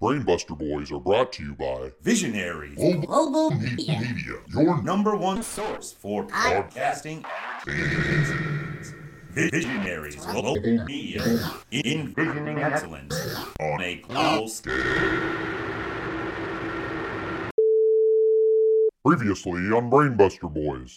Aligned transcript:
Brainbuster 0.00 0.56
Boys 0.56 0.92
are 0.92 1.00
brought 1.00 1.32
to 1.32 1.42
you 1.42 1.54
by 1.56 1.90
Visionary 2.02 2.72
Global 2.76 3.50
Media, 3.50 4.00
your 4.54 4.80
number 4.80 5.16
one 5.16 5.42
source 5.42 5.90
for 5.90 6.24
podcasting. 6.24 7.24
Visionaries, 9.32 10.24
global 10.24 10.54
media, 10.84 11.20
envisioning 11.72 12.60
excellence 12.60 13.12
on 13.58 13.82
a 13.82 13.96
global 13.96 14.46
scale. 14.46 15.28
previously 19.04 19.62
on 19.72 19.90
Brainbuster 19.90 20.52
Boys. 20.52 20.96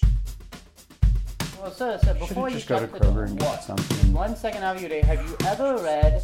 Well, 1.60 1.72
sir, 1.72 2.00
sir, 2.04 2.14
before 2.14 2.50
you 2.50 2.56
just 2.58 2.68
go 2.68 2.76
to 2.76 2.82
shut 2.82 2.94
the 2.94 3.00
door, 3.00 3.14
Kroger 3.14 3.26
and 3.30 3.40
get 3.40 3.64
something. 3.64 4.14
One 4.14 4.36
second 4.36 4.62
out 4.62 4.76
of 4.76 4.82
your 4.84 4.90
day, 4.90 5.02
have 5.02 5.28
you 5.28 5.36
ever 5.48 5.78
read 5.78 6.22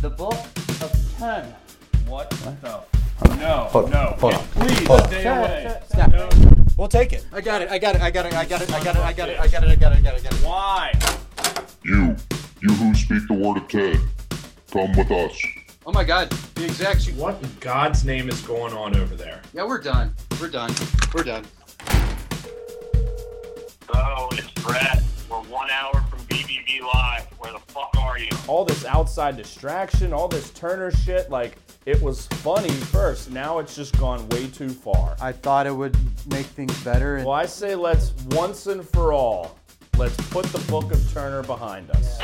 the 0.00 0.08
book 0.08 0.32
of 0.80 1.14
Turner? 1.18 1.54
What 2.06 2.30
the? 2.30 2.56
No, 3.36 3.64
Hold- 3.70 3.90
no. 3.90 4.16
hold 4.18 4.34
on. 4.34 4.44
Please 4.48 4.86
Hold 4.86 5.00
on. 5.02 5.06
stay 5.08 5.26
away. 5.26 5.76
sir, 5.90 5.96
sir. 5.96 6.06
No. 6.08 6.28
We'll 6.76 6.88
take 6.88 7.12
it. 7.12 7.24
I 7.32 7.40
got 7.40 7.62
it. 7.62 7.70
I 7.70 7.78
got 7.78 7.94
it. 7.96 8.02
I 8.02 8.10
got 8.10 8.26
it. 8.26 8.34
I 8.34 8.44
got 8.44 8.62
it. 8.62 8.70
I 8.72 8.82
got 8.82 8.96
it. 8.96 9.00
I 9.02 9.12
got 9.12 9.28
it. 9.28 9.38
I 9.38 9.46
got 9.46 9.62
it. 9.64 9.68
I 9.70 9.76
got 9.76 9.92
it. 9.92 9.98
I 9.98 10.00
got 10.00 10.14
it. 10.14 10.14
I 10.14 10.20
got 10.20 10.32
it. 10.34 10.38
Why? 10.44 10.92
You, 11.84 12.16
you 12.60 12.72
who 12.74 12.94
speak 12.94 13.26
the 13.28 13.34
word 13.34 13.58
of 13.58 13.68
Ted, 13.68 14.00
come 14.70 14.92
with 14.96 15.10
us. 15.10 15.36
Oh 15.86 15.92
my 15.92 16.04
God. 16.04 16.30
The 16.54 16.64
execs. 16.64 17.08
What 17.12 17.42
in 17.42 17.50
God's 17.60 18.04
name 18.04 18.28
is 18.28 18.40
going 18.42 18.72
on 18.72 18.96
over 18.96 19.14
there? 19.16 19.42
Yeah, 19.52 19.66
we're 19.66 19.80
done. 19.80 20.14
We're 20.40 20.48
done. 20.48 20.72
We're 21.14 21.24
done. 21.24 21.44
Oh, 23.94 24.28
it's 24.32 24.50
Brett. 24.62 25.02
We're 25.30 25.36
one 25.42 25.70
hour 25.70 26.00
from 26.08 26.20
BBB 26.20 26.80
Live. 26.80 27.24
Where 27.38 27.52
the 27.52 27.58
fuck 27.58 27.90
are 27.98 28.18
you? 28.18 28.28
All 28.48 28.64
this 28.64 28.84
outside 28.84 29.36
distraction, 29.36 30.12
all 30.12 30.28
this 30.28 30.50
Turner 30.50 30.90
shit, 30.90 31.30
like, 31.30 31.56
it 31.84 32.00
was 32.00 32.26
funny 32.26 32.70
first. 32.70 33.30
Now 33.30 33.58
it's 33.58 33.74
just 33.74 33.98
gone 33.98 34.28
way 34.30 34.46
too 34.48 34.70
far. 34.70 35.16
I 35.20 35.32
thought 35.32 35.66
it 35.66 35.74
would 35.74 35.96
make 36.30 36.46
things 36.46 36.78
better. 36.84 37.16
And 37.16 37.26
Well, 37.26 37.34
I 37.34 37.46
say 37.46 37.74
let's 37.74 38.12
once 38.30 38.66
and 38.66 38.88
for 38.88 39.12
all, 39.12 39.58
let's 39.96 40.16
put 40.30 40.46
the 40.46 40.60
Book 40.70 40.92
of 40.92 41.12
Turner 41.12 41.42
behind 41.42 41.90
us. 41.90 42.18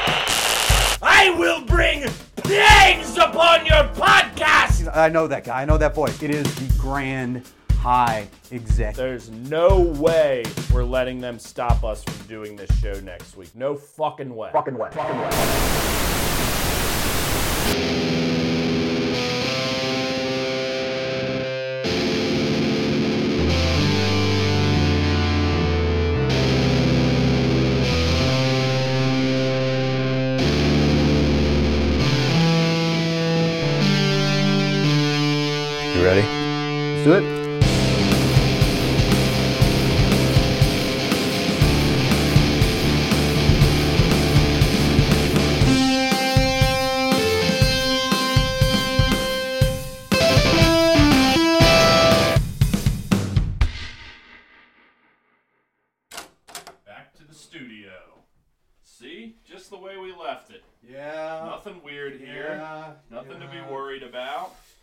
I 1.00 1.30
will 1.38 1.62
bring 1.64 2.04
plagues 2.36 3.16
upon 3.16 3.66
your 3.66 3.84
podcast! 3.94 4.94
I 4.96 5.08
know 5.08 5.26
that 5.26 5.44
guy. 5.44 5.62
I 5.62 5.64
know 5.64 5.78
that 5.78 5.94
voice. 5.94 6.22
It 6.22 6.30
is 6.30 6.52
the 6.56 6.78
grand 6.78 7.42
high 7.74 8.26
exec. 8.50 8.94
There's 8.96 9.30
no 9.30 9.78
way 9.80 10.44
we're 10.72 10.84
letting 10.84 11.20
them 11.20 11.38
stop 11.38 11.84
us 11.84 12.02
from 12.02 12.26
doing 12.26 12.56
this 12.56 12.70
show 12.80 12.98
next 13.00 13.36
week. 13.36 13.54
No 13.54 13.76
fucking 13.76 14.34
way. 14.34 14.50
Fucking 14.52 14.76
way. 14.76 14.88
Fucking 14.92 15.18
way. 15.18 15.28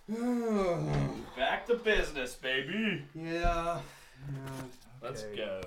Back 1.36 1.66
to 1.68 1.76
business, 1.84 2.36
baby. 2.36 3.04
Yeah. 3.16 3.80
Let's 5.02 5.24
Okay. 5.24 5.36
go. 5.38 5.62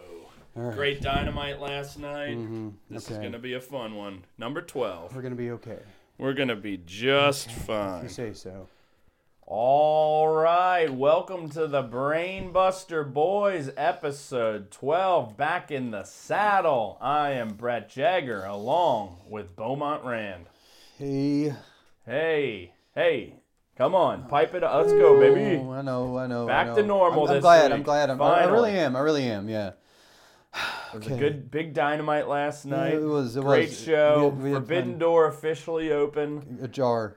All 0.57 0.63
right. 0.63 0.75
Great 0.77 1.01
dynamite 1.03 1.61
last 1.61 1.99
night. 1.99 2.37
Mhm, 2.37 2.75
This 2.89 3.05
is 3.07 3.13
okay. 3.13 3.21
going 3.23 3.33
to 3.33 3.39
be 3.41 3.55
a 3.55 3.61
fun 3.61 3.97
one. 3.97 4.25
Number 4.39 4.63
12. 4.63 5.15
We're 5.15 5.23
gonna 5.23 5.35
be 5.35 5.51
okay. 5.53 5.81
We're 6.19 6.35
going 6.35 6.49
to 6.49 6.57
be 6.57 6.77
just 6.87 7.51
fine. 7.51 8.05
you 8.05 8.09
say 8.09 8.33
so. 8.33 8.69
All 9.51 10.29
right, 10.29 10.93
welcome 10.93 11.49
to 11.51 11.67
the 11.67 11.83
Brainbuster 11.83 13.11
Boys 13.11 13.71
episode 13.77 14.71
12. 14.71 15.37
Back 15.37 15.71
in 15.73 15.91
the 15.91 16.05
saddle. 16.05 16.97
I 17.01 17.31
am 17.31 17.55
Brett 17.55 17.89
Jagger 17.89 18.45
along 18.45 19.19
with 19.29 19.57
Beaumont 19.57 20.05
Rand. 20.05 20.47
Hey. 20.99 21.55
Hey, 22.05 22.73
hey, 22.95 23.38
come 23.79 23.95
on, 23.95 24.25
pipe 24.29 24.55
it 24.55 24.63
up. 24.63 24.75
Let's 24.83 24.93
go, 24.93 25.19
baby. 25.19 25.57
I 25.61 25.81
know, 25.83 26.19
I 26.19 26.27
know. 26.27 26.45
I 26.45 26.49
Back 26.49 26.75
to 26.75 26.83
normal 26.83 27.23
I'm, 27.25 27.29
I'm 27.31 27.35
this 27.37 27.43
glad. 27.43 27.65
week. 27.71 27.73
I'm 27.79 27.83
glad. 27.83 28.11
I'm, 28.11 28.21
I 28.21 28.45
really 28.45 28.73
am. 28.73 28.95
I 28.97 29.01
really 29.01 29.25
am. 29.25 29.49
Yeah. 29.49 29.71
It 30.95 30.99
was 30.99 31.07
a 31.07 31.17
good 31.17 31.51
big 31.51 31.75
dynamite 31.75 32.27
last 32.29 32.65
night. 32.65 32.95
it 32.95 33.03
was- 33.03 33.37
it 33.37 33.43
Great 33.43 33.69
was. 33.69 33.81
show. 33.81 34.35
We 34.37 34.51
we 34.51 34.55
Forbidden 34.55 34.93
fun. 34.93 34.99
door 34.99 35.27
officially 35.29 35.93
open. 35.93 36.59
Ajar. 36.63 37.17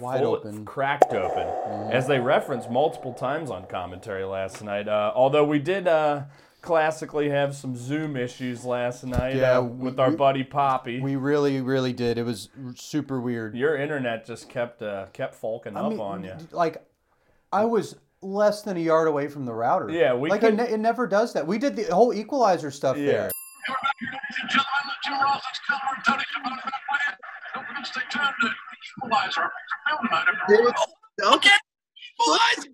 Wide 0.00 0.20
full- 0.22 0.34
open. 0.36 0.52
Mm-hmm. 0.54 0.64
cracked 0.64 1.12
open, 1.12 1.46
as 1.92 2.08
they 2.08 2.18
referenced 2.18 2.68
multiple 2.70 3.12
times 3.12 3.48
on 3.50 3.66
commentary 3.66 4.24
last 4.24 4.62
night. 4.64 4.88
Uh, 4.88 5.12
although 5.14 5.44
we 5.44 5.60
did 5.60 5.86
uh, 5.86 6.22
classically 6.64 7.28
have 7.28 7.54
some 7.54 7.76
Zoom 7.76 8.16
issues 8.16 8.64
last 8.64 9.04
night 9.04 9.36
Yeah, 9.36 9.58
uh, 9.58 9.62
we- 9.62 9.84
with 9.90 10.00
our 10.00 10.10
we- 10.10 10.16
buddy 10.16 10.42
Poppy. 10.44 11.00
We 11.00 11.14
really, 11.16 11.60
really 11.60 11.92
did. 11.92 12.18
It 12.18 12.24
was 12.24 12.48
r- 12.64 12.72
super 12.76 13.20
weird. 13.20 13.54
Your 13.54 13.76
internet 13.76 14.24
just 14.26 14.48
kept 14.48 14.82
uh, 14.82 15.06
kept 15.12 15.34
fulking 15.34 15.76
up 15.76 15.98
on 16.00 16.24
you. 16.24 16.34
Like, 16.50 16.84
I 17.52 17.64
was 17.66 17.96
less 18.22 18.62
than 18.62 18.76
a 18.76 18.80
yard 18.80 19.06
away 19.06 19.28
from 19.28 19.44
the 19.44 19.52
router. 19.52 19.90
Yeah, 19.90 20.14
we 20.14 20.30
like 20.30 20.40
could- 20.40 20.54
it, 20.54 20.56
ne- 20.56 20.72
it 20.72 20.80
never 20.80 21.06
does 21.06 21.34
that. 21.34 21.46
We 21.46 21.58
did 21.58 21.76
the 21.76 21.84
whole 21.94 22.12
equalizer 22.14 22.70
stuff 22.70 22.96
Yeah. 22.96 23.04
there. 23.06 23.30
You're 23.68 23.76
back 23.76 23.92
here, 24.00 24.10
ladies 24.10 24.38
and 24.42 24.50
gentlemen. 24.50 24.84
The 24.84 24.94
Jim 25.04 25.20
Ross 25.22 25.42
Excalibur 25.50 26.02
Tony 26.06 26.24
Schiavone 26.32 26.56
back 26.56 26.82
with 26.90 27.00
you. 27.06 27.14
Don't 27.54 27.66
forget 27.66 27.84
to 27.84 27.90
stay 27.92 28.00
tuned 28.10 28.34
to 28.40 28.48
Equalizer, 28.96 29.40
our 29.42 29.50
feature 29.50 29.80
film 29.86 30.00
tonight. 30.08 31.36
Okay, 31.36 31.58
Equalizer! 32.18 32.70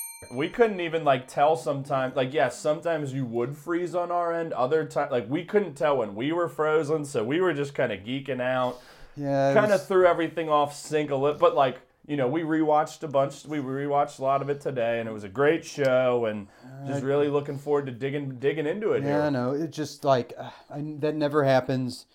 we 0.30 0.48
couldn't 0.48 0.80
even 0.80 1.04
like 1.04 1.26
tell 1.26 1.56
sometimes 1.56 2.14
like 2.16 2.32
yes 2.32 2.58
sometimes 2.58 3.12
you 3.12 3.24
would 3.24 3.56
freeze 3.56 3.94
on 3.94 4.10
our 4.12 4.32
end 4.32 4.52
other 4.52 4.84
time 4.84 5.10
like 5.10 5.28
we 5.28 5.44
couldn't 5.44 5.74
tell 5.74 5.96
when 5.98 6.14
we 6.14 6.30
were 6.32 6.48
frozen 6.48 7.04
so 7.04 7.24
we 7.24 7.40
were 7.40 7.52
just 7.52 7.74
kind 7.74 7.90
of 7.92 8.00
geeking 8.00 8.40
out 8.40 8.80
Yeah. 9.16 9.52
kind 9.54 9.66
of 9.66 9.80
was- 9.80 9.86
threw 9.86 10.06
everything 10.06 10.48
off 10.48 10.74
sync 10.74 11.10
a 11.10 11.16
little 11.16 11.38
but 11.38 11.54
like 11.54 11.78
you 12.06 12.16
know 12.16 12.26
we 12.26 12.42
rewatched 12.42 13.02
a 13.02 13.08
bunch 13.08 13.44
we 13.44 13.58
rewatched 13.58 14.18
a 14.18 14.22
lot 14.22 14.40
of 14.42 14.48
it 14.50 14.60
today 14.60 14.98
and 15.00 15.08
it 15.08 15.12
was 15.12 15.22
a 15.24 15.28
great 15.28 15.64
show 15.64 16.24
and 16.26 16.46
just 16.86 17.02
really 17.04 17.28
looking 17.28 17.58
forward 17.58 17.86
to 17.86 17.92
digging 17.92 18.36
digging 18.38 18.66
into 18.66 18.92
it 18.92 19.02
Yeah, 19.02 19.18
I 19.18 19.22
here 19.22 19.30
know. 19.30 19.52
It 19.52 19.70
just 19.70 20.04
like 20.04 20.32
uh, 20.38 20.50
I, 20.70 20.82
that 21.00 21.14
never 21.14 21.44
happens, 21.44 22.06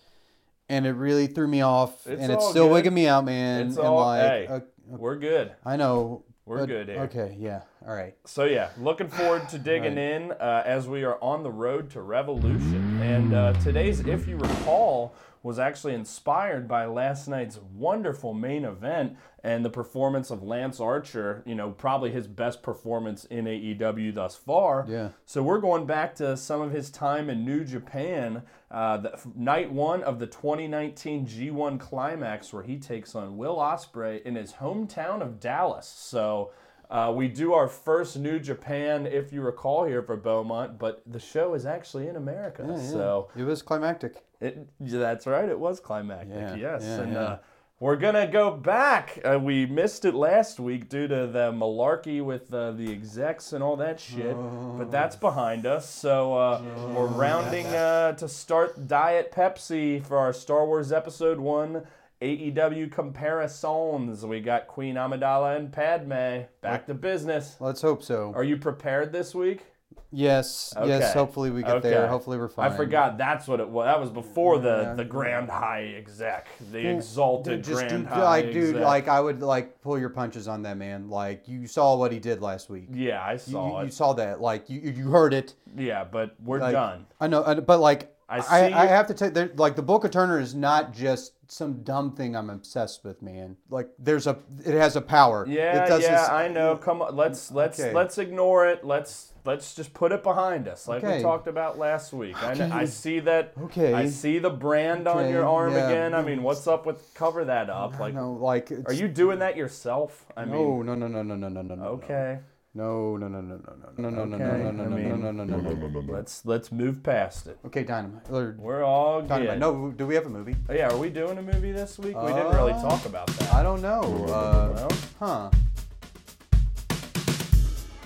and 0.67 0.85
it 0.87 0.93
really 0.93 1.27
threw 1.27 1.47
me 1.47 1.61
off, 1.61 2.07
It's 2.07 2.19
and 2.21 2.31
it's 2.31 2.49
still 2.49 2.65
good. 2.67 2.73
wigging 2.73 2.93
me 2.95 3.07
out, 3.07 3.23
man. 3.25 3.67
it's 3.67 3.77
and 3.77 3.85
all 3.85 3.97
like, 4.07 4.21
hey 4.21 4.47
uh, 4.49 4.59
we're 4.87 5.15
good 5.17 5.51
I 5.63 5.77
know. 5.77 6.23
We're 6.45 6.59
but- 6.59 6.67
good 6.67 6.89
here. 6.89 6.99
Okay. 7.01 7.35
Yeah. 7.39 7.61
All 7.87 7.95
right. 7.95 8.15
So 8.25 8.45
yeah, 8.45 8.69
looking 8.77 9.07
forward 9.07 9.49
to 9.49 9.57
digging 9.57 9.97
in 9.97 10.31
uh, 10.33 10.61
as 10.65 10.87
we 10.87 11.03
are 11.03 11.17
on 11.21 11.41
the 11.41 11.51
road 11.51 11.89
to 11.91 12.01
revolution. 12.01 13.01
And 13.01 13.33
uh, 13.33 13.53
today's, 13.53 14.01
if 14.01 14.27
you 14.27 14.37
recall, 14.37 15.15
was 15.45 15.59
actually 15.59 15.93
inspired 15.93 16.67
by 16.67 16.87
last 16.87 17.27
night's 17.27 17.59
wonderful 17.75 18.33
main 18.33 18.65
event 18.65 19.15
and 19.43 19.63
the 19.63 19.69
performance 19.69 20.31
of 20.31 20.41
Lance 20.41 20.79
Archer. 20.79 21.43
You 21.45 21.53
know, 21.53 21.69
probably 21.69 22.09
his 22.09 22.25
best 22.25 22.63
performance 22.63 23.25
in 23.25 23.45
AEW 23.45 24.15
thus 24.15 24.35
far. 24.35 24.87
Yeah. 24.89 25.09
So 25.27 25.43
we're 25.43 25.59
going 25.59 25.85
back 25.85 26.15
to 26.15 26.35
some 26.35 26.61
of 26.61 26.71
his 26.71 26.89
time 26.89 27.29
in 27.29 27.45
New 27.45 27.63
Japan. 27.63 28.41
Uh, 28.71 28.97
the, 28.97 29.19
night 29.35 29.71
one 29.71 30.01
of 30.01 30.17
the 30.17 30.25
2019 30.25 31.27
G1 31.27 31.79
Climax, 31.79 32.51
where 32.51 32.63
he 32.63 32.79
takes 32.79 33.13
on 33.13 33.37
Will 33.37 33.57
Ospreay 33.57 34.23
in 34.23 34.33
his 34.33 34.53
hometown 34.53 35.21
of 35.21 35.39
Dallas. 35.39 35.85
So 35.85 36.53
uh, 36.89 37.13
we 37.15 37.27
do 37.27 37.53
our 37.53 37.67
first 37.67 38.17
New 38.17 38.39
Japan, 38.39 39.05
if 39.05 39.33
you 39.33 39.41
recall, 39.41 39.85
here 39.85 40.01
for 40.01 40.15
Beaumont, 40.15 40.77
but 40.77 41.01
the 41.05 41.19
show 41.19 41.53
is 41.53 41.65
actually 41.65 42.07
in 42.07 42.15
America. 42.15 42.65
Yeah, 42.67 42.75
yeah. 42.77 42.89
So 42.89 43.29
it 43.35 43.43
was 43.43 43.61
climactic. 43.61 44.23
it, 44.41 44.67
that's 44.79 45.25
right, 45.27 45.49
it 45.49 45.59
was 45.59 45.79
climactic. 45.79 46.29
Yeah, 46.35 46.55
yes, 46.55 46.83
and. 46.83 47.17
Uh, 47.17 47.37
we're 47.77 47.97
gonna 47.97 48.25
go 48.25 48.51
back. 48.51 49.19
Uh, 49.25 49.37
we 49.37 49.65
missed 49.65 50.05
it 50.05 50.15
last 50.15 50.61
week 50.61 50.87
due 50.87 51.09
to 51.09 51.27
the 51.27 51.51
malarkey 51.51 52.23
with 52.23 52.53
uh, 52.53 52.71
the 52.71 52.89
execs 52.89 53.51
and 53.51 53.61
all 53.61 53.75
that 53.75 53.99
shit, 53.99 54.35
but 54.77 54.89
that's 54.91 55.17
behind 55.17 55.65
us. 55.65 55.89
So 55.89 56.33
uh, 56.35 56.61
we're 56.95 57.07
rounding 57.07 57.65
uh, 57.67 58.13
to 58.13 58.29
start 58.29 58.87
Diet 58.87 59.29
Pepsi 59.33 60.05
for 60.05 60.17
our 60.17 60.31
Star 60.31 60.65
Wars 60.65 60.93
Episode 60.93 61.37
One 61.37 61.85
AEW 62.21 62.91
comparisons. 62.91 64.25
We 64.25 64.39
got 64.41 64.67
Queen 64.67 64.95
Amidala 64.95 65.57
and 65.57 65.71
Padme. 65.71 66.45
Back 66.61 66.87
to 66.87 66.93
business. 66.93 67.55
Let's 67.59 67.81
hope 67.81 68.03
so. 68.03 68.31
Are 68.35 68.43
you 68.43 68.57
prepared 68.57 69.11
this 69.11 69.35
week? 69.35 69.65
Yes, 70.11 70.73
Okay. 70.77 70.87
yes. 70.87 71.13
Hopefully 71.13 71.49
we 71.51 71.61
get 71.61 71.71
Okay. 71.77 71.89
there. 71.89 72.07
Hopefully 72.07 72.37
we're 72.37 72.47
fine. 72.47 72.71
I 72.71 72.75
forgot 72.75 73.17
that's 73.17 73.47
what 73.49 73.59
it 73.59 73.67
was. 73.67 73.85
That 73.85 73.99
was 73.99 74.11
before 74.11 74.59
the, 74.59 74.81
Yeah. 74.83 74.93
the 74.93 75.03
Grand 75.03 75.49
High 75.49 75.93
Exec, 75.97 76.47
the 76.71 76.87
exalted 76.87 77.57
Dude, 77.57 77.63
just 77.65 77.79
Grand 77.87 78.03
dude, 78.05 78.13
High 78.13 78.23
like, 78.23 78.51
dude, 78.53 78.75
like 78.77 79.07
I 79.09 79.19
would 79.19 79.41
like 79.41 79.81
pull 79.81 79.99
your 79.99 80.09
punches 80.09 80.47
on 80.47 80.61
that 80.61 80.77
man. 80.77 81.09
Like 81.09 81.49
you 81.49 81.67
saw 81.67 81.97
what 81.97 82.13
he 82.13 82.19
did 82.19 82.41
last 82.41 82.69
week. 82.69 82.87
yeah, 82.93 83.21
I 83.21 83.33
You, 83.33 83.37
saw 83.39 83.67
you, 83.67 83.79
it. 83.81 83.85
you 83.85 83.91
saw 83.91 84.13
that. 84.13 84.39
Like 84.39 84.69
you, 84.69 84.79
you 84.79 85.09
heard 85.09 85.33
it. 85.33 85.53
yeah, 85.75 86.05
but 86.05 86.35
we're 86.41 86.59
Like, 86.59 86.73
done. 86.73 87.07
I 87.19 87.27
know, 87.27 87.61
but 87.65 87.79
like 87.81 88.14
I 88.27 88.37
I, 88.37 88.41
see 88.41 88.73
I, 88.73 88.85
have 88.87 89.07
to 89.07 89.13
tell 89.13 89.31
you, 89.31 89.51
like 89.55 89.75
the 89.75 89.83
Book 89.83 90.03
of 90.03 90.11
Turner 90.11 90.39
is 90.39 90.55
not 90.55 90.93
just 90.93 91.33
some 91.47 91.83
dumb 91.83 92.15
thing 92.15 92.35
I'm 92.35 92.49
obsessed 92.49 93.03
with, 93.03 93.21
man. 93.21 93.55
Like 93.69 93.89
there's 93.99 94.25
a, 94.25 94.39
it 94.65 94.73
has 94.73 94.95
a 94.95 95.01
power. 95.01 95.45
Yeah, 95.47 95.83
it 95.83 95.87
does 95.87 96.03
yeah, 96.03 96.27
I 96.31 96.47
know. 96.47 96.75
Come 96.75 97.03
on, 97.03 97.15
let's 97.15 97.51
mm, 97.51 97.55
let's 97.55 97.79
Okay. 97.79 97.93
let's 97.93 98.17
ignore 98.17 98.67
it. 98.67 98.83
Let's 98.83 99.33
let's 99.45 99.75
just 99.75 99.93
put 99.93 100.11
it 100.11 100.23
behind 100.23 100.67
us, 100.67 100.87
like 100.87 101.03
we 101.03 101.21
talked 101.21 101.47
about 101.47 101.77
last 101.77 102.13
week. 102.13 102.41
I, 102.41 102.81
I 102.81 102.85
see 102.85 103.19
that. 103.21 103.53
Okay. 103.63 103.93
I 103.93 104.07
see 104.07 104.39
the 104.39 104.49
brand 104.49 105.07
on 105.07 105.29
your 105.29 105.45
arm 105.45 105.73
yeah. 105.73 105.87
again. 105.87 106.13
I 106.15 106.23
mean, 106.23 106.41
what's 106.41 106.65
up 106.65 106.85
with 106.85 107.13
cover 107.13 107.45
that 107.45 107.69
up? 107.69 107.99
Like, 107.99 108.15
no, 108.15 108.33
like 108.33 108.71
are 108.87 108.93
you 108.93 109.07
doing 109.07 109.39
that 109.39 109.55
yourself? 109.55 110.25
I 110.35 110.45
No, 110.45 110.77
mean, 110.77 110.85
no, 110.87 110.95
no, 110.95 111.07
no, 111.07 111.21
no, 111.21 111.35
no, 111.35 111.49
no, 111.49 111.61
no. 111.61 111.75
no. 111.75 111.83
okay. 111.83 112.39
No, 112.39 112.54
no, 112.77 113.15
no, 113.15 113.29
no, 113.29 113.39
no, 113.39 113.55
no, 113.55 113.63
no, 113.97 114.09
no, 114.09 114.25
no, 114.25 114.35
Okay, 114.35 114.43
no, 114.43 114.71
no, 114.71 114.71
no, 114.71 114.71
I 114.71 114.71
no, 114.71 114.83
no, 114.83 114.95
mean- 114.97 115.21
no, 115.21 115.31
no, 115.31 115.43
no, 115.45 115.55
no. 115.57 116.13
Let's 116.13 116.45
let's 116.45 116.73
move 116.73 117.01
past 117.03 117.47
it. 117.47 117.57
Okay, 117.65 117.83
dynamite. 117.83 118.29
Or 118.29 118.53
We're 118.59 118.83
all 118.83 119.21
dynamite. 119.21 119.53
good. 119.53 119.59
No, 119.61 119.91
do 119.91 120.05
we 120.05 120.13
have 120.15 120.25
a 120.25 120.29
movie? 120.29 120.57
Oh, 120.67 120.73
Yeah, 120.73 120.89
are 120.89 120.97
we 120.97 121.09
doing 121.09 121.37
a 121.37 121.41
movie 121.41 121.71
this 121.71 121.97
week? 121.97 122.21
we 122.21 122.33
didn't 122.33 122.53
really 122.53 122.73
Uh, 122.73 122.81
talk 122.81 123.05
about 123.05 123.27
that. 123.27 123.53
I 123.53 123.63
don't 123.63 123.81
know. 123.81 124.01
Uh, 124.27 124.73
Well, 124.75 124.89
huh? 125.19 125.51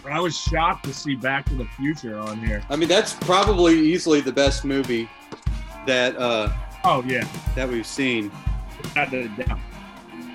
I 0.06 0.19
was 0.19 0.38
shocked 0.38 0.86
to 0.86 0.94
see 0.94 1.15
Back 1.15 1.45
to 1.48 1.56
the 1.56 1.65
Future 1.77 2.18
on 2.18 2.38
here. 2.45 2.63
I 2.69 2.75
mean, 2.75 2.89
that's 2.89 3.13
probably 3.13 3.77
easily 3.80 4.22
the 4.22 4.31
best 4.31 4.65
movie 4.65 5.10
that 5.88 6.15
uh, 6.18 6.50
Oh 6.83 7.04
yeah, 7.07 7.27
that 7.56 7.68
we've 7.68 7.86
seen. 7.88 8.31
Without 8.83 9.13
a 9.13 9.27
doubt. 9.30 9.60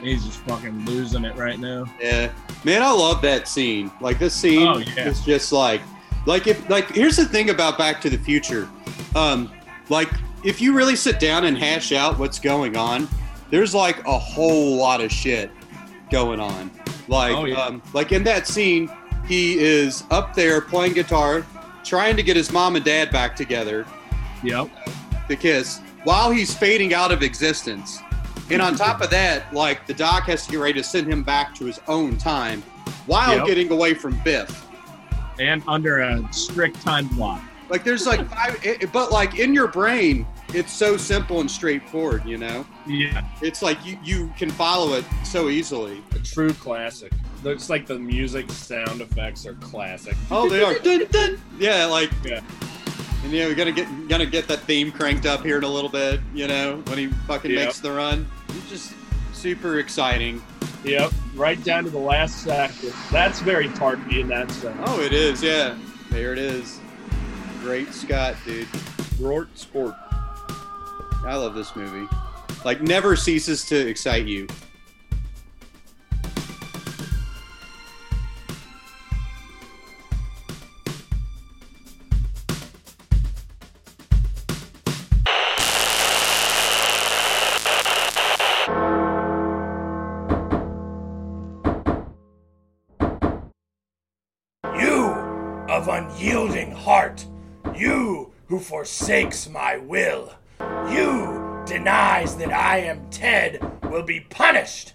He's 0.04 0.24
just 0.24 0.38
fucking 0.40 0.84
losing 0.84 1.24
it 1.24 1.34
right 1.36 1.58
now. 1.58 1.84
Yeah, 2.00 2.30
man, 2.64 2.82
I 2.82 2.90
love 2.92 3.22
that 3.22 3.48
scene. 3.48 3.90
Like 4.00 4.18
this 4.18 4.34
scene 4.34 4.66
Oh, 4.66 4.78
yeah. 4.78 5.08
is 5.08 5.20
just 5.24 5.52
like, 5.52 5.80
like 6.26 6.46
if 6.46 6.68
like 6.68 6.88
here's 6.94 7.16
the 7.16 7.24
thing 7.24 7.50
about 7.50 7.78
Back 7.78 8.00
to 8.02 8.10
the 8.10 8.18
Future, 8.18 8.68
um, 9.16 9.50
like 9.88 10.08
if 10.44 10.60
you 10.60 10.74
really 10.74 10.96
sit 10.96 11.18
down 11.18 11.44
and 11.44 11.56
hash 11.56 11.90
out 11.92 12.18
what's 12.18 12.38
going 12.38 12.76
on, 12.76 13.08
there's 13.50 13.74
like 13.74 14.04
a 14.06 14.18
whole 14.18 14.76
lot 14.76 15.00
of 15.00 15.10
shit 15.10 15.50
going 16.10 16.38
on. 16.40 16.70
Like, 17.08 17.34
Oh, 17.34 17.44
yeah. 17.46 17.56
um, 17.62 17.82
like 17.92 18.12
in 18.12 18.22
that 18.24 18.46
scene, 18.46 18.90
he 19.26 19.58
is 19.58 20.04
up 20.10 20.34
there 20.34 20.60
playing 20.60 20.92
guitar, 20.92 21.44
trying 21.82 22.16
to 22.16 22.22
get 22.22 22.36
his 22.36 22.52
mom 22.52 22.76
and 22.76 22.84
dad 22.84 23.10
back 23.10 23.34
together. 23.36 23.86
Yep. 24.42 24.68
the 25.28 25.36
kiss 25.36 25.80
while 26.04 26.30
he's 26.30 26.54
fading 26.54 26.92
out 26.92 27.10
of 27.10 27.22
existence. 27.22 27.98
And 28.50 28.60
on 28.60 28.74
top 28.76 29.00
of 29.00 29.10
that, 29.10 29.52
like 29.54 29.86
the 29.86 29.94
doc 29.94 30.24
has 30.24 30.44
to 30.46 30.52
get 30.52 30.60
ready 30.60 30.74
to 30.74 30.84
send 30.84 31.06
him 31.10 31.22
back 31.22 31.54
to 31.56 31.64
his 31.64 31.80
own 31.88 32.16
time 32.18 32.62
while 33.06 33.36
Yep. 33.38 33.46
getting 33.46 33.70
away 33.72 33.94
from 33.94 34.18
Biff. 34.24 34.66
And 35.38 35.62
under 35.66 36.00
a 36.00 36.22
strict 36.32 36.80
time 36.82 37.08
block. 37.08 37.42
Like 37.70 37.82
there's 37.82 38.06
like 38.06 38.28
five, 38.30 38.58
it, 38.62 38.92
but 38.92 39.10
like 39.10 39.38
in 39.38 39.54
your 39.54 39.68
brain, 39.68 40.26
it's 40.52 40.72
so 40.72 40.96
simple 40.98 41.40
and 41.40 41.50
straightforward. 41.50 42.24
You 42.26 42.36
know, 42.38 42.66
Yeah, 42.86 43.24
it's 43.40 43.62
like 43.62 43.84
you 43.84 43.98
you 44.04 44.32
can 44.38 44.50
follow 44.50 44.92
it 44.94 45.04
so 45.24 45.48
easily. 45.48 46.02
a 46.14 46.18
true 46.18 46.52
classic. 46.52 47.12
Looks 47.42 47.68
like 47.70 47.86
the 47.86 47.98
music 47.98 48.50
sound 48.50 49.00
effects 49.00 49.44
are 49.46 49.54
classic. 49.54 50.14
Oh, 50.30 50.48
they 50.48 50.62
are. 50.62 50.78
Dun, 50.78 51.06
dun. 51.10 51.40
Yeah, 51.58 51.86
like 51.86 52.10
Yeah. 52.24 52.40
And 53.24 53.32
yeah, 53.32 53.46
we're 53.46 53.54
gonna 53.54 53.72
get 53.72 53.88
gonna 54.08 54.26
get 54.26 54.46
that 54.48 54.60
theme 54.60 54.92
cranked 54.92 55.24
up 55.26 55.42
here 55.42 55.56
in 55.58 55.64
a 55.64 55.68
little 55.68 55.88
bit. 55.90 56.20
You 56.34 56.46
know, 56.46 56.82
when 56.86 56.98
he 56.98 57.06
fucking 57.26 57.50
Yep. 57.50 57.64
makes 57.64 57.78
the 57.80 57.90
run, 57.90 58.26
it's 58.50 58.68
just 58.68 58.92
super 59.32 59.78
exciting. 59.78 60.42
Yep, 60.84 61.12
right 61.34 61.62
down 61.64 61.84
to 61.84 61.90
the 61.90 61.98
last 61.98 62.42
second. 62.42 62.92
That's 63.10 63.40
very 63.40 63.68
tarpy 63.70 64.20
in 64.20 64.28
that 64.28 64.50
sense. 64.50 64.76
Oh, 64.86 65.00
it 65.00 65.14
is. 65.14 65.42
Yeah, 65.42 65.74
there 66.10 66.32
it 66.34 66.38
is. 66.38 66.78
Great 67.62 67.94
Scott, 67.94 68.36
dude. 68.44 68.68
Rort 69.18 69.48
sport. 69.54 69.94
I 71.26 71.34
love 71.36 71.54
this 71.54 71.74
movie. 71.74 72.06
Like, 72.66 72.82
never 72.82 73.16
ceases 73.16 73.64
to 73.66 73.76
excite 73.88 74.26
you. 74.26 74.40
You 74.40 74.48
forsakes 98.84 99.48
my 99.48 99.78
will, 99.78 100.30
you 100.90 101.62
denies 101.64 102.36
that 102.36 102.52
I 102.52 102.80
am 102.80 103.08
Ted, 103.08 103.58
will 103.84 104.02
be 104.02 104.20
punished. 104.20 104.92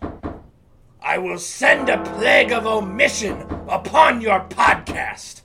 I 1.02 1.18
will 1.18 1.40
send 1.40 1.90
a 1.90 2.04
plague 2.14 2.52
of 2.52 2.68
omission 2.68 3.48
upon 3.68 4.22
your 4.22 4.42
podcast. 4.42 5.42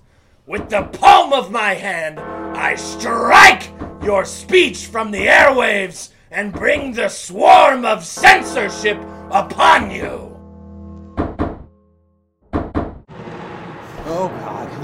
With 0.46 0.68
the 0.68 0.82
palm 0.82 1.32
of 1.32 1.50
my 1.50 1.72
hand, 1.72 2.20
I 2.20 2.74
strike 2.74 3.70
your 4.02 4.26
speech 4.26 4.88
from 4.88 5.10
the 5.10 5.24
airwaves 5.24 6.10
and 6.30 6.52
bring 6.52 6.92
the 6.92 7.08
swarm 7.08 7.86
of 7.86 8.04
censorship 8.04 8.98
upon 9.30 9.90
you. 9.90 10.33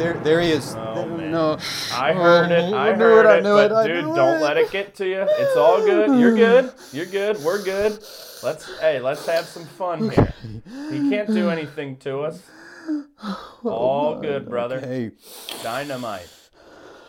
There, 0.00 0.14
there 0.24 0.40
he 0.40 0.50
is. 0.50 0.74
Oh, 0.76 1.06
man. 1.06 1.30
No, 1.30 1.58
I 1.94 2.12
heard 2.12 2.50
it. 2.50 2.72
Oh, 2.72 2.76
I 2.76 2.96
knew 2.96 3.18
it. 3.18 3.26
I 3.26 3.40
knew 3.40 3.58
it, 3.58 3.70
I 3.72 3.86
dude, 3.86 4.04
knew 4.06 4.14
don't 4.14 4.40
let 4.40 4.56
it 4.56 4.70
get 4.70 4.94
to 4.96 5.06
you. 5.06 5.26
It's 5.28 5.56
all 5.56 5.80
good. 5.84 6.18
You're 6.18 6.34
good. 6.34 6.72
You're 6.92 7.06
good. 7.06 7.38
We're 7.44 7.62
good. 7.62 7.92
Let's 8.42 8.78
hey, 8.80 9.00
let's 9.00 9.26
have 9.26 9.44
some 9.44 9.66
fun 9.66 10.10
here. 10.10 10.34
He 10.90 11.10
can't 11.10 11.28
do 11.28 11.50
anything 11.50 11.98
to 11.98 12.20
us. 12.20 12.42
All 13.64 14.18
good, 14.20 14.48
brother. 14.48 14.80
Hey, 14.80 15.10
Dynamite. 15.62 16.28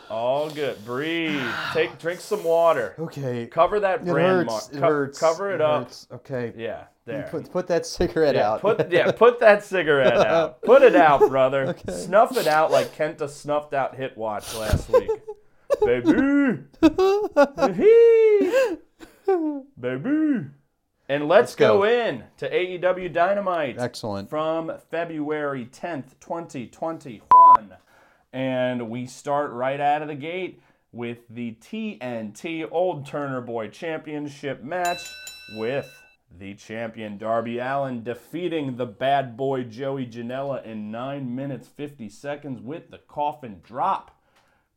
All 0.10 0.50
good. 0.50 0.84
Breathe. 0.84 1.42
Take 1.72 1.98
drink 1.98 2.20
some 2.20 2.44
water. 2.44 2.96
okay. 3.00 3.48
Cover 3.48 3.80
that 3.80 4.02
It 4.02 4.08
brand 4.08 4.50
hurts. 4.50 4.50
mark. 4.50 4.64
It 4.74 4.80
hurts. 4.86 5.20
Cover 5.20 5.52
it, 5.54 5.62
up. 5.62 5.84
hurts. 5.86 6.08
Okay. 6.12 6.52
Yeah, 6.58 6.84
there. 7.06 7.28
Put, 7.32 7.52
put 7.52 7.68
that 7.68 7.86
cigarette 7.86 8.36
yeah, 8.36 8.52
out. 8.52 8.62
put 8.62 8.92
yeah, 8.92 9.12
put 9.12 9.40
that 9.40 9.64
cigarette 9.64 10.18
out. 10.18 10.62
Put 10.62 10.82
it 10.82 10.96
out, 10.96 11.20
brother. 11.30 11.66
Okay. 11.72 11.94
Snuff 11.94 12.36
it 12.38 12.48
out 12.48 12.72
like 12.72 12.96
Kenta 12.96 13.30
snuffed 13.30 13.74
out 13.74 13.96
Hit 13.96 14.18
Watch 14.18 14.54
last 14.56 14.90
week. 14.90 15.10
Baby. 15.86 16.64
Baby. 19.80 20.46
And 21.08 21.28
let's, 21.28 21.52
Let's 21.52 21.56
go. 21.56 21.80
go. 21.80 21.84
in 21.86 22.24
to 22.38 22.50
AEW 22.50 23.12
Dynamite 23.12 23.78
Excellent. 23.80 24.30
from 24.30 24.72
February 24.90 25.66
10th, 25.66 26.20
2021. 26.20 27.22
And 28.34 28.90
we 28.90 29.06
start 29.06 29.52
right 29.52 29.80
out 29.80 30.02
of 30.02 30.08
the 30.08 30.16
gate 30.16 30.62
with 30.92 31.20
the 31.30 31.58
TNT 31.62 32.68
Old 32.70 33.06
Turner 33.06 33.42
Boy 33.42 33.70
Championship 33.70 34.64
match 34.64 35.02
with 35.56 36.01
the 36.40 36.54
champion 36.56 37.18
Darby 37.18 37.60
Allin 37.60 38.04
defeating 38.04 38.78
the 38.78 38.86
bad 38.86 39.36
boy 39.38 39.64
Joey 39.64 40.06
Janela 40.06 40.64
in 40.66 40.92
9 40.92 41.36
minutes 41.36 41.68
50 41.68 42.10
seconds 42.10 42.62
with 42.62 42.90
the 42.90 42.98
coffin 43.00 43.60
drop. 43.64 44.18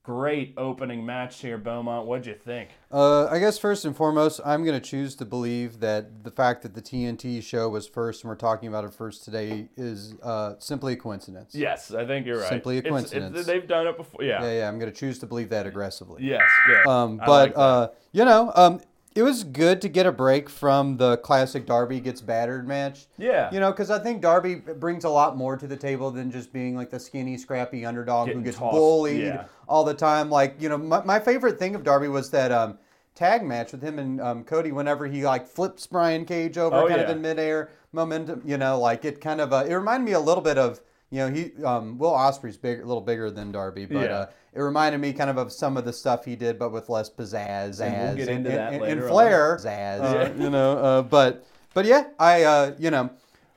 Great 0.03 0.53
opening 0.59 1.07
match 1.07 1.41
here, 1.41 1.57
Beaumont. 1.57 2.07
What'd 2.07 2.27
you 2.27 2.35
think? 2.35 2.69
Uh, 2.93 3.25
I 3.29 3.39
guess 3.39 3.57
first 3.57 3.87
and 3.87 3.97
foremost, 3.97 4.39
I'm 4.45 4.63
going 4.63 4.79
to 4.79 4.87
choose 4.87 5.15
to 5.15 5.25
believe 5.25 5.81
that 5.81 6.25
the 6.25 6.31
fact 6.31 6.61
that 6.65 6.75
the 6.75 6.83
TNT 6.83 7.43
show 7.43 7.71
was 7.71 7.87
first 7.87 8.23
and 8.23 8.29
we're 8.29 8.35
talking 8.37 8.69
about 8.69 8.85
it 8.85 8.93
first 8.93 9.25
today 9.25 9.71
is 9.79 10.15
uh, 10.23 10.57
simply 10.59 10.93
a 10.93 10.97
coincidence. 10.97 11.55
Yes, 11.55 11.91
I 11.95 12.05
think 12.05 12.27
you're 12.27 12.39
right. 12.39 12.51
Simply 12.51 12.77
a 12.77 12.79
It's- 12.81 12.93
it's- 12.93 13.13
coincidence. 13.15 13.47
they've 13.47 13.67
done 13.67 13.87
it 13.87 13.97
before. 13.97 14.23
Yeah. 14.23 14.43
Yeah, 14.43 14.53
yeah. 14.59 14.69
I'm 14.69 14.79
going 14.79 14.93
to 14.93 14.97
choose 14.99 15.19
to 15.21 15.27
believe 15.27 15.49
that 15.49 15.67
aggressively. 15.67 16.23
Yes, 16.23 16.43
good. 16.67 16.87
Um, 16.87 17.19
I 17.23 17.25
but 17.27 17.33
like 17.47 17.55
that. 17.55 17.61
uh, 17.61 17.89
you 18.13 18.27
know, 18.27 18.53
um, 18.55 18.81
it 19.15 19.23
was 19.23 19.45
good 19.45 19.81
to 19.83 19.89
get 19.89 20.07
a 20.07 20.13
break 20.13 20.49
from 20.51 20.97
the 20.97 21.17
classic 21.19 21.67
Darby 21.67 22.01
gets 22.01 22.21
battered 22.21 22.67
match. 22.67 23.07
Yeah. 23.17 23.53
You 23.53 23.61
know, 23.61 23.71
because 23.71 23.91
I 23.91 23.99
think 24.01 24.21
Darby 24.21 24.57
brings 24.57 25.05
a 25.05 25.09
lot 25.09 25.37
more 25.37 25.57
to 25.57 25.67
the 25.67 25.77
table 25.77 26.11
than 26.11 26.33
just 26.33 26.53
being 26.53 26.75
like 26.75 26.91
the 26.91 26.99
skinny, 26.99 27.39
scrappy 27.39 27.87
underdog 27.87 28.27
Getting 28.27 28.41
who 28.41 28.45
gets 28.45 28.59
tossed, 28.59 28.73
bullied 28.75 29.23
yeah. 29.23 29.45
all 29.69 29.85
the 29.85 29.95
time. 29.95 30.31
Like, 30.31 30.61
you 30.61 30.69
know, 30.69 30.79
my, 30.79 31.03
my 31.05 31.21
favorite 31.21 31.59
thing 31.59 31.75
of 31.77 31.85
Darby 31.85 32.09
was 32.09 32.31
that 32.31 32.51
um, 32.51 32.79
tag 33.15 33.45
match 33.45 33.71
with 33.71 33.83
him 33.83 34.01
and 34.01 34.21
um, 34.21 34.43
Cody 34.43 34.73
whenever 34.73 35.07
he 35.07 35.25
like 35.25 35.47
flips 35.47 35.87
Brian 35.87 36.25
Cage 36.25 36.59
over 36.59 36.75
Oh, 36.77 36.89
kind 36.89 37.01
yeah. 37.01 37.07
of 37.07 37.17
in 37.17 37.23
midair 37.23 37.71
momentum. 37.93 38.43
You 38.45 38.59
know, 38.59 38.81
like 38.81 39.05
it 39.05 39.21
kind 39.21 39.41
of 39.41 39.53
uh, 39.53 39.65
it 39.69 39.75
reminded 39.75 40.07
me 40.07 40.13
a 40.13 40.21
little 40.21 40.43
bit 40.43 40.59
of 40.59 40.81
you 41.15 41.21
know 41.21 41.31
he 41.31 41.65
um, 41.65 41.97
Will 41.97 42.11
Ospreay's 42.11 42.57
big, 42.57 42.81
a 42.81 42.85
little 42.85 43.01
bigger 43.01 43.31
than 43.31 43.53
Darby, 43.53 43.87
but 43.87 44.11
Yeah. 44.11 44.15
uh, 44.17 44.27
it 44.53 44.61
reminded 44.61 44.99
me 45.01 45.13
kind 45.13 45.31
of 45.31 45.39
of 45.39 45.53
some 45.53 45.77
of 45.77 45.85
the 45.85 45.93
stuff 45.93 46.25
he 46.25 46.35
did, 46.35 46.59
but 46.59 46.71
with 46.73 46.89
less 46.89 47.09
pizzazz. 47.09 47.81
And 47.81 48.09
we'll 48.09 48.17
get 48.17 48.29
into 48.29 48.51
that 48.51 48.73
and, 48.73 48.83
and 48.83 49.01
on. 49.03 49.09
flair, 49.09 49.57
pizzazz, 49.61 50.01
Uh, 50.01 50.43
you 50.43 50.51
know. 50.51 50.79
Uh, 50.79 51.03
but 51.03 51.47
but 51.73 51.85
yeah, 51.85 52.09
I 52.19 52.43
uh, 52.43 52.75
you 52.79 52.91
know 52.91 53.11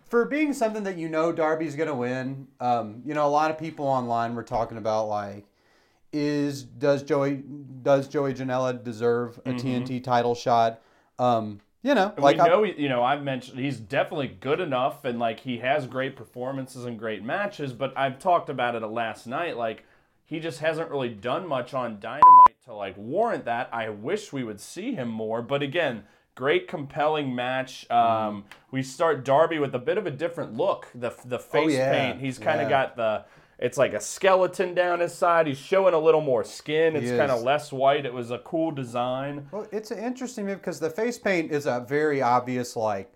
for 0.07 0.25
being 0.25 0.53
something 0.53 0.83
that 0.83 0.97
you 0.97 1.09
know 1.09 1.31
Darby's 1.31 1.75
gonna 1.75 1.95
win, 1.95 2.47
um, 2.59 3.01
you 3.03 3.13
know, 3.15 3.25
a 3.25 3.29
lot 3.29 3.49
of 3.51 3.57
people 3.57 3.85
online 3.87 4.35
were 4.35 4.43
talking 4.43 4.77
about 4.77 5.07
like, 5.07 5.45
is 6.13 6.63
does 6.63 7.03
Joey 7.03 7.43
does 7.81 8.07
Joey 8.07 8.33
Janela 8.33 8.83
deserve 8.83 9.39
a 9.45 9.51
TNT 9.53 10.03
title 10.03 10.35
shot? 10.35 10.79
Um, 11.19 11.59
you 11.87 11.95
know, 11.95 12.11
And 12.15 12.23
like 12.23 12.35
we 12.35 12.41
I- 12.41 12.47
know, 12.47 12.63
you 12.65 12.89
know, 12.89 13.01
I've 13.03 13.23
mentioned 13.23 13.59
he's 13.59 13.79
definitely 13.79 14.27
good 14.27 14.59
enough, 14.59 15.05
and 15.05 15.17
like 15.19 15.39
he 15.39 15.59
has 15.59 15.87
great 15.87 16.15
performances 16.17 16.83
and 16.85 16.99
great 16.99 17.23
matches. 17.23 17.71
But 17.73 17.93
I've 17.97 18.19
talked 18.19 18.49
about 18.49 18.75
it 18.75 18.85
last 18.85 19.25
night. 19.25 19.55
Like 19.55 19.85
he 20.25 20.39
just 20.41 20.59
hasn't 20.59 20.89
really 20.91 21.09
done 21.09 21.47
much 21.47 21.73
on 21.73 21.99
Dynamite 22.01 22.61
to 22.65 22.73
like 22.73 22.95
warrant 22.97 23.45
that. 23.45 23.69
I 23.71 23.87
wish 23.89 24.33
we 24.33 24.43
would 24.43 24.59
see 24.59 24.93
him 24.93 25.07
more. 25.07 25.41
But 25.41 25.61
again, 25.61 26.03
great 26.35 26.67
compelling 26.67 27.33
match. 27.33 27.89
Um, 27.89 28.43
we 28.69 28.83
start 28.83 29.23
Darby 29.23 29.57
with 29.57 29.73
a 29.73 29.79
bit 29.79 29.97
of 29.97 30.05
a 30.05 30.11
different 30.11 30.55
look. 30.57 30.87
The 30.93 31.11
the 31.23 31.39
face 31.39 31.65
Oh, 31.67 31.69
yeah. 31.69 31.91
paint. 31.91 32.19
He's 32.19 32.37
kind 32.37 32.59
of 32.59 32.69
Yeah. 32.69 32.83
got 32.83 32.95
the. 32.97 33.23
It's 33.59 33.77
like 33.77 33.93
a 33.93 33.99
skeleton 33.99 34.75
down 34.75 34.99
his 34.99 35.13
side. 35.13 35.47
He's 35.47 35.57
showing 35.57 35.93
a 35.95 35.99
little 35.99 36.21
more 36.21 36.43
skin. 36.43 36.95
It's 36.95 37.09
kind 37.09 37.31
of 37.31 37.41
less 37.41 37.73
white. 37.73 38.05
It 38.05 38.13
was 38.13 38.29
a 38.29 38.37
cool 38.39 38.71
design. 38.71 39.47
Well, 39.51 39.67
it's 39.71 39.89
an 39.89 39.97
interesting 39.97 40.45
move 40.45 40.59
because 40.59 40.79
the 40.79 40.91
face 40.91 41.17
paint 41.17 41.51
is 41.51 41.65
a 41.65 41.83
very 41.87 42.21
obvious 42.21 42.75
like 42.75 43.11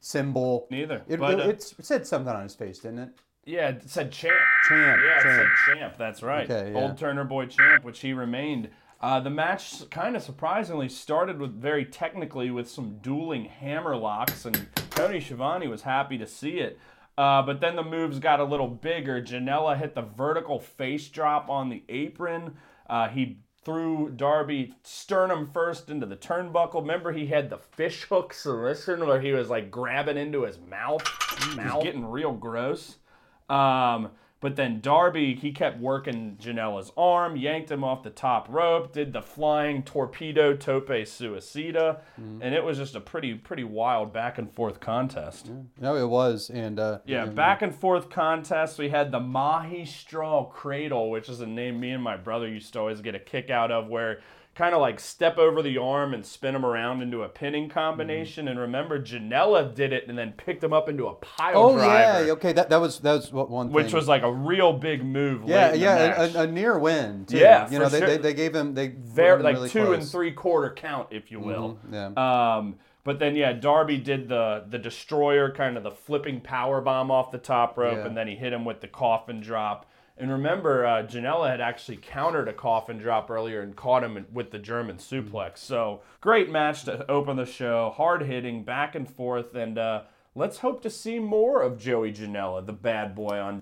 symbol. 0.00 0.66
Neither, 0.70 1.02
It, 1.08 1.20
but, 1.20 1.38
it, 1.38 1.46
uh, 1.46 1.48
it 1.50 1.62
said 1.62 2.06
something 2.06 2.32
on 2.34 2.42
his 2.42 2.54
face, 2.54 2.80
didn't 2.80 2.98
it? 2.98 3.08
Yeah, 3.44 3.68
it 3.70 3.88
said 3.88 4.12
champ. 4.12 4.34
Champ, 4.68 5.00
Yeah, 5.04 5.18
it 5.18 5.22
champ. 5.22 5.50
said 5.66 5.74
champ. 5.74 5.94
That's 5.96 6.22
right. 6.22 6.50
Okay, 6.50 6.72
yeah. 6.72 6.78
Old 6.78 6.98
Turner 6.98 7.24
Boy 7.24 7.46
champ, 7.46 7.84
which 7.84 8.00
he 8.00 8.12
remained. 8.12 8.68
Uh, 9.00 9.20
the 9.20 9.30
match 9.30 9.88
kind 9.90 10.16
of 10.16 10.22
surprisingly 10.22 10.88
started 10.88 11.40
with 11.40 11.52
very 11.60 11.84
technically 11.84 12.50
with 12.50 12.68
some 12.68 12.98
dueling 13.00 13.44
hammer 13.44 13.96
locks, 13.96 14.44
and 14.44 14.66
Tony 14.90 15.20
Schiavone 15.20 15.68
was 15.68 15.82
happy 15.82 16.18
to 16.18 16.26
see 16.26 16.58
it. 16.58 16.78
Uh, 17.18 17.42
but 17.42 17.60
then 17.60 17.74
the 17.74 17.82
moves 17.82 18.20
got 18.20 18.38
a 18.38 18.44
little 18.44 18.68
bigger. 18.68 19.20
Janela 19.20 19.76
hit 19.76 19.96
the 19.96 20.02
vertical 20.02 20.60
face 20.60 21.08
drop 21.08 21.50
on 21.50 21.68
the 21.68 21.82
apron. 21.88 22.54
Uh, 22.88 23.08
he 23.08 23.40
threw 23.64 24.08
Darby 24.08 24.72
sternum 24.84 25.50
first 25.52 25.90
into 25.90 26.06
the 26.06 26.14
turnbuckle. 26.14 26.80
Remember, 26.80 27.10
he 27.10 27.26
had 27.26 27.50
the 27.50 27.58
fish 27.58 28.04
hook 28.04 28.32
submission 28.32 29.04
where 29.04 29.20
he 29.20 29.32
was 29.32 29.50
like 29.50 29.68
grabbing 29.68 30.16
into 30.16 30.44
his 30.44 30.60
mouth. 30.60 31.02
Was 31.56 31.82
getting 31.82 32.06
real 32.06 32.30
gross. 32.32 32.98
Um, 33.50 34.10
but 34.40 34.54
then 34.56 34.80
Darby, 34.80 35.34
he 35.34 35.50
kept 35.52 35.80
working 35.80 36.36
Janela's 36.40 36.92
arm, 36.96 37.36
yanked 37.36 37.70
him 37.70 37.82
off 37.82 38.02
the 38.04 38.10
top 38.10 38.46
rope, 38.48 38.92
did 38.92 39.12
the 39.12 39.22
flying 39.22 39.82
torpedo 39.82 40.54
tope 40.54 40.88
suicida, 40.88 42.00
and 42.16 42.54
it 42.54 42.62
was 42.62 42.78
just 42.78 42.94
a 42.94 43.00
pretty 43.00 43.34
pretty 43.34 43.64
wild 43.64 44.12
back 44.12 44.38
and 44.38 44.52
forth 44.52 44.78
contest. 44.80 45.50
No, 45.80 45.96
it 45.96 46.08
was, 46.08 46.50
and 46.50 46.78
uh, 46.78 46.98
Yeah, 47.04 47.24
and- 47.24 47.34
back 47.34 47.62
and 47.62 47.74
forth 47.74 48.10
contest. 48.10 48.78
We 48.78 48.90
had 48.90 49.10
the 49.10 49.20
Mahistrol 49.20 50.50
Cradle, 50.50 51.10
which 51.10 51.28
is 51.28 51.40
a 51.40 51.46
name 51.46 51.80
me 51.80 51.90
and 51.90 52.02
my 52.02 52.16
brother 52.16 52.48
used 52.48 52.72
to 52.74 52.78
always 52.80 53.00
get 53.00 53.14
a 53.14 53.18
kick 53.20 53.50
out 53.50 53.70
of, 53.70 53.88
where 53.88 54.20
kind 54.58 54.74
of 54.74 54.80
like 54.80 54.98
step 54.98 55.38
over 55.38 55.62
the 55.62 55.78
arm 55.78 56.12
and 56.12 56.26
spin 56.26 56.52
him 56.52 56.66
around 56.66 57.00
into 57.00 57.22
a 57.22 57.28
pinning 57.28 57.68
combination. 57.68 58.46
Mm-hmm. 58.46 58.50
And 58.50 58.60
remember, 58.60 59.00
Janela 59.00 59.72
did 59.72 59.92
it 59.92 60.08
and 60.08 60.18
then 60.18 60.32
picked 60.32 60.64
him 60.64 60.72
up 60.72 60.88
into 60.88 61.06
a 61.06 61.14
pile 61.14 61.52
Oh 61.54 61.74
driver. 61.76 62.26
yeah, 62.26 62.32
okay. 62.32 62.52
That 62.52 62.68
that 62.68 62.80
was 62.80 62.98
that 63.00 63.12
was 63.12 63.32
what 63.32 63.48
one 63.48 63.70
Which 63.70 63.86
thing. 63.86 63.94
was 63.94 64.08
like 64.08 64.22
a 64.24 64.32
real 64.32 64.72
big 64.72 65.04
move. 65.04 65.48
yeah, 65.48 65.66
late 65.68 65.74
in 65.74 65.80
the 65.80 65.84
yeah, 65.84 66.22
a, 66.24 66.42
a, 66.42 66.46
near 66.48 66.76
win. 66.76 67.24
Too. 67.26 67.38
Yeah, 67.38 67.70
you 67.70 67.78
know 67.78 67.88
they, 67.88 67.98
sure. 68.00 68.08
they, 68.08 68.16
they 68.18 68.34
gave 68.34 68.52
him 68.52 68.74
they 68.74 68.88
very 68.88 69.40
like 69.44 69.54
really 69.54 69.68
two 69.70 69.92
and 69.92 70.04
three 70.04 70.32
quarter 70.32 70.74
count, 70.74 71.06
if 71.12 71.30
you 71.30 71.38
will. 71.38 71.78
Mhm, 71.88 72.16
yeah. 72.16 72.56
Um, 72.56 72.74
but 73.04 73.20
then 73.20 73.36
yeah, 73.36 73.52
Darby 73.52 73.98
did 73.98 74.28
the 74.28 74.64
the 74.68 74.78
destroyer, 74.78 75.52
kind 75.52 75.76
of 75.76 75.84
the 75.84 75.92
flipping 75.92 76.40
power 76.40 76.80
bomb 76.80 77.12
off 77.12 77.30
the 77.30 77.38
top 77.38 77.78
rope, 77.78 77.98
Yeah. 77.98 78.06
and 78.06 78.16
then 78.16 78.26
he 78.26 78.34
hit 78.34 78.52
him 78.52 78.64
with 78.64 78.80
the 78.80 78.88
coffin 78.88 79.40
drop. 79.40 79.86
And 80.20 80.32
remember, 80.32 80.84
uh, 80.84 81.04
Janela 81.04 81.48
had 81.48 81.60
actually 81.60 81.98
countered 81.98 82.48
a 82.48 82.52
coffin 82.52 82.98
drop 82.98 83.30
earlier 83.30 83.60
and 83.60 83.76
caught 83.76 84.02
him 84.02 84.26
with 84.32 84.50
the 84.50 84.58
German 84.58 84.96
Mm-hmm. 84.96 85.28
suplex. 85.36 85.58
So 85.58 86.00
great 86.20 86.50
match 86.50 86.84
to 86.84 87.08
open 87.10 87.36
the 87.36 87.46
show, 87.46 87.92
hard 87.96 88.22
hitting, 88.22 88.64
back 88.64 88.94
and 88.94 89.08
forth, 89.08 89.54
and 89.54 89.78
uh, 89.78 90.02
let's 90.34 90.58
hope 90.58 90.82
to 90.82 90.90
see 90.90 91.18
more 91.18 91.62
of 91.62 91.78
Joey 91.78 92.12
Janela, 92.12 92.64
the 92.66 92.72
bad 92.72 93.14
boy 93.14 93.38
on. 93.38 93.60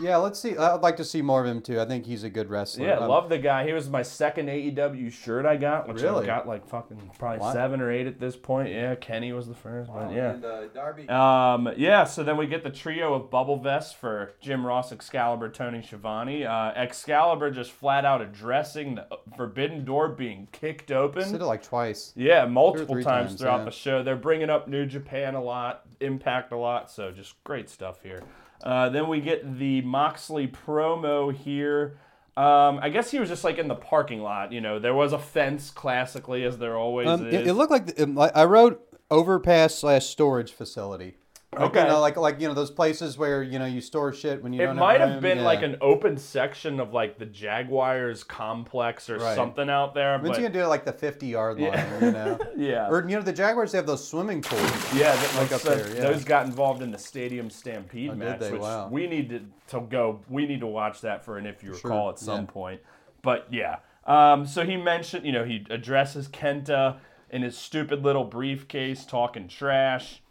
Yeah, 0.00 0.16
let's 0.16 0.38
see. 0.38 0.56
I'd 0.56 0.80
like 0.82 0.96
to 0.96 1.04
see 1.04 1.22
more 1.22 1.40
of 1.40 1.46
him 1.46 1.60
too. 1.60 1.80
I 1.80 1.84
think 1.84 2.06
he's 2.06 2.24
a 2.24 2.30
good 2.30 2.50
wrestler. 2.50 2.86
Yeah, 2.86 2.98
Um, 2.98 3.08
love 3.08 3.28
the 3.28 3.38
guy. 3.38 3.66
He 3.66 3.72
was 3.72 3.88
my 3.88 4.02
second 4.02 4.48
AEW 4.48 5.10
shirt 5.10 5.46
I 5.46 5.56
got, 5.56 5.88
which 5.88 6.02
Really? 6.02 6.24
I 6.24 6.26
got 6.26 6.46
like 6.48 6.66
fucking 6.66 7.10
probably 7.18 7.38
Wow. 7.38 7.52
seven 7.52 7.80
or 7.80 7.90
eight 7.90 8.06
at 8.06 8.18
this 8.18 8.36
point. 8.36 8.70
Yeah, 8.70 8.94
Kenny 8.96 9.32
was 9.32 9.46
the 9.48 9.54
first, 9.54 9.92
but 9.92 10.12
yeah. 10.12 10.32
And, 10.32 10.44
uh, 10.44 10.66
Darby. 10.68 11.08
Um, 11.08 11.72
yeah, 11.76 12.04
so 12.04 12.22
then 12.24 12.36
we 12.36 12.46
get 12.46 12.64
the 12.64 12.70
trio 12.70 13.14
of 13.14 13.30
bubble 13.30 13.56
vests 13.58 13.92
for 13.92 14.32
Jim 14.40 14.66
Ross, 14.66 14.92
Excalibur, 14.92 15.48
Tony 15.48 15.82
Schiavone. 15.82 16.44
Uh, 16.44 16.72
Excalibur 16.72 17.50
just 17.50 17.70
flat 17.70 18.04
out 18.04 18.20
addressing 18.20 18.96
the 18.96 19.06
Forbidden 19.36 19.84
Door 19.84 20.08
being 20.10 20.48
kicked 20.52 20.90
open. 20.90 21.30
Did 21.30 21.40
it 21.40 21.44
like 21.46 21.62
twice. 21.62 22.12
Yeah, 22.16 22.46
multiple 22.46 22.96
times, 22.96 23.04
times, 23.04 23.34
throughout 23.40 23.58
yeah. 23.60 23.64
the 23.64 23.70
show. 23.70 24.02
They're 24.02 24.16
bringing 24.16 24.50
up 24.50 24.68
New 24.68 24.86
Japan 24.86 25.34
a 25.34 25.42
lot, 25.42 25.82
Impact 26.00 26.52
a 26.52 26.56
lot, 26.56 26.90
so 26.90 27.12
just 27.12 27.42
great 27.44 27.70
stuff 27.70 28.02
here. 28.02 28.22
Uh, 28.62 28.88
then 28.88 29.08
we 29.08 29.20
get 29.20 29.58
the 29.58 29.80
Moxley 29.82 30.46
promo 30.48 31.34
here. 31.34 31.98
Um, 32.36 32.78
I 32.80 32.88
guess 32.88 33.10
he 33.10 33.18
was 33.18 33.28
just 33.28 33.44
like 33.44 33.58
in 33.58 33.68
the 33.68 33.74
parking 33.74 34.22
lot. 34.22 34.52
You 34.52 34.60
know, 34.60 34.78
there 34.78 34.94
was 34.94 35.12
a 35.12 35.18
fence, 35.18 35.70
classically, 35.70 36.44
as 36.44 36.58
there 36.58 36.76
always 36.76 37.08
Um, 37.08 37.26
is. 37.26 37.34
it, 37.34 37.46
it 37.48 37.52
looked 37.54 37.70
like, 37.70 37.86
the, 37.86 38.04
um, 38.04 38.14
like 38.14 38.34
I 38.36 38.44
wrote 38.44 38.80
overpass 39.10 39.74
slash 39.74 40.06
storage 40.06 40.52
facility. 40.52 41.16
Like, 41.54 41.64
Okay. 41.68 41.82
You 41.82 41.88
know, 41.88 42.00
like 42.00 42.16
like 42.16 42.40
you 42.40 42.48
know 42.48 42.54
those 42.54 42.70
places 42.70 43.18
where 43.18 43.42
you 43.42 43.58
know 43.58 43.66
you 43.66 43.82
store 43.82 44.10
shit 44.14 44.42
when 44.42 44.54
you 44.54 44.62
it 44.62 44.66
don't 44.66 44.76
might 44.76 45.00
have, 45.00 45.10
have 45.10 45.20
been 45.20 45.38
Yeah. 45.38 45.44
like 45.44 45.62
an 45.62 45.76
open 45.82 46.16
section 46.16 46.80
of 46.80 46.94
like 46.94 47.18
the 47.18 47.26
Jaguars 47.26 48.24
complex 48.24 49.10
or 49.10 49.18
Right. 49.18 49.34
something 49.34 49.68
out 49.68 49.92
there. 49.92 50.18
But 50.18 50.34
he 50.36 50.42
gonna 50.42 50.54
do 50.54 50.60
it 50.60 50.66
like 50.68 50.86
the 50.86 50.94
fifty 50.94 51.26
yard 51.26 51.60
line? 51.60 51.72
Yeah. 51.74 52.00
You 52.04 52.10
know. 52.12 52.38
yeah, 52.56 52.88
Or 52.88 53.06
you 53.06 53.16
know 53.16 53.22
the 53.22 53.34
Jaguars 53.34 53.72
they 53.72 53.78
have 53.78 53.86
those 53.86 54.06
swimming 54.06 54.40
pools. 54.40 54.62
Yeah, 54.94 55.14
that, 55.14 55.30
Like 55.34 55.42
like 55.42 55.52
up 55.52 55.60
so 55.60 55.74
there, 55.76 55.88
yeah. 55.94 56.00
those 56.10 56.24
got 56.24 56.46
involved 56.46 56.80
in 56.80 56.90
the 56.90 56.98
Stadium 56.98 57.50
Stampede 57.50 58.10
Oh, 58.12 58.14
match, 58.14 58.40
which 58.50 58.60
Wow. 58.60 58.88
we 58.90 59.06
need 59.06 59.28
to, 59.28 59.40
to 59.78 59.80
go. 59.86 60.20
We 60.30 60.46
need 60.46 60.60
to 60.60 60.66
watch 60.66 61.02
that 61.02 61.22
for 61.22 61.36
an 61.36 61.44
if 61.44 61.62
you 61.62 61.74
Sure, 61.74 61.90
recall 61.90 62.08
at 62.10 62.18
some 62.18 62.40
yeah. 62.46 62.50
point. 62.50 62.80
But 63.20 63.48
yeah, 63.50 63.76
um, 64.06 64.46
so 64.46 64.64
he 64.64 64.78
mentioned, 64.78 65.26
you 65.26 65.32
know, 65.32 65.44
he 65.44 65.66
addresses 65.68 66.28
Kenta 66.28 66.96
in 67.28 67.42
his 67.42 67.58
stupid 67.58 68.02
little 68.02 68.24
briefcase, 68.24 69.04
talking 69.04 69.48
trash. 69.48 70.21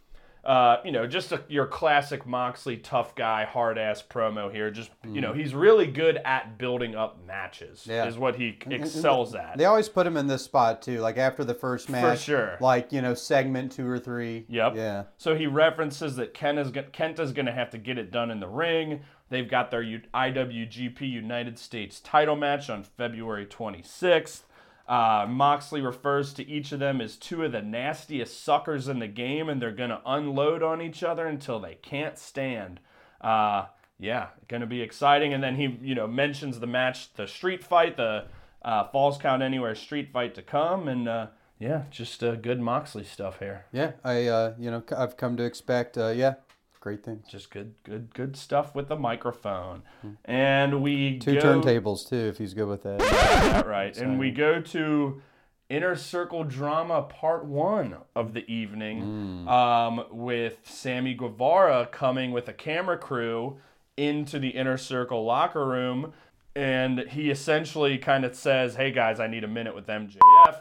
Uh, 0.44 0.78
you 0.84 0.90
know, 0.90 1.06
just 1.06 1.30
a, 1.30 1.40
your 1.48 1.66
classic 1.66 2.26
Moxley 2.26 2.76
tough 2.76 3.14
guy, 3.14 3.44
hard 3.44 3.78
ass 3.78 4.02
promo 4.02 4.52
here. 4.52 4.72
Just 4.72 4.90
you 5.08 5.20
know, 5.20 5.32
he's 5.32 5.54
really 5.54 5.86
good 5.86 6.16
at 6.24 6.58
building 6.58 6.96
up 6.96 7.24
matches. 7.24 7.80
Mm-hmm. 7.82 7.90
Yeah. 7.92 8.06
is 8.06 8.18
what 8.18 8.34
he 8.34 8.58
And- 8.64 8.72
and 8.72 8.82
excels 8.82 9.34
at. 9.36 9.56
They 9.56 9.66
always 9.66 9.88
put 9.88 10.04
him 10.06 10.16
in 10.16 10.26
this 10.26 10.42
spot 10.42 10.82
too, 10.82 10.98
like 11.00 11.16
after 11.16 11.44
the 11.44 11.54
first 11.54 11.88
match. 11.88 12.18
For 12.18 12.24
sure. 12.24 12.56
Like 12.60 12.92
you 12.92 13.02
know 13.02 13.14
segment 13.14 13.70
two 13.72 13.86
or 13.88 14.00
three. 14.00 14.44
Yep. 14.48 14.74
Yeah. 14.74 15.04
So 15.16 15.36
he 15.36 15.46
references 15.46 16.16
that 16.16 16.34
Kenta's, 16.34 16.70
go- 16.72 16.82
Kenta's 16.92 17.32
going 17.32 17.46
to 17.46 17.52
have 17.52 17.70
to 17.70 17.78
get 17.78 17.96
it 17.98 18.10
done 18.10 18.30
in 18.32 18.40
the 18.40 18.48
ring. 18.48 19.02
They've 19.28 19.48
got 19.48 19.70
their 19.70 19.82
IWGP 19.82 21.00
United 21.08 21.58
States 21.58 22.00
title 22.00 22.36
match 22.36 22.68
on 22.68 22.82
February 22.82 23.46
26th. 23.46 24.42
Uh, 24.88 25.26
Moxley 25.28 25.80
refers 25.80 26.32
to 26.34 26.48
each 26.48 26.72
of 26.72 26.80
them 26.80 27.00
as 27.00 27.16
two 27.16 27.44
of 27.44 27.52
the 27.52 27.62
nastiest 27.62 28.42
suckers 28.42 28.88
in 28.88 28.98
the 28.98 29.08
game, 29.08 29.48
and 29.48 29.62
they're 29.62 29.70
going 29.72 29.90
to 29.90 30.02
unload 30.04 30.62
on 30.62 30.82
each 30.82 31.02
other 31.02 31.26
until 31.26 31.60
they 31.60 31.76
can't 31.76 32.18
stand. 32.18 32.80
Uh, 33.20 33.66
yeah, 33.98 34.28
going 34.48 34.60
to 34.60 34.66
be 34.66 34.82
exciting. 34.82 35.32
And 35.32 35.42
then 35.42 35.56
he, 35.56 35.78
you 35.80 35.94
know, 35.94 36.06
mentions 36.06 36.58
the 36.58 36.66
match, 36.66 37.14
the 37.14 37.26
street 37.28 37.62
fight, 37.62 37.96
the 37.96 38.24
uh, 38.62 38.88
Falls 38.88 39.18
Count 39.18 39.42
Anywhere 39.42 39.74
street 39.74 40.12
fight 40.12 40.34
to 40.34 40.42
come, 40.42 40.88
and 40.88 41.08
uh, 41.08 41.26
yeah, 41.58 41.82
just 41.90 42.22
uh, 42.24 42.34
good 42.34 42.60
Moxley 42.60 43.04
stuff 43.04 43.38
here. 43.38 43.66
Yeah. 43.72 43.92
I 44.04 44.26
uh 44.26 44.54
you 44.58 44.70
know 44.70 44.82
I've 44.96 45.16
come 45.16 45.36
to 45.36 45.44
expect 45.44 45.96
uh 45.96 46.08
yeah 46.08 46.34
great 46.82 47.02
things. 47.04 47.24
just 47.28 47.48
good 47.50 47.72
good 47.84 48.12
good 48.12 48.36
stuff 48.36 48.74
with 48.74 48.88
the 48.88 48.96
microphone 48.96 49.82
and 50.24 50.82
we 50.82 51.16
Two 51.18 51.34
go, 51.34 51.40
turntables 51.40 52.08
too 52.08 52.16
if 52.16 52.38
he's 52.38 52.54
good 52.54 52.66
with 52.66 52.82
that. 52.82 53.64
right 53.66 53.96
and 53.96 54.18
we 54.18 54.30
go 54.32 54.60
to 54.60 55.22
inner 55.70 55.94
circle 55.94 56.42
drama 56.44 57.02
part 57.02 57.44
one 57.44 57.96
of 58.16 58.34
the 58.34 58.44
evening 58.52 59.46
um, 59.48 60.04
with 60.10 60.58
sammy 60.64 61.14
guevara 61.14 61.86
coming 61.92 62.32
with 62.32 62.48
a 62.48 62.52
camera 62.52 62.98
crew 62.98 63.58
into 63.96 64.38
the 64.40 64.48
inner 64.50 64.76
circle 64.76 65.24
locker 65.24 65.64
room 65.64 66.12
and 66.56 66.98
he 67.10 67.30
essentially 67.30 67.96
kind 67.96 68.24
of 68.24 68.34
says 68.34 68.74
hey 68.74 68.90
guys 68.90 69.20
i 69.20 69.28
need 69.28 69.44
a 69.44 69.48
minute 69.48 69.74
with 69.74 69.86
mjf 69.86 70.56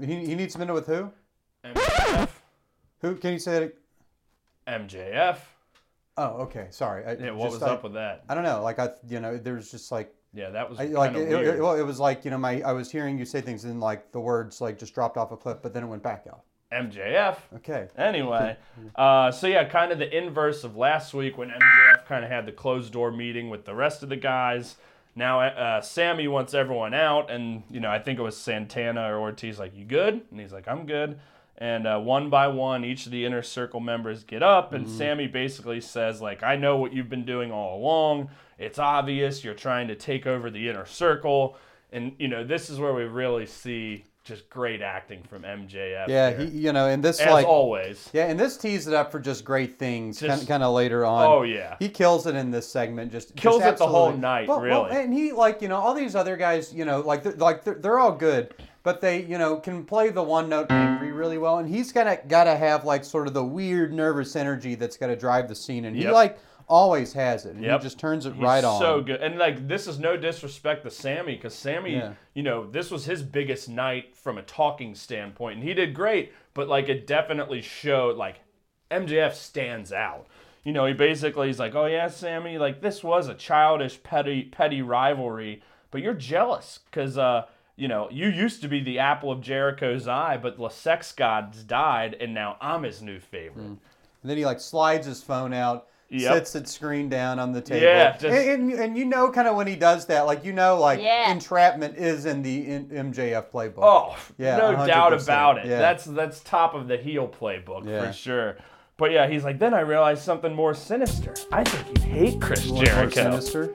He, 0.00 0.26
he 0.26 0.34
needs 0.34 0.56
a 0.56 0.58
minute 0.58 0.74
with 0.74 0.86
who? 0.88 1.12
MJF. 1.64 2.28
Who? 3.02 3.14
Can 3.14 3.34
you 3.34 3.38
say 3.38 3.64
it? 3.64 3.78
MJF. 4.66 5.36
Oh, 6.16 6.42
okay. 6.42 6.66
Sorry. 6.70 7.04
I, 7.04 7.12
Yeah, 7.14 7.30
what 7.30 7.50
just, 7.50 7.60
was 7.60 7.62
I, 7.62 7.72
up 7.72 7.82
with 7.82 7.94
that? 7.94 8.24
I 8.28 8.34
don't 8.34 8.44
know. 8.44 8.62
Like 8.62 8.78
I, 8.78 8.90
you 9.08 9.20
know, 9.20 9.36
there 9.36 9.54
was 9.54 9.70
just 9.70 9.90
like 9.90 10.14
Yeah, 10.34 10.50
that 10.50 10.68
was 10.68 10.78
I, 10.78 10.86
like 10.86 11.14
it, 11.14 11.30
it, 11.30 11.60
well, 11.60 11.74
it 11.74 11.82
was 11.82 11.98
like 11.98 12.24
you 12.24 12.30
know 12.30 12.38
my 12.38 12.60
I 12.62 12.72
was 12.72 12.90
hearing 12.90 13.18
you 13.18 13.24
say 13.24 13.40
things 13.40 13.64
and 13.64 13.80
like 13.80 14.12
the 14.12 14.20
words 14.20 14.60
like 14.60 14.78
just 14.78 14.94
dropped 14.94 15.16
off 15.16 15.32
a 15.32 15.36
cliff, 15.36 15.58
but 15.62 15.72
then 15.72 15.84
it 15.84 15.86
went 15.86 16.02
back 16.02 16.26
out. 16.28 16.42
MJF. 16.72 17.36
Okay. 17.56 17.88
Anyway, 17.96 18.56
uh, 18.96 19.30
so 19.30 19.46
yeah, 19.46 19.64
kind 19.64 19.92
of 19.92 19.98
the 19.98 20.16
inverse 20.16 20.64
of 20.64 20.76
last 20.76 21.12
week 21.14 21.36
when 21.36 21.50
MJF 21.50 22.06
kind 22.06 22.24
of 22.24 22.30
had 22.30 22.46
the 22.46 22.52
closed 22.52 22.92
door 22.92 23.10
meeting 23.10 23.50
with 23.50 23.64
the 23.64 23.74
rest 23.74 24.02
of 24.02 24.08
the 24.08 24.16
guys. 24.16 24.76
Now 25.14 25.40
uh, 25.40 25.82
Sammy 25.82 26.28
wants 26.28 26.54
everyone 26.54 26.94
out, 26.94 27.30
and 27.30 27.62
you 27.70 27.80
know 27.80 27.90
I 27.90 27.98
think 27.98 28.18
it 28.18 28.22
was 28.22 28.36
Santana 28.36 29.12
or 29.12 29.18
Ortiz 29.20 29.58
like, 29.58 29.76
"You 29.76 29.84
good?" 29.84 30.22
And 30.30 30.40
he's 30.40 30.52
like, 30.52 30.66
"I'm 30.66 30.86
good." 30.86 31.18
And 31.62 31.86
uh, 31.86 32.00
one 32.00 32.28
by 32.28 32.48
one, 32.48 32.84
each 32.84 33.06
of 33.06 33.12
the 33.12 33.24
inner 33.24 33.40
circle 33.40 33.78
members 33.78 34.24
get 34.24 34.42
up, 34.42 34.72
and 34.72 34.88
Sammy 34.88 35.28
basically 35.28 35.80
says, 35.80 36.20
"Like 36.20 36.42
I 36.42 36.56
know 36.56 36.76
what 36.76 36.92
you've 36.92 37.08
been 37.08 37.24
doing 37.24 37.52
all 37.52 37.78
along. 37.78 38.30
It's 38.58 38.80
obvious 38.80 39.44
you're 39.44 39.54
trying 39.54 39.86
to 39.86 39.94
take 39.94 40.26
over 40.26 40.50
the 40.50 40.68
inner 40.68 40.86
circle." 40.86 41.56
And 41.92 42.16
you 42.18 42.26
know 42.26 42.42
this 42.42 42.68
is 42.68 42.80
where 42.80 42.92
we 42.92 43.04
really 43.04 43.46
see 43.46 44.06
just 44.24 44.50
great 44.50 44.82
acting 44.82 45.22
from 45.22 45.42
MJF. 45.42 46.08
Yeah, 46.08 46.32
he, 46.36 46.46
you 46.46 46.72
know, 46.72 46.88
and 46.88 47.00
this 47.00 47.20
as 47.20 47.30
like 47.30 47.46
always. 47.46 48.10
yeah, 48.12 48.26
and 48.26 48.40
this 48.40 48.56
teased 48.56 48.88
it 48.88 48.94
up 48.94 49.12
for 49.12 49.20
just 49.20 49.44
great 49.44 49.78
things, 49.78 50.18
kind, 50.18 50.32
Just- 50.32 50.48
kind 50.48 50.64
of 50.64 50.74
later 50.74 51.04
on. 51.04 51.24
Oh, 51.26 51.42
yeah. 51.42 51.76
he 51.78 51.88
kills 51.88 52.26
it 52.26 52.34
in 52.34 52.50
this 52.50 52.68
segment. 52.68 53.12
Just 53.12 53.36
Kills 53.36 53.60
just 53.62 53.74
it 53.74 53.78
the 53.78 53.86
whole 53.86 54.06
absolutely. 54.08 54.20
night, 54.20 54.48
Well- 54.48 54.60
well, 54.62 54.84
really. 54.86 54.96
and 55.04 55.14
he 55.14 55.30
like 55.30 55.62
you 55.62 55.68
know 55.68 55.76
all 55.76 55.94
these 55.94 56.16
other 56.16 56.36
guys, 56.36 56.72
you 56.74 56.84
know, 56.84 57.00
like 57.00 57.22
they're, 57.22 57.32
like 57.34 57.62
they're, 57.62 57.74
they're 57.76 57.98
all 58.00 58.12
good, 58.12 58.52
but 58.82 59.00
they 59.00 59.22
you 59.22 59.38
know 59.38 59.56
can 59.56 59.84
play 59.84 60.10
the 60.10 60.22
one 60.22 60.48
note 60.48 60.70
angry 60.70 61.12
really 61.12 61.38
well, 61.38 61.58
and 61.58 61.68
he's 61.68 61.92
gonna 61.92 62.18
gotta 62.28 62.56
have 62.56 62.84
like 62.84 63.04
sort 63.04 63.26
of 63.26 63.34
the 63.34 63.44
weird 63.44 63.92
nervous 63.92 64.36
energy 64.36 64.74
that's 64.74 64.96
gonna 64.96 65.16
drive 65.16 65.48
the 65.48 65.54
scene, 65.54 65.84
and 65.84 65.96
he 65.96 66.08
like 66.10 66.38
always 66.68 67.12
has 67.12 67.44
it, 67.44 67.54
and 67.54 67.64
Yep. 67.64 67.80
he 67.80 67.84
just 67.84 67.98
turns 67.98 68.24
it 68.24 68.34
He's 68.34 68.42
right 68.42 68.64
on. 68.64 68.80
So 68.80 69.00
good, 69.02 69.20
and 69.20 69.38
like 69.38 69.66
this 69.68 69.86
is 69.86 69.98
no 69.98 70.16
disrespect 70.16 70.84
to 70.84 70.90
Sammy, 70.90 71.34
because 71.34 71.54
Sammy, 71.54 71.94
Yeah. 71.96 72.12
you 72.34 72.42
know, 72.42 72.66
this 72.66 72.90
was 72.90 73.04
his 73.04 73.22
biggest 73.22 73.68
night 73.68 74.16
from 74.16 74.38
a 74.38 74.42
talking 74.42 74.94
standpoint, 74.94 75.56
and 75.58 75.68
he 75.68 75.74
did 75.74 75.92
great. 75.92 76.32
But 76.54 76.68
like, 76.68 76.88
it 76.88 77.06
definitely 77.06 77.62
showed 77.62 78.16
like 78.16 78.40
MJF 78.90 79.34
stands 79.34 79.92
out. 79.92 80.26
You 80.64 80.72
know, 80.72 80.86
he 80.86 80.92
basically 80.92 81.48
he's 81.48 81.58
like, 81.58 81.74
"Oh 81.74 81.86
yeah, 81.86 82.06
Sammy, 82.08 82.56
like 82.58 82.80
this 82.80 83.02
was 83.02 83.28
a 83.28 83.34
childish, 83.34 84.00
petty, 84.02 84.44
petty 84.44 84.80
rivalry, 84.82 85.62
but 85.90 86.00
you're 86.02 86.14
jealous 86.14 86.80
because 86.86 87.18
uh." 87.18 87.44
You 87.82 87.88
know, 87.88 88.06
you 88.12 88.28
used 88.28 88.62
to 88.62 88.68
be 88.68 88.80
the 88.80 89.00
apple 89.00 89.32
of 89.32 89.40
Jericho's 89.40 90.06
eye, 90.06 90.36
but 90.40 90.56
the 90.56 90.68
sex 90.68 91.10
gods 91.10 91.64
died, 91.64 92.16
and 92.20 92.32
now 92.32 92.56
I'm 92.60 92.84
his 92.84 93.02
new 93.02 93.18
favorite. 93.18 93.64
Mm. 93.64 93.78
And 94.22 94.30
then 94.30 94.36
he 94.36 94.46
like 94.46 94.60
slides 94.60 95.04
his 95.04 95.20
phone 95.20 95.52
out, 95.52 95.88
Yep. 96.08 96.32
sits 96.32 96.54
it 96.54 96.68
screen 96.68 97.08
down 97.08 97.40
on 97.40 97.50
the 97.50 97.60
table. 97.60 97.82
Yeah, 97.84 98.12
just- 98.12 98.24
and, 98.26 98.70
and, 98.70 98.80
and 98.80 98.96
you 98.96 99.04
know 99.04 99.32
kind 99.32 99.48
of 99.48 99.56
when 99.56 99.66
he 99.66 99.74
does 99.74 100.06
that, 100.06 100.26
like 100.26 100.44
you 100.44 100.52
know, 100.52 100.78
like 100.78 101.00
Yeah. 101.02 101.32
entrapment 101.32 101.96
is 101.98 102.24
in 102.24 102.42
the 102.42 102.68
in, 102.68 102.86
MJF 103.12 103.50
playbook. 103.50 103.78
Oh, 103.82 104.16
Yeah, 104.38 104.58
no 104.58 104.76
100%. 104.76 104.86
doubt 104.86 105.12
about 105.20 105.58
it. 105.58 105.66
Yeah. 105.66 105.80
That's 105.80 106.04
that's 106.04 106.38
top 106.44 106.74
of 106.74 106.86
the 106.86 106.98
heel 106.98 107.26
playbook 107.26 107.84
Yeah. 107.88 108.06
for 108.06 108.12
sure. 108.12 108.56
But 108.96 109.10
yeah, 109.10 109.26
he's 109.26 109.42
like, 109.42 109.58
then 109.58 109.74
I 109.74 109.80
realized 109.80 110.22
something 110.22 110.54
more 110.54 110.74
sinister. 110.74 111.34
I 111.50 111.64
think 111.64 111.98
you 112.06 112.12
hate 112.12 112.40
Chris 112.40 112.64
More- 112.68 112.76
more 112.76 112.84
Jericho. 112.84 113.40
sinister. 113.40 113.74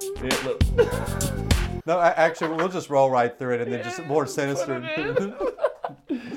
Yeah, 1.87 1.95
look. 1.95 1.97
No, 1.99 1.99
I, 1.99 2.09
actually, 2.09 2.55
we'll 2.55 2.69
just 2.69 2.89
roll 2.89 3.09
right 3.09 3.37
through 3.37 3.55
it 3.55 3.61
and 3.61 3.73
then 3.73 3.83
just 3.83 4.05
more 4.05 4.25
sinister. 4.25 5.33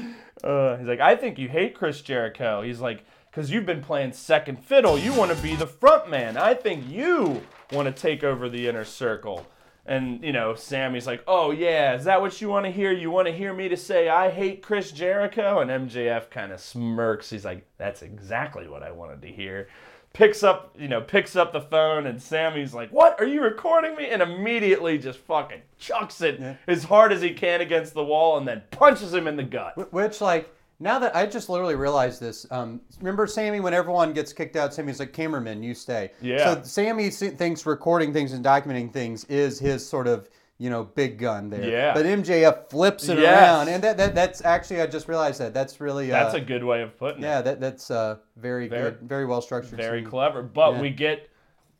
Uh, 0.42 0.78
he's 0.78 0.86
like, 0.86 1.00
I 1.00 1.16
think 1.16 1.38
you 1.38 1.48
hate 1.50 1.74
Chris 1.74 2.00
Jericho. 2.00 2.62
He's 2.62 2.80
like, 2.80 3.04
because 3.30 3.50
you've 3.50 3.66
been 3.66 3.82
playing 3.82 4.12
second 4.12 4.64
fiddle. 4.64 4.98
You 4.98 5.12
want 5.12 5.30
to 5.30 5.42
be 5.42 5.54
the 5.54 5.66
front 5.66 6.08
man. 6.08 6.36
I 6.36 6.54
think 6.54 6.88
you 6.88 7.42
want 7.72 7.94
to 7.94 8.02
take 8.02 8.24
over 8.24 8.48
the 8.48 8.66
inner 8.66 8.84
circle. 8.84 9.46
And, 9.86 10.22
you 10.22 10.32
know, 10.32 10.54
Sammy's 10.54 11.06
like, 11.06 11.22
oh, 11.26 11.50
yeah, 11.50 11.94
is 11.94 12.04
that 12.04 12.20
what 12.20 12.40
you 12.40 12.48
want 12.48 12.66
to 12.66 12.72
hear? 12.72 12.92
You 12.92 13.10
want 13.10 13.28
to 13.28 13.32
hear 13.32 13.52
me 13.52 13.68
to 13.68 13.76
say 13.76 14.08
I 14.08 14.30
hate 14.30 14.62
Chris 14.62 14.92
Jericho? 14.92 15.60
And 15.60 15.70
MJF 15.70 16.30
kind 16.30 16.52
of 16.52 16.60
smirks. 16.60 17.30
He's 17.30 17.44
like, 17.44 17.66
that's 17.76 18.02
exactly 18.02 18.68
what 18.68 18.82
I 18.82 18.92
wanted 18.92 19.22
to 19.22 19.28
hear. 19.28 19.68
Picks 20.12 20.42
up, 20.42 20.74
you 20.78 20.88
know, 20.88 21.00
picks 21.00 21.36
up 21.36 21.52
the 21.52 21.60
phone, 21.60 22.06
and 22.06 22.20
Sammy's 22.20 22.74
like, 22.74 22.90
"What? 22.90 23.20
Are 23.20 23.26
you 23.26 23.42
recording 23.42 23.94
me?" 23.94 24.06
And 24.10 24.20
immediately 24.20 24.98
just 24.98 25.20
fucking 25.20 25.62
chucks 25.78 26.20
it 26.20 26.42
as 26.66 26.82
hard 26.82 27.12
as 27.12 27.22
he 27.22 27.32
can 27.32 27.60
against 27.60 27.94
the 27.94 28.04
wall, 28.04 28.36
and 28.36 28.46
then 28.46 28.62
punches 28.72 29.14
him 29.14 29.28
in 29.28 29.36
the 29.36 29.44
gut. 29.44 29.92
Which, 29.92 30.20
like, 30.20 30.52
now 30.80 30.98
that 30.98 31.14
I 31.14 31.26
just 31.26 31.48
literally 31.48 31.76
realized 31.76 32.20
this, 32.20 32.44
um, 32.50 32.80
remember 32.98 33.26
Sammy 33.26 33.60
when 33.60 33.72
everyone 33.72 34.12
gets 34.12 34.32
kicked 34.32 34.56
out? 34.56 34.74
Sammy's 34.74 34.98
like, 34.98 35.12
cameraman, 35.12 35.62
you 35.62 35.74
stay. 35.74 36.10
Yeah. 36.20 36.54
So 36.54 36.62
Sammy 36.64 37.10
thinks 37.10 37.64
recording 37.64 38.12
things 38.12 38.32
and 38.32 38.44
documenting 38.44 38.92
things 38.92 39.24
is 39.26 39.58
his 39.60 39.86
sort 39.86 40.08
of, 40.08 40.28
you 40.60 40.68
know, 40.70 40.84
big 40.84 41.18
gun 41.18 41.48
there. 41.48 41.64
Yeah. 41.64 41.94
But 41.94 42.04
MJF 42.04 42.68
flips 42.68 43.08
it 43.08 43.18
Yes. 43.18 43.32
around, 43.42 43.68
and 43.68 43.82
that, 43.82 43.96
that 43.96 44.14
that's 44.14 44.44
actually 44.44 44.82
I 44.82 44.86
just 44.86 45.08
realized 45.08 45.40
that 45.40 45.54
that's 45.54 45.80
really 45.80 46.12
uh, 46.12 46.22
That's 46.22 46.34
a 46.34 46.40
good 46.40 46.62
way 46.62 46.82
of 46.82 46.96
putting 46.98 47.22
it. 47.22 47.26
yeah 47.26 47.40
that 47.40 47.60
that's 47.60 47.90
uh, 47.90 48.16
very, 48.36 48.68
Very- 48.68 48.90
good, 48.90 49.00
very 49.00 49.24
well 49.26 49.40
structured. 49.40 49.78
Very 49.78 50.02
scene. 50.02 50.10
clever. 50.10 50.42
But 50.42 50.74
Yeah. 50.74 50.80
we 50.82 50.90
get 50.90 51.28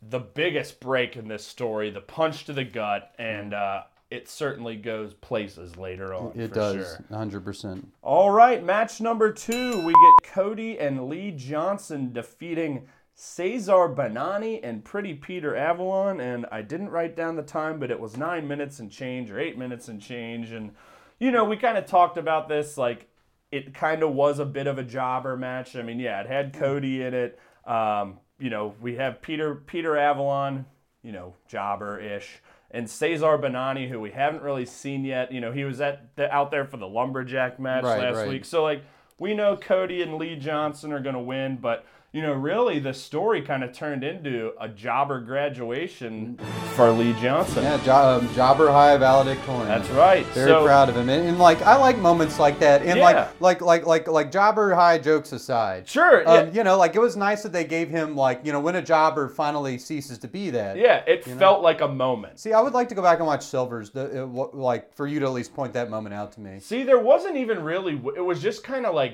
the 0.08 0.18
biggest 0.20 0.80
break 0.80 1.16
in 1.16 1.28
this 1.28 1.44
story, 1.46 1.90
the 1.90 2.00
punch 2.00 2.46
to 2.46 2.54
the 2.54 2.64
gut, 2.64 3.12
and 3.18 3.52
uh, 3.52 3.82
it 4.10 4.30
certainly 4.30 4.76
goes 4.76 5.12
places 5.12 5.76
later 5.76 6.14
on. 6.14 6.32
It 6.34 6.54
does, 6.54 6.74
Sure. 6.76 7.04
100%. 7.10 7.84
All 8.02 8.30
right, 8.30 8.64
match 8.64 9.02
number 9.02 9.30
two. 9.30 9.84
We 9.84 9.92
get 9.92 10.32
Cody 10.32 10.78
and 10.78 11.06
Lee 11.06 11.32
Johnson 11.32 12.14
defeating 12.14 12.88
Cezar 13.20 13.94
Bononi 13.94 14.60
and 14.62 14.82
Pretty 14.82 15.12
Peter 15.12 15.54
Avalon. 15.54 16.20
And 16.20 16.46
I 16.50 16.62
didn't 16.62 16.88
write 16.88 17.14
down 17.14 17.36
the 17.36 17.42
time, 17.42 17.78
but 17.78 17.90
it 17.90 18.00
was 18.00 18.16
nine 18.16 18.48
minutes 18.48 18.78
and 18.78 18.90
change 18.90 19.30
or 19.30 19.38
eight 19.38 19.58
minutes 19.58 19.88
and 19.88 20.00
change. 20.00 20.52
And, 20.52 20.72
you 21.18 21.30
know, 21.30 21.44
we 21.44 21.58
kind 21.58 21.76
of 21.76 21.84
talked 21.84 22.16
about 22.16 22.48
this. 22.48 22.78
Like, 22.78 23.08
it 23.52 23.74
kind 23.74 24.02
of 24.02 24.14
was 24.14 24.38
a 24.38 24.46
bit 24.46 24.66
of 24.66 24.78
a 24.78 24.82
jobber 24.82 25.36
match. 25.36 25.76
I 25.76 25.82
mean, 25.82 26.00
yeah, 26.00 26.20
it 26.20 26.28
had 26.28 26.54
Cody 26.54 27.02
in 27.02 27.12
it. 27.12 27.38
Um, 27.66 28.20
you 28.38 28.48
know, 28.48 28.74
we 28.80 28.94
have 28.96 29.20
Peter 29.20 29.54
Peter 29.54 29.98
Avalon, 29.98 30.64
you 31.02 31.12
know, 31.12 31.34
jobber 31.46 32.00
ish, 32.00 32.40
and 32.70 32.86
Cezar 32.86 33.38
Bononi, 33.38 33.86
who 33.86 34.00
we 34.00 34.12
haven't 34.12 34.42
really 34.42 34.64
seen 34.64 35.04
yet. 35.04 35.30
You 35.30 35.42
know, 35.42 35.52
he 35.52 35.64
was 35.64 35.80
at 35.82 36.16
the, 36.16 36.32
out 36.32 36.50
there 36.50 36.64
for 36.64 36.78
the 36.78 36.86
lumberjack 36.88 37.60
match 37.60 37.84
Right, 37.84 38.00
last 38.00 38.16
right. 38.16 38.28
week. 38.28 38.46
So 38.46 38.62
like, 38.62 38.82
we 39.18 39.34
know 39.34 39.58
Cody 39.58 40.00
and 40.00 40.14
Lee 40.14 40.36
Johnson 40.36 40.90
are 40.92 41.00
gonna 41.00 41.20
win, 41.20 41.58
but 41.60 41.84
you 42.12 42.22
know, 42.22 42.32
really 42.32 42.80
the 42.80 42.92
story 42.92 43.40
kind 43.42 43.62
of 43.62 43.72
turned 43.72 44.02
into 44.02 44.52
a 44.60 44.68
jobber 44.68 45.20
graduation 45.20 46.36
for 46.74 46.90
Lee 46.90 47.12
Johnson. 47.22 47.62
Yeah, 47.62 47.74
um, 47.94 48.28
Jobber 48.34 48.68
High 48.70 48.96
valedictorian. 48.96 49.68
That's 49.68 49.88
right. 49.90 50.26
Very 50.26 50.50
So- 50.50 50.64
proud 50.64 50.88
of 50.88 50.96
him, 50.96 51.08
and, 51.08 51.28
and 51.28 51.38
like 51.38 51.62
I 51.62 51.76
like 51.76 51.98
moments 51.98 52.38
like 52.40 52.58
that, 52.60 52.82
and 52.82 52.98
Yeah. 52.98 53.04
like 53.04 53.40
like 53.40 53.60
like 53.60 53.86
like 53.86 54.08
like 54.08 54.32
Jobber 54.32 54.74
High 54.74 54.98
jokes 54.98 55.30
aside. 55.32 55.86
Sure, 55.88 56.28
Um, 56.28 56.46
yeah. 56.48 56.52
You 56.52 56.64
know, 56.64 56.76
like 56.78 56.96
it 56.96 57.00
was 57.00 57.16
nice 57.16 57.42
that 57.44 57.52
they 57.52 57.64
gave 57.64 57.88
him 57.90 58.16
like 58.16 58.40
you 58.44 58.50
know 58.52 58.60
when 58.60 58.74
a 58.76 58.82
jobber 58.82 59.28
finally 59.28 59.78
ceases 59.78 60.18
to 60.18 60.28
be 60.28 60.50
that. 60.50 60.76
Yeah, 60.78 61.02
it 61.06 61.26
you 61.28 61.34
know? 61.34 61.38
felt 61.38 61.62
like 61.62 61.80
a 61.80 61.88
moment. 61.88 62.40
See, 62.40 62.52
I 62.52 62.60
would 62.60 62.72
like 62.74 62.88
to 62.88 62.94
go 62.96 63.02
back 63.02 63.18
and 63.18 63.26
watch 63.26 63.44
Silver's, 63.44 63.90
the, 63.90 64.26
wh- 64.26 64.52
like 64.54 64.92
for 64.94 65.06
you 65.06 65.20
to 65.20 65.26
at 65.26 65.32
least 65.32 65.54
point 65.54 65.72
that 65.74 65.90
moment 65.90 66.14
out 66.14 66.32
to 66.32 66.40
me. 66.40 66.58
See, 66.60 66.82
there 66.82 66.98
wasn't 66.98 67.36
even 67.36 67.62
really. 67.62 67.92
It 68.16 68.24
was 68.24 68.42
just 68.42 68.64
kind 68.64 68.84
of 68.84 68.94
like, 68.96 69.12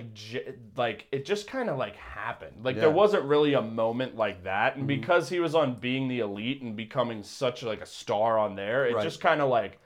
like 0.77 1.07
it 1.13 1.25
just 1.27 1.47
kind 1.47 1.69
of 1.69 1.77
like 1.77 1.97
happened. 1.97 2.57
Like 2.65 2.77
Yeah. 2.77 2.86
Mm-hmm. 2.89 2.97
wasn't 2.97 3.25
really 3.25 3.55
a 3.55 3.63
moment 3.63 4.17
like 4.17 4.45
that, 4.45 4.77
and 4.77 4.87
because 4.87 5.29
he 5.29 5.41
was 5.41 5.55
on 5.55 5.75
being 5.77 6.09
the 6.09 6.21
elite 6.21 6.63
and 6.63 6.77
becoming 6.77 7.23
such 7.23 7.63
like 7.63 7.81
a 7.81 7.87
star 7.87 8.39
on 8.39 8.57
there, 8.57 8.87
it 8.87 8.95
Right. 8.95 9.03
just 9.05 9.21
kind 9.21 9.41
of 9.41 9.49
like 9.49 9.79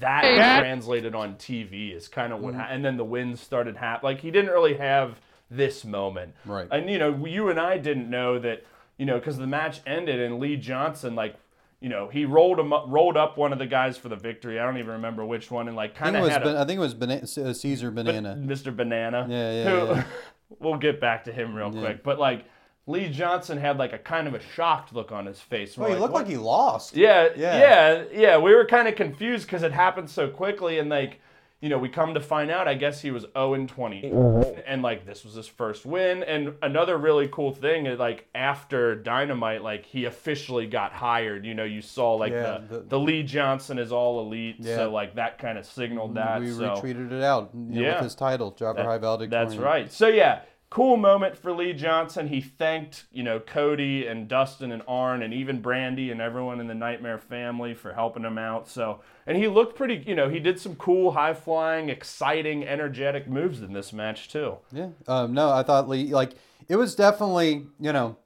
that 0.00 0.58
translated 0.60 1.14
on 1.14 1.34
TV 1.36 1.94
is 1.94 2.08
kind 2.08 2.32
of 2.32 2.40
what. 2.40 2.52
Mm-hmm. 2.52 2.60
Ha- 2.60 2.68
and 2.70 2.84
then 2.84 2.96
the 2.96 3.04
wins 3.04 3.40
started 3.40 3.76
happening. 3.76 4.12
Like 4.14 4.20
he 4.20 4.30
didn't 4.30 4.50
really 4.50 4.74
have 4.74 5.18
this 5.50 5.84
moment. 5.84 6.34
Right. 6.44 6.68
And 6.70 6.90
you 6.90 6.98
know, 6.98 7.24
you 7.24 7.48
and 7.48 7.58
I 7.58 7.78
didn't 7.78 8.10
know 8.10 8.38
that. 8.38 8.64
You 8.98 9.06
know, 9.06 9.18
because 9.18 9.38
the 9.38 9.46
match 9.46 9.80
ended 9.86 10.20
and 10.20 10.38
Lee 10.40 10.56
Johnson 10.56 11.14
like. 11.14 11.36
You 11.80 11.88
know, 11.88 12.08
he 12.08 12.24
rolled 12.24 12.58
him 12.58 12.72
up, 12.72 12.86
rolled 12.88 13.16
up 13.16 13.38
one 13.38 13.52
of 13.52 13.60
the 13.60 13.66
guys 13.66 13.96
for 13.96 14.08
the 14.08 14.16
victory. 14.16 14.58
I 14.58 14.64
don't 14.64 14.78
even 14.78 14.94
remember 14.94 15.24
which 15.24 15.48
one, 15.48 15.68
and 15.68 15.76
like 15.76 15.92
I 15.92 15.94
think 15.94 15.98
kind 16.02 16.16
it 16.16 16.18
of 16.18 16.22
was, 16.24 16.32
had 16.32 16.42
a, 16.42 16.44
ban- 16.46 16.56
I 16.56 16.64
think 16.64 16.76
it 16.78 16.80
was 16.80 16.94
Bana- 16.94 17.48
uh, 17.50 17.52
Caesar 17.52 17.92
Banana. 17.92 18.34
Mr. 18.36 18.74
Banana. 18.74 19.28
Yeah, 19.30 19.52
yeah, 19.52 19.70
Who, 19.70 19.76
yeah. 19.94 20.04
we'll 20.58 20.76
get 20.76 21.00
back 21.00 21.24
to 21.24 21.32
him 21.32 21.54
real 21.54 21.70
quick. 21.70 22.02
But 22.02 22.18
like 22.18 22.44
Lee 22.86 23.08
Johnson 23.10 23.58
had 23.58 23.78
like 23.78 23.92
a 23.92 23.98
kind 23.98 24.26
of 24.26 24.34
a 24.34 24.40
shocked 24.40 24.94
look 24.94 25.12
on 25.12 25.26
his 25.26 25.40
face. 25.40 25.76
well, 25.76 25.88
We're 25.90 25.94
he 25.96 26.00
looked 26.00 26.12
"What?" 26.14 26.22
like 26.22 26.30
he 26.30 26.38
lost. 26.38 26.96
Yeah, 26.96 27.28
Yeah. 27.36 27.58
yeah, 27.58 28.04
yeah, 28.12 28.38
We 28.38 28.54
were 28.54 28.64
kind 28.64 28.88
of 28.88 28.94
confused 28.96 29.46
because 29.46 29.62
it 29.62 29.72
happened 29.72 30.08
so 30.08 30.28
quickly, 30.28 30.78
and 30.78 30.88
like, 30.88 31.20
you 31.60 31.68
know, 31.68 31.78
we 31.78 31.88
come 31.88 32.14
to 32.14 32.20
find 32.20 32.50
out, 32.52 32.68
I 32.68 32.74
guess 32.74 33.00
he 33.00 33.10
was 33.10 33.24
0 33.34 33.54
and 33.54 33.68
20. 33.68 34.02
Mm-hmm. 34.02 34.60
And 34.64 34.80
like 34.80 35.04
this 35.06 35.24
was 35.24 35.34
his 35.34 35.48
first 35.48 35.84
win. 35.84 36.22
And 36.22 36.54
another 36.62 36.96
really 36.96 37.28
cool 37.32 37.52
thing 37.52 37.86
is 37.86 37.98
like 37.98 38.28
after 38.34 38.94
Dynamite, 38.94 39.62
like 39.62 39.84
he 39.84 40.04
officially 40.04 40.66
got 40.68 40.92
hired. 40.92 41.44
You 41.44 41.54
know, 41.54 41.64
you 41.64 41.82
saw 41.82 42.14
like 42.14 42.32
Yeah, 42.32 42.58
the, 42.68 42.76
the- 42.78 42.84
the 42.84 42.98
Lee 43.00 43.24
Johnson 43.24 43.78
is 43.78 43.90
all 43.90 44.20
elite. 44.20 44.56
Yeah. 44.60 44.76
So 44.76 44.92
like 44.92 45.16
that 45.16 45.38
kind 45.38 45.58
of 45.58 45.66
signaled 45.66 46.14
that. 46.14 46.40
we 46.40 46.50
so 46.52 46.60
retweeted 46.76 47.10
it 47.10 47.22
out 47.24 47.50
you 47.54 47.60
know, 47.60 47.88
Yeah. 47.88 47.94
with 47.96 48.04
his 48.04 48.14
title, 48.14 48.52
Jobber 48.52 48.78
that- 48.82 48.86
High 48.86 48.98
Valedictorian. 48.98 49.48
That's 49.48 49.58
right. 49.60 49.90
So 49.92 50.06
yeah, 50.06 50.42
cool 50.70 50.96
moment 50.96 51.36
for 51.36 51.52
Lee 51.52 51.72
Johnson. 51.72 52.28
He 52.28 52.40
thanked, 52.40 53.04
you 53.10 53.22
know, 53.22 53.40
Cody 53.40 54.06
and 54.06 54.28
Dustin 54.28 54.72
and 54.72 54.82
Arn 54.86 55.22
and 55.22 55.32
even 55.32 55.62
Brandi 55.62 56.12
and 56.12 56.20
everyone 56.20 56.60
in 56.60 56.66
the 56.66 56.74
Nightmare 56.74 57.18
family 57.18 57.74
for 57.74 57.94
helping 57.94 58.24
him 58.24 58.38
out. 58.38 58.68
So 58.68 59.00
and 59.26 59.36
he 59.36 59.48
looked 59.48 59.76
pretty, 59.76 60.04
you 60.06 60.14
know, 60.14 60.28
he 60.28 60.38
did 60.38 60.60
some 60.60 60.76
cool, 60.76 61.12
high 61.12 61.34
flying, 61.34 61.88
exciting, 61.88 62.64
energetic 62.66 63.28
moves 63.28 63.62
in 63.62 63.72
this 63.72 63.92
match 63.92 64.28
too. 64.28 64.56
Yeah. 64.72 64.88
Um, 65.06 65.32
no, 65.32 65.50
I 65.50 65.62
thought 65.62 65.88
Lee 65.88 66.12
like 66.12 66.32
it 66.68 66.76
was 66.76 66.94
definitely 66.94 67.66
you 67.80 67.92
know, 67.92 68.16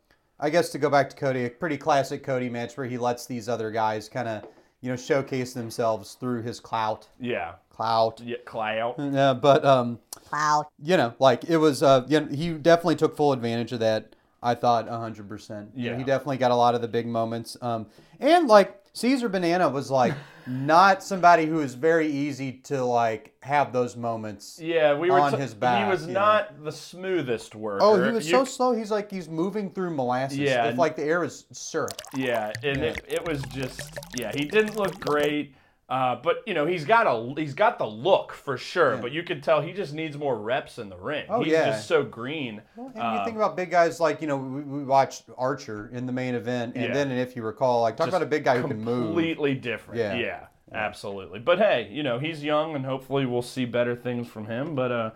I 0.40 0.50
guess 0.50 0.70
to 0.70 0.78
go 0.78 0.90
back 0.90 1.10
to 1.10 1.16
Cody, 1.16 1.44
a 1.44 1.50
pretty 1.50 1.76
classic 1.76 2.24
Cody 2.24 2.48
match 2.48 2.76
where 2.76 2.86
he 2.86 2.98
lets 2.98 3.26
these 3.26 3.48
other 3.48 3.70
guys 3.70 4.08
kind 4.08 4.28
of 4.28 4.44
you 4.80 4.90
know 4.90 4.96
showcase 4.96 5.54
themselves 5.54 6.14
through 6.14 6.42
his 6.42 6.58
clout. 6.58 7.08
Yeah. 7.20 7.54
Clout. 7.76 8.20
Yeah, 8.20 8.36
Clout. 8.44 8.96
Yeah, 8.98 9.32
but 9.34 9.64
um, 9.64 9.98
Clout. 10.28 10.68
you 10.82 10.96
know, 10.96 11.14
like 11.18 11.44
it 11.44 11.56
was. 11.56 11.82
Uh, 11.82 12.04
you 12.08 12.20
know, 12.20 12.26
he 12.26 12.50
definitely 12.52 12.96
took 12.96 13.16
full 13.16 13.32
advantage 13.32 13.72
of 13.72 13.80
that. 13.80 14.14
I 14.42 14.54
thought 14.54 14.88
hundred 14.88 15.28
percent. 15.28 15.70
Yeah, 15.74 15.92
Yeah. 15.92 15.98
he 15.98 16.04
definitely 16.04 16.36
got 16.38 16.50
a 16.50 16.56
lot 16.56 16.74
of 16.74 16.82
the 16.82 16.88
big 16.88 17.06
moments. 17.06 17.56
Um, 17.62 17.86
and 18.20 18.46
like 18.48 18.76
Caesar 18.92 19.28
Banana 19.28 19.68
was 19.68 19.90
like 19.90 20.12
not 20.46 21.02
somebody 21.02 21.46
who 21.46 21.60
is 21.60 21.74
very 21.74 22.08
easy 22.08 22.52
to 22.64 22.84
like 22.84 23.34
have 23.40 23.72
those 23.72 23.96
moments. 23.96 24.58
Yeah, 24.60 24.94
we 24.98 25.10
were 25.10 25.20
on 25.20 25.32
t- 25.32 25.38
his 25.38 25.54
back. 25.54 25.84
He 25.84 25.90
was 25.90 26.06
you 26.06 26.12
know. 26.12 26.20
not 26.20 26.64
the 26.64 26.72
smoothest 26.72 27.54
worker. 27.54 27.78
Oh, 27.82 28.02
he 28.04 28.10
was 28.10 28.26
You 28.28 28.38
so 28.38 28.44
slow. 28.44 28.72
He's 28.72 28.90
like 28.90 29.10
he's 29.10 29.28
moving 29.28 29.70
through 29.70 29.94
molasses. 29.94 30.38
Yeah. 30.38 30.66
if 30.66 30.76
like 30.76 30.96
the 30.96 31.04
air 31.04 31.22
is 31.24 31.46
syrup. 31.52 31.92
Yeah, 32.14 32.52
and 32.64 32.82
It, 32.82 33.04
it 33.08 33.24
was 33.26 33.40
just 33.44 33.96
yeah, 34.18 34.32
he 34.34 34.44
didn't 34.44 34.76
look 34.76 34.98
great. 35.00 35.54
Uh, 35.92 36.14
but 36.22 36.42
you 36.46 36.54
know 36.54 36.64
he's 36.64 36.86
got 36.86 37.06
a 37.06 37.34
he's 37.38 37.52
got 37.52 37.76
the 37.78 37.86
look 37.86 38.32
for 38.32 38.56
sure, 38.56 38.96
but 38.96 39.12
you 39.12 39.22
could 39.22 39.42
tell 39.42 39.60
he 39.60 39.74
just 39.74 39.92
needs 39.92 40.16
more 40.16 40.38
reps 40.38 40.78
in 40.78 40.88
the 40.88 40.96
ring. 40.96 41.26
Oh, 41.28 41.42
he's 41.42 41.52
yeah. 41.52 41.66
just 41.66 41.86
so 41.86 42.02
green. 42.02 42.62
And 42.78 42.94
you 42.96 43.02
Uh, 43.02 43.24
think 43.26 43.36
about 43.36 43.56
big 43.56 43.70
guys 43.70 44.00
like 44.00 44.22
you 44.22 44.26
know 44.26 44.38
we, 44.38 44.62
we 44.62 44.84
watched 44.84 45.24
Archer 45.36 45.90
in 45.92 46.06
the 46.06 46.12
main 46.12 46.34
event, 46.34 46.76
and 46.76 46.84
Yeah. 46.86 46.94
then 46.94 47.10
if 47.10 47.36
you 47.36 47.42
recall, 47.42 47.82
like 47.82 47.96
talk 47.98 48.06
just 48.06 48.16
about 48.16 48.22
a 48.22 48.30
big 48.30 48.42
guy 48.42 48.58
who 48.58 48.68
can 48.68 48.82
move. 48.82 49.06
completely 49.08 49.54
different. 49.54 50.00
Yeah. 50.00 50.14
Yeah. 50.14 50.46
absolutely. 50.72 51.40
But 51.40 51.58
hey, 51.58 51.88
you 51.92 52.02
know 52.02 52.18
he's 52.18 52.42
young, 52.42 52.74
and 52.74 52.86
hopefully 52.86 53.26
we'll 53.26 53.42
see 53.42 53.66
better 53.66 53.94
things 53.94 54.26
from 54.28 54.46
him. 54.46 54.74
But 54.74 54.92
uh, 54.92 55.10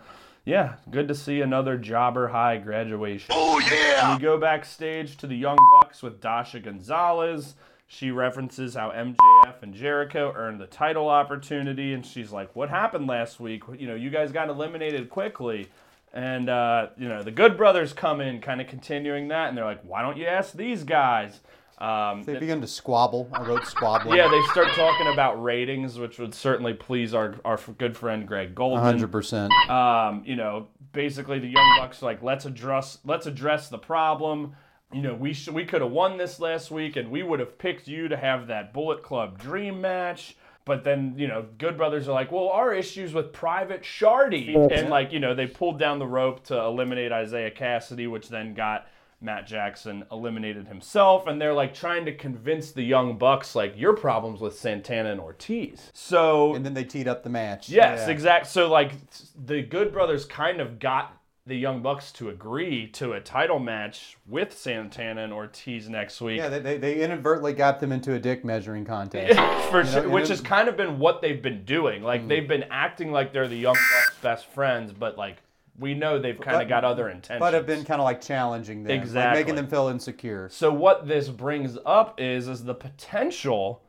yeah, 0.45 0.75
good 0.91 1.07
to 1.07 1.15
see 1.15 1.41
another 1.41 1.75
jobber 1.77 2.27
high 2.27 2.57
graduation. 2.57 3.33
Oh, 3.35 3.59
yeah! 3.71 4.13
We 4.15 4.21
go 4.21 4.37
backstage 4.37 5.17
to 5.17 5.25
the 5.27 5.35
Young 5.35 5.57
Bucks 5.81 6.03
with 6.03 6.21
Dasha 6.21 6.59
Gonzalez. 6.59 7.55
She 7.89 8.11
references 8.11 8.75
how 8.75 8.91
MJF 8.91 9.63
and 9.63 9.73
Jericho 9.73 10.33
earned 10.35 10.59
the 10.59 10.67
title 10.67 11.07
opportunity, 11.07 11.93
and 11.93 12.05
she's 12.05 12.31
like, 12.31 12.53
"What 12.55 12.69
happened 12.69 13.07
last 13.07 13.39
week? 13.39 13.63
You 13.77 13.87
know, 13.87 13.95
you 13.95 14.09
guys 14.09 14.31
got 14.31 14.49
eliminated 14.49 15.09
quickly." 15.09 15.69
And 16.13 16.49
uh, 16.49 16.87
you 16.97 17.07
know, 17.07 17.23
the 17.23 17.31
Good 17.31 17.55
Brothers 17.57 17.93
come 17.93 18.19
in, 18.21 18.41
kind 18.41 18.59
of 18.59 18.67
continuing 18.67 19.29
that, 19.29 19.47
and 19.49 19.57
they're 19.57 19.65
like, 19.65 19.81
"Why 19.83 20.01
don't 20.01 20.17
you 20.17 20.25
ask 20.25 20.53
these 20.53 20.83
guys?" 20.83 21.39
Um, 21.77 22.23
They 22.23 22.35
begin 22.39 22.59
to 22.61 22.67
squabble. 22.67 23.29
I 23.31 23.43
wrote 23.43 23.65
squabbling. 23.67 24.17
yeah, 24.17 24.27
they 24.27 24.41
start 24.51 24.67
talking 24.73 25.07
about 25.13 25.41
ratings, 25.41 25.99
which 25.99 26.17
would 26.17 26.33
certainly 26.33 26.73
please 26.73 27.13
our, 27.13 27.35
our 27.45 27.57
good 27.77 27.95
friend 27.95 28.27
Greg 28.27 28.55
Goldman. 28.55 28.83
hundred 28.83 29.11
percent. 29.11 29.53
Um, 29.69 30.23
you 30.25 30.35
know, 30.35 30.67
basically 30.91 31.39
the 31.39 31.47
Young 31.49 31.77
Bucks 31.79 32.01
are 32.01 32.07
like 32.07 32.23
let's 32.23 32.45
address 32.45 32.97
let's 33.05 33.27
address 33.27 33.69
the 33.69 33.77
problem. 33.77 34.55
You 34.93 35.01
know, 35.01 35.13
we 35.13 35.33
should 35.33 35.53
we 35.53 35.65
could 35.65 35.81
have 35.81 35.91
won 35.91 36.17
this 36.17 36.39
last 36.39 36.71
week, 36.71 36.95
and 36.95 37.11
we 37.11 37.21
would 37.21 37.39
have 37.39 37.57
picked 37.57 37.87
you 37.87 38.07
to 38.07 38.15
have 38.15 38.47
that 38.47 38.73
Bullet 38.73 39.03
Club 39.03 39.37
Dream 39.37 39.81
match. 39.81 40.37
But 40.63 40.83
then, 40.83 41.15
you 41.17 41.27
know, 41.27 41.45
Good 41.57 41.77
Brothers 41.77 42.09
are 42.09 42.13
like, 42.13 42.29
well, 42.31 42.49
our 42.49 42.73
issues 42.73 43.13
with 43.13 43.31
Private 43.31 43.85
Party, 43.99 44.53
and 44.53 44.89
like, 44.89 45.13
you 45.13 45.19
know, 45.19 45.33
they 45.33 45.47
pulled 45.47 45.79
down 45.79 45.97
the 45.97 46.07
rope 46.07 46.43
to 46.45 46.59
eliminate 46.59 47.11
Isiah 47.13 47.51
Kassidy, 47.51 48.09
which 48.09 48.27
then 48.27 48.53
got 48.53 48.85
Matt 49.19 49.47
Jackson 49.47 50.05
eliminated 50.11 50.67
himself, 50.67 51.25
and 51.25 51.41
they're 51.41 51.53
like 51.53 51.73
trying 51.73 52.05
to 52.05 52.13
convince 52.13 52.71
the 52.71 52.83
Young 52.83 53.17
Bucks 53.17 53.55
like 53.55 53.73
your 53.77 53.93
problems 53.93 54.41
with 54.41 54.57
Santana 54.57 55.11
and 55.11 55.19
Ortiz. 55.19 55.89
So 55.93 56.53
And 56.53 56.65
then 56.65 56.73
they 56.73 56.83
teed 56.83 57.07
up 57.07 57.23
the 57.23 57.29
match. 57.29 57.69
Yes, 57.69 58.01
Yeah. 58.05 58.13
exact. 58.13 58.47
So 58.47 58.69
like 58.69 58.91
the 59.35 59.63
Good 59.63 59.91
Brothers 59.91 60.25
kind 60.25 60.61
of 60.61 60.79
got 60.79 61.16
the 61.47 61.55
Young 61.55 61.81
Bucks 61.81 62.11
to 62.13 62.29
agree 62.29 62.87
to 62.89 63.13
a 63.13 63.21
title 63.21 63.57
match 63.57 64.17
with 64.27 64.57
Santana 64.57 65.23
and 65.23 65.31
Ortiz 65.31 65.87
next 65.87 66.19
week. 66.19 66.37
Yeah, 66.37 66.49
they, 66.49 66.59
they, 66.59 66.77
they 66.77 67.01
inadvertently 67.01 67.53
got 67.53 67.79
them 67.79 67.93
into 67.93 68.13
a 68.13 68.19
dick 68.19 68.43
measuring 68.43 68.83
contest. 68.83 69.39
For 69.71 69.79
You 69.79 69.83
know, 69.85 69.91
sure, 69.91 70.09
which 70.09 70.27
has 70.27 70.41
kind 70.41 70.67
of 70.67 70.75
been 70.75 70.99
what 70.99 71.21
they've 71.21 71.41
been 71.41 71.63
doing. 71.63 72.03
Like 72.03 72.23
mm. 72.23 72.27
they've 72.27 72.47
been 72.47 72.65
acting 72.69 73.11
like 73.11 73.31
they're 73.31 73.47
the 73.47 73.57
Young 73.57 73.75
Bucks' 73.75 74.17
best 74.21 74.45
friends, 74.47 74.91
but 74.91 75.17
like 75.17 75.37
we 75.79 75.93
know 75.93 76.19
they've 76.19 76.39
kind 76.39 76.61
of 76.61 76.67
got 76.67 76.83
other 76.83 77.07
intentions. 77.07 77.39
but 77.39 77.53
have 77.53 77.65
been 77.65 77.85
kind 77.85 78.01
of 78.01 78.05
like 78.05 78.19
challenging 78.19 78.83
them, 78.83 78.91
like 78.91 79.01
Exactly. 79.01 79.39
making 79.39 79.55
them 79.55 79.67
feel 79.67 79.87
insecure. 79.87 80.49
So 80.51 80.73
what 80.73 81.07
this 81.07 81.29
brings 81.29 81.77
up 81.85 82.19
is 82.19 82.47
is 82.49 82.65
the 82.65 82.75
potential 82.75 83.81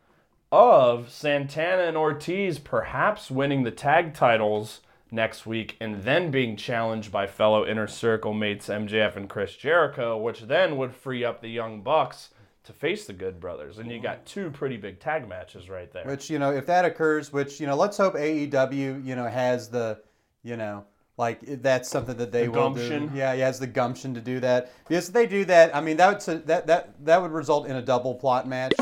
of 0.52 1.10
Santana 1.10 1.82
and 1.82 1.96
Ortiz 1.96 2.58
perhaps 2.58 3.30
winning 3.30 3.64
the 3.64 3.70
tag 3.70 4.14
titles 4.14 4.80
next 5.10 5.46
week 5.46 5.76
and 5.80 6.02
then 6.02 6.30
being 6.30 6.56
challenged 6.56 7.10
by 7.10 7.26
fellow 7.26 7.66
inner 7.66 7.86
circle 7.86 8.34
mates 8.34 8.68
MJF 8.68 9.16
and 9.16 9.28
Chris 9.28 9.54
Jericho, 9.56 10.16
which 10.16 10.42
then 10.42 10.76
would 10.76 10.94
free 10.94 11.24
up 11.24 11.40
the 11.40 11.48
Young 11.48 11.80
Bucks 11.82 12.30
to 12.64 12.72
face 12.72 13.06
the 13.06 13.12
Good 13.14 13.40
Brothers. 13.40 13.78
And 13.78 13.90
you 13.90 14.00
got 14.00 14.26
two 14.26 14.50
pretty 14.50 14.76
big 14.76 15.00
tag 15.00 15.26
matches 15.28 15.70
right 15.70 15.90
there. 15.92 16.04
Which 16.04 16.28
you 16.28 16.38
know, 16.38 16.52
if 16.52 16.66
that 16.66 16.84
occurs, 16.84 17.32
which 17.32 17.60
you 17.60 17.66
know, 17.66 17.76
let's 17.76 17.96
hope 17.96 18.14
AEW 18.14 19.04
you 19.04 19.16
know 19.16 19.26
has 19.26 19.68
the 19.68 20.00
you 20.42 20.56
know 20.56 20.84
like 21.16 21.40
that's 21.62 21.88
something 21.88 22.16
that 22.18 22.30
they 22.30 22.44
The 22.44 22.50
will 22.52 22.70
gumption. 22.70 23.08
do. 23.08 23.16
Yeah, 23.18 23.34
he 23.34 23.40
has 23.40 23.58
the 23.58 23.66
gumption 23.66 24.14
to 24.14 24.20
do 24.20 24.38
that. 24.40 24.70
Because 24.86 25.08
if 25.08 25.14
they 25.14 25.26
do 25.26 25.44
that, 25.46 25.74
I 25.74 25.80
mean 25.80 25.96
that 25.96 26.26
would 26.26 26.46
that 26.46 26.66
that 26.66 27.04
that 27.06 27.22
would 27.22 27.32
result 27.32 27.66
in 27.66 27.76
a 27.76 27.82
double 27.82 28.14
plot 28.14 28.46
match. 28.46 28.72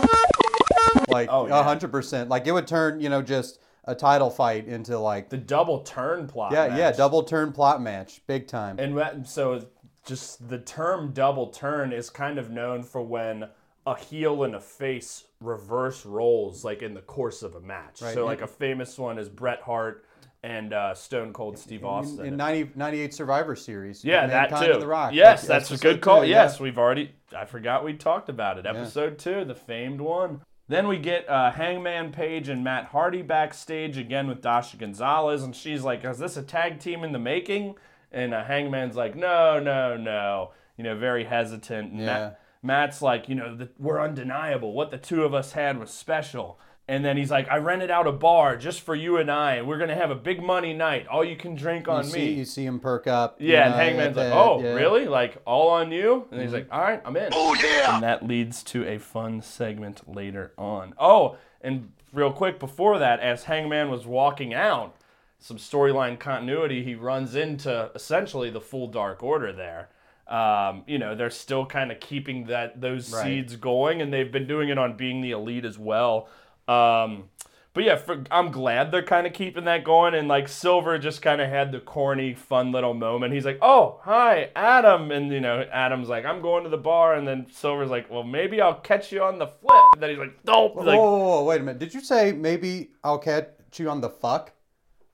Like 1.09 1.29
Oh, 1.31 1.47
a 1.47 1.49
yeah. 1.49 1.63
hundred 1.63 1.91
percent. 1.93 2.29
Like 2.29 2.47
it 2.47 2.53
would 2.53 2.67
turn 2.67 3.01
you 3.01 3.09
know 3.09 3.23
just 3.23 3.61
a 3.87 3.95
title 3.95 4.31
fight 4.31 4.67
into 4.67 4.99
like 4.99 5.31
the 5.31 5.37
double 5.37 5.81
turn 5.81 6.27
plot. 6.27 6.53
yeah 6.53 6.77
yeah 6.77 6.93
double 6.93 7.23
turn 7.23 7.53
plot 7.53 7.81
match, 7.81 8.21
big 8.27 8.47
time. 8.49 8.79
And 8.79 8.97
that- 8.99 9.27
so, 9.29 9.67
just 10.05 10.49
the 10.49 10.59
term 10.59 11.13
double 11.13 11.49
turn 11.49 11.93
is 11.93 12.11
kind 12.11 12.39
of 12.39 12.51
known 12.51 12.83
for 12.83 13.03
when 13.03 13.49
a 13.87 13.97
heel 13.99 14.43
and 14.45 14.55
a 14.55 14.61
face 14.61 15.25
reverse 15.41 16.05
roles, 16.07 16.65
like 16.65 16.83
in 16.83 16.95
the 16.95 17.01
course 17.01 17.43
of 17.43 17.55
a 17.55 17.61
match. 17.61 18.03
Right. 18.03 18.15
So, 18.15 18.25
like 18.25 18.41
a 18.41 18.47
famous 18.47 18.99
one 18.99 19.19
is 19.19 19.29
Bret 19.29 19.61
Hart 19.63 20.05
and 20.43 20.73
uh, 20.73 20.95
Stone 20.95 21.33
Cold 21.33 21.59
Steve 21.59 21.85
Austin. 21.85 22.21
in, 22.21 22.27
in 22.33 22.37
90, 22.37 22.71
98 22.77 23.15
Survivor 23.15 23.57
Series. 23.57 24.05
yeah, 24.05 24.27
that 24.27 24.51
Mankind 24.51 24.73
too. 24.75 24.81
The 24.81 24.87
Rock. 24.87 25.13
Yes, 25.13 25.43
Like, 25.43 25.49
that's 25.49 25.71
a 25.73 25.77
good 25.79 26.01
call. 26.01 26.21
two, 26.23 26.29
yeah. 26.29 26.43
Yes, 26.43 26.61
we've 26.61 26.79
already. 26.79 27.13
I 27.37 27.45
forgot 27.47 27.85
we 27.85 27.95
talked 27.95 28.29
about 28.29 28.59
it. 28.59 28.67
Episode 28.67 29.19
two, 29.19 29.45
the 29.45 29.55
famed 29.57 30.01
one. 30.01 30.43
Then 30.69 30.89
we 30.89 30.99
get 30.99 31.29
uh, 31.29 31.53
Hangman 31.53 32.11
Page 32.13 32.49
and 32.49 32.65
Matt 32.65 32.87
Hardy 32.87 33.23
backstage 33.23 33.97
again 33.97 34.27
with 34.27 34.41
Dasha 34.43 34.77
Gonzalez, 34.77 35.43
and 35.43 35.55
she's 35.55 35.83
like, 35.83 36.05
"Is 36.05 36.19
this 36.19 36.37
a 36.37 36.43
tag 36.43 36.81
team 36.81 37.05
in 37.05 37.13
the 37.13 37.19
making?" 37.19 37.77
And 38.11 38.35
uh, 38.35 38.45
Hangman's 38.45 38.97
like, 38.97 39.15
"No, 39.15 39.61
no, 39.61 39.97
no." 39.97 40.51
You 40.77 40.85
know, 40.85 40.97
very 40.97 41.25
hesitant. 41.25 41.93
And 41.93 42.01
Yeah. 42.01 42.07
Matt, 42.07 42.41
Matt's 42.63 43.01
like, 43.01 43.29
you 43.29 43.35
know, 43.37 43.55
the, 43.57 43.69
we're 43.79 44.01
undeniable. 44.01 44.73
What 44.73 44.91
the 44.91 44.99
two 44.99 45.25
of 45.25 45.33
us 45.33 45.53
had 45.53 45.79
was 45.79 45.91
special. 45.91 46.59
And 46.89 47.05
then 47.05 47.17
he's 47.17 47.33
like, 47.33 47.49
I 47.51 47.57
rented 47.57 47.91
out 47.91 48.07
a 48.07 48.13
bar 48.13 48.57
just 48.57 48.81
for 48.81 48.95
you 48.95 49.17
and 49.17 49.29
I, 49.29 49.55
and 49.57 49.67
we're 49.67 49.79
gonna 49.79 49.97
have 49.97 50.13
a 50.13 50.15
big 50.15 50.41
money 50.41 50.73
night. 50.73 51.09
All 51.09 51.25
you 51.25 51.35
can 51.35 51.57
drink 51.57 51.89
on 51.89 52.07
you 52.07 52.13
me. 52.13 52.19
see, 52.19 52.33
you 52.35 52.45
see 52.45 52.65
him 52.65 52.79
perk 52.79 53.09
up. 53.09 53.41
you 53.41 53.53
Yeah, 53.55 53.63
and 53.65 53.73
know, 53.73 53.77
Hangman's 53.79 54.17
like, 54.17 54.33
"Oh, 54.33 54.61
yeah. 54.63 54.75
really? 54.75 55.07
Like 55.09 55.39
all 55.45 55.69
on 55.71 55.91
you?" 55.91 56.27
And 56.31 56.41
he's 56.41 56.53
like, 56.53 56.69
"All 56.71 56.81
right, 56.81 57.03
I'm 57.05 57.17
in." 57.17 57.31
Oh, 57.33 57.57
yeah! 57.61 57.95
And 57.95 58.05
that 58.05 58.25
leads 58.25 58.63
to 58.65 58.87
a 58.87 58.99
fun 58.99 59.43
segment 59.43 60.09
later 60.15 60.53
on. 60.57 60.95
Oh, 60.97 61.37
and 61.61 61.91
real 62.13 62.33
quick 62.33 62.61
before 62.61 63.01
that, 63.01 63.19
as 63.19 63.45
Hangman 63.45 63.91
was 63.91 64.07
walking 64.07 64.55
out, 64.55 64.95
some 65.41 65.57
storyline 65.57 66.21
continuity, 66.21 66.85
he 66.85 66.95
runs 66.95 67.35
into 67.35 67.91
essentially 67.97 68.49
the 68.49 68.61
full 68.61 68.87
Dark 68.87 69.25
Order 69.25 69.53
there. 69.53 69.89
Um, 70.29 70.83
you 70.87 70.99
know, 70.99 71.15
they're 71.17 71.31
still 71.31 71.67
kind 71.67 71.91
of 71.93 71.99
keeping 72.01 72.45
that 72.47 72.81
those 72.81 73.13
Right. 73.13 73.25
seeds 73.25 73.57
going, 73.57 74.01
and 74.01 74.13
they've 74.13 74.31
been 74.31 74.47
doing 74.47 74.69
it 74.69 74.79
on 74.79 74.97
being 74.97 75.21
the 75.21 75.33
elite 75.33 75.65
as 75.65 75.79
well. 75.79 76.29
Um, 76.69 77.29
but 77.75 77.85
yeah, 77.85 77.97
for, 77.97 78.25
I'm 78.31 78.51
glad 78.51 78.91
they're 78.91 79.03
kind 79.03 79.27
of 79.27 79.35
keeping 79.35 79.65
that 79.65 79.85
going. 79.85 80.15
And 80.15 80.29
like 80.29 80.49
Silver 80.49 80.97
just 80.99 81.21
kind 81.21 81.41
of 81.43 81.49
had 81.51 81.73
the 81.73 81.81
corny, 81.81 82.33
fun 82.35 82.73
little 82.73 82.95
moment. 82.95 83.35
He's 83.35 83.45
like, 83.45 83.59
"Oh, 83.61 84.01
hi, 84.03 84.51
Adam," 84.57 85.11
and 85.11 85.31
you 85.31 85.41
know, 85.41 85.63
Adam's 85.71 86.09
like, 86.09 86.25
"I'm 86.25 86.41
going 86.41 86.65
to 86.65 86.71
the 86.71 86.79
bar," 86.79 87.15
and 87.15 87.29
then 87.29 87.47
Silver's 87.53 87.91
like, 87.91 88.11
"Well, 88.11 88.23
maybe 88.25 88.61
I'll 88.63 88.81
catch 88.81 89.13
you 89.13 89.23
on 89.23 89.39
the 89.39 89.47
flip." 89.47 89.83
And 89.93 90.03
then 90.03 90.11
he's 90.11 90.19
like, 90.19 90.39
"Nope." 90.45 90.75
Whoa, 90.77 90.83
Like, 90.85 90.99
whoa, 90.99 91.19
whoa, 91.19 91.45
wait 91.45 91.61
a 91.61 91.65
minute. 91.65 91.79
Did 91.79 91.93
you 91.93 92.01
say 92.01 92.33
maybe 92.33 92.93
I'll 93.05 93.19
catch 93.19 93.49
you 93.79 93.91
on 93.91 94.01
the 94.01 94.11
fuck? 94.11 94.53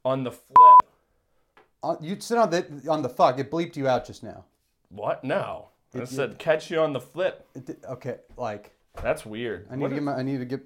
on 0.05 0.25
the 0.25 0.33
flip. 0.33 0.91
Uh, 1.83 1.97
you 2.01 2.17
said 2.21 2.39
on 2.39 2.51
the 2.51 2.87
on 2.89 3.03
the 3.03 3.09
fuck. 3.09 3.39
It 3.39 3.51
bleeped 3.51 3.77
you 3.77 3.89
out 3.89 4.07
just 4.07 4.23
now. 4.23 4.45
What? 4.89 5.25
No. 5.25 5.69
I 5.95 5.99
It- 5.99 6.09
said 6.09 6.39
catch 6.39 6.71
you 6.71 6.81
on 6.81 6.93
the 6.93 7.01
flip. 7.01 7.47
It 7.55 7.79
okay, 7.89 8.17
like 8.37 8.73
That's 9.01 9.25
weird. 9.25 9.69
I 9.71 9.77
need 9.77 9.83
What 9.83 9.89
to 9.89 9.95
is- 9.95 9.99
get 10.01 10.05
my. 10.05 10.15
I 10.17 10.23
need 10.23 10.39
to 10.39 10.45
get. 10.45 10.61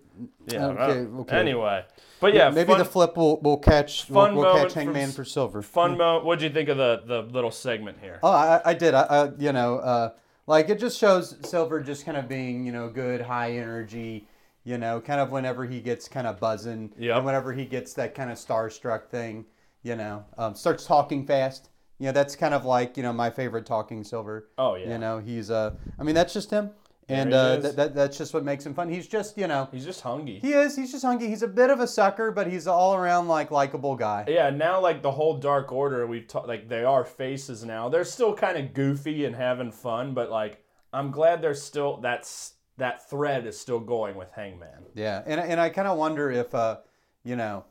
Yeah. 0.48 0.66
Okay. 0.66 0.98
Okay. 1.20 1.36
Anyway, 1.38 1.84
but 2.20 2.34
yeah, 2.34 2.50
maybe 2.50 2.70
fun, 2.70 2.78
the 2.78 2.84
flip 2.84 3.16
will 3.16 3.40
will 3.40 3.58
catch. 3.58 4.04
fun 4.04 4.34
We'll, 4.34 4.46
we'll 4.52 4.62
catch 4.64 4.74
Hangman 4.74 5.12
for 5.12 5.24
silver. 5.24 5.62
fun 5.62 5.96
moment. 5.96 6.24
What'd 6.24 6.42
you 6.42 6.50
think 6.50 6.68
of 6.68 6.76
the 6.76 7.02
the 7.06 7.22
little 7.22 7.52
segment 7.52 7.98
here? 8.00 8.18
Oh, 8.22 8.30
I, 8.32 8.60
I 8.64 8.74
did. 8.74 8.94
I, 8.94 9.02
I 9.02 9.30
you 9.38 9.52
know, 9.52 9.78
uh, 9.78 10.10
like 10.48 10.68
it 10.68 10.80
just 10.80 10.98
shows 10.98 11.36
Silver 11.44 11.80
just 11.80 12.04
kind 12.04 12.16
of 12.16 12.28
being, 12.28 12.66
you 12.66 12.72
know, 12.72 12.88
good, 12.88 13.20
high 13.20 13.52
energy. 13.52 14.26
You 14.64 14.78
know, 14.78 15.00
kind 15.00 15.20
of 15.20 15.30
whenever 15.30 15.64
he 15.64 15.78
gets 15.80 16.08
kind 16.08 16.26
of 16.26 16.40
buzzing, 16.40 16.92
yeah, 16.98 17.16
and 17.16 17.24
whenever 17.24 17.52
he 17.52 17.64
gets 17.64 17.92
that 17.94 18.16
kind 18.16 18.32
of 18.32 18.36
starstruck 18.38 19.06
thing, 19.06 19.44
you 19.84 19.94
know, 19.94 20.24
um, 20.36 20.56
starts 20.56 20.84
talking 20.84 21.24
fast. 21.24 21.68
You 22.00 22.06
know, 22.06 22.12
that's 22.12 22.34
kind 22.34 22.52
of 22.52 22.64
like 22.64 22.96
you 22.96 23.04
know 23.04 23.12
my 23.12 23.30
favorite 23.30 23.64
talking 23.66 24.02
Silver. 24.02 24.48
Oh, 24.58 24.74
yeah. 24.74 24.88
You 24.94 24.98
know, 24.98 25.18
he's 25.20 25.52
uh, 25.52 25.76
I 26.00 26.02
mean 26.02 26.16
that's 26.16 26.32
just 26.32 26.50
him, 26.50 26.70
and 27.08 27.32
uh, 27.32 27.56
that 27.58 27.94
that's 27.94 28.18
just 28.18 28.34
what 28.34 28.44
makes 28.44 28.66
him 28.66 28.74
fun. 28.74 28.88
He's 28.88 29.06
just 29.06 29.38
you 29.38 29.46
know. 29.46 29.68
He's 29.70 29.84
just 29.84 30.00
hungry. 30.00 30.38
He 30.40 30.52
is. 30.52 30.74
He's 30.74 30.90
just 30.90 31.04
hungry. 31.04 31.28
He's 31.28 31.42
a 31.42 31.48
bit 31.48 31.70
of 31.70 31.80
a 31.80 31.86
sucker, 31.86 32.32
but 32.32 32.46
he's 32.46 32.66
all 32.66 32.94
around 32.94 33.28
like 33.28 33.50
likable 33.50 33.94
guy. 33.94 34.24
Yeah, 34.28 34.50
now 34.50 34.80
like 34.80 35.02
the 35.02 35.12
whole 35.12 35.38
Dark 35.38 35.70
Order, 35.70 36.06
we've 36.06 36.26
ta- 36.26 36.40
like 36.40 36.68
they 36.68 36.84
are 36.84 37.04
faces 37.04 37.64
now. 37.64 37.88
They're 37.88 38.04
still 38.04 38.34
kind 38.34 38.58
of 38.58 38.74
goofy 38.74 39.24
and 39.24 39.36
having 39.36 39.70
fun, 39.70 40.14
but 40.14 40.30
like 40.30 40.64
I'm 40.92 41.10
glad 41.10 41.42
they're 41.42 41.54
still 41.54 41.98
that's 41.98 42.54
that 42.78 43.08
thread 43.08 43.46
is 43.46 43.58
still 43.58 43.80
going 43.80 44.16
with 44.16 44.32
Hangman. 44.32 44.86
Yeah, 44.94 45.22
and 45.26 45.40
and 45.40 45.60
I 45.60 45.68
kind 45.68 45.88
of 45.88 45.98
wonder 45.98 46.30
if 46.30 46.54
uh, 46.54 46.78
you 47.22 47.36
know, 47.36 47.64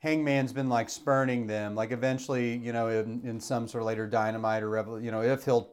Hangman's 0.00 0.52
been 0.52 0.68
like 0.68 0.90
spurning 0.90 1.46
them, 1.46 1.74
like 1.74 1.92
eventually, 1.92 2.56
you 2.56 2.72
know, 2.72 2.88
in, 2.88 3.20
in 3.24 3.40
some 3.40 3.68
sort 3.68 3.82
of 3.82 3.86
later 3.86 4.06
Dynamite 4.06 4.62
or 4.62 4.70
Rebel, 4.70 5.00
you 5.00 5.10
know, 5.10 5.22
if 5.22 5.44
he'll 5.44 5.70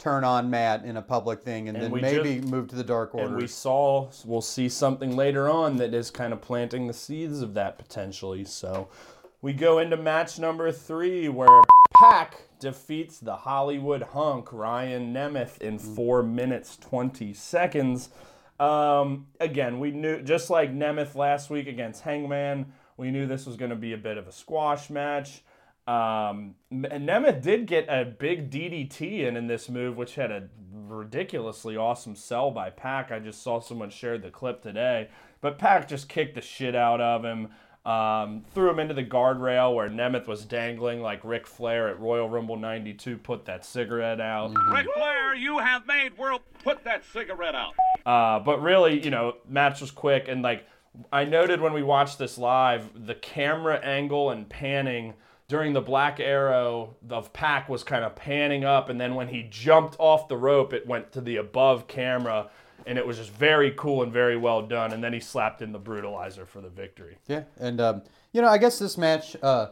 turn 0.00 0.24
on 0.24 0.50
Matt 0.50 0.84
in 0.84 0.96
a 0.96 1.02
public 1.02 1.42
thing 1.42 1.68
and, 1.68 1.76
And 1.76 1.92
then 1.94 2.00
maybe 2.02 2.38
just- 2.40 2.48
move 2.48 2.68
to 2.68 2.76
the 2.76 2.82
Dark 2.82 3.14
Order. 3.14 3.26
And 3.28 3.36
we 3.36 3.46
saw 3.46 4.08
we'll 4.24 4.40
see 4.40 4.68
something 4.68 5.14
later 5.14 5.48
on 5.48 5.76
that 5.76 5.94
is 5.94 6.10
kind 6.10 6.32
of 6.32 6.40
planting 6.40 6.86
the 6.86 6.92
seeds 6.92 7.42
of 7.42 7.54
that 7.54 7.78
potentially. 7.78 8.44
So 8.44 8.88
we 9.42 9.52
go 9.52 9.78
into 9.78 9.96
match 9.96 10.38
number 10.38 10.72
three 10.72 11.28
where 11.28 11.60
Pac 11.98 12.48
defeats 12.58 13.18
the 13.18 13.36
Hollywood 13.36 14.02
hunk 14.02 14.52
Ryan 14.52 15.12
Nemeth 15.14 15.58
in 15.58 15.78
four 15.78 16.22
minutes 16.22 16.76
twenty 16.76 17.32
seconds. 17.34 18.08
Um, 18.58 19.26
again, 19.38 19.80
we 19.80 19.90
knew 19.90 20.20
just 20.22 20.50
like 20.50 20.74
Nemeth 20.74 21.14
last 21.14 21.48
week 21.50 21.66
against 21.66 22.02
Hangman, 22.02 22.72
we 22.98 23.10
knew 23.10 23.26
this 23.26 23.46
was 23.46 23.56
going 23.56 23.70
to 23.70 23.76
be 23.76 23.92
a 23.94 23.98
bit 23.98 24.18
of 24.18 24.28
a 24.28 24.32
squash 24.32 24.90
match. 24.90 25.42
Um, 25.90 26.54
and 26.70 27.08
Nemeth 27.08 27.42
did 27.42 27.66
get 27.66 27.88
a 27.88 28.04
big 28.04 28.48
DDT 28.48 29.26
in 29.26 29.36
in 29.36 29.48
this 29.48 29.68
move, 29.68 29.96
which 29.96 30.14
had 30.14 30.30
a 30.30 30.48
ridiculously 30.86 31.76
awesome 31.76 32.14
sell 32.14 32.52
by 32.52 32.70
Pac. 32.70 33.10
I 33.10 33.18
just 33.18 33.42
saw 33.42 33.58
someone 33.58 33.90
shared 33.90 34.22
the 34.22 34.30
clip 34.30 34.62
today, 34.62 35.08
but 35.40 35.58
Pac 35.58 35.88
just 35.88 36.08
kicked 36.08 36.36
the 36.36 36.40
shit 36.40 36.76
out 36.76 37.00
of 37.00 37.24
him. 37.24 37.48
Um, 37.84 38.44
threw 38.54 38.70
him 38.70 38.78
into 38.78 38.94
the 38.94 39.02
guardrail 39.02 39.74
where 39.74 39.88
Nemeth 39.88 40.28
was 40.28 40.44
dangling 40.44 41.00
like 41.00 41.24
Ric 41.24 41.44
Flair 41.44 41.88
at 41.88 41.98
Royal 41.98 42.28
Rumble 42.28 42.56
92, 42.56 43.16
put 43.16 43.46
that 43.46 43.64
cigarette 43.64 44.20
out. 44.20 44.54
Ric 44.70 44.86
Flair, 44.94 45.34
you 45.34 45.58
have 45.58 45.88
made 45.88 46.16
world. 46.16 46.42
Put 46.62 46.84
that 46.84 47.02
cigarette 47.12 47.56
out. 47.56 47.74
Uh, 48.06 48.38
but 48.38 48.62
really, 48.62 49.02
you 49.02 49.10
know, 49.10 49.38
match 49.48 49.80
was 49.80 49.90
quick 49.90 50.28
and 50.28 50.42
like 50.42 50.66
I 51.12 51.24
noted 51.24 51.60
when 51.60 51.72
we 51.72 51.82
watched 51.82 52.18
this 52.18 52.38
live, 52.38 52.90
the 53.06 53.14
camera 53.14 53.78
angle 53.82 54.30
and 54.30 54.48
panning 54.48 55.14
during 55.50 55.72
the 55.72 55.80
black 55.80 56.20
arrow 56.20 56.94
of 57.10 57.32
Pac 57.32 57.68
was 57.68 57.82
kind 57.82 58.04
of 58.04 58.14
panning 58.14 58.64
up, 58.64 58.88
and 58.88 59.00
then 59.00 59.16
when 59.16 59.26
he 59.26 59.48
jumped 59.50 59.96
off 59.98 60.28
the 60.28 60.36
rope, 60.36 60.72
it 60.72 60.86
went 60.86 61.10
to 61.10 61.20
the 61.20 61.38
above 61.38 61.88
camera, 61.88 62.48
and 62.86 62.96
it 62.96 63.04
was 63.04 63.16
just 63.16 63.32
very 63.32 63.72
cool 63.72 64.04
and 64.04 64.12
very 64.12 64.36
well 64.36 64.62
done. 64.62 64.92
And 64.92 65.02
then 65.02 65.12
he 65.12 65.18
slapped 65.18 65.60
in 65.60 65.72
the 65.72 65.80
brutalizer 65.80 66.46
for 66.46 66.60
the 66.60 66.68
victory. 66.68 67.18
Yeah, 67.26 67.42
and 67.58 67.80
um, 67.80 68.02
you 68.32 68.40
know, 68.40 68.46
I 68.46 68.58
guess 68.58 68.78
this 68.78 68.96
match, 68.96 69.36
uh, 69.42 69.70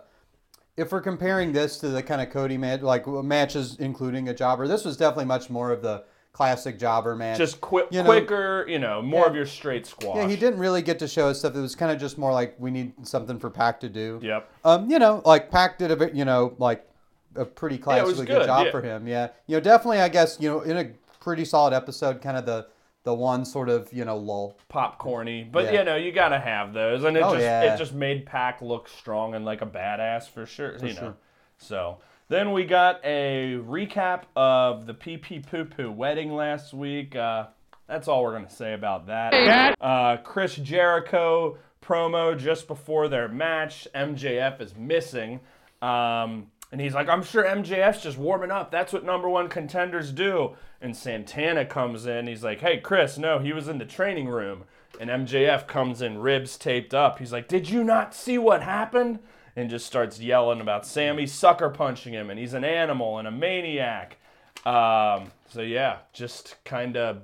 if 0.77 0.91
we're 0.91 1.01
comparing 1.01 1.53
this 1.53 1.79
to 1.79 1.89
the 1.91 2.03
kind 2.03 2.21
of 2.21 2.31
Cody 2.31 2.59
match, 2.59 2.83
like 2.83 3.07
matches 3.07 3.77
including 3.79 4.29
a 4.29 4.35
jobber, 4.35 4.67
this 4.67 4.85
was 4.85 4.97
definitely 4.97 5.27
much 5.27 5.49
more 5.49 5.71
of 5.71 5.81
the 5.81 6.03
classic 6.33 6.79
jobber 6.79 7.17
match. 7.17 7.39
Just 7.39 7.59
You 7.91 8.03
know- 8.03 8.05
quicker, 8.05 8.65
you 8.69 8.79
know, 8.79 9.03
more 9.03 9.23
Yeah. 9.25 9.29
of 9.31 9.35
your 9.35 9.47
straight 9.47 9.87
squash. 9.87 10.17
Yeah, 10.17 10.29
he 10.29 10.37
didn't 10.37 10.61
really 10.61 10.83
get 10.83 10.99
to 11.01 11.09
show 11.09 11.29
us 11.29 11.41
stuff. 11.41 11.57
It 11.57 11.61
was 11.61 11.75
kind 11.75 11.91
of 11.91 11.99
just 11.99 12.17
more 12.19 12.33
like 12.33 12.55
we 12.59 12.71
need 12.71 12.93
something 13.07 13.39
for 13.39 13.51
Pac 13.51 13.81
to 13.81 13.89
do. 13.89 14.21
Yep. 14.23 14.49
Um, 14.65 14.91
you 14.91 14.99
know, 14.99 15.21
like 15.25 15.51
Pac 15.51 15.79
did 15.79 15.91
a 15.91 15.97
bit, 15.97 16.15
you 16.15 16.25
know, 16.25 16.55
like 16.59 16.87
a 17.35 17.45
pretty 17.45 17.77
Yeah, 17.77 17.83
classically 17.83 18.27
good, 18.27 18.39
good, 18.39 18.47
job 18.47 18.67
yeah. 18.67 18.71
for 18.71 18.83
him. 18.83 19.07
Yeah. 19.09 19.29
You 19.47 19.57
know, 19.57 19.61
definitely, 19.61 20.01
I 20.01 20.09
guess, 20.09 20.37
you 20.41 20.49
know, 20.49 20.61
in 20.61 20.77
a 20.77 20.91
pretty 21.21 21.45
solid 21.45 21.73
episode, 21.75 22.23
kind 22.23 22.37
of 22.37 22.47
the 22.47 22.67
the 23.05 23.15
one 23.15 23.45
sort 23.45 23.69
of 23.71 23.91
you 23.93 24.05
know 24.05 24.17
lull. 24.19 24.55
popcorny, 24.71 25.51
but 25.51 25.65
Yeah. 25.65 25.79
you 25.79 25.85
know 25.85 25.97
you 25.97 26.13
gotta 26.13 26.39
have 26.39 26.75
those, 26.75 27.05
and 27.05 27.17
it 27.17 27.23
Oh, 27.23 27.31
just 27.33 27.43
yeah. 27.43 27.75
it 27.75 27.79
just 27.79 27.95
made 27.95 28.27
Pac 28.27 28.61
look 28.61 28.87
strong 28.87 29.35
and 29.35 29.45
like 29.47 29.63
a 29.63 29.67
badass 29.67 30.29
for 30.29 30.45
sure. 30.45 30.77
you 30.85 30.93
know, 30.95 31.15
so 31.57 31.99
then 32.29 32.53
we 32.53 32.65
got 32.65 33.01
a 33.05 33.59
recap 33.67 34.23
of 34.37 34.87
the 34.87 34.95
PP 34.95 35.47
Poo 35.47 35.65
Poo 35.65 35.91
wedding 35.91 36.33
last 36.35 36.73
week. 36.75 37.17
Uh, 37.17 37.47
that's 37.87 38.07
all 38.09 38.23
we're 38.23 38.33
gonna 38.33 38.51
say 38.51 38.75
about 38.75 39.07
that. 39.07 39.33
Uh, 39.81 40.17
Chris 40.19 40.57
Jericho 40.57 41.57
promo 41.83 42.39
just 42.39 42.67
before 42.69 43.09
their 43.09 43.29
match. 43.29 43.89
MJF 43.95 44.61
is 44.61 44.77
missing. 44.77 45.41
Um, 45.81 46.49
and 46.71 46.81
he's 46.81 46.95
like, 46.95 47.09
I'm 47.09 47.23
sure 47.23 47.45
MJF's 47.45 48.03
just 48.03 48.19
warming 48.19 48.51
up. 48.51 48.71
That's 48.71 48.93
what 48.93 49.05
number 49.05 49.29
one 49.29 49.49
contenders 49.49 50.13
do. 50.13 50.55
And 50.83 50.95
Santana 50.95 51.65
comes 51.65 52.05
in. 52.07 52.27
He's 52.27 52.45
like, 52.45 52.61
Hey, 52.61 52.79
Chris, 52.79 53.17
no, 53.17 53.39
he 53.39 53.53
was 53.53 53.69
in 53.69 53.79
the 53.79 53.87
training 53.87 54.29
room. 54.29 54.65
And 55.01 55.09
MJF 55.09 55.67
comes 55.67 56.03
in, 56.03 56.19
ribs 56.19 56.59
taped 56.59 56.93
up. 56.93 57.19
He's 57.19 57.33
like, 57.33 57.49
Did 57.49 57.71
you 57.71 57.83
not 57.85 58.15
see 58.15 58.37
what 58.37 58.63
happened? 58.63 59.21
And 59.59 59.69
just 59.69 59.87
starts 59.87 60.21
yelling 60.21 60.61
about 60.61 60.87
Sammy 60.87 61.27
sucker 61.27 61.69
punching 61.69 62.13
him. 62.13 62.31
And 62.31 62.39
he's 62.39 62.55
an 62.55 62.65
animal 62.65 63.19
and 63.19 63.27
a 63.27 63.31
maniac. 63.33 64.19
Um, 64.65 65.33
so, 65.51 65.63
yeah, 65.63 65.99
just 66.13 66.57
kind 66.65 66.97
of 66.97 67.23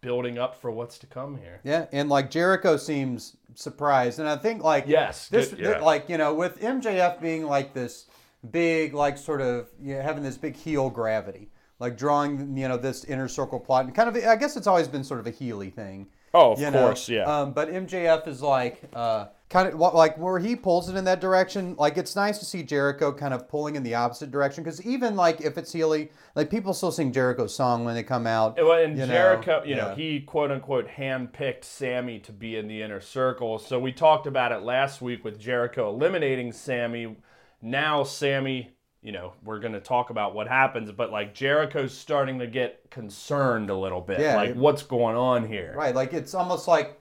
building 0.00 0.38
up 0.38 0.60
for 0.60 0.70
what's 0.70 0.98
to 0.98 1.06
come 1.06 1.36
here. 1.36 1.60
Yeah, 1.64 1.86
and 1.92 2.08
like 2.08 2.30
Jericho 2.30 2.76
seems 2.76 3.36
surprised, 3.54 4.18
and 4.18 4.28
I 4.28 4.36
think 4.36 4.62
like 4.62 4.84
Yes, 4.86 5.28
this 5.28 5.50
good- 5.50 5.58
yeah. 5.58 5.80
like 5.80 6.08
you 6.08 6.18
know 6.18 6.34
with 6.34 6.60
MJF 6.60 7.20
being 7.20 7.44
like 7.44 7.74
this 7.74 8.06
big 8.50 8.94
like 8.94 9.18
sort 9.18 9.40
of 9.40 9.68
you 9.82 9.96
know, 9.96 10.02
having 10.02 10.22
this 10.22 10.36
big 10.36 10.56
heel 10.56 10.90
gravity, 10.90 11.50
like 11.78 11.96
drawing 11.96 12.56
you 12.56 12.68
know 12.68 12.76
this 12.76 13.04
inner 13.04 13.28
circle 13.28 13.60
plot, 13.60 13.86
and 13.86 13.94
kind 13.94 14.08
of 14.08 14.16
I 14.24 14.36
guess 14.36 14.56
it's 14.56 14.66
always 14.66 14.88
been 14.88 15.04
sort 15.04 15.20
of 15.20 15.26
a 15.26 15.32
heely 15.32 15.72
thing. 15.72 16.06
Oh, 16.34 16.52
of 16.52 16.60
you 16.60 16.70
know? 16.70 16.86
course, 16.86 17.08
yeah. 17.08 17.24
Um, 17.24 17.52
but 17.52 17.68
MJF 17.70 18.28
is 18.28 18.42
like 18.42 18.82
uh, 18.94 19.26
kind 19.50 19.66
of 19.66 19.80
like 19.94 20.18
where 20.18 20.38
he 20.38 20.54
pulls 20.54 20.88
it 20.90 20.96
in 20.96 21.04
that 21.04 21.20
direction. 21.20 21.74
Like 21.78 21.96
it's 21.96 22.14
nice 22.14 22.38
to 22.38 22.44
see 22.44 22.62
Jericho 22.62 23.12
kind 23.12 23.32
of 23.32 23.48
pulling 23.48 23.76
in 23.76 23.82
the 23.82 23.94
opposite 23.94 24.30
direction 24.30 24.62
because 24.62 24.84
even 24.84 25.16
like 25.16 25.40
if 25.40 25.56
it's 25.56 25.72
Healy, 25.72 26.10
like 26.34 26.50
people 26.50 26.74
still 26.74 26.92
sing 26.92 27.12
Jericho's 27.12 27.54
song 27.54 27.84
when 27.84 27.94
they 27.94 28.02
come 28.02 28.26
out. 28.26 28.56
Well, 28.56 28.72
and 28.82 28.94
you 28.98 29.06
know? 29.06 29.12
Jericho, 29.12 29.62
you 29.64 29.74
know, 29.76 29.88
Yeah. 29.88 29.94
he 29.94 30.20
quote 30.20 30.50
unquote 30.50 30.86
handpicked 30.88 31.64
Sammy 31.64 32.18
to 32.20 32.32
be 32.32 32.56
in 32.56 32.68
the 32.68 32.82
inner 32.82 33.00
circle. 33.00 33.58
So 33.58 33.78
we 33.78 33.90
talked 33.92 34.26
about 34.26 34.52
it 34.52 34.62
last 34.62 35.00
week 35.00 35.24
with 35.24 35.38
Jericho 35.38 35.88
eliminating 35.88 36.52
Sammy. 36.52 37.16
Now 37.62 38.04
Sammy, 38.04 38.70
you 39.00 39.12
know, 39.12 39.32
we're 39.44 39.60
going 39.60 39.72
to 39.72 39.80
talk 39.80 40.10
about 40.10 40.34
what 40.34 40.46
happens, 40.48 40.90
but 40.92 41.10
like 41.10 41.32
Jericho's 41.34 41.96
starting 41.96 42.38
to 42.40 42.46
get 42.46 42.90
concerned 42.90 43.70
a 43.70 43.76
little 43.76 44.00
bit. 44.00 44.20
Yeah, 44.20 44.36
like 44.36 44.50
it- 44.50 44.56
what's 44.56 44.82
going 44.82 45.16
on 45.16 45.46
here? 45.46 45.72
Right, 45.74 45.94
like 45.94 46.12
it's 46.12 46.34
almost 46.34 46.68
like 46.68 46.97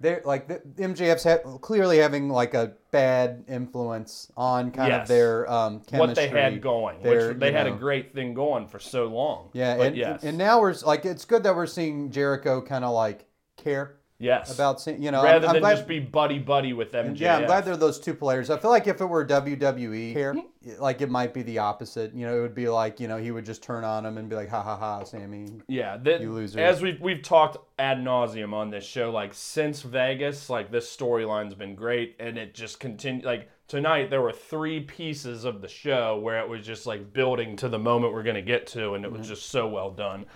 they're 0.00 0.22
like 0.24 0.48
the, 0.48 0.60
MJF's 0.82 1.24
ha- 1.24 1.58
clearly 1.58 1.98
having 1.98 2.28
like 2.30 2.54
a 2.54 2.72
bad 2.90 3.44
influence 3.48 4.32
on 4.36 4.70
kind 4.70 4.88
Yes. 4.88 5.02
of 5.02 5.08
their 5.08 5.50
um, 5.50 5.80
chemistry. 5.80 5.98
What 5.98 6.14
they 6.16 6.28
had 6.28 6.60
going, 6.62 7.02
their, 7.02 7.28
which 7.28 7.38
they 7.38 7.52
had 7.52 7.66
a 7.66 7.72
great 7.72 8.14
thing 8.14 8.34
going 8.34 8.66
for 8.66 8.78
so 8.78 9.06
long. 9.06 9.50
Yeah, 9.52 9.76
but 9.76 9.86
and, 9.88 9.96
yes, 9.96 10.24
and 10.24 10.38
now 10.38 10.60
we're 10.60 10.74
like 10.84 11.04
it's 11.04 11.24
good 11.24 11.42
that 11.44 11.54
we're 11.54 11.66
seeing 11.66 12.10
Jericho 12.10 12.62
kind 12.62 12.84
of 12.84 12.92
like 12.92 13.26
care 13.56 13.96
yes, 14.20 14.54
about 14.54 14.86
you 14.86 15.10
know 15.10 15.22
rather 15.24 15.46
I'm, 15.46 15.48
I'm 15.48 15.52
than 15.54 15.62
glad, 15.62 15.76
just 15.76 15.88
be 15.88 15.98
buddy 15.98 16.38
buddy 16.38 16.72
with 16.72 16.92
MJF. 16.92 17.18
yeah 17.18 17.36
I'm 17.38 17.46
glad 17.46 17.64
they're 17.64 17.76
those 17.76 17.98
two 17.98 18.14
players. 18.14 18.50
I 18.50 18.58
feel 18.58 18.70
like 18.70 18.86
if 18.86 19.00
it 19.00 19.06
were 19.06 19.26
WWE 19.26 20.12
here, 20.12 20.36
like 20.78 21.00
it 21.00 21.10
might 21.10 21.34
be 21.34 21.42
the 21.42 21.58
opposite. 21.58 22.14
You 22.14 22.26
know, 22.26 22.38
it 22.38 22.40
would 22.40 22.54
be 22.54 22.68
like 22.68 23.00
you 23.00 23.08
know 23.08 23.16
he 23.16 23.32
would 23.32 23.44
just 23.44 23.62
turn 23.62 23.82
on 23.82 24.06
him 24.06 24.18
and 24.18 24.28
be 24.28 24.36
like 24.36 24.48
ha 24.48 24.62
ha 24.62 24.76
ha 24.76 25.02
Sammy. 25.02 25.48
Yeah, 25.66 25.96
that, 25.96 26.20
You 26.20 26.32
losers. 26.32 26.60
as 26.60 26.80
we've 26.82 27.00
we've 27.00 27.22
talked 27.22 27.56
ad 27.78 27.98
nauseum 27.98 28.52
on 28.52 28.70
this 28.70 28.84
show, 28.84 29.10
like 29.10 29.34
since 29.34 29.82
Vegas, 29.82 30.48
like 30.48 30.70
this 30.70 30.94
storyline's 30.94 31.54
been 31.54 31.74
great, 31.74 32.14
and 32.20 32.38
it 32.38 32.54
just 32.54 32.78
continued. 32.78 33.24
Like 33.24 33.48
tonight, 33.68 34.10
there 34.10 34.20
were 34.20 34.32
three 34.32 34.80
pieces 34.80 35.44
of 35.44 35.62
the 35.62 35.68
show 35.68 36.18
where 36.18 36.40
it 36.40 36.48
was 36.48 36.64
just 36.66 36.84
like 36.86 37.12
building 37.12 37.56
to 37.56 37.68
the 37.68 37.78
moment 37.78 38.12
we're 38.12 38.22
gonna 38.22 38.42
get 38.42 38.66
to, 38.68 38.92
and 38.94 39.04
it 39.04 39.10
was 39.10 39.26
just 39.26 39.46
so 39.46 39.66
well 39.66 39.90
done. 39.90 40.26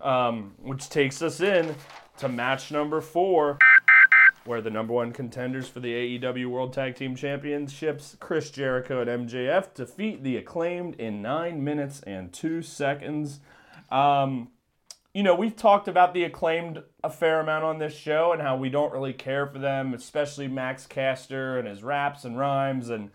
Um, 0.00 0.54
which 0.58 0.88
takes 0.90 1.22
us 1.22 1.40
in 1.40 1.74
to 2.18 2.28
match 2.28 2.70
number 2.70 3.00
four. 3.00 3.58
where 4.44 4.60
the 4.62 4.70
number 4.70 4.94
one 4.94 5.12
contenders 5.12 5.68
for 5.68 5.80
the 5.80 6.18
AEW 6.18 6.46
World 6.46 6.72
Tag 6.72 6.94
Team 6.94 7.14
Championships, 7.14 8.16
Chris 8.18 8.50
Jericho 8.50 9.02
and 9.02 9.28
MJF, 9.28 9.74
defeat 9.74 10.22
the 10.22 10.38
acclaimed 10.38 10.94
in 10.94 11.20
nine 11.20 11.62
minutes 11.62 12.00
and 12.06 12.32
two 12.32 12.62
seconds. 12.62 13.40
Um, 13.90 14.48
you 15.12 15.22
know, 15.22 15.34
we've 15.34 15.54
talked 15.54 15.86
about 15.86 16.14
the 16.14 16.24
acclaimed 16.24 16.82
a 17.04 17.10
fair 17.10 17.40
amount 17.40 17.64
on 17.64 17.78
this 17.78 17.94
show 17.94 18.32
and 18.32 18.40
how 18.40 18.56
we 18.56 18.70
don't 18.70 18.92
really 18.92 19.12
care 19.12 19.46
for 19.46 19.58
them, 19.58 19.92
especially 19.92 20.48
Max 20.48 20.86
Caster 20.86 21.58
and 21.58 21.68
his 21.68 21.82
raps 21.82 22.24
and 22.24 22.38
rhymes. 22.38 22.88
And 22.88 23.10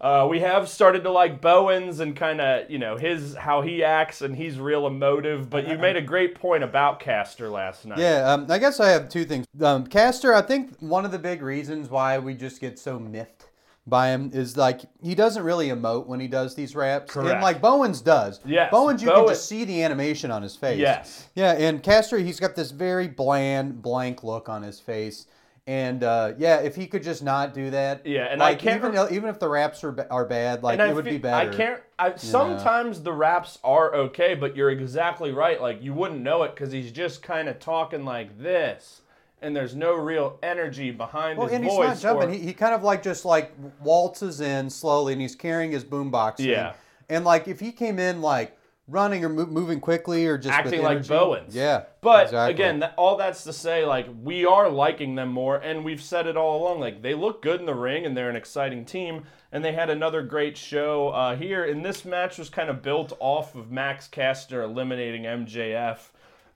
uh, 0.00 0.26
we 0.28 0.40
have 0.40 0.68
started 0.68 1.02
to 1.04 1.10
like 1.10 1.40
Bowens 1.40 2.00
and 2.00 2.14
kind 2.14 2.40
of, 2.40 2.70
you 2.70 2.78
know, 2.78 2.96
his 2.96 3.34
how 3.34 3.62
he 3.62 3.82
acts 3.82 4.20
and 4.20 4.36
he's 4.36 4.58
real 4.58 4.86
emotive. 4.86 5.48
But 5.48 5.66
you 5.68 5.78
made 5.78 5.96
a 5.96 6.02
great 6.02 6.34
point 6.34 6.62
about 6.62 7.00
Caster 7.00 7.48
last 7.48 7.86
night. 7.86 7.98
Yeah, 7.98 8.30
um, 8.32 8.46
I 8.50 8.58
guess 8.58 8.78
I 8.78 8.90
have 8.90 9.08
two 9.08 9.24
things. 9.24 9.46
Um, 9.60 9.86
Caster, 9.86 10.34
I 10.34 10.42
think 10.42 10.76
one 10.80 11.04
of 11.04 11.12
the 11.12 11.18
big 11.18 11.40
reasons 11.40 11.88
why 11.88 12.18
we 12.18 12.34
just 12.34 12.60
get 12.60 12.78
so 12.78 12.98
miffed 12.98 13.48
by 13.86 14.08
him 14.08 14.32
is 14.34 14.56
like 14.56 14.80
he 15.00 15.14
doesn't 15.14 15.44
really 15.44 15.68
emote 15.68 16.06
when 16.06 16.20
he 16.20 16.28
does 16.28 16.54
these 16.54 16.74
raps, 16.74 17.14
and 17.16 17.40
like 17.40 17.62
Bowens 17.62 18.02
does. 18.02 18.40
Yes, 18.44 18.70
Bowens, 18.70 19.00
you 19.00 19.08
Bowen- 19.08 19.26
can 19.26 19.34
just 19.34 19.48
see 19.48 19.64
the 19.64 19.82
animation 19.82 20.30
on 20.30 20.42
his 20.42 20.56
face. 20.56 20.78
Yes. 20.78 21.28
Yeah, 21.34 21.52
and 21.52 21.82
Caster, 21.82 22.18
he's 22.18 22.40
got 22.40 22.54
this 22.54 22.70
very 22.70 23.08
bland, 23.08 23.80
blank 23.80 24.24
look 24.24 24.48
on 24.48 24.62
his 24.62 24.78
face. 24.80 25.26
And 25.68 26.04
uh, 26.04 26.34
yeah, 26.38 26.58
if 26.58 26.76
he 26.76 26.86
could 26.86 27.02
just 27.02 27.24
not 27.24 27.52
do 27.52 27.70
that, 27.70 28.06
Yeah, 28.06 28.26
and 28.26 28.40
I 28.40 28.50
like, 28.50 28.60
can't 28.60 28.76
even 28.76 28.92
rem- 28.92 29.08
even 29.12 29.28
if 29.28 29.40
the 29.40 29.48
raps 29.48 29.82
are 29.82 29.90
ba- 29.90 30.06
are 30.10 30.24
bad, 30.24 30.62
like 30.62 30.78
it 30.78 30.94
would 30.94 31.04
be 31.04 31.12
fe- 31.12 31.18
better. 31.18 31.50
I 31.50 31.54
can't. 31.56 31.80
I, 31.98 32.14
sometimes 32.16 33.02
the 33.02 33.12
raps 33.12 33.58
are 33.64 33.92
okay, 33.94 34.34
but 34.36 34.54
you're 34.56 34.70
exactly 34.70 35.32
right. 35.32 35.60
Like 35.60 35.82
you 35.82 35.92
wouldn't 35.92 36.20
know 36.20 36.44
it 36.44 36.54
because 36.54 36.70
he's 36.70 36.92
just 36.92 37.20
kind 37.20 37.48
of 37.48 37.58
talking 37.58 38.04
like 38.04 38.38
this, 38.38 39.00
and 39.42 39.56
there's 39.56 39.74
no 39.74 39.94
real 39.96 40.38
energy 40.40 40.92
behind 40.92 41.36
Well, 41.36 41.48
his 41.48 41.56
and 41.56 41.64
he's 41.64 41.76
not 41.76 41.98
jumping. 41.98 42.28
or- 42.28 42.32
He, 42.32 42.38
he 42.38 42.52
kind 42.52 42.72
of 42.72 42.84
like 42.84 43.02
just 43.02 43.24
like 43.24 43.52
waltzes 43.82 44.40
in 44.40 44.70
slowly, 44.70 45.14
and 45.14 45.20
he's 45.22 45.34
carrying 45.34 45.72
his 45.72 45.82
boombox. 45.84 46.38
in. 46.38 46.46
Yeah. 46.46 46.74
And 47.08 47.24
like 47.24 47.48
if 47.48 47.58
he 47.58 47.72
came 47.72 47.98
in 47.98 48.20
like 48.22 48.55
running 48.88 49.24
or 49.24 49.28
mo- 49.28 49.46
moving 49.46 49.80
quickly 49.80 50.26
or 50.26 50.38
just 50.38 50.54
acting 50.54 50.82
like 50.82 51.06
Bowens. 51.06 51.54
Yeah. 51.54 51.84
But 52.00 52.26
exactly. 52.26 52.54
again, 52.54 52.78
that, 52.80 52.94
all 52.96 53.16
that's 53.16 53.44
to 53.44 53.52
say, 53.52 53.84
like 53.84 54.06
we 54.22 54.44
are 54.46 54.68
liking 54.68 55.14
them 55.14 55.30
more, 55.30 55.56
and 55.56 55.84
we've 55.84 56.02
said 56.02 56.26
it 56.26 56.36
all 56.36 56.62
along. 56.62 56.80
Like 56.80 57.02
they 57.02 57.14
look 57.14 57.42
good 57.42 57.60
in 57.60 57.66
the 57.66 57.74
ring, 57.74 58.06
and 58.06 58.16
they're 58.16 58.30
an 58.30 58.36
exciting 58.36 58.84
team. 58.84 59.24
And 59.52 59.64
they 59.64 59.72
had 59.72 59.90
another 59.90 60.22
great 60.22 60.56
show 60.56 61.08
uh, 61.08 61.36
here. 61.36 61.64
And 61.64 61.84
this 61.84 62.04
match 62.04 62.36
was 62.36 62.50
kind 62.50 62.68
of 62.68 62.82
built 62.82 63.12
off 63.20 63.54
of 63.54 63.70
Max 63.70 64.06
Caster 64.06 64.62
eliminating 64.62 65.22
MJF 65.22 65.98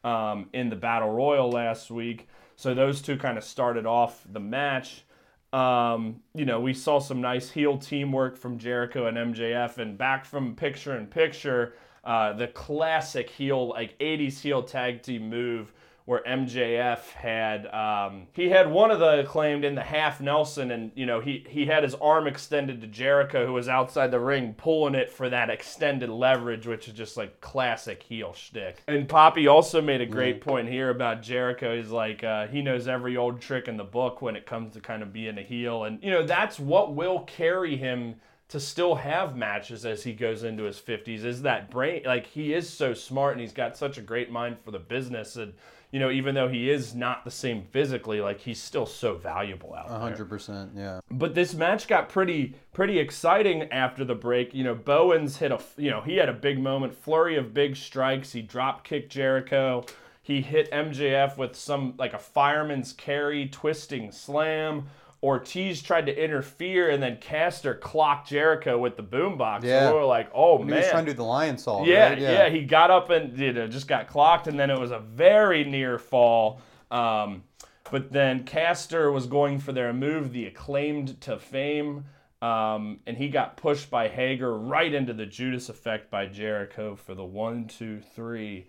um, 0.05 0.49
in 0.53 0.69
the 0.69 0.77
Battle 0.77 1.11
Royal 1.11 1.51
last 1.51 1.91
week. 1.91 2.29
So 2.57 2.75
those 2.75 3.01
two 3.01 3.17
kind 3.17 3.39
of 3.39 3.45
started 3.45 3.87
off 3.87 4.23
the 4.31 4.41
match. 4.41 5.05
Um, 5.53 6.21
you 6.35 6.45
know, 6.45 6.61
we 6.61 6.75
saw 6.75 7.01
some 7.01 7.21
nice 7.21 7.51
heel 7.51 7.79
teamwork 7.79 8.37
from 8.37 8.59
Jericho 8.59 9.07
and 9.07 9.17
MJF, 9.17 9.79
and 9.79 9.99
back 9.99 10.25
from 10.25 10.55
picture 10.55 10.97
in 10.97 11.07
picture, 11.07 11.75
uh, 12.05 12.33
the 12.33 12.49
classic 12.49 13.31
heel, 13.31 13.69
like 13.69 13.99
80s 13.99 14.41
heel 14.41 14.63
tag 14.63 15.03
team 15.03 15.29
move 15.29 15.73
where 16.11 16.25
MJF 16.27 17.11
had 17.13 17.67
um, 17.69 18.27
he 18.33 18.49
had 18.49 18.69
one 18.69 18.91
of 18.91 18.99
the 18.99 19.21
acclaimed 19.21 19.65
in 19.65 19.77
the 19.77 19.83
half 19.83 20.21
Nelson, 20.21 20.73
and 20.73 20.91
you 20.97 21.07
know 21.07 21.21
he 21.21 21.47
he 21.49 21.67
had 21.67 21.85
his 21.85 21.95
arm 21.95 22.27
extended 22.27 22.81
to 22.81 22.89
Jericho, 22.89 23.47
who 23.47 23.53
was 23.53 23.69
outside 23.69 24.11
the 24.11 24.19
ring, 24.19 24.55
pulling 24.55 24.97
it 24.97 25.09
for 25.09 25.29
that 25.29 25.51
extended 25.51 26.11
leverage, 26.11 26.67
which 26.67 26.89
is 26.89 26.95
just 26.95 27.17
like 27.17 27.41
classic 27.41 28.03
heel 28.03 28.33
shtick. 28.33 28.83
And 28.89 29.09
Poppy 29.09 29.47
also 29.47 29.81
made 29.81 30.01
a 30.01 30.07
great 30.07 30.41
point 30.41 30.69
here 30.69 30.91
about 30.91 31.23
Jericho. 31.23 31.77
He's 31.77 31.91
like 31.91 32.25
uh, 32.25 32.49
he 32.49 32.61
knows 32.61 32.89
every 32.89 33.17
old 33.17 33.41
trick 33.41 33.69
in 33.69 33.77
the 33.77 33.85
book 33.85 34.21
when 34.21 34.35
it 34.35 34.47
comes 34.47 34.73
to 34.73 34.81
kind 34.81 35.05
of 35.05 35.13
being 35.13 35.39
a 35.39 35.43
heel, 35.43 35.85
and 35.85 36.03
you 36.03 36.11
know 36.11 36.27
that's 36.27 36.59
what 36.59 36.93
will 36.93 37.21
carry 37.21 37.77
him 37.77 38.17
to 38.51 38.61
still 38.61 38.97
have 38.97 39.37
matches 39.37 39.87
as 39.87 40.03
he 40.05 40.13
goes 40.13 40.43
into 40.43 40.65
his 40.65 40.79
50s 40.79 41.25
is 41.25 41.43
that 41.43 41.71
brain 41.71 42.03
like 42.05 42.27
he 42.27 42.53
is 42.53 42.69
so 42.69 42.93
smart 42.93 43.33
and 43.33 43.41
he's 43.41 43.53
got 43.53 43.77
such 43.77 43.97
a 43.97 44.03
great 44.03 44.31
mind 44.31 44.59
for 44.59 44.71
the 44.73 44.79
business 44.79 45.37
and 45.37 45.55
you 45.93 45.99
know 46.01 46.11
even 46.11 46.35
though 46.35 46.49
he 46.49 46.69
is 46.71 46.95
not 46.95 47.25
the 47.25 47.31
same 47.31 47.63
physically 47.71 48.21
like 48.21 48.41
he's 48.41 48.61
still 48.61 48.87
so 48.87 49.15
valuable 49.15 49.75
out 49.75 49.87
A 49.87 49.91
there 49.91 49.99
hundred 49.99 50.29
percent. 50.29 50.73
Yeah. 50.77 51.01
but 51.11 51.35
this 51.35 51.55
match 51.55 51.87
got 51.89 52.09
pretty 52.09 52.55
pretty 52.73 52.99
exciting 52.99 53.65
after 53.73 54.05
the 54.05 54.15
break. 54.15 54.55
You 54.55 54.65
know, 54.65 54.75
Bowens 54.75 55.37
hit 55.39 55.51
a 55.53 55.61
you 55.77 55.91
know 55.91 56.01
he 56.01 56.17
had 56.17 56.29
a 56.29 56.33
big 56.33 56.59
moment, 56.61 56.95
flurry 56.95 57.37
of 57.37 57.55
big 57.55 57.77
strikes. 57.77 58.33
He 58.33 58.43
drop 58.43 58.85
kicked 58.85 59.11
Jericho. 59.13 59.85
He 60.23 60.43
hit 60.43 60.71
MJF 60.71 61.37
with 61.37 61.57
some 61.57 61.95
like 61.99 62.13
a 62.15 62.19
fireman's 62.19 62.93
carry, 62.93 63.49
twisting 63.49 64.13
slam. 64.13 64.89
Ortiz 65.23 65.83
tried 65.83 66.07
to 66.07 66.17
interfere, 66.23 66.89
and 66.89 67.03
then 67.03 67.19
Caster 67.19 67.75
clocked 67.75 68.29
Jericho 68.29 68.79
with 68.79 68.97
the 68.97 69.03
boombox. 69.03 69.65
Yeah. 69.65 69.89
So 69.89 69.93
we 69.95 69.99
were 70.01 70.07
like, 70.07 70.31
"Oh 70.35 70.59
He 70.59 70.65
man!" 70.65 70.79
was 70.79 70.89
trying 70.89 71.05
to 71.05 71.13
do 71.13 71.17
the 71.17 71.25
Lionsault. 71.25 71.87
Yeah, 71.87 72.11
right? 72.11 72.19
yeah, 72.19 72.49
He 72.49 72.63
got 72.63 72.91
up 72.91 73.11
and 73.11 73.37
you 73.39 73.53
know, 73.53 73.67
just 73.67 73.87
got 73.87 74.09
clocked, 74.09 74.47
and 74.47 74.59
then 74.59 74.71
it 74.71 74.79
was 74.79 74.91
a 74.93 74.99
very 74.99 75.65
near 75.65 75.99
fall. 75.99 76.61
Um, 76.91 77.43
but 77.91 78.13
then 78.13 78.45
Caster 78.45 79.13
was 79.13 79.27
going 79.27 79.59
for 79.59 79.73
their 79.73 79.93
move, 79.93 80.33
the 80.33 80.47
acclaimed 80.47 81.21
to 81.23 81.39
fame, 81.39 82.05
um, 82.41 83.01
and 83.07 83.17
he 83.17 83.29
got 83.29 83.57
pushed 83.57 83.91
by 83.91 84.09
Hager 84.09 84.57
right 84.57 84.93
into 84.93 85.13
the 85.13 85.27
Judas 85.27 85.69
effect 85.69 86.11
by 86.11 86.27
Jericho 86.27 86.97
for 86.97 87.15
the 87.15 87.25
one, 87.25 87.67
two, 87.67 88.01
three. 88.15 88.69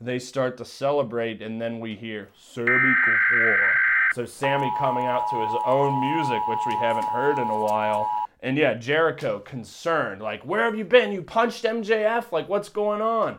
They 0.00 0.18
start 0.18 0.56
to 0.56 0.64
celebrate, 0.64 1.42
and 1.42 1.60
then 1.60 1.78
we 1.78 1.94
hear 1.94 2.30
Sammy 2.38 2.94
Guevara. 3.04 3.74
So 4.14 4.24
Sammy 4.24 4.70
coming 4.78 5.04
out 5.06 5.28
to 5.30 5.36
his 5.36 5.54
own 5.66 6.00
music, 6.00 6.40
which 6.48 6.58
we 6.66 6.74
haven't 6.74 7.06
heard 7.06 7.38
in 7.38 7.48
a 7.48 7.60
while. 7.60 8.10
And 8.42 8.56
yeah, 8.56 8.74
Jericho 8.74 9.38
concerned, 9.38 10.20
like, 10.22 10.44
where 10.44 10.64
have 10.64 10.74
you 10.76 10.84
been? 10.84 11.12
You 11.12 11.22
punched 11.22 11.64
MJF? 11.64 12.32
Like, 12.32 12.48
what's 12.48 12.68
going 12.68 13.02
on? 13.02 13.38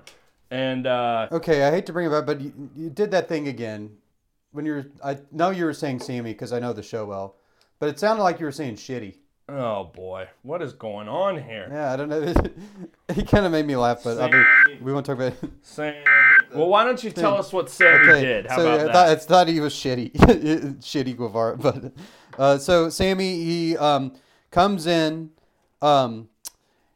And 0.49 0.85
uh, 0.87 1.27
Okay, 1.31 1.63
I 1.63 1.71
hate 1.71 1.85
to 1.87 1.93
bring 1.93 2.07
it 2.07 2.13
up, 2.13 2.25
but 2.25 2.39
you, 2.39 2.53
you 2.75 2.89
did 2.89 3.11
that 3.11 3.27
thing 3.27 3.47
again. 3.47 3.97
When 4.51 4.65
you're, 4.65 4.85
I 5.03 5.17
know 5.31 5.49
you 5.49 5.65
were 5.65 5.73
saying 5.73 5.99
Sammy 6.01 6.33
because 6.33 6.53
I 6.53 6.59
know 6.59 6.73
the 6.73 6.83
show 6.83 7.05
well, 7.05 7.35
but 7.79 7.89
it 7.89 7.99
sounded 7.99 8.23
like 8.23 8.39
you 8.39 8.45
were 8.45 8.51
saying 8.51 8.75
shitty. 8.75 9.15
oh 9.49 9.85
boy, 9.85 10.27
what 10.43 10.61
is 10.61 10.73
going 10.73 11.07
on 11.07 11.41
here? 11.41 11.67
Yeah, 11.71 11.93
I 11.93 11.95
don't 11.95 12.09
know. 12.09 12.33
he 13.15 13.23
kind 13.23 13.45
of 13.45 13.51
made 13.51 13.65
me 13.65 13.75
laugh, 13.77 14.03
but 14.03 14.19
I 14.21 14.29
mean, 14.29 14.45
we 14.81 14.91
won't 14.93 15.05
talk 15.05 15.15
about 15.15 15.33
it. 15.41 15.49
Sammy. 15.61 16.03
Well, 16.53 16.67
why 16.67 16.83
don't 16.83 17.03
you 17.03 17.11
tell 17.11 17.35
us 17.37 17.51
what 17.53 17.69
Sammy 17.69 18.21
did? 18.21 18.47
How 18.47 18.57
so 18.57 18.61
about 18.63 18.79
I 18.79 18.83
that? 18.83 18.93
thought, 18.93 19.09
I 19.09 19.15
thought 19.15 19.47
he 19.47 19.59
was 19.59 19.73
shitty, 19.73 20.11
shitty 20.79 21.15
Guevara. 21.15 21.57
But 21.57 21.93
uh, 22.37 22.57
so 22.57 22.89
Sammy, 22.89 23.43
he 23.43 23.77
um, 23.77 24.13
comes 24.51 24.87
in 24.87 25.31
um, 25.81 26.29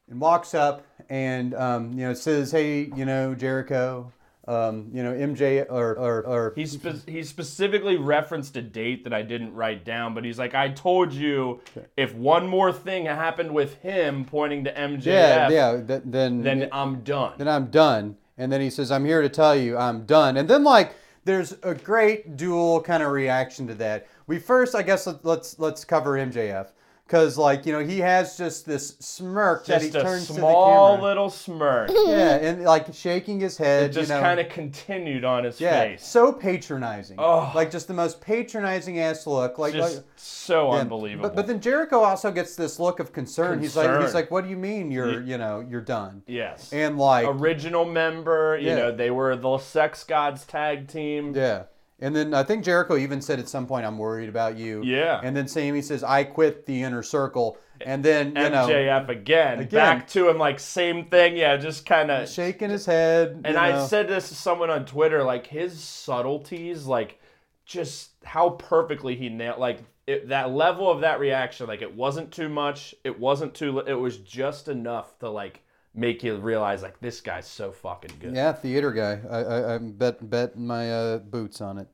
and 0.09 0.19
walks 0.19 0.53
up 0.53 0.85
and 1.09 1.53
um, 1.55 1.93
you 1.93 2.05
know 2.05 2.13
says, 2.13 2.51
"Hey, 2.51 2.89
you 2.95 3.05
know 3.05 3.35
Jericho, 3.35 4.11
um, 4.47 4.89
you 4.93 5.03
know 5.03 5.13
MJ 5.13 5.65
or 5.69 5.93
or, 5.97 6.25
or 6.25 6.53
He, 6.55 6.65
spe- 6.65 7.07
he 7.07 7.23
specifically 7.23 7.97
referenced 7.97 8.55
a 8.57 8.61
date 8.61 9.03
that 9.03 9.13
I 9.13 9.21
didn't 9.21 9.53
write 9.53 9.85
down, 9.85 10.13
but 10.13 10.23
he's 10.25 10.39
like, 10.39 10.53
I 10.55 10.69
told 10.69 11.13
you 11.13 11.61
if 11.97 12.13
one 12.13 12.47
more 12.47 12.71
thing 12.73 13.05
happened 13.05 13.51
with 13.53 13.75
him 13.81 14.25
pointing 14.25 14.63
to 14.65 14.73
MJF, 14.73 15.05
yeah 15.05 15.49
yeah 15.49 15.81
th- 15.85 16.01
then 16.05 16.41
then 16.41 16.69
I'm 16.71 17.01
done. 17.01 17.33
then 17.37 17.47
I'm 17.47 17.67
done." 17.67 18.17
And 18.37 18.51
then 18.51 18.61
he 18.61 18.69
says, 18.69 18.91
"I'm 18.91 19.05
here 19.05 19.21
to 19.21 19.29
tell 19.29 19.55
you 19.55 19.77
I'm 19.77 20.05
done." 20.05 20.37
And 20.37 20.49
then 20.49 20.63
like 20.63 20.93
there's 21.23 21.55
a 21.63 21.73
great 21.73 22.37
dual 22.37 22.81
kind 22.81 23.01
of 23.01 23.11
reaction 23.11 23.67
to 23.67 23.75
that. 23.75 24.07
We 24.27 24.39
first, 24.39 24.75
I 24.75 24.83
guess, 24.83 25.07
let, 25.07 25.25
let's 25.25 25.59
let's 25.59 25.83
cover 25.83 26.11
MJF 26.11 26.67
because 27.05 27.37
like 27.37 27.65
you 27.67 27.71
know 27.71 27.79
he 27.85 27.99
has 27.99 28.35
just 28.37 28.65
this 28.65 28.97
smirk 28.99 29.65
that 29.67 29.81
he 29.81 29.89
Just 29.89 29.97
a 29.99 30.01
turns 30.01 30.27
small 30.27 30.91
to 30.91 30.91
the 30.91 30.97
camera. 30.97 31.07
little 31.09 31.29
smirk. 31.29 31.89
yeah, 32.07 32.35
and 32.37 32.63
like 32.63 32.93
shaking 32.93 33.39
his 33.39 33.57
head. 33.57 33.91
It 33.91 33.93
just 33.93 34.09
you 34.09 34.15
know. 34.15 34.21
kind 34.21 34.39
of 34.39 34.49
continued 34.49 35.23
on 35.23 35.43
his 35.43 35.61
yeah, 35.61 35.81
face. 35.83 36.05
so 36.05 36.31
patronizing. 36.33 37.17
Oh. 37.19 37.51
like 37.53 37.69
just 37.69 37.87
the 37.87 37.93
most 37.93 38.21
patronizing 38.21 38.99
ass 38.99 39.27
look. 39.27 39.59
Like, 39.59 39.73
just 39.73 39.97
like 39.97 40.05
so 40.15 40.73
yeah, 40.73 40.79
unbelievable. 40.79 41.29
But 41.29 41.35
but 41.35 41.47
then 41.47 41.59
Jericho 41.61 41.99
also 41.99 42.31
gets 42.31 42.55
this 42.55 42.79
look 42.79 42.99
of 42.99 43.13
concern. 43.13 43.59
He's 43.61 43.75
like 43.75 43.87
he's 43.89 43.97
Concern. 43.97 44.13
like, 44.15 44.31
what 44.31 44.43
do 44.43 44.49
you 44.49 44.57
mean 44.57 44.89
you're 44.91 45.21
you 45.21 45.37
know 45.37 45.59
you're 45.69 45.81
done? 45.81 46.23
yes. 46.25 46.73
And 46.73 46.97
like 46.97 47.27
Original 47.27 47.85
member, 47.85 48.57
you 48.59 48.69
Yeah. 48.69 48.75
know, 48.75 48.91
they 48.95 49.11
were 49.11 49.35
the 49.35 49.57
Sex 49.59 50.03
Gods 50.03 50.45
tag 50.45 50.87
team. 50.87 51.35
Yeah. 51.35 51.63
And 51.99 52.15
then 52.15 52.33
I 52.33 52.43
think 52.43 52.65
Jericho 52.65 52.97
even 52.97 53.21
said 53.21 53.39
at 53.39 53.47
some 53.47 53.67
point, 53.67 53.85
I'm 53.85 53.97
worried 53.97 54.27
about 54.27 54.57
you. 54.57 54.83
Yeah. 54.83 55.21
And 55.23 55.35
then 55.35 55.47
Sammy 55.47 55.81
says, 55.81 56.03
I 56.03 56.25
quit 56.25 56.65
the 56.65 56.83
inner 56.83 57.03
circle. 57.03 57.57
And 57.81 58.03
then, 58.03 58.27
you 58.27 58.49
know, 58.49 58.67
MJF 58.67 59.09
again, 59.09 59.59
Again. 59.59 59.69
back 59.69 60.07
to 60.09 60.29
him, 60.29 60.37
like 60.37 60.59
same 60.59 61.05
thing. 61.05 61.37
Yeah, 61.37 61.57
just 61.57 61.85
kind 61.85 62.11
of 62.11 62.29
shaking 62.29 62.69
his 62.69 62.85
head. 62.85 63.41
And 63.45 63.57
I 63.57 63.71
know. 63.71 63.85
said 63.85 64.07
this 64.07 64.29
to 64.29 64.35
someone 64.35 64.69
on 64.69 64.85
Twitter, 64.85 65.23
like 65.23 65.47
his 65.47 65.81
subtleties, 65.81 66.85
like 66.85 67.19
just 67.65 68.11
how 68.23 68.51
perfectly 68.51 69.15
he 69.15 69.29
nailed, 69.29 69.59
like 69.59 69.79
it, 70.07 70.29
that 70.29 70.51
level 70.51 70.89
of 70.89 71.01
that 71.01 71.19
reaction. 71.19 71.67
Like 71.67 71.81
it 71.81 71.95
wasn't 71.95 72.31
too 72.31 72.49
much, 72.49 72.95
it 73.03 73.19
wasn't 73.19 73.53
too, 73.53 73.79
it 73.79 73.93
was 73.93 74.17
just 74.17 74.67
enough 74.67 75.17
to 75.19 75.29
like 75.29 75.61
make 75.95 76.23
you 76.23 76.35
realize, 76.37 76.81
like 76.81 76.99
this 76.99 77.21
guy's 77.21 77.47
so 77.47 77.71
fucking 77.71 78.11
good. 78.19 78.35
Yeah, 78.35 78.51
theater 78.53 78.91
guy. 78.91 79.19
I, 79.29 79.37
I, 79.39 79.75
I 79.75 79.77
bet 79.79 80.29
bet 80.29 80.57
my 80.57 80.91
uh, 80.91 81.17
boots 81.19 81.61
on 81.61 81.77
it. 81.77 81.87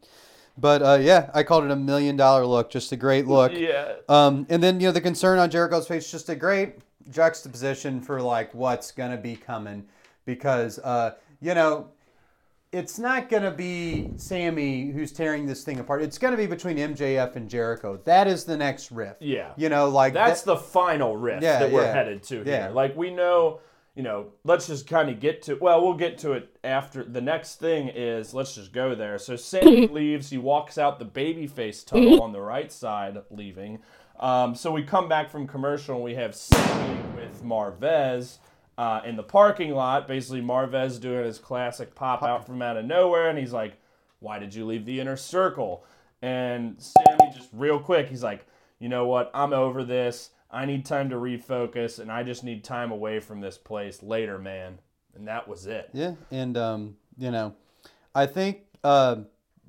But 0.57 0.81
uh, 0.81 0.97
yeah, 1.01 1.29
I 1.33 1.43
called 1.43 1.63
it 1.63 1.71
a 1.71 1.75
million 1.75 2.15
dollar 2.17 2.45
look. 2.45 2.69
Just 2.69 2.91
a 2.91 2.95
great 2.95 3.27
look. 3.27 3.51
Yeah. 3.55 3.93
Um, 4.09 4.45
and 4.49 4.61
then 4.61 4.79
you 4.79 4.87
know 4.87 4.91
the 4.91 5.01
concern 5.01 5.39
on 5.39 5.49
Jericho's 5.49 5.87
face, 5.87 6.09
just 6.11 6.29
a 6.29 6.35
great 6.35 6.75
juxtaposition 7.09 8.01
for 8.01 8.21
like 8.21 8.53
what's 8.53 8.91
gonna 8.91 9.17
be 9.17 9.35
coming, 9.35 9.85
because 10.25 10.79
uh, 10.79 11.13
you 11.41 11.53
know 11.53 11.89
it's 12.71 12.97
not 12.97 13.29
gonna 13.29 13.51
be 13.51 14.11
Sammy 14.17 14.91
who's 14.91 15.11
tearing 15.11 15.45
this 15.45 15.63
thing 15.63 15.79
apart. 15.79 16.01
It's 16.01 16.17
gonna 16.17 16.37
be 16.37 16.47
between 16.47 16.77
MJF 16.77 17.35
and 17.35 17.49
Jericho. 17.49 17.99
That 18.05 18.27
is 18.27 18.43
the 18.45 18.55
next 18.57 18.91
riff. 18.91 19.17
Yeah. 19.19 19.51
You 19.57 19.69
know, 19.69 19.89
like 19.89 20.13
That's 20.13 20.41
that- 20.43 20.53
the 20.55 20.57
final 20.57 21.17
riff 21.17 21.41
Yeah, 21.43 21.59
that 21.59 21.71
we're 21.71 21.83
yeah. 21.83 21.93
headed 21.93 22.23
to 22.23 22.43
Yeah. 22.45 22.63
here. 22.67 22.71
Like 22.71 22.95
we 22.95 23.09
know, 23.13 23.59
you 23.95 24.03
know, 24.03 24.27
let's 24.43 24.67
just 24.67 24.87
kind 24.87 25.09
of 25.09 25.19
get 25.19 25.41
to 25.43 25.55
well, 25.55 25.81
we'll 25.81 25.95
get 25.95 26.17
to 26.19 26.31
it 26.33 26.57
after 26.63 27.03
the 27.03 27.21
next 27.21 27.59
thing 27.59 27.89
is 27.89 28.33
let's 28.33 28.55
just 28.55 28.71
go 28.71 28.95
there. 28.95 29.17
So 29.17 29.35
Sammy 29.35 29.87
leaves, 29.91 30.29
he 30.29 30.37
walks 30.37 30.77
out 30.77 30.99
the 30.99 31.05
babyface 31.05 31.85
tunnel 31.87 32.21
on 32.21 32.31
the 32.31 32.41
right 32.41 32.71
side, 32.71 33.17
leaving. 33.29 33.79
Um, 34.19 34.55
so 34.55 34.71
we 34.71 34.83
come 34.83 35.09
back 35.09 35.29
from 35.29 35.47
commercial 35.47 35.95
and 35.95 36.03
we 36.03 36.15
have 36.15 36.35
Sammy 36.35 37.01
with 37.15 37.43
Marvez 37.43 38.37
uh, 38.77 39.01
in 39.03 39.15
the 39.15 39.23
parking 39.23 39.71
lot. 39.71 40.07
Basically, 40.07 40.41
Marvez 40.41 40.99
doing 40.99 41.25
his 41.25 41.39
classic 41.39 41.95
pop 41.95 42.23
out 42.23 42.45
from 42.45 42.61
out 42.61 42.77
of 42.77 42.85
nowhere, 42.85 43.29
and 43.29 43.37
he's 43.37 43.53
like, 43.53 43.77
"Why 44.19 44.39
did 44.39 44.53
you 44.53 44.65
leave 44.65 44.85
the 44.85 44.99
inner 44.99 45.17
circle?" 45.17 45.83
And 46.21 46.75
Sammy 46.79 47.31
just 47.33 47.49
real 47.51 47.79
quick, 47.79 48.07
he's 48.07 48.23
like, 48.23 48.45
"You 48.79 48.89
know 48.89 49.07
what? 49.07 49.31
I'm 49.33 49.53
over 49.53 49.83
this. 49.83 50.29
I 50.51 50.65
need 50.65 50.85
time 50.85 51.09
to 51.09 51.15
refocus, 51.15 51.99
and 51.99 52.11
I 52.11 52.23
just 52.23 52.43
need 52.43 52.63
time 52.63 52.91
away 52.91 53.19
from 53.19 53.41
this 53.41 53.57
place 53.57 54.03
later, 54.03 54.37
man." 54.37 54.79
And 55.15 55.27
that 55.27 55.47
was 55.47 55.65
it. 55.67 55.89
Yeah, 55.93 56.13
and 56.31 56.57
um, 56.57 56.95
you 57.17 57.31
know, 57.31 57.55
I 58.15 58.25
think 58.25 58.61
uh, 58.83 59.17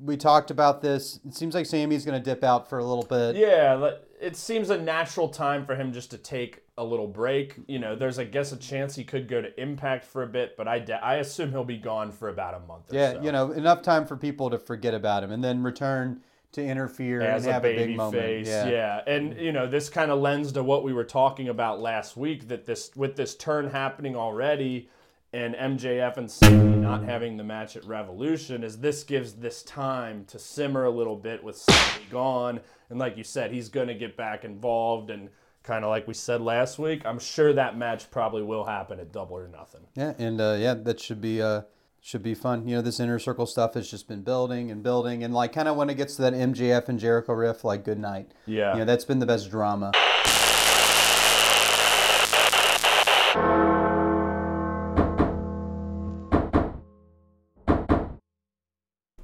we 0.01 0.17
talked 0.17 0.51
about 0.51 0.83
this. 0.83 1.21
It 1.27 1.35
seems 1.35 1.55
like 1.55 1.67
Sammy's 1.67 2.05
gonna 2.05 2.21
dip 2.21 2.45
out 2.45 2.69
for 2.69 2.79
a 2.79 2.85
little 2.85 3.05
bit. 3.05 3.37
Yeah, 3.37 3.93
it 4.21 4.37
seems 4.37 4.71
a 4.71 4.79
natural 4.79 5.29
time 5.29 5.65
for 5.67 5.75
him 5.75 5.93
just 5.93 6.11
to 6.13 6.19
take 6.19 6.63
a 6.79 6.85
little 6.85 7.07
break. 7.07 7.57
You 7.67 7.79
know, 7.79 7.95
there's 7.95 8.19
I 8.19 8.25
guess 8.25 8.53
a 8.53 8.57
chance 8.57 8.95
he 8.95 9.05
could 9.05 9.29
go 9.29 9.41
to 9.43 9.61
Impact 9.61 10.05
for 10.05 10.23
a 10.23 10.27
bit, 10.27 10.57
but 10.57 10.67
I 10.67 10.79
de- 10.79 11.05
I 11.05 11.17
assume 11.17 11.51
he'll 11.51 11.65
be 11.65 11.77
gone 11.77 12.13
for 12.13 12.29
about 12.29 12.55
a 12.55 12.61
month. 12.61 12.93
Or 12.93 12.97
Yeah, 12.97 13.13
so. 13.13 13.23
you 13.23 13.33
know, 13.33 13.53
enough 13.53 13.83
time 13.83 14.07
for 14.07 14.17
people 14.17 14.51
to 14.51 14.59
forget 14.59 14.95
about 14.95 15.23
him 15.23 15.33
and 15.33 15.43
then 15.43 15.63
return 15.63 16.23
to 16.53 16.65
interfere 16.65 17.23
as 17.23 17.45
and 17.45 17.51
a 17.51 17.53
have 17.55 17.65
a, 17.65 17.69
baby 17.75 17.87
big 17.87 17.97
moment. 17.97 18.23
face. 18.23 18.47
Yeah. 18.47 18.69
Yeah. 18.69 19.01
and 19.07 19.37
you 19.39 19.53
know 19.53 19.67
this 19.67 19.89
kind 19.89 20.11
of 20.11 20.21
lends 20.21 20.53
to 20.53 20.63
what 20.63 20.85
we 20.85 20.93
were 20.93 21.05
talking 21.05 21.49
about 21.49 21.81
last 21.81 22.17
week 22.17 22.49
that 22.49 22.65
this 22.67 22.91
with 22.95 23.17
this 23.17 23.35
turn 23.35 23.71
happening 23.71 24.15
already, 24.17 24.89
and 25.33 25.55
MJF 25.55 26.19
and 26.19 26.31
Sammy 26.31 26.77
not 26.77 27.05
having 27.05 27.37
the 27.39 27.45
match 27.45 27.75
at 27.77 27.85
Revolution 27.85 28.63
is 28.63 28.79
this 28.79 29.03
gives 29.03 29.33
this 29.35 29.63
time 29.63 30.25
to 30.27 30.39
simmer 30.39 30.85
a 30.85 30.91
little 30.91 31.17
bit 31.17 31.43
with 31.43 31.57
Sammy 31.57 32.07
gone, 32.11 32.61
and 32.91 32.99
like 32.99 33.17
you 33.17 33.25
said, 33.25 33.51
he's 33.51 33.69
going 33.69 33.89
to 33.89 33.95
get 33.95 34.17
back 34.17 34.45
involved 34.45 35.11
and. 35.11 35.29
Kind 35.65 35.85
of 35.85 35.91
like 35.91 36.09
we 36.09 36.15
said 36.15 36.41
last 36.41 36.77
week, 36.81 37.07
I'm 37.07 37.21
sure 37.21 37.53
that 37.53 37.79
match 37.79 38.11
probably 38.11 38.43
will 38.43 38.65
happen 38.65 38.99
at 38.99 39.13
Double 39.13 39.37
or 39.37 39.47
Nothing. 39.47 39.83
Yeah, 39.95 40.13
and 40.19 40.41
uh, 40.41 40.57
yeah, 40.59 40.75
that 40.75 40.99
should 40.99 41.21
be 41.21 41.41
uh, 41.41 41.63
should 42.05 42.23
be 42.23 42.35
fun. 42.35 42.67
You 42.67 42.77
know, 42.77 42.83
this 42.83 42.99
inner 42.99 43.21
circle 43.21 43.47
stuff 43.47 43.75
has 43.75 43.89
just 43.89 44.09
been 44.09 44.23
building 44.23 44.73
and 44.73 44.83
building, 44.83 45.23
and 45.23 45.33
like 45.33 45.53
kind 45.53 45.69
of 45.69 45.77
when 45.77 45.89
it 45.89 45.95
gets 45.95 46.17
to 46.17 46.23
that 46.23 46.35
MJF 46.35 46.89
and 46.89 46.99
Jericho 46.99 47.33
riff, 47.33 47.63
like 47.65 47.85
good 47.85 47.99
night. 47.99 48.33
Yeah. 48.45 48.73
you 48.73 48.81
know, 48.81 48.85
that's 48.85 49.05
been 49.05 49.21
the 49.21 49.27
best 49.27 49.51
drama. 49.51 49.93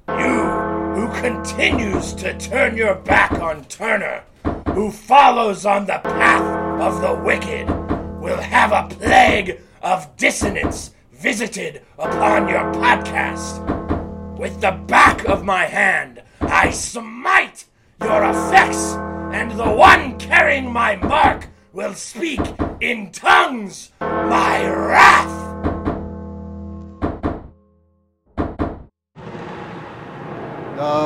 You 0.07 0.39
who 0.95 1.07
continues 1.21 2.13
to 2.13 2.37
turn 2.37 2.77
your 2.77 2.95
back 2.95 3.33
on 3.33 3.65
Turner, 3.65 4.23
who 4.69 4.89
follows 4.91 5.65
on 5.65 5.85
the 5.85 5.99
path 5.99 6.81
of 6.81 7.01
the 7.01 7.21
wicked, 7.23 7.67
will 8.21 8.37
have 8.37 8.71
a 8.71 8.87
plague 8.95 9.59
of 9.81 10.15
dissonance 10.17 10.91
visited 11.19 11.81
upon 11.97 12.47
your 12.47 12.63
podcast. 12.73 13.59
With 14.37 14.61
the 14.61 14.71
back 14.87 15.25
of 15.25 15.43
my 15.43 15.65
hand, 15.65 16.21
I 16.39 16.71
smite 16.71 17.65
your 18.01 18.23
effects, 18.23 18.93
and 19.33 19.51
the 19.51 19.69
one 19.69 20.17
carrying 20.17 20.71
my 20.71 20.95
mark 20.95 21.47
will 21.73 21.93
speak 21.93 22.39
in 22.79 23.11
tongues 23.11 23.91
my 23.99 24.65
wrath. 24.69 25.38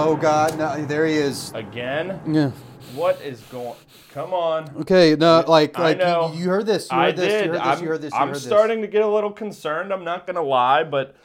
Oh 0.06 0.16
God, 0.18 0.58
no, 0.58 0.86
there 0.86 1.06
he 1.08 1.14
is. 1.16 1.52
Again? 1.54 2.20
Yeah. 2.28 2.52
What 2.94 3.22
is 3.22 3.40
going? 3.44 3.76
Come 4.12 4.34
on. 4.34 4.70
Okay, 4.82 5.16
no, 5.16 5.44
like, 5.48 5.80
I 5.80 5.84
like 5.84 5.98
know. 5.98 6.32
You, 6.34 6.42
you 6.44 6.50
heard 6.50 6.66
this. 6.66 6.92
You 6.92 6.98
I 6.98 7.06
heard 7.06 7.16
this. 7.16 7.32
did. 7.32 7.46
You 7.46 7.52
heard 7.52 7.60
this. 7.62 7.66
I'm, 7.68 7.82
you 7.84 7.88
heard 7.90 8.02
this. 8.02 8.14
You 8.14 8.20
I'm 8.20 8.28
heard 8.28 8.36
this. 8.36 8.44
starting 8.46 8.82
to 8.82 8.88
get 8.88 9.02
a 9.02 9.08
little 9.08 9.32
concerned. 9.32 9.94
I'm 9.94 10.04
not 10.04 10.28
gonna 10.28 10.44
lie, 10.44 10.84
but 10.84 11.16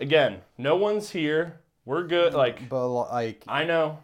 again, 0.00 0.38
no 0.56 0.76
one's 0.76 1.10
here. 1.10 1.58
We're 1.84 2.06
good. 2.06 2.32
Mm, 2.32 2.36
like, 2.36 2.68
but 2.68 2.88
like, 2.88 3.42
I 3.48 3.64
know, 3.64 3.98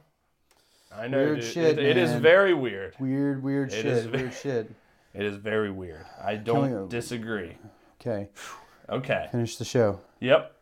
I 0.95 1.07
know. 1.07 1.19
Weird 1.19 1.41
dude. 1.41 1.53
shit, 1.53 1.79
It- 1.79 1.85
it 1.87 1.97
is 1.97 2.13
very 2.13 2.55
weird. 2.55 2.95
Weird, 2.99 3.43
weird 3.43 3.73
It 3.73 3.77
shit. 3.77 3.87
is 3.87 4.09
weird 4.09 4.35
shit. 4.35 4.71
It 5.15 5.23
is 5.25 5.37
very 5.37 5.71
weird. 5.71 6.05
I 6.21 6.35
don't 6.35 6.89
disagree. 6.89 7.57
Okay. 8.01 8.31
Okay. 8.91 9.29
Finish 9.31 9.59
the 9.59 9.65
show. 9.65 10.01
Yep. 10.19 10.54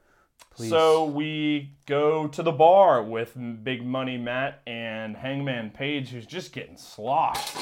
Please. 0.54 0.70
So 0.70 1.06
we 1.06 1.70
go 1.86 2.28
to 2.28 2.42
the 2.42 2.52
bar 2.52 3.02
with 3.02 3.36
Big 3.64 3.84
Money 3.84 4.18
Matt 4.18 4.60
and 4.66 5.16
Hangman 5.16 5.70
Page, 5.70 6.10
who's 6.10 6.26
just 6.26 6.52
getting 6.52 6.76
sloshed 6.76 7.56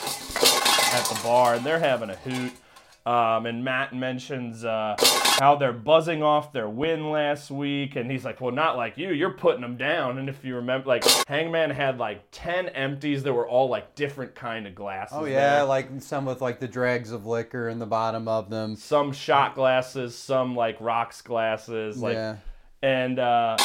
at 0.92 1.04
the 1.04 1.20
bar, 1.22 1.54
and 1.54 1.64
they're 1.64 1.78
having 1.78 2.10
a 2.10 2.16
hoot. 2.16 2.52
Um, 3.06 3.46
and 3.46 3.64
Matt 3.64 3.94
mentions 3.94 4.62
uh, 4.62 4.94
how 5.38 5.56
they're 5.56 5.72
buzzing 5.72 6.22
off 6.22 6.52
their 6.52 6.68
win 6.68 7.10
last 7.10 7.50
week, 7.50 7.96
and 7.96 8.10
he's 8.10 8.26
like, 8.26 8.42
"Well, 8.42 8.52
not 8.52 8.76
like 8.76 8.98
you. 8.98 9.10
You're 9.12 9.32
putting 9.32 9.62
them 9.62 9.78
down." 9.78 10.18
And 10.18 10.28
if 10.28 10.44
you 10.44 10.56
remember, 10.56 10.86
like 10.86 11.04
Hangman 11.26 11.70
had 11.70 11.98
like 11.98 12.24
ten 12.30 12.68
empties 12.68 13.22
that 13.22 13.32
were 13.32 13.48
all 13.48 13.70
like 13.70 13.94
different 13.94 14.34
kind 14.34 14.66
of 14.66 14.74
glasses. 14.74 15.16
Oh 15.18 15.24
yeah, 15.24 15.56
there. 15.56 15.64
like 15.64 15.88
some 16.00 16.26
with 16.26 16.42
like 16.42 16.60
the 16.60 16.68
dregs 16.68 17.10
of 17.10 17.24
liquor 17.24 17.70
in 17.70 17.78
the 17.78 17.86
bottom 17.86 18.28
of 18.28 18.50
them. 18.50 18.76
some 18.76 19.12
shot 19.12 19.54
glasses, 19.54 20.14
some 20.14 20.54
like 20.54 20.76
rocks 20.78 21.22
glasses, 21.22 21.96
like 21.96 22.14
Yeah. 22.14 22.36
And 22.82 23.18
uh 23.18 23.56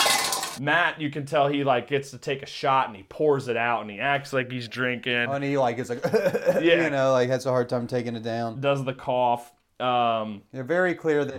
Matt, 0.60 1.02
you 1.02 1.10
can 1.10 1.26
tell 1.26 1.48
he 1.48 1.64
like 1.64 1.88
gets 1.88 2.12
to 2.12 2.18
take 2.18 2.42
a 2.42 2.46
shot 2.46 2.88
and 2.88 2.96
he 2.96 3.04
pours 3.04 3.48
it 3.50 3.58
out 3.58 3.82
and 3.82 3.92
he 3.92 4.00
acts 4.00 4.32
like 4.32 4.50
he's 4.50 4.68
drinking. 4.70 5.14
And 5.14 5.44
he 5.44 5.58
like 5.58 5.78
is 5.80 5.90
like, 5.90 6.02
Yeah. 6.14 6.84
you 6.86 6.90
know, 6.90 7.12
like 7.12 7.30
has 7.30 7.46
a 7.46 7.50
hard 7.50 7.68
time 7.68 7.88
taking 7.88 8.16
it 8.16 8.24
down. 8.24 8.62
Does 8.62 8.84
the 8.86 8.94
cough. 8.94 9.54
Um 9.80 10.44
They're 10.54 10.64
very 10.64 10.96
clear 10.96 11.26
that. 11.26 11.36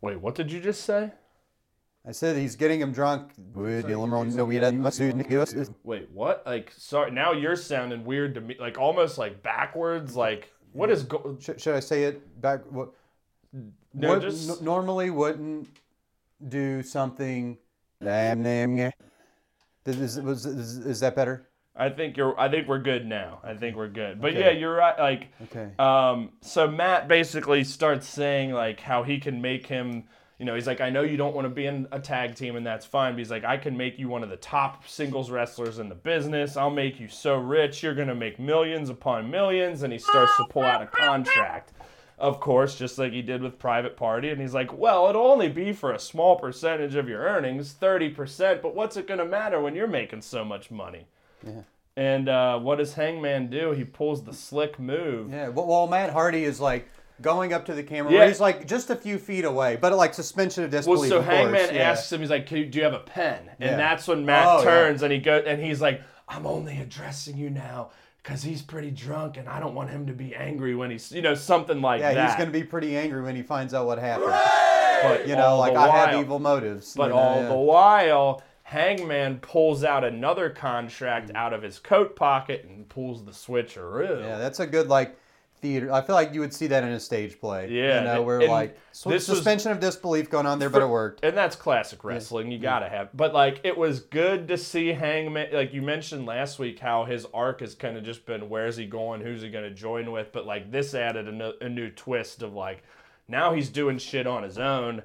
Wait, 0.00 0.18
what 0.20 0.34
did 0.34 0.50
you 0.50 0.60
just 0.60 0.84
say? 0.84 1.12
I 2.08 2.12
said 2.12 2.36
he's 2.36 2.54
getting 2.54 2.80
him 2.80 2.92
drunk. 2.92 3.32
Wait, 5.82 6.08
what? 6.12 6.44
Like 6.46 6.72
sorry, 6.76 7.10
now 7.10 7.32
you're 7.32 7.56
sounding 7.56 8.04
weird 8.04 8.34
to 8.36 8.40
me, 8.40 8.56
like 8.60 8.78
almost 8.78 9.18
like 9.18 9.42
backwards, 9.42 10.14
like 10.16 10.52
what 10.72 10.88
is 10.88 11.02
go- 11.02 11.36
Should, 11.40 11.60
should 11.60 11.74
I 11.74 11.80
say 11.80 12.04
it 12.04 12.40
back? 12.40 12.60
What? 12.70 12.90
No, 13.96 14.10
what 14.10 14.22
just- 14.22 14.48
n- 14.60 14.64
normally 14.64 15.10
wouldn't 15.10 15.68
do 16.46 16.82
something. 16.82 17.58
Is, 18.02 20.00
is, 20.00 20.20
was- 20.20 20.46
is, 20.46 20.76
is 20.78 21.00
that 21.00 21.14
better? 21.16 21.48
I 21.78 21.90
think 21.90 22.16
you're. 22.16 22.38
I 22.40 22.48
think 22.50 22.68
we're 22.68 22.78
good 22.78 23.04
now. 23.06 23.40
I 23.44 23.52
think 23.54 23.76
we're 23.76 23.88
good. 23.88 24.18
But 24.20 24.30
Okay. 24.30 24.40
yeah, 24.40 24.50
you're 24.50 24.74
right. 24.74 24.98
Like, 24.98 25.28
Okay. 25.44 25.70
um, 25.78 26.32
so 26.40 26.66
Matt 26.68 27.06
basically 27.06 27.64
starts 27.64 28.06
saying 28.08 28.52
like 28.52 28.80
how 28.80 29.02
he 29.02 29.18
can 29.18 29.42
make 29.42 29.66
him. 29.66 30.04
You 30.38 30.44
know, 30.46 30.54
he's 30.54 30.66
like, 30.66 30.80
I 30.82 30.90
know 30.90 31.00
you 31.02 31.16
don't 31.18 31.34
want 31.34 31.46
to 31.46 31.50
be 31.50 31.64
in 31.66 31.86
a 31.92 31.98
tag 32.00 32.34
team, 32.34 32.56
and 32.56 32.66
that's 32.66 32.84
fine. 32.86 33.12
But 33.12 33.18
he's 33.20 33.30
like, 33.30 33.44
I 33.44 33.56
can 33.58 33.74
make 33.76 33.98
you 33.98 34.08
one 34.08 34.22
of 34.22 34.28
the 34.30 34.36
top 34.38 34.86
singles 34.88 35.30
wrestlers 35.30 35.78
in 35.78 35.88
the 35.90 35.94
business. 35.94 36.56
I'll 36.58 36.70
make 36.70 36.98
you 37.00 37.08
so 37.08 37.36
rich, 37.36 37.82
you're 37.82 37.94
gonna 37.94 38.14
make 38.14 38.38
millions 38.38 38.88
upon 38.90 39.30
millions. 39.30 39.82
And 39.82 39.92
he 39.92 39.98
starts 39.98 40.34
to 40.38 40.44
pull 40.48 40.62
out 40.64 40.82
a 40.82 40.86
contract. 40.86 41.72
Of 42.18 42.40
course, 42.40 42.76
just 42.76 42.96
like 42.98 43.12
he 43.12 43.20
did 43.20 43.42
with 43.42 43.58
Private 43.58 43.96
Party. 43.96 44.30
And 44.30 44.40
he's 44.40 44.54
like, 44.54 44.72
well, 44.76 45.08
it'll 45.10 45.26
only 45.26 45.48
be 45.50 45.72
for 45.74 45.92
a 45.92 45.98
small 45.98 46.36
percentage 46.36 46.94
of 46.94 47.08
your 47.08 47.20
earnings, 47.20 47.74
30%, 47.78 48.62
but 48.62 48.74
what's 48.74 48.96
it 48.96 49.06
going 49.06 49.18
to 49.18 49.26
matter 49.26 49.60
when 49.60 49.74
you're 49.74 49.86
making 49.86 50.22
so 50.22 50.42
much 50.44 50.70
money? 50.70 51.06
Yeah. 51.46 51.60
And 51.96 52.28
uh, 52.28 52.58
what 52.58 52.78
does 52.78 52.94
Hangman 52.94 53.48
do? 53.50 53.72
He 53.72 53.84
pulls 53.84 54.24
the 54.24 54.32
slick 54.32 54.78
move. 54.78 55.30
Yeah. 55.30 55.48
Well, 55.48 55.66
well, 55.66 55.86
Matt 55.86 56.10
Hardy 56.10 56.44
is 56.44 56.58
like 56.60 56.88
going 57.22 57.52
up 57.52 57.64
to 57.66 57.74
the 57.74 57.82
camera. 57.82 58.12
Yeah. 58.12 58.26
He's 58.28 58.40
like 58.40 58.66
just 58.66 58.90
a 58.90 58.96
few 58.96 59.18
feet 59.18 59.44
away, 59.46 59.76
but 59.76 59.92
like 59.94 60.12
suspension 60.14 60.64
of 60.64 60.70
disbelief. 60.70 61.10
Well, 61.10 61.20
so 61.20 61.22
Hangman 61.22 61.74
yeah. 61.74 61.90
asks 61.90 62.12
him, 62.12 62.20
he's 62.20 62.28
like, 62.30 62.46
"Can 62.46 62.58
you- 62.58 62.66
"Do 62.66 62.78
you 62.78 62.84
have 62.84 62.92
a 62.94 62.98
pen?" 62.98 63.50
And 63.60 63.70
Yeah. 63.70 63.76
that's 63.76 64.06
when 64.08 64.26
Matt 64.26 64.46
Oh, 64.46 64.62
turns 64.64 65.02
and 65.02 65.10
he 65.12 65.18
goes, 65.18 65.44
and 65.46 65.62
he's 65.62 65.80
like, 65.80 66.02
"I'm 66.28 66.46
only 66.46 66.78
addressing 66.78 67.38
you 67.38 67.48
now 67.48 67.90
because 68.26 68.42
he's 68.42 68.60
pretty 68.60 68.90
drunk, 68.90 69.36
and 69.36 69.48
I 69.48 69.60
don't 69.60 69.74
want 69.74 69.88
him 69.88 70.06
to 70.08 70.12
be 70.12 70.34
angry 70.34 70.74
when 70.74 70.90
he's, 70.90 71.12
you 71.12 71.22
know, 71.22 71.36
something 71.36 71.80
like 71.80 72.00
Yeah, 72.00 72.12
that." 72.12 72.16
Yeah, 72.16 72.26
he's 72.26 72.36
going 72.36 72.48
to 72.48 72.52
be 72.52 72.64
pretty 72.64 72.96
angry 72.96 73.22
when 73.22 73.36
he 73.36 73.42
finds 73.42 73.72
out 73.72 73.86
what 73.86 73.98
happened. 73.98 74.34
But 75.02 75.28
you 75.28 75.36
know, 75.36 75.58
like 75.58 75.74
the 75.74 75.80
I 75.80 75.88
have 75.88 76.20
evil 76.20 76.40
motives. 76.40 76.94
But 76.94 77.04
you 77.04 77.08
know, 77.10 77.16
all 77.16 77.42
yeah. 77.42 77.48
the 77.48 77.54
while, 77.54 78.42
Hangman 78.64 79.38
pulls 79.38 79.84
out 79.84 80.02
another 80.02 80.50
contract 80.50 81.30
out 81.36 81.52
of 81.52 81.62
his 81.62 81.78
coat 81.78 82.16
pocket 82.16 82.66
and 82.68 82.88
pulls 82.88 83.24
the 83.24 83.30
switcheroo. 83.30 84.22
Yeah, 84.22 84.38
that's 84.38 84.58
a 84.58 84.66
good 84.66 84.88
like 84.88 85.16
theater. 85.60 85.92
I 85.92 86.02
feel 86.02 86.14
like 86.14 86.32
you 86.34 86.40
would 86.40 86.52
see 86.52 86.66
that 86.68 86.84
in 86.84 86.90
a 86.90 87.00
stage 87.00 87.40
play. 87.40 87.68
Yeah, 87.70 87.98
you 87.98 88.04
know, 88.04 88.22
where 88.22 88.40
and 88.40 88.50
like 88.50 88.70
of 88.70 89.12
this 89.12 89.26
was- 89.26 89.26
suspension 89.26 89.72
of 89.72 89.80
disbelief 89.80 90.30
going 90.30 90.46
on 90.46 90.58
there, 90.58 90.70
but 90.70 90.82
it 90.82 90.88
worked. 90.88 91.24
And 91.24 91.36
that's 91.36 91.56
classic 91.56 92.04
wrestling. 92.04 92.50
You 92.50 92.58
gotta 92.58 92.88
have. 92.88 93.08
But 93.14 93.34
like, 93.34 93.60
it 93.64 93.76
was 93.76 94.00
good 94.00 94.48
to 94.48 94.58
see 94.58 94.88
Hangman. 94.88 95.48
Like 95.52 95.72
you 95.72 95.82
mentioned 95.82 96.26
last 96.26 96.58
week, 96.58 96.78
how 96.78 97.04
his 97.04 97.26
arc 97.34 97.60
has 97.60 97.74
kind 97.74 97.96
of 97.96 98.04
just 98.04 98.26
been 98.26 98.48
where's 98.48 98.76
he 98.76 98.86
going, 98.86 99.20
who's 99.20 99.42
he 99.42 99.50
gonna 99.50 99.70
join 99.70 100.10
with. 100.12 100.32
But 100.32 100.46
like 100.46 100.70
this 100.70 100.94
added 100.94 101.28
a, 101.28 101.32
no- 101.32 101.54
a 101.60 101.68
new 101.68 101.90
twist 101.90 102.42
of 102.42 102.52
like 102.54 102.82
now 103.28 103.52
he's 103.54 103.68
doing 103.68 103.98
shit 103.98 104.26
on 104.26 104.42
his 104.42 104.58
own 104.58 105.02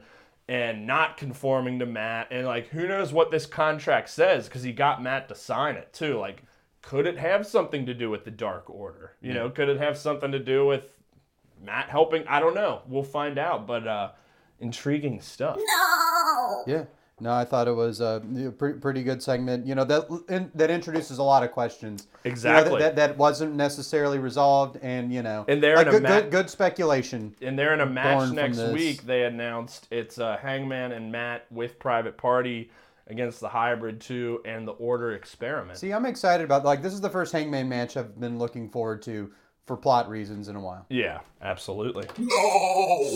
and 0.48 0.86
not 0.86 1.18
conforming 1.18 1.80
to 1.80 1.86
Matt. 1.86 2.28
And 2.30 2.46
like, 2.46 2.68
who 2.68 2.88
knows 2.88 3.14
what 3.14 3.32
this 3.32 3.46
contract 3.46 4.10
says 4.10 4.48
because 4.48 4.64
he 4.64 4.74
got 4.74 5.02
Matt 5.02 5.30
to 5.30 5.36
sign 5.36 5.76
it 5.76 5.94
too. 5.94 6.20
Like, 6.20 6.44
could 6.82 7.06
it 7.08 7.18
have 7.18 7.46
something 7.46 7.86
to 7.86 7.94
do 7.94 8.10
with 8.10 8.26
the 8.26 8.32
Dark 8.32 8.70
Order? 8.70 9.14
You 9.22 9.34
know, 9.34 9.50
could 9.50 9.70
it 9.70 9.78
have 9.78 9.98
something 9.98 10.32
to 10.32 10.40
do 10.40 10.66
with 10.66 10.86
Matt 11.64 11.90
helping? 11.90 12.28
I 12.28 12.40
don't 12.40 12.56
know. 12.56 12.82
We'll 12.88 13.04
find 13.04 13.38
out. 13.38 13.68
But 13.68 13.88
uh, 13.88 14.12
intriguing 14.60 15.22
stuff. 15.22 15.58
No. 15.58 16.64
Yeah. 16.68 16.86
No, 17.20 17.32
I 17.32 17.46
thought 17.46 17.68
it 17.68 17.76
was 17.76 18.02
a 18.02 18.20
pretty, 18.58 18.80
pretty 18.80 19.04
good 19.04 19.22
segment. 19.22 19.68
You 19.68 19.76
know 19.76 19.84
that 19.84 20.08
in, 20.28 20.52
that 20.56 20.72
introduces 20.72 21.20
a 21.20 21.24
lot 21.24 21.44
of 21.44 21.52
questions. 21.52 22.08
You 22.24 22.30
know, 22.30 22.32
Exactly. 22.32 22.80
that, 22.80 22.96
that 22.96 23.10
that 23.10 23.18
wasn't 23.18 23.54
necessarily 23.54 24.18
resolved, 24.18 24.80
and 24.82 25.14
you 25.14 25.22
know, 25.22 25.46
And 25.48 25.62
they're 25.62 25.76
like 25.76 25.86
in 25.86 25.94
a 25.94 26.00
good, 26.00 26.04
ma- 26.04 26.22
good 26.22 26.32
good 26.32 26.50
speculation. 26.50 27.36
And 27.44 27.60
they're 27.60 27.76
in 27.76 27.82
a 27.82 27.86
match 27.86 28.32
next 28.32 28.58
week. 28.74 29.04
They 29.04 29.26
announced 29.26 29.88
it's 29.92 30.18
uh, 30.18 30.38
Hangman 30.38 30.94
and 30.94 31.12
Matt 31.12 31.46
with 31.52 31.78
Private 31.78 32.18
Party 32.18 32.72
against 33.12 33.40
the 33.42 33.50
Hybrid 33.50 34.02
2 34.02 34.42
and 34.46 34.68
the 34.68 34.72
Order 34.72 35.12
Experiment. 35.12 35.78
See, 35.78 35.92
I'm 35.92 36.06
excited 36.06 36.44
about 36.44 36.66
like 36.66 36.82
this 36.82 36.94
is 36.94 37.02
the 37.02 37.10
first 37.10 37.34
Hangman 37.34 37.70
match 37.70 37.98
I've 37.98 38.20
been 38.20 38.40
looking 38.40 38.70
forward 38.70 39.02
to 39.04 39.32
for 39.68 39.78
plot 39.78 40.10
reasons 40.10 40.48
in 40.48 40.56
a 40.56 40.60
while. 40.60 40.86
Yeah, 40.90 41.20
absolutely. 41.42 42.08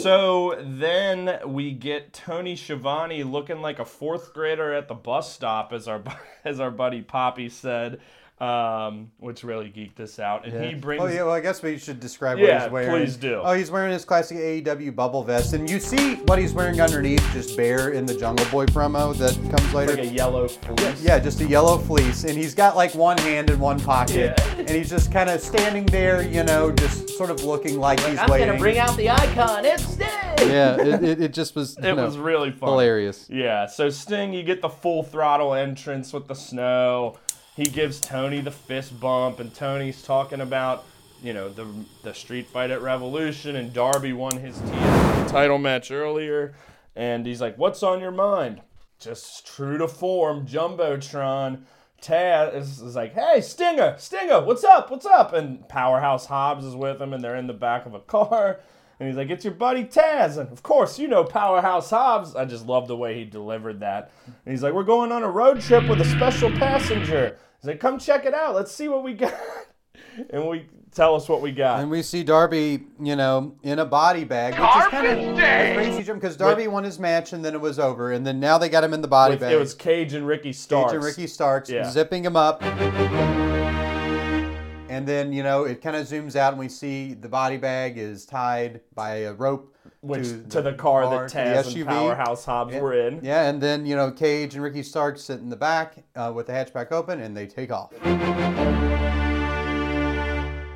So 0.02 0.62
then 0.62 1.40
we 1.48 1.72
get 1.72 2.14
Tony 2.14 2.56
Schiavone 2.56 3.24
looking 3.24 3.62
like 3.62 3.80
a 3.80 3.86
fourth 3.86 4.34
grader 4.34 4.74
at 4.74 4.88
the 4.88 4.94
bus 4.94 5.34
stop, 5.34 5.74
as 5.74 5.88
our 5.88 6.04
as 6.46 6.60
our 6.60 6.72
buddy 6.72 7.02
Poppy 7.02 7.50
said, 7.50 8.00
um, 8.40 9.12
which 9.20 9.44
really 9.46 9.70
geeked 9.70 10.00
us 10.02 10.20
out. 10.20 10.46
And 10.46 10.66
he 10.66 10.74
brings 10.76 11.02
Oh 11.02 11.08
yeah, 11.08 11.24
well 11.24 11.32
I 11.34 11.40
guess 11.40 11.64
we 11.64 11.78
should 11.78 12.00
describe 12.02 12.38
Yeah, 12.38 12.54
what 12.54 12.62
he's 12.64 12.72
wearing. 12.90 13.06
please 13.06 13.16
do. 13.16 13.42
Oh, 13.44 13.54
he's 13.54 13.72
wearing 13.72 13.94
his 13.94 14.04
classic 14.04 14.38
AEW 14.38 14.94
bubble 14.94 15.24
vest, 15.24 15.54
and 15.54 15.70
you 15.70 15.80
see 15.80 16.16
what 16.26 16.38
he's 16.38 16.54
wearing 16.54 16.82
underneath, 16.82 17.26
just 17.32 17.56
bare 17.56 17.92
in 17.92 18.06
the 18.06 18.14
Jungle 18.14 18.46
Boy 18.48 18.66
promo 18.66 19.16
that 19.18 19.34
comes 19.56 19.74
later. 19.74 19.92
like 19.96 20.02
a 20.04 20.08
yellow 20.14 20.48
fleece. 20.50 21.02
Yeah, 21.02 21.20
just 21.20 21.40
a 21.40 21.46
yellow 21.48 21.78
fleece, 21.78 22.26
and 22.26 22.38
he's 22.38 22.54
got 22.54 22.76
like 22.76 22.94
one 22.94 23.18
hand 23.20 23.50
in 23.50 23.58
one 23.60 23.80
pocket, 23.80 24.34
Yeah. 24.38 24.56
and 24.58 24.70
he's 24.70 24.90
just 24.90 25.12
kind 25.14 25.30
of 25.30 25.40
standing 25.40 25.86
there, 25.86 26.22
you 26.22 26.44
know, 26.44 26.72
just 26.72 27.10
sort 27.12 27.30
of 27.30 27.42
looking 27.44 27.80
like 27.80 28.00
he's 28.02 28.20
I'm 28.20 28.30
waiting. 28.30 28.48
gonna 28.48 28.60
bring 28.60 28.78
out 28.78 28.98
the 28.98 29.10
icon. 29.10 29.64
It's 29.64 29.84
Sting. 29.86 30.08
yeah, 30.40 30.76
it, 30.82 31.04
it, 31.04 31.22
it 31.22 31.34
just 31.34 31.56
was. 31.56 31.78
It 31.78 31.84
know, 31.96 32.06
was 32.06 32.18
really 32.18 32.52
fun. 32.52 32.70
hilarious. 32.70 33.28
Yeah, 33.30 33.66
so 33.68 33.90
Sting, 33.90 34.34
you 34.34 34.44
get 34.44 34.62
the 34.62 34.68
full 34.70 35.04
throttle 35.04 35.54
entrance 35.54 36.12
with 36.12 36.28
the 36.28 36.36
snow. 36.36 37.16
He 37.56 37.64
gives 37.64 38.02
Tony 38.02 38.42
the 38.42 38.52
fist 38.52 39.00
bump, 39.00 39.40
and 39.40 39.54
Tony's 39.54 40.02
talking 40.02 40.42
about, 40.42 40.84
you 41.24 41.34
know, 41.34 41.48
the 41.48 41.66
the 42.04 42.14
street 42.14 42.48
fight 42.48 42.70
at 42.70 42.82
Revolution, 42.82 43.56
and 43.56 43.72
Darby 43.72 44.12
won 44.12 44.38
his 44.38 44.60
title 45.32 45.58
match 45.58 45.90
earlier, 45.90 46.54
and 46.98 47.26
he's 47.26 47.40
like, 47.40 47.58
"What's 47.58 47.82
on 47.82 48.02
your 48.02 48.12
mind?" 48.12 48.62
Just 49.00 49.48
true 49.48 49.78
to 49.78 49.88
form, 49.88 50.46
Jumbotron. 50.46 51.64
Taz 52.02 52.56
is, 52.56 52.82
is 52.82 52.96
like, 52.96 53.14
"Hey, 53.14 53.40
Stinger, 53.40 53.96
Stinger, 53.98 54.42
what's 54.42 54.66
up? 54.66 54.92
What's 54.92 55.06
up?" 55.06 55.32
And 55.32 55.68
Powerhouse 55.70 56.26
Hobbs 56.26 56.66
is 56.66 56.76
with 56.76 57.02
him, 57.02 57.14
and 57.14 57.24
they're 57.24 57.38
in 57.38 57.48
the 57.48 57.54
back 57.54 57.86
of 57.86 57.94
a 57.94 58.00
car. 58.00 58.60
And 58.98 59.10
he's 59.10 59.18
like, 59.18 59.30
"It's 59.30 59.44
your 59.44 59.54
buddy 59.54 59.84
Taz," 59.84 60.38
and 60.38 60.50
of 60.54 60.64
course, 60.64 60.98
you 60.98 61.10
know 61.10 61.26
Powerhouse 61.26 61.90
Hobbs. 61.90 62.34
I 62.34 62.46
just 62.46 62.66
love 62.66 62.88
the 62.88 62.96
way 62.96 63.14
he 63.14 63.26
delivered 63.26 63.82
that. 63.82 64.10
And 64.26 64.54
he's 64.54 64.64
like, 64.64 64.74
"We're 64.74 64.84
going 64.84 65.12
on 65.12 65.22
a 65.22 65.30
road 65.30 65.60
trip 65.60 65.90
with 65.90 66.00
a 66.00 66.06
special 66.06 66.50
passenger." 66.52 67.38
He's 67.62 67.68
like, 67.68 67.80
"Come 67.80 67.98
check 68.00 68.26
it 68.26 68.34
out. 68.34 68.56
Let's 68.56 68.72
see 68.72 68.88
what 68.88 69.04
we 69.04 69.14
got." 69.14 69.34
And 70.30 70.48
we 70.48 70.66
tell 70.94 71.16
us 71.16 71.28
what 71.28 71.42
we 71.42 71.52
got. 71.52 71.80
And 71.82 71.90
we 71.92 72.02
see 72.02 72.24
Darby, 72.24 72.86
you 73.02 73.16
know, 73.18 73.56
in 73.64 73.80
a 73.80 73.86
body 73.86 74.24
bag, 74.24 74.54
which 74.54 74.62
is 74.86 74.88
kind 74.88 75.08
of 75.08 75.38
a 75.38 75.74
crazy 75.74 76.04
jump 76.04 76.22
because 76.22 76.38
Darby 76.38 76.68
won 76.70 76.86
his 76.86 77.00
match 77.00 77.34
and 77.34 77.44
then 77.44 77.54
it 77.54 77.60
was 77.60 77.80
over, 77.80 78.14
and 78.14 78.26
then 78.26 78.40
now 78.40 78.58
they 78.58 78.70
got 78.70 78.84
him 78.84 78.94
in 78.94 79.02
the 79.02 79.08
body 79.10 79.34
With- 79.34 79.42
bag. 79.42 79.54
it 79.54 79.60
was 79.60 79.74
Cage 79.74 80.14
and 80.14 80.26
Ricky 80.26 80.54
Starks. 80.54 80.92
Cage 80.92 80.96
and 80.96 81.04
Ricky 81.04 81.28
Starks 81.28 81.70
Yeah. 81.70 81.90
zipping 81.90 82.24
him 82.24 82.36
up. 82.38 82.62
And 84.96 85.06
then, 85.06 85.34
you 85.34 85.44
know, 85.44 85.66
it 85.66 85.82
kind 85.82 85.98
of 85.98 86.08
zooms 86.08 86.38
out 86.38 86.54
and 86.54 86.60
we 86.60 86.70
see 86.70 87.14
the 87.14 87.28
body 87.28 87.58
bag 87.58 87.98
is 87.98 88.26
tied 88.26 88.80
by 88.94 89.16
a 89.24 89.34
rope 89.34 89.76
Which 90.00 90.24
to, 90.24 90.44
to 90.44 90.62
the 90.62 90.72
car 90.72 91.10
that 91.10 91.28
to 91.28 91.36
the 91.36 91.42
Taz 91.42 91.76
and. 91.76 91.86
Powerhouse 91.86 92.46
Hobbs 92.46 92.74
Yeah. 92.74 92.80
were 92.80 92.94
in. 92.94 93.20
Yeah, 93.22 93.50
and 93.50 93.60
then, 93.62 93.86
you 93.86 93.98
know, 93.98 94.10
Cage 94.10 94.54
and 94.56 94.64
Ricky 94.64 94.84
Starks 94.84 95.22
sit 95.22 95.42
in 95.42 95.50
the 95.50 95.58
back 95.58 95.98
uh, 96.16 96.32
with 96.34 96.48
the 96.48 96.54
hatchback 96.54 96.94
open 96.94 97.20
and 97.20 97.36
they 97.36 97.46
take 97.46 97.74
off. 97.74 97.92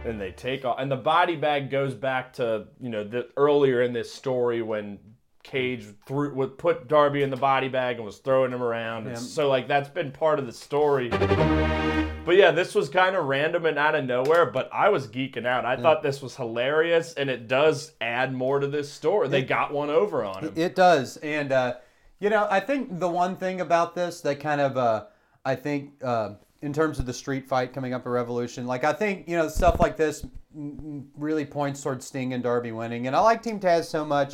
and 0.05 0.19
they 0.19 0.31
take 0.31 0.65
off. 0.65 0.75
And 0.79 0.91
the 0.91 0.97
body 0.97 1.37
bag 1.37 1.69
goes 1.69 1.93
back 1.93 2.33
to 2.33 2.67
you 2.81 2.89
know 2.89 3.05
the 3.05 3.29
earlier 3.37 3.83
in 3.83 3.93
this 3.93 4.11
story 4.11 4.61
when 4.61 4.99
Cage 5.43 5.85
threw 6.05 6.33
would 6.33 6.57
put 6.57 6.87
Darby 6.87 7.23
in 7.23 7.29
the 7.29 7.37
body 7.37 7.69
bag 7.69 7.95
and 7.95 8.05
was 8.05 8.17
throwing 8.17 8.51
him 8.51 8.61
around. 8.61 9.07
And 9.07 9.15
Yeah. 9.15 9.21
So 9.21 9.47
like 9.47 9.67
that's 9.67 9.89
been 9.89 10.11
part 10.11 10.39
of 10.39 10.45
the 10.45 10.51
story. 10.51 11.09
But 11.09 12.35
yeah, 12.35 12.51
this 12.51 12.75
was 12.75 12.89
kind 12.89 13.15
of 13.15 13.25
random 13.25 13.65
and 13.65 13.79
out 13.79 13.95
of 13.95 14.05
nowhere, 14.05 14.45
but 14.45 14.69
I 14.71 14.89
was 14.89 15.07
geeking 15.07 15.47
out. 15.47 15.65
I 15.65 15.77
thought 15.77 16.03
this 16.03 16.21
was 16.21 16.35
hilarious, 16.35 17.13
and 17.13 17.29
it 17.29 17.47
does 17.47 17.93
add 18.01 18.33
more 18.33 18.59
to 18.59 18.67
this 18.67 18.91
story. 18.91 19.29
They 19.29 19.41
got 19.41 19.73
one 19.73 19.89
over 19.89 20.23
on 20.23 20.43
him. 20.43 20.53
It 20.55 20.75
does, 20.75 21.17
and 21.17 21.51
uh, 21.51 21.75
you 22.19 22.29
know, 22.29 22.47
I 22.51 22.59
think 22.59 22.99
the 22.99 23.07
one 23.09 23.35
thing 23.37 23.61
about 23.61 23.95
this 23.95 24.21
that 24.21 24.39
kind 24.39 24.61
of, 24.61 24.77
uh, 24.77 25.05
I 25.43 25.55
think, 25.55 25.93
uh, 26.03 26.33
in 26.61 26.73
terms 26.73 26.99
of 26.99 27.05
the 27.05 27.13
street 27.13 27.47
fight 27.47 27.73
coming 27.73 27.93
up 27.93 28.01
at 28.05 28.09
Revolution, 28.09 28.67
like 28.67 28.83
I 28.83 28.93
think 28.93 29.27
you 29.27 29.37
know 29.37 29.47
stuff 29.47 29.79
like 29.79 29.95
this 29.97 30.25
really 30.53 31.45
points 31.45 31.81
towards 31.81 32.05
Sting 32.05 32.33
and 32.33 32.41
Darby 32.43 32.71
winning, 32.71 33.07
and 33.07 33.15
I 33.15 33.19
like 33.19 33.41
Team 33.43 33.59
Taz 33.59 33.85
so 33.85 34.03
much 34.03 34.31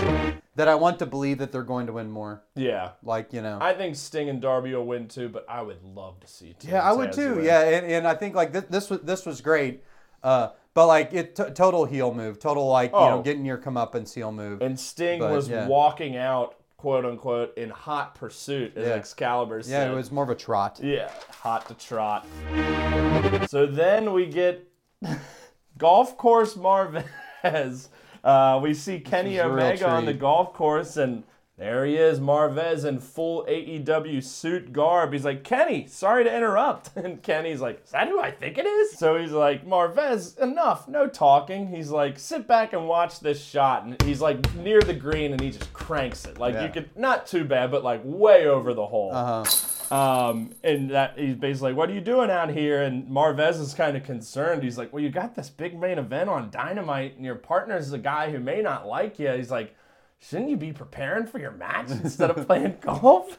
that 0.56 0.68
I 0.68 0.76
want 0.76 0.98
to 1.00 1.06
believe 1.06 1.38
that 1.40 1.52
they're 1.52 1.62
going 1.64 1.88
to 1.88 1.94
win 1.94 2.10
more. 2.10 2.44
Yeah. 2.56 2.92
Like 3.04 3.34
you 3.34 3.42
know, 3.42 3.58
I 3.62 3.74
think 3.74 3.96
Sting 3.96 4.30
and 4.30 4.42
Darby 4.42 4.74
will 4.74 4.86
win 4.86 5.08
too, 5.08 5.30
but 5.30 5.46
I 5.50 5.62
would 5.62 5.84
love 5.84 6.20
to 6.22 6.28
see. 6.28 6.54
Team 6.54 6.72
yeah, 6.72 6.82
I 6.82 6.94
would 6.94 7.12
too. 7.12 7.36
win. 7.36 7.46
Yeah, 7.46 7.62
and, 7.62 7.86
and 7.92 8.08
I 8.08 8.14
think 8.16 8.36
like 8.36 8.54
this, 8.54 8.64
this 8.70 8.90
was 8.90 9.02
this 9.02 9.26
was 9.26 9.42
great. 9.42 9.84
Uh, 10.24 10.50
but 10.74 10.88
like 10.88 11.14
it, 11.14 11.36
t- 11.36 11.44
total 11.54 11.86
heel 11.86 12.14
move, 12.14 12.40
total 12.40 12.68
like 12.68 12.92
you 12.92 12.98
know 13.00 13.20
Oh. 13.20 13.22
getting 13.22 13.46
your 13.46 13.58
comeuppance 13.58 14.14
heel 14.14 14.32
move. 14.32 14.62
And 14.62 14.80
Sting 14.80 15.20
But, 15.20 15.32
was 15.32 15.48
yeah. 15.48 15.68
walking 15.68 16.18
out, 16.18 16.56
quote 16.78 17.06
unquote, 17.06 17.58
in 17.58 17.70
hot 17.70 18.16
pursuit, 18.16 18.76
as 18.76 18.88
Yeah. 18.88 18.94
Excalibur 18.94 19.62
Yeah, 19.66 19.92
it 19.92 19.96
was 19.96 20.12
more 20.12 20.24
of 20.24 20.30
a 20.30 20.36
trot. 20.36 20.80
Yeah, 20.82 21.10
hot 21.42 21.68
to 21.68 21.74
trot. 21.74 22.26
So 23.48 23.66
then 23.66 24.14
we 24.14 24.26
get 24.28 24.68
golf 25.78 26.18
course 26.18 26.56
Marvez. 26.56 27.06
Uh, 28.24 28.60
we 28.60 28.74
see 28.74 29.00
Kenny 29.00 29.36
is 29.36 29.42
a 29.42 29.48
real 29.48 29.66
Omega 29.68 29.88
on 29.88 30.06
the 30.06 30.14
golf 30.14 30.52
course, 30.54 30.98
and 30.98 31.22
there 31.58 31.86
he 31.86 31.96
is, 31.96 32.20
Marvez 32.20 32.84
in 32.84 33.00
full 33.00 33.46
AEW 33.46 34.22
suit 34.24 34.74
garb. 34.74 35.14
He's 35.14 35.24
like, 35.24 35.44
Kenny, 35.46 35.88
sorry 35.88 36.24
to 36.26 36.36
interrupt. 36.36 36.90
And 36.98 37.22
Kenny's 37.24 37.62
like, 37.62 37.82
Is 37.86 37.92
that 37.92 38.08
who 38.10 38.20
I 38.20 38.32
think 38.32 38.58
it 38.58 38.66
is? 38.66 38.98
So 38.98 39.18
he's 39.18 39.32
like, 39.32 39.66
Marvez, 39.66 40.38
enough, 40.40 40.88
no 40.88 41.08
talking. 41.08 41.68
He's 41.68 41.90
like, 41.92 42.20
Sit 42.20 42.48
back 42.48 42.74
and 42.74 42.88
watch 42.88 43.20
this 43.22 43.42
shot. 43.44 43.84
And 43.86 44.02
he's 44.04 44.20
like 44.22 44.54
near 44.56 44.82
the 44.82 44.94
green, 44.94 45.32
and 45.32 45.40
he 45.42 45.52
just 45.52 45.72
cranks 45.72 46.26
it. 46.26 46.38
Like, 46.40 46.56
Yeah. 46.56 46.66
you 46.66 46.72
could, 46.72 46.90
not 46.98 47.26
too 47.28 47.46
bad, 47.46 47.72
but 47.72 47.84
like 47.84 48.02
way 48.04 48.48
over 48.48 48.74
the 48.74 48.86
hole. 48.86 49.12
Uh 49.14 49.46
huh. 49.46 49.72
Um, 49.92 50.56
and 50.64 50.90
that 50.90 51.14
he's 51.18 51.36
basically 51.36 51.70
like, 51.72 51.78
"What 51.78 51.92
are 51.92 51.94
you 51.94 52.02
doing 52.02 52.32
out 52.32 52.50
here?" 52.50 52.82
And 52.82 53.08
Marvez 53.08 53.60
is 53.62 53.76
kind 53.76 53.96
of 53.96 54.04
concerned. 54.04 54.64
He's 54.64 54.80
like, 54.80 54.92
"Well, 54.92 55.04
you 55.04 55.12
got 55.12 55.36
this 55.36 55.48
big 55.50 55.80
main 55.80 56.00
event 56.00 56.28
on 56.28 56.50
Dynamite, 56.50 57.16
and 57.18 57.24
your 57.24 57.36
partner's 57.36 57.94
a 57.94 58.00
guy 58.00 58.32
who 58.32 58.40
may 58.40 58.64
not 58.64 58.88
like 58.88 59.20
you." 59.20 59.30
He's 59.34 59.52
like, 59.52 59.76
"Shouldn't 60.28 60.50
you 60.50 60.58
be 60.58 60.74
preparing 60.74 61.28
for 61.28 61.40
your 61.40 61.52
match 61.52 61.92
instead 61.92 62.32
of 62.32 62.48
playing 62.48 62.78
golf?" 62.82 63.38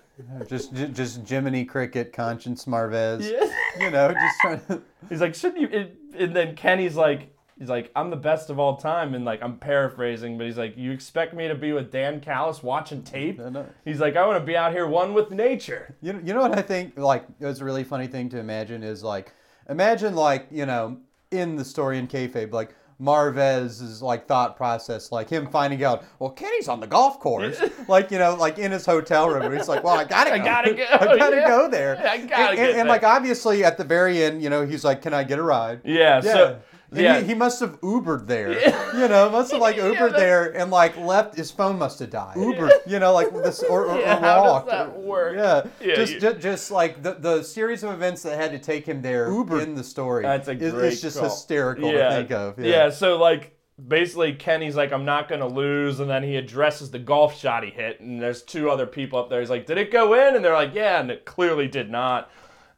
Just, 0.48 0.74
ju- 0.74 0.88
just 0.88 1.28
Jiminy 1.28 1.64
Cricket, 1.64 2.12
Conscience 2.12 2.64
Marvez. 2.64 3.30
Yeah. 3.30 3.52
You 3.78 3.90
know, 3.90 4.10
just 4.10 4.40
trying 4.40 4.60
to. 4.68 4.82
He's 5.10 5.20
like, 5.20 5.34
"Shouldn't 5.34 5.60
you?" 5.60 5.90
And, 6.18 6.34
then 6.34 6.56
Kenny's 6.56 6.96
like, 6.96 7.28
"He's 7.58 7.68
like, 7.68 7.90
I'm 7.94 8.08
the 8.08 8.16
best 8.16 8.48
of 8.48 8.58
all 8.58 8.78
time," 8.78 9.14
and 9.14 9.22
like 9.22 9.42
I'm 9.42 9.58
paraphrasing, 9.58 10.38
but 10.38 10.46
he's 10.46 10.56
like, 10.56 10.78
"You 10.78 10.92
expect 10.92 11.34
me 11.34 11.46
to 11.46 11.54
be 11.54 11.74
with 11.74 11.92
Don 11.92 12.20
Callis 12.20 12.62
watching 12.62 13.02
tape?" 13.02 13.38
no. 13.38 13.66
He's 13.84 14.00
like, 14.00 14.16
"I 14.16 14.26
want 14.26 14.40
to 14.40 14.46
be 14.46 14.56
out 14.56 14.72
here 14.72 14.86
one 14.86 15.12
with 15.12 15.30
nature." 15.30 15.94
You 16.00 16.14
know, 16.14 16.20
you 16.24 16.32
know 16.32 16.40
what 16.40 16.56
I 16.56 16.62
think? 16.62 16.96
Like, 16.96 17.26
it's 17.38 17.60
a 17.60 17.64
really 17.66 17.84
funny 17.84 18.06
thing 18.06 18.30
to 18.30 18.38
imagine 18.38 18.82
is 18.82 19.02
like, 19.02 19.34
imagine 19.68 20.14
like 20.14 20.46
you 20.50 20.64
know, 20.64 20.96
in 21.30 21.56
the 21.56 21.64
story 21.64 21.98
in 21.98 22.08
kayfabe, 22.08 22.52
like 22.52 22.74
Marvez's 22.98 24.00
like 24.00 24.26
thought 24.26 24.56
process, 24.56 25.12
like 25.12 25.28
him 25.28 25.46
finding 25.46 25.84
out, 25.84 26.04
well, 26.18 26.30
Kenny's 26.30 26.68
on 26.68 26.80
the 26.80 26.86
golf 26.86 27.20
course, 27.20 27.60
like 27.88 28.10
you 28.10 28.18
know, 28.18 28.34
like 28.34 28.58
in 28.58 28.72
his 28.72 28.86
hotel 28.86 29.28
room. 29.28 29.52
He's 29.52 29.68
like, 29.68 29.84
well, 29.84 29.98
I 29.98 30.04
gotta, 30.04 30.30
go. 30.36 30.36
I 30.36 30.38
gotta 30.38 30.74
go, 30.74 30.84
I 30.92 31.18
gotta 31.18 31.36
yeah. 31.36 31.48
go 31.48 31.68
there. 31.68 31.98
I 31.98 32.18
gotta 32.18 32.50
and, 32.52 32.58
and, 32.58 32.80
and, 32.80 32.88
like 32.88 33.02
obviously 33.02 33.64
at 33.64 33.76
the 33.76 33.84
very 33.84 34.22
end, 34.22 34.42
you 34.42 34.50
know, 34.50 34.64
he's 34.64 34.84
like, 34.84 35.02
can 35.02 35.12
I 35.12 35.24
get 35.24 35.38
a 35.38 35.42
ride? 35.42 35.80
Yeah, 35.84 36.20
so- 36.20 36.60
And 36.90 37.00
yeah. 37.00 37.20
He, 37.20 37.28
he 37.28 37.34
must 37.34 37.58
have 37.60 37.80
Ubered 37.80 38.26
there, 38.26 38.52
you 38.96 39.08
know, 39.08 39.28
must 39.30 39.50
have 39.52 39.60
like 39.60 39.76
Ubered 39.90 40.12
there 40.16 40.56
and 40.56 40.70
like 40.70 40.96
left. 40.96 41.36
His 41.36 41.50
phone 41.50 41.78
must 41.78 41.98
have 41.98 42.10
died. 42.10 42.36
Ubered, 42.36 42.70
you 42.86 42.98
know, 43.00 43.12
like 43.12 43.32
this 43.32 43.62
or, 43.64 43.86
or, 43.86 43.98
Yeah, 43.98 44.16
or 44.16 44.20
how 44.20 44.42
does 44.42 44.50
walked. 44.52 44.68
that 44.68 44.96
work? 44.98 45.36
Yeah, 45.36 45.66
Yeah, 45.80 45.94
just, 45.96 46.12
you- 46.14 46.20
ju- 46.20 46.34
just 46.34 46.70
like 46.70 47.02
the, 47.02 47.14
the 47.14 47.42
series 47.42 47.82
of 47.82 47.90
events 47.92 48.22
that 48.22 48.38
had 48.38 48.52
to 48.52 48.58
take 48.58 48.86
him 48.86 49.02
there 49.02 49.30
Uber 49.32 49.60
in 49.60 49.74
the 49.74 49.82
story. 49.84 50.22
That's 50.22 50.48
a 50.48 50.52
is- 50.52 50.72
great 50.72 50.92
It's 50.92 51.02
just 51.02 51.18
call. 51.18 51.28
hysterical 51.28 51.90
yeah. 51.92 52.08
to 52.10 52.14
think 52.16 52.30
of. 52.30 52.58
Yeah. 52.58 52.66
Yeah. 52.84 52.90
so 52.90 53.16
like 53.18 53.52
basically 53.88 54.32
Kenny's 54.34 54.76
like, 54.76 54.92
I'm 54.92 55.04
not 55.04 55.28
gonna 55.28 55.48
lose, 55.48 56.00
and 56.00 56.08
then 56.08 56.22
he 56.22 56.36
addresses 56.36 56.90
the 56.90 56.98
golf 56.98 57.38
shot 57.38 57.62
he 57.64 57.70
hit, 57.70 58.00
and 58.00 58.22
there's 58.22 58.42
two 58.42 58.70
other 58.70 58.86
people 58.86 59.18
up 59.18 59.28
there. 59.28 59.40
He's 59.40 59.50
like, 59.50 59.66
Did 59.66 59.76
it 59.78 59.90
go 59.90 60.14
in? 60.14 60.36
And 60.36 60.44
they're 60.44 60.54
like, 60.54 60.72
Yeah, 60.74 61.00
and 61.00 61.10
it 61.10 61.24
clearly 61.24 61.66
did 61.68 61.90
not. 61.90 62.30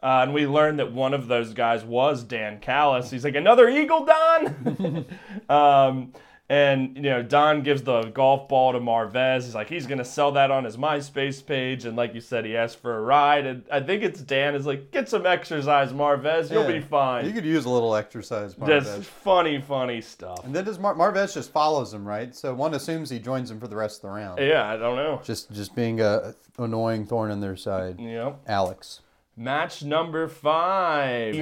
Uh, 0.02 0.20
and 0.22 0.32
we 0.32 0.46
learned 0.46 0.78
that 0.78 0.92
one 0.92 1.12
of 1.12 1.26
those 1.26 1.52
guys 1.54 1.84
was 1.84 2.22
Don 2.22 2.58
Callis. 2.60 3.10
He's 3.10 3.24
like, 3.24 3.34
Another 3.34 3.68
Eagle, 3.68 4.04
Don? 4.04 5.04
um, 5.48 6.12
and 6.50 6.96
you 6.96 7.02
know, 7.02 7.22
Don 7.22 7.62
gives 7.62 7.82
the 7.82 8.04
golf 8.04 8.48
ball 8.48 8.72
to 8.72 8.80
Marvez. 8.80 9.44
He's 9.44 9.54
like, 9.54 9.68
he's 9.68 9.86
gonna 9.86 10.04
sell 10.04 10.32
that 10.32 10.50
on 10.50 10.64
his 10.64 10.78
MySpace 10.78 11.44
page, 11.44 11.84
and 11.84 11.94
like 11.94 12.14
you 12.14 12.22
said, 12.22 12.46
he 12.46 12.56
asked 12.56 12.80
for 12.80 12.96
a 12.96 13.02
ride. 13.02 13.44
And 13.44 13.64
I 13.70 13.80
think 13.80 14.02
it's 14.02 14.22
Dan 14.22 14.54
is 14.54 14.64
like, 14.64 14.90
get 14.90 15.10
some 15.10 15.26
exercise, 15.26 15.92
Marvez. 15.92 16.50
You'll 16.50 16.62
Yeah. 16.70 16.78
be 16.78 16.80
fine. 16.80 17.26
You 17.26 17.32
could 17.32 17.44
use 17.44 17.66
a 17.66 17.68
little 17.70 17.94
exercise, 17.94 18.54
Just 18.66 19.04
funny, 19.04 19.60
funny 19.60 20.00
stuff. 20.00 20.42
And 20.44 20.54
then 20.56 20.64
does 20.64 20.78
Mar- 20.78 20.94
Marvez 20.94 21.34
just 21.34 21.52
follows 21.52 21.92
him, 21.92 22.08
right? 22.08 22.34
So 22.34 22.54
one 22.54 22.72
assumes 22.72 23.10
he 23.10 23.18
joins 23.18 23.50
him 23.50 23.60
for 23.60 23.68
the 23.68 23.76
rest 23.76 23.98
of 23.98 24.02
the 24.02 24.10
round. 24.16 24.40
Yeah, 24.40 24.66
I 24.66 24.78
don't 24.78 24.96
know. 24.96 25.20
Just 25.22 25.50
just 25.52 25.74
being 25.74 26.00
a 26.00 26.34
annoying 26.58 27.04
thorn 27.04 27.30
in 27.30 27.40
their 27.40 27.56
side. 27.56 28.00
Yep. 28.00 28.40
Alex. 28.46 29.00
Match 29.38 29.84
number 29.84 30.26
five. 30.26 31.32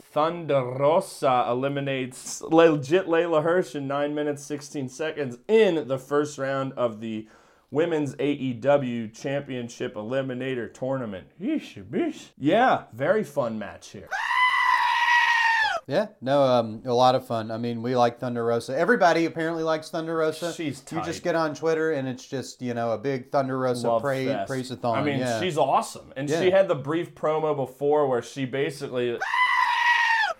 Thunder 0.00 0.64
Rosa 0.64 1.44
eliminates 1.46 2.40
legit 2.40 3.06
Leyla 3.06 3.42
Hirsch 3.42 3.74
in 3.74 3.86
9 3.86 4.14
minutes 4.14 4.42
16 4.44 4.88
seconds 4.88 5.36
in 5.46 5.88
the 5.88 5.98
first 5.98 6.38
round 6.38 6.72
of 6.72 7.00
the 7.02 7.28
Women's 7.70 8.14
AEW 8.14 9.12
Championship 9.12 9.94
Eliminator 9.94 10.72
Tournament. 10.72 11.26
Yeesh. 11.38 12.30
Yeah, 12.38 12.84
very 12.94 13.24
fun 13.24 13.58
match 13.58 13.90
here. 13.90 14.08
Yeah, 15.88 16.08
no, 16.20 16.42
um, 16.42 16.82
a 16.84 16.92
lot 16.92 17.14
of 17.14 17.24
fun. 17.24 17.52
I 17.52 17.58
mean, 17.58 17.80
we 17.80 17.94
like 17.94 18.18
Thunder 18.18 18.44
Rosa. 18.44 18.76
Everybody 18.76 19.24
apparently 19.24 19.62
likes 19.62 19.88
Thunder 19.88 20.16
Rosa. 20.16 20.52
She's 20.52 20.82
You 20.90 21.00
just 21.02 21.22
get 21.22 21.36
on 21.36 21.54
Twitter 21.54 21.92
and 21.92 22.08
it's 22.08 22.26
just 22.26 22.60
you 22.60 22.74
know 22.74 22.90
a 22.92 22.98
big 22.98 23.30
Thunder 23.30 23.56
Rosa 23.56 23.88
Love 23.88 24.02
praise 24.02 24.28
fest. 24.28 24.48
praise-a-thon. 24.48 24.98
I 24.98 25.02
mean, 25.02 25.20
yeah. 25.20 25.40
she's 25.40 25.56
awesome. 25.56 26.12
And 26.16 26.28
Yeah. 26.28 26.40
she 26.40 26.50
had 26.50 26.66
the 26.66 26.74
brief 26.74 27.14
promo 27.14 27.54
before 27.54 28.08
where 28.08 28.20
she 28.20 28.46
basically 28.46 29.16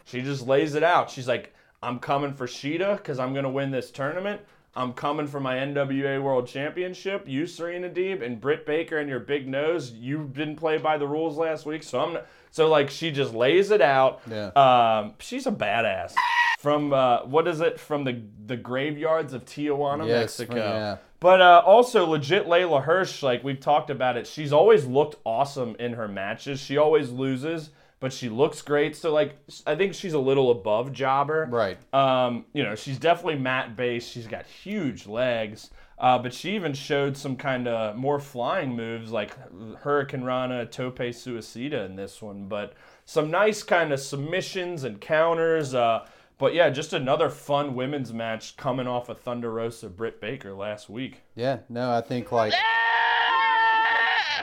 she 0.05 0.23
just 0.23 0.47
lays 0.49 0.75
it 0.75 0.83
out. 0.83 1.11
She's 1.11 1.29
like, 1.29 1.55
"I'm 1.81 2.01
coming 2.01 2.35
for 2.35 2.47
Shida 2.49 2.97
because 2.97 3.21
I'm 3.21 3.33
gonna 3.33 3.51
win 3.51 3.71
this 3.71 3.93
tournament. 3.93 4.41
I'm 4.75 4.93
coming 4.93 5.27
for 5.29 5.39
my 5.41 5.57
NWA 5.57 6.21
World 6.21 6.47
Championship. 6.49 7.27
You, 7.27 7.47
Serena 7.47 7.89
Deeb, 7.89 8.21
and 8.23 8.41
Britt 8.41 8.67
Baker 8.67 8.99
and 8.99 9.09
your 9.09 9.21
big 9.21 9.49
nose. 9.49 9.93
You 9.93 10.29
didn't 10.35 10.57
play 10.57 10.77
by 10.77 10.99
the 10.99 11.07
rules 11.07 11.37
last 11.37 11.67
week, 11.67 11.85
so 11.85 12.01
I'm 12.01 12.15
not." 12.15 12.27
So 12.51 12.69
like, 12.69 12.91
she 12.91 13.11
just 13.11 13.35
lays 13.35 13.71
it 13.71 13.81
out. 13.83 14.21
Yeah. 14.31 14.47
Um, 14.57 15.15
she's 15.19 15.47
a 15.47 15.53
badass. 15.53 16.15
From 16.61 16.93
uh, 16.93 17.25
what 17.27 17.47
is 17.47 17.61
it? 17.61 17.79
From 17.79 18.05
the 18.05 18.21
the 18.47 18.57
graveyards 18.57 19.33
of 19.35 19.45
Tijuana, 19.45 20.07
Yes, 20.09 20.39
Mexico. 20.39 20.57
yeah. 20.57 20.97
But 21.21 21.41
uh, 21.41 21.63
also, 21.65 22.07
legit 22.07 22.47
Leyla 22.47 22.83
Hirsch, 22.83 23.23
like 23.23 23.43
we've 23.45 23.61
talked 23.61 23.91
about 23.91 24.17
it, 24.17 24.27
she's 24.27 24.53
always 24.53 24.85
looked 24.87 25.17
awesome 25.25 25.77
in 25.79 25.93
her 25.95 26.09
matches. 26.09 26.61
She 26.61 26.77
always 26.77 27.11
loses, 27.11 27.71
but 28.01 28.13
she 28.13 28.29
looks 28.29 28.63
great. 28.63 28.97
So, 28.97 29.13
like, 29.13 29.37
I 29.67 29.77
think 29.77 29.95
she's 29.95 30.13
a 30.15 30.19
little 30.19 30.51
above 30.51 30.93
Jobber. 30.93 31.47
Right. 31.51 31.79
Um, 31.95 32.45
you 32.53 32.63
know, 32.63 32.75
she's 32.75 32.99
definitely 32.99 33.39
mat 33.39 33.77
based. 33.77 34.11
She's 34.11 34.27
got 34.27 34.45
huge 34.47 35.07
legs. 35.07 35.71
Uh, 35.99 36.19
but 36.19 36.35
she 36.35 36.55
even 36.55 36.75
showed 36.75 37.17
some 37.17 37.37
kind 37.37 37.67
of 37.67 37.97
more 37.97 38.21
flying 38.21 38.77
moves 38.77 39.11
like 39.11 39.35
hurricanrana, 39.83 40.71
Tope 40.71 40.99
Suicida 40.99 41.87
in 41.87 41.97
this 41.97 42.21
one. 42.21 42.49
But 42.49 42.75
some 43.07 43.31
nice 43.31 43.63
kind 43.63 43.93
of 43.93 44.01
submissions 44.01 44.85
and 44.85 45.01
counters. 45.01 45.75
Uh, 45.75 46.07
but 46.39 46.53
yeah, 46.53 46.69
just 46.69 46.93
another 46.93 47.31
fun 47.31 47.75
women's 47.75 48.13
match 48.13 48.59
coming 48.59 48.87
off 48.87 49.09
of 49.09 49.21
Thunder 49.21 49.51
Rosa 49.51 49.89
Britt 49.89 50.21
Baker 50.21 50.53
last 50.53 50.91
week. 50.91 51.23
Yeah, 51.35 51.61
no, 51.71 51.91
I 51.91 52.03
think 52.03 52.31
like 52.31 52.53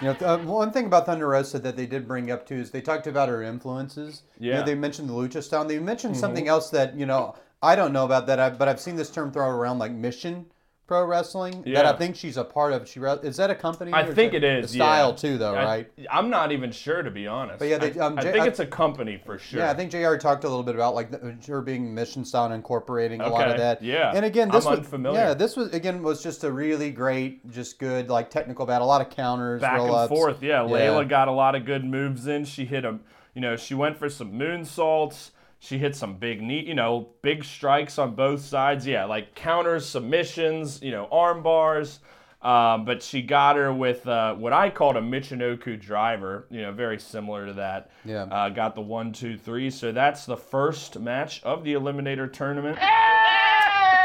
you 0.02 0.08
know, 0.08 0.16
uh, 0.28 0.38
one 0.40 0.72
thing 0.72 0.88
about 0.88 1.06
Thunder 1.06 1.28
Rosa 1.28 1.60
that 1.60 1.78
they 1.78 1.86
did 1.86 2.08
bring 2.08 2.32
up 2.32 2.48
too 2.48 2.56
is 2.56 2.72
they 2.72 2.82
talked 2.82 3.06
about 3.06 3.30
her 3.30 3.44
influences. 3.44 4.24
You 4.40 4.52
know, 4.52 4.58
Yeah. 4.58 4.64
they 4.64 4.76
mentioned 4.76 5.08
the 5.08 5.14
lucha 5.14 5.44
style. 5.44 5.66
They 5.66 5.78
mentioned 5.80 6.16
Mhm. 6.16 6.20
something 6.20 6.48
else 6.48 6.72
that 6.72 6.96
you 6.96 7.06
know 7.06 7.36
I 7.62 7.76
don't 7.78 7.94
know 7.94 8.04
about 8.04 8.28
that, 8.28 8.40
I, 8.40 8.50
but 8.50 8.68
I've 8.68 8.80
seen 8.82 8.98
this 8.98 9.10
term 9.10 9.32
thrown 9.32 9.54
around 9.54 9.80
like 9.80 9.92
Mission 9.94 10.48
Pro 10.86 11.06
Wrestling. 11.06 11.64
That 11.74 11.86
I 11.86 11.94
think 11.94 12.18
she's 12.18 12.36
a 12.36 12.44
part 12.44 12.74
of. 12.74 12.88
She 12.90 13.00
re- 13.00 13.18
is 13.24 13.38
that 13.38 13.50
a 13.50 13.56
company? 13.56 13.94
I 13.94 14.04
think 14.12 14.34
it 14.34 14.44
is 14.44 14.72
style 14.72 15.12
yeah. 15.12 15.16
too, 15.16 15.38
though, 15.38 15.56
I- 15.56 15.64
right? 15.64 15.92
I'm 16.12 16.30
not 16.30 16.52
even 16.52 16.72
sure 16.74 17.02
to 17.02 17.10
be 17.10 17.26
honest. 17.26 17.60
But 17.60 17.70
yeah, 17.70 17.78
they- 17.78 17.98
I, 17.98 18.06
um, 18.06 18.18
I 18.20 18.22
J- 18.22 18.32
think 18.34 18.44
I- 18.44 18.48
it's 18.48 18.60
a 18.60 18.66
company 18.66 19.22
for 19.26 19.38
sure. 19.38 19.62
Yeah, 19.62 19.72
I 19.72 19.76
think 19.76 19.92
Jr. 19.92 20.16
talked 20.18 20.44
a 20.44 20.50
little 20.50 20.64
bit 20.64 20.76
about 20.76 20.94
like 20.94 21.10
the, 21.12 21.38
her 21.48 21.62
being 21.62 21.94
mission 21.96 22.26
style 22.26 22.46
and 22.46 22.54
incorporating 22.54 23.22
a 23.22 23.30
lot 23.30 23.50
of 23.50 23.58
that. 23.58 23.82
yeah. 23.82 24.12
and 24.14 24.26
again, 24.26 24.50
I'm 24.50 24.56
this 24.56 24.66
was 24.66 24.80
unfamiliar. 24.80 25.20
yeah, 25.20 25.34
this 25.34 25.56
was 25.56 25.72
again 25.74 26.04
was 26.04 26.22
just 26.22 26.44
a 26.44 26.52
really 26.52 26.92
great, 26.92 27.50
just 27.50 27.80
good 27.80 28.10
like 28.10 28.30
technical 28.30 28.66
battle. 28.66 28.86
A 28.86 28.90
lot 28.90 29.02
of 29.02 29.10
counters, 29.10 29.62
back 29.62 29.80
and 29.80 30.10
forth. 30.10 30.44
Yeah, 30.44 30.60
Leyla 30.60 31.08
got 31.08 31.30
a 31.30 31.32
lot 31.32 31.56
of 31.56 31.64
good 31.66 31.86
moves 31.86 32.28
in. 32.28 32.44
She 32.44 32.66
hit 32.66 32.84
a, 32.84 33.00
you 33.34 33.42
know, 33.42 33.56
she 33.56 33.74
went 33.74 33.98
for 33.98 34.10
some 34.10 34.34
moonsaults. 34.34 35.30
She 35.64 35.78
hit 35.78 35.96
some 35.96 36.18
big 36.18 36.42
knee, 36.42 36.60
you 36.60 36.74
know, 36.74 37.08
big 37.22 37.46
strikes 37.46 37.98
on 37.98 38.16
both 38.16 38.42
sides. 38.42 38.86
Yeah, 38.86 39.06
like 39.06 39.34
counters, 39.34 39.88
submissions, 39.88 40.82
you 40.82 40.92
know, 40.92 41.08
arm 41.10 41.42
bars. 41.42 42.02
Um, 42.42 42.84
but 42.84 43.02
she 43.02 43.22
got 43.22 43.56
her 43.56 43.74
with 43.74 44.06
uh, 44.06 44.36
what 44.36 44.52
I 44.52 44.70
called 44.70 44.98
a 44.98 45.02
Michinoku 45.02 45.80
driver, 45.80 46.48
you 46.50 46.62
know, 46.62 46.74
very 46.74 47.00
similar 47.00 47.46
to 47.46 47.54
that. 47.54 47.92
Yeah. 48.04 48.24
Uh, 48.24 48.50
got 48.50 48.76
the 48.76 48.82
one, 48.82 49.14
two, 49.14 49.38
three. 49.38 49.70
So 49.70 49.94
that's 49.94 50.26
the 50.26 50.36
first 50.36 51.00
match 51.00 51.42
of 51.44 51.64
the 51.64 51.76
Eliminator 51.76 52.32
tournament. 52.32 52.78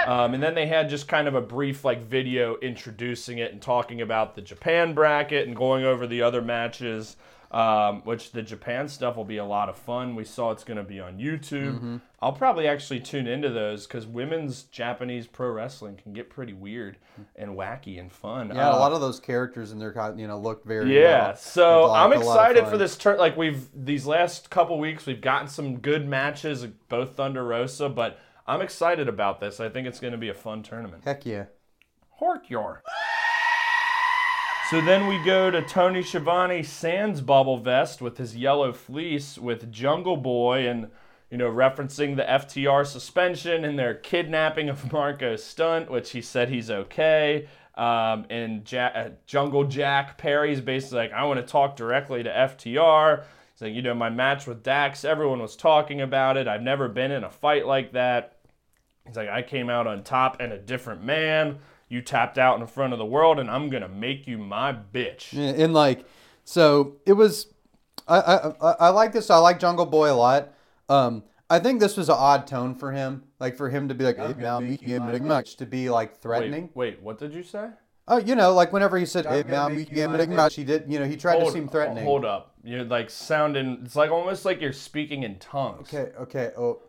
Um, 0.07 0.35
and 0.35 0.43
then 0.43 0.55
they 0.55 0.67
had 0.67 0.89
just 0.89 1.09
kind 1.09 1.27
of 1.27 1.35
a 1.35 1.41
brief 1.41 1.85
like 1.85 2.03
video 2.03 2.57
introducing 2.59 3.39
it 3.39 3.53
and 3.53 3.61
talking 3.61 4.01
about 4.01 4.37
the 4.37 4.43
Japan 4.43 4.95
bracket 4.95 5.49
and 5.49 5.57
going 5.57 5.85
over 5.85 6.07
the 6.07 6.23
other 6.23 6.41
matches. 6.41 7.17
Um, 7.51 8.03
which 8.05 8.33
the 8.33 8.43
Japan 8.43 8.89
stuff 8.89 9.17
will 9.17 9.25
be 9.25 9.39
a 9.39 9.45
lot 9.45 9.71
of 9.71 9.77
fun. 9.79 10.15
We 10.15 10.25
saw 10.25 10.51
it's 10.51 10.65
going 10.65 10.77
to 10.77 10.83
be 10.83 11.01
on 11.01 11.17
YouTube. 11.17 11.81
Mhm. 11.81 12.01
I'll 12.21 12.35
probably 12.35 12.69
actually 12.69 13.01
tune 13.01 13.27
into 13.27 13.49
those 13.49 13.87
because 13.87 14.07
women's 14.07 14.65
Japanese 14.65 15.27
pro 15.27 15.49
wrestling 15.53 15.97
can 15.97 16.13
get 16.13 16.29
pretty 16.29 16.53
weird 16.53 16.99
and 17.37 17.53
wacky 17.57 17.99
and 17.99 18.13
fun. 18.13 18.53
Yeah, 18.55 18.69
a 18.69 18.73
Uh, 18.75 18.79
lot 18.79 18.93
of 18.93 19.01
those 19.01 19.19
characters 19.19 19.73
in 19.73 19.79
their 19.79 19.95
you 20.19 20.27
know 20.27 20.39
looked 20.39 20.67
very 20.67 20.95
yeah, 20.95 21.29
well. 21.29 21.37
so 21.37 21.91
I'm 21.91 22.13
a 22.13 22.19
excited 22.19 22.67
for 22.67 22.77
this 22.77 22.99
turn. 22.99 23.17
Like 23.17 23.35
we've 23.39 23.67
these 23.75 24.05
last 24.05 24.51
couple 24.51 24.79
weeks, 24.79 25.07
we've 25.07 25.23
gotten 25.23 25.49
some 25.49 25.79
good 25.79 26.07
matches, 26.07 26.67
both 26.91 27.17
Thunder 27.17 27.45
Rosa, 27.47 27.89
but 27.89 28.19
I'm 28.47 28.61
excited 28.61 29.09
about 29.09 29.41
this. 29.41 29.59
I 29.59 29.71
think 29.71 29.87
it's 29.87 30.01
going 30.01 30.13
to 30.13 30.19
be 30.19 30.29
a 30.29 30.35
fun 30.35 30.63
tournament. 30.63 31.05
Heck 31.07 31.25
yeah. 31.25 31.45
Horkyar. 32.21 32.81
So 34.71 34.83
then 34.83 35.07
we 35.07 35.17
go 35.25 35.51
to 35.51 35.63
Tony 35.63 36.03
Schiavone 36.03 36.63
Sans 36.63 37.23
Bubble 37.23 37.57
Vest 37.57 38.03
with 38.03 38.19
his 38.19 38.37
yellow 38.37 38.71
fleece 38.75 39.39
with 39.39 39.73
Jungle 39.73 40.19
Boy 40.19 40.69
and, 40.69 40.91
you 41.31 41.39
know, 41.39 41.49
referencing 41.51 42.17
the 42.17 42.23
FTR 42.25 42.87
suspension 42.87 43.65
and 43.65 43.79
their 43.79 43.95
kidnapping 43.95 44.69
of 44.69 44.93
Marco 44.93 45.37
Stunt, 45.37 45.91
which 45.91 46.11
he 46.11 46.21
said 46.21 46.51
he's 46.51 46.71
okay. 46.71 47.49
Um, 47.77 48.27
and 48.29 48.71
ja- 48.71 48.93
uh, 48.95 49.11
Jungle 49.25 49.65
Jack 49.65 50.19
Perry's 50.19 50.61
basically 50.61 50.99
like, 50.99 51.13
I 51.13 51.25
want 51.25 51.41
to 51.41 51.51
talk 51.51 51.75
directly 51.75 52.23
to 52.23 52.31
FTR. 52.31 53.25
He's 53.55 53.63
like, 53.63 53.73
you 53.73 53.81
know, 53.81 53.95
my 53.95 54.11
match 54.11 54.47
with 54.47 54.63
Dax, 54.63 55.03
everyone 55.03 55.41
was 55.41 55.57
talking 55.57 56.03
about 56.03 56.37
it. 56.37 56.47
I've 56.47 56.61
never 56.61 56.89
been 56.89 57.11
in 57.11 57.25
a 57.25 57.31
fight 57.31 57.67
like 57.67 57.93
that. 57.93 58.37
He's 59.07 59.17
like, 59.17 59.31
I 59.31 59.41
came 59.41 59.71
out 59.71 59.87
on 59.87 60.03
top 60.03 60.41
and 60.41 60.53
a 60.53 60.59
different 60.59 61.03
man. 61.03 61.59
You 61.89 62.03
tapped 62.03 62.37
out 62.39 62.61
in 62.61 62.67
front 62.67 62.93
of 62.93 62.99
the 62.99 63.07
world, 63.07 63.39
and 63.39 63.51
I'm 63.51 63.71
gonna 63.71 63.89
make 63.89 64.27
you 64.27 64.37
my 64.39 64.73
bitch. 64.73 65.33
Yeah, 65.33 65.65
and 65.65 65.73
like, 65.73 66.05
so 66.45 66.97
it 67.07 67.15
was. 67.15 67.53
I 68.07 68.21
I, 68.21 68.49
I, 68.49 68.75
I 68.81 68.89
like 68.91 69.13
this. 69.13 69.31
I 69.31 69.39
like 69.39 69.59
Jungle 69.59 69.87
Boy 69.87 70.11
a 70.11 70.15
lot. 70.15 70.53
Um, 70.89 71.23
I 71.51 71.59
think 71.59 71.81
this 71.81 71.97
was 71.97 72.09
an 72.09 72.17
odd 72.19 72.47
tone 72.47 72.75
for 72.75 72.93
him, 72.93 73.25
like 73.41 73.57
for 73.57 73.71
him 73.71 73.89
to 73.89 73.95
be 73.95 74.05
like, 74.05 74.19
"Hey, 74.19 74.35
now 74.39 74.61
me 74.61 74.77
game 74.77 75.03
pretty 75.05 75.25
much," 75.25 75.57
to 75.57 75.67
be 75.67 75.89
like 75.89 76.21
threatening. 76.21 76.71
Wait, 76.75 76.97
wait, 76.97 77.03
what 77.03 77.19
did 77.19 77.33
you 77.33 77.43
say? 77.43 77.69
Oh, 78.07 78.17
you 78.19 78.35
know, 78.35 78.55
like 78.55 78.73
whenever 78.73 78.99
he 78.99 79.07
said, 79.07 79.27
"Hey, 79.27 79.45
now 79.47 79.69
me 79.69 79.85
game 79.85 80.11
pretty 80.11 80.33
much," 80.35 80.55
he 80.57 80.65
did. 80.65 80.85
You 80.89 80.99
know, 80.99 81.07
he 81.07 81.17
tried 81.17 81.41
to 81.41 81.51
seem 81.51 81.69
threatening. 81.69 82.05
Hold 82.05 82.25
up, 82.25 82.55
you're 82.65 82.85
like 82.85 83.09
sounding. 83.09 83.81
It's 83.85 83.97
like 83.97 84.11
almost 84.11 84.45
like 84.45 84.61
you're 84.61 84.73
speaking 84.73 85.23
in 85.23 85.39
tongues. 85.39 85.93
Okay, 85.93 86.13
okay. 86.19 86.53
Oh, 86.57 86.81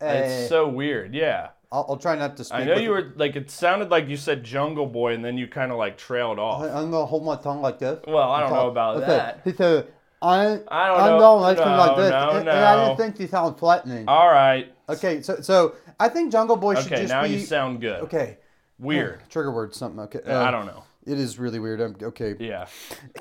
It's 0.00 0.48
so 0.48 0.68
weird. 0.68 1.14
Yeah. 1.14 1.50
I'll, 1.72 1.86
I'll 1.88 1.96
try 1.96 2.14
not 2.14 2.36
to 2.36 2.44
speak. 2.44 2.60
I 2.60 2.64
know 2.64 2.74
with- 2.74 2.82
you 2.82 2.90
were 2.90 3.12
like 3.16 3.34
it 3.34 3.50
sounded 3.50 3.90
like 3.90 4.08
you 4.08 4.18
said 4.18 4.44
Jungle 4.44 4.86
Boy 4.86 5.14
and 5.14 5.24
then 5.24 5.38
you 5.38 5.48
kind 5.48 5.72
of 5.72 5.78
like 5.78 5.96
trailed 5.96 6.38
off. 6.38 6.62
I'm 6.62 6.90
gonna 6.90 7.06
hold 7.06 7.24
my 7.24 7.36
tongue 7.36 7.62
like 7.62 7.78
this. 7.78 7.98
Well, 8.06 8.30
I 8.30 8.40
don't 8.40 8.52
know 8.52 8.68
about 8.68 8.98
okay. 8.98 9.06
that. 9.06 9.40
He 9.42 9.52
said, 9.52 9.88
I, 10.20 10.60
I 10.68 10.86
don't 10.86 11.00
I'm 11.00 11.10
know. 11.12 11.18
going 11.18 11.42
like, 11.42 11.58
like 11.58 11.96
No, 11.96 11.96
this. 11.96 12.10
no, 12.10 12.30
and, 12.30 12.48
and 12.48 12.50
I 12.50 12.76
no. 12.76 12.84
didn't 12.84 12.98
think 12.98 13.20
you 13.20 13.26
sounded 13.26 13.58
threatening. 13.58 14.04
All 14.06 14.28
right. 14.28 14.72
Okay, 14.88 15.22
so 15.22 15.40
so 15.40 15.74
I 15.98 16.08
think 16.10 16.30
Jungle 16.30 16.56
Boy 16.56 16.74
should 16.74 16.90
be. 16.90 16.94
Okay, 16.94 17.02
just 17.02 17.12
now 17.12 17.22
be 17.22 17.30
you 17.30 17.40
sound 17.40 17.80
good. 17.80 18.02
okay. 18.02 18.38
Weird. 18.78 19.20
Trigger 19.30 19.52
word 19.52 19.74
something. 19.74 20.00
Okay. 20.00 20.20
I 20.26 20.46
um, 20.46 20.52
don't 20.52 20.66
know. 20.66 20.84
It 21.06 21.18
is 21.18 21.38
really 21.38 21.58
weird. 21.58 21.80
I'm, 21.80 21.96
okay. 22.02 22.36
Yeah. 22.38 22.66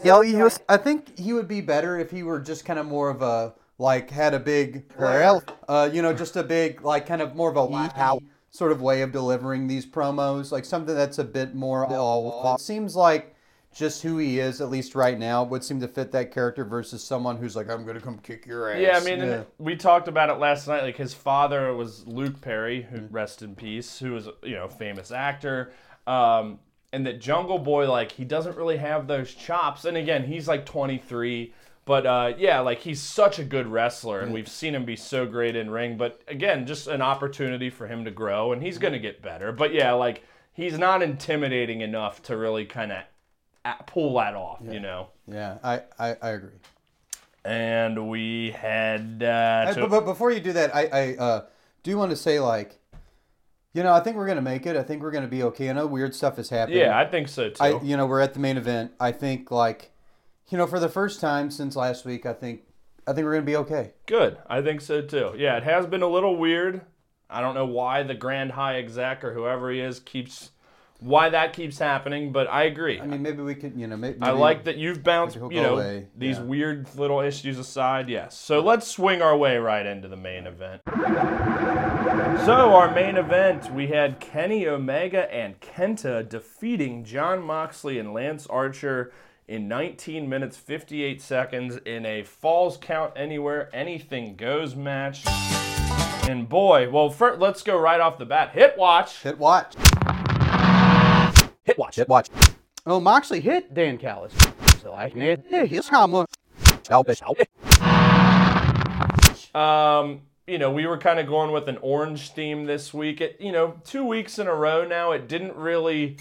Yeah, 0.04 0.24
he 0.24 0.36
was, 0.36 0.60
I 0.68 0.78
think 0.78 1.18
he 1.18 1.34
would 1.34 1.48
be 1.48 1.62
better 1.62 2.00
if 2.00 2.12
he 2.12 2.24
were 2.24 2.40
just 2.40 2.66
kind 2.66 2.78
of 2.78 2.86
more 2.86 3.10
of 3.10 3.22
a 3.22 3.54
like 3.78 4.10
had 4.10 4.34
a 4.34 4.40
big, 4.40 4.86
uh, 5.00 5.90
you 5.92 6.02
know, 6.02 6.14
just 6.14 6.36
a 6.36 6.44
big 6.44 6.84
like 6.84 7.08
kind 7.08 7.22
of 7.22 7.36
more 7.36 7.50
of 7.50 7.58
a 7.58 7.66
wow 7.66 8.20
sort 8.52 8.72
of 8.74 8.82
way 8.82 9.02
of 9.02 9.12
delivering 9.12 9.68
these 9.68 9.86
promos, 9.86 10.52
like 10.52 10.66
something 10.66 10.94
that's 10.94 11.18
a 11.18 11.24
bit 11.24 11.56
more. 11.56 11.88
It 11.90 12.60
seems 12.60 12.96
like 12.96 13.34
just 13.74 14.04
who 14.04 14.18
he 14.18 14.40
is, 14.40 14.60
at 14.60 14.70
least 14.70 14.94
right 14.94 15.18
now, 15.18 15.44
would 15.44 15.64
seem 15.64 15.80
to 15.80 15.88
fit 15.88 16.12
that 16.12 16.32
character 16.32 16.66
versus 16.66 17.02
someone 17.02 17.38
who's 17.38 17.56
like, 17.56 17.70
I'm 17.70 17.86
gonna 17.86 18.02
come 18.02 18.20
kick 18.20 18.46
your 18.46 18.70
ass. 18.70 18.82
Yeah, 18.82 18.98
I 18.98 19.04
mean, 19.04 19.22
and 19.22 19.46
we 19.58 19.78
talked 19.78 20.10
about 20.10 20.30
it 20.30 20.34
last 20.34 20.68
night. 20.68 20.84
Like 20.84 20.98
his 20.98 21.14
father 21.14 21.74
was 21.74 22.06
Luke 22.06 22.42
Perry, 22.42 22.82
who 22.82 23.08
rest 23.10 23.42
in 23.42 23.56
peace, 23.56 23.98
who 23.98 24.12
was 24.12 24.28
you 24.44 24.56
know 24.56 24.68
famous 24.68 25.12
actor. 25.12 25.72
Um, 26.06 26.60
and 26.94 27.08
that 27.08 27.22
Jungle 27.22 27.58
Boy, 27.60 27.90
like 27.90 28.12
he 28.12 28.26
doesn't 28.26 28.58
really 28.58 28.78
have 28.78 29.08
those 29.08 29.34
chops. 29.34 29.86
And 29.86 29.96
again, 29.96 30.26
he's 30.26 30.50
like 30.50 30.66
23. 30.66 31.54
But 31.86 32.06
uh, 32.06 32.34
yeah, 32.38 32.60
like 32.60 32.80
he's 32.80 33.02
such 33.02 33.40
a 33.40 33.44
good 33.44 33.68
wrestler, 33.68 34.20
and 34.22 34.32
we've 34.32 34.48
seen 34.48 34.76
him 34.76 34.86
be 34.86 34.96
so 34.96 35.26
great 35.26 35.56
in 35.56 35.70
ring. 35.72 35.98
But 35.98 36.22
again, 36.28 36.68
just 36.68 36.88
an 36.88 37.02
opportunity 37.02 37.70
for 37.70 37.88
him 37.88 38.06
to 38.06 38.12
grow, 38.12 38.52
and 38.54 38.62
he's 38.62 38.78
gonna 38.78 39.00
get 39.00 39.22
better. 39.22 39.52
But 39.52 39.74
yeah, 39.74 39.94
like 39.94 40.24
he's 40.54 40.78
not 40.78 41.02
intimidating 41.02 41.82
enough 41.82 42.22
to 42.24 42.38
really 42.38 42.66
kind 42.66 42.92
of 42.92 43.00
pull 43.88 44.16
that 44.16 44.36
off, 44.36 44.62
you 44.64 44.80
know. 44.80 45.08
Yeah, 45.28 45.58
I, 45.64 45.82
I, 46.00 46.16
I 46.22 46.30
agree. 46.30 46.50
And 47.44 48.10
we 48.10 48.52
had. 48.52 49.24
Uh, 49.24 49.74
to- 49.74 49.88
but, 49.88 50.06
before 50.06 50.32
you 50.32 50.40
do 50.40 50.54
that, 50.54 50.76
I, 50.76 50.86
I 50.86 51.16
uh, 51.18 51.46
do 51.84 51.98
want 51.98 52.12
to 52.12 52.16
say 52.16 52.40
like, 52.40 52.78
you 53.74 53.84
know, 53.84 53.94
I 53.94 54.02
think 54.02 54.18
we're 54.18 54.28
gonna 54.28 54.42
make 54.42 54.66
it. 54.66 54.76
I 54.76 54.84
think 54.84 55.02
we're 55.02 55.12
gonna 55.12 55.28
be 55.28 55.44
okay. 55.44 55.70
I 55.70 55.74
know 55.74 55.88
weird 55.88 56.14
stuff 56.14 56.38
is 56.38 56.50
happening. 56.50 56.80
yeah, 56.80 56.98
I 56.98 57.06
think 57.06 57.28
so 57.28 57.50
too. 57.50 57.64
I, 57.64 57.82
you 57.82 57.98
know, 57.98 58.06
we're 58.06 58.20
at 58.20 58.34
the 58.34 58.40
main 58.40 58.58
event. 58.58 58.92
I 59.00 59.12
think 59.12 59.50
like, 59.50 59.91
you 60.52 60.58
know, 60.58 60.68
for 60.68 60.80
the 60.80 60.90
first 60.90 61.20
time 61.22 61.50
since 61.50 61.76
last 61.76 62.06
week, 62.06 62.26
I 62.26 62.34
think, 62.34 62.62
I 63.08 63.14
think 63.14 63.26
we're 63.26 63.34
gonna 63.34 63.46
be 63.46 63.56
okay. 63.58 63.94
Good. 64.06 64.38
I 64.48 64.62
think 64.62 64.82
so 64.82 65.02
too. 65.02 65.34
Yeah, 65.38 65.58
it 65.58 65.64
has 65.64 65.86
been 65.86 66.02
a 66.04 66.08
little 66.08 66.36
weird. 66.36 66.82
I 67.30 67.42
don't 67.42 67.56
know 67.56 67.66
why 67.66 68.04
the 68.04 68.14
Grand 68.14 68.52
High 68.52 68.76
exec 68.78 69.24
or 69.24 69.34
whoever 69.34 69.72
he 69.72 69.80
is 69.80 70.00
keeps 70.00 70.52
why 71.00 71.30
that 71.30 71.54
keeps 71.54 71.80
happening, 71.80 72.32
but 72.32 72.46
I 72.48 72.66
agree. 72.66 73.00
I 73.00 73.08
mean, 73.08 73.24
maybe 73.24 73.42
we 73.42 73.56
could, 73.56 73.76
you 73.76 73.88
know, 73.88 73.98
maybe. 73.98 74.20
I 74.22 74.30
like 74.32 74.66
that 74.66 74.78
you've 74.78 75.02
bounced, 75.02 75.36
you 75.36 75.50
know, 75.50 75.74
away. 75.74 76.08
these 76.16 76.38
Yeah. 76.38 76.44
weird 76.44 76.94
little 76.96 77.22
issues 77.22 77.58
aside. 77.58 78.08
Yes. 78.08 78.38
So 78.38 78.60
let's 78.60 78.86
swing 78.88 79.20
our 79.20 79.36
way 79.36 79.58
right 79.58 79.84
into 79.84 80.08
the 80.08 80.16
main 80.16 80.46
event. 80.46 80.84
So 82.46 82.74
our 82.76 82.94
main 82.94 83.18
event, 83.18 83.72
we 83.74 83.88
had 83.88 84.20
Kenny 84.20 84.68
Omega 84.68 85.32
and 85.34 85.60
Kenta 85.60 86.28
defeating 86.28 87.04
Jon 87.04 87.42
Moxley 87.42 87.98
and 87.98 88.14
Lance 88.14 88.46
Archer 88.46 89.12
in 89.52 89.68
19 89.68 90.30
minutes 90.30 90.56
58 90.56 91.22
seconds 91.22 91.76
in 91.86 92.06
a 92.06 92.24
falls 92.24 92.78
count 92.78 93.12
anywhere 93.18 93.70
anything 93.74 94.38
goes 94.38 94.78
match. 94.78 95.28
And 96.30 96.48
boy, 96.48 96.90
well, 96.90 97.10
first, 97.10 97.42
let's 97.42 97.62
go 97.62 97.78
right 97.78 98.00
off 98.00 98.18
the 98.18 98.26
bat. 98.26 98.52
Hit 98.54 98.78
watch. 98.78 99.22
Hit 99.22 99.38
watch. 99.38 99.76
Hit 101.64 101.78
watch. 101.78 101.98
Hit 101.98 102.08
watch. 102.08 102.30
Oh, 102.86 103.02
Moxley 103.02 103.42
hit 103.42 103.74
Don 103.74 103.98
Callis. 103.98 104.34
So 104.82 104.94
I 104.94 105.10
can 105.10 105.20
hit 105.20 105.46
his 105.68 105.90
hammer. 105.90 106.26
Um, 109.54 110.22
you 110.48 110.58
know, 110.60 110.72
we 110.72 110.88
were 110.88 110.98
kind 110.98 111.20
of 111.20 111.28
going 111.28 111.52
with 111.52 111.68
an 111.68 111.78
orange 111.82 112.32
theme 112.32 112.68
this 112.68 112.94
week. 112.94 113.20
It, 113.20 113.36
you 113.42 113.52
know, 113.52 113.82
two 113.84 114.06
weeks 114.06 114.40
in 114.40 114.48
a 114.48 114.56
row 114.56 114.88
now, 114.88 115.12
it 115.12 115.28
didn't 115.28 115.58
really 115.58 116.16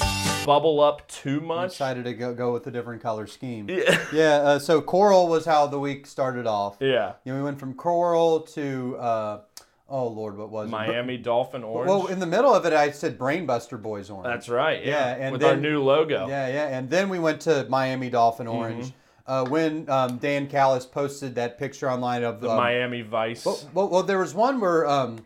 bubble 0.45 0.81
up 0.81 1.07
too 1.09 1.41
much. 1.41 1.71
Decided 1.73 2.05
to 2.05 2.15
go, 2.15 2.35
go 2.35 2.53
with 2.53 2.67
a 2.67 2.71
different 2.71 3.03
color 3.03 3.27
scheme. 3.27 3.69
Yeah. 3.69 3.99
Yeah. 4.13 4.37
Uh, 4.39 4.59
so 4.59 4.81
coral 4.81 5.29
was 5.29 5.45
how 5.45 5.67
the 5.67 5.79
week 5.79 6.07
started 6.07 6.47
off. 6.47 6.77
Yeah. 6.81 7.13
You 7.25 7.33
know, 7.33 7.39
we 7.39 7.45
went 7.45 7.61
from 7.61 7.75
coral 7.75 8.41
to, 8.41 8.97
uh, 8.99 9.41
oh 9.89 10.09
Lord, 10.09 10.37
what 10.37 10.51
was 10.51 10.69
it? 10.69 10.71
Miami 10.71 11.17
Dolphin 11.17 11.63
Orange. 11.63 11.89
Well, 11.89 12.07
in 12.09 12.19
the 12.19 12.27
middle 12.27 12.53
of 12.53 12.67
it, 12.67 12.73
I 12.73 12.91
said 12.91 13.17
Brainbuster 13.19 13.81
Boys 13.81 14.11
Orange. 14.11 14.27
That's 14.27 14.49
right. 14.49 14.85
Yeah. 14.85 15.15
and 15.15 15.33
with 15.33 15.43
then, 15.43 15.51
our 15.51 15.57
new 15.61 15.81
logo. 15.83 16.27
Yeah, 16.29 16.49
yeah, 16.49 16.77
and 16.77 16.91
then 16.91 17.09
we 17.09 17.19
went 17.19 17.41
to 17.43 17.67
Miami 17.69 18.11
Dolphin 18.11 18.47
Orange. 18.49 18.87
Mhm. 18.87 18.93
Uh, 19.27 19.45
when 19.45 19.89
um, 19.89 20.17
Don 20.17 20.49
Callis 20.49 20.85
posted 20.87 21.37
that 21.37 21.57
picture 21.57 21.89
online 21.89 22.25
of 22.25 22.41
The 22.41 22.51
um, 22.51 22.57
Miami 22.57 23.03
Vice. 23.03 23.45
Well, 23.45 23.61
well, 23.75 23.89
well, 23.89 24.03
there 24.03 24.19
was 24.19 24.35
one 24.35 24.59
where 24.61 24.89
um, 24.89 25.25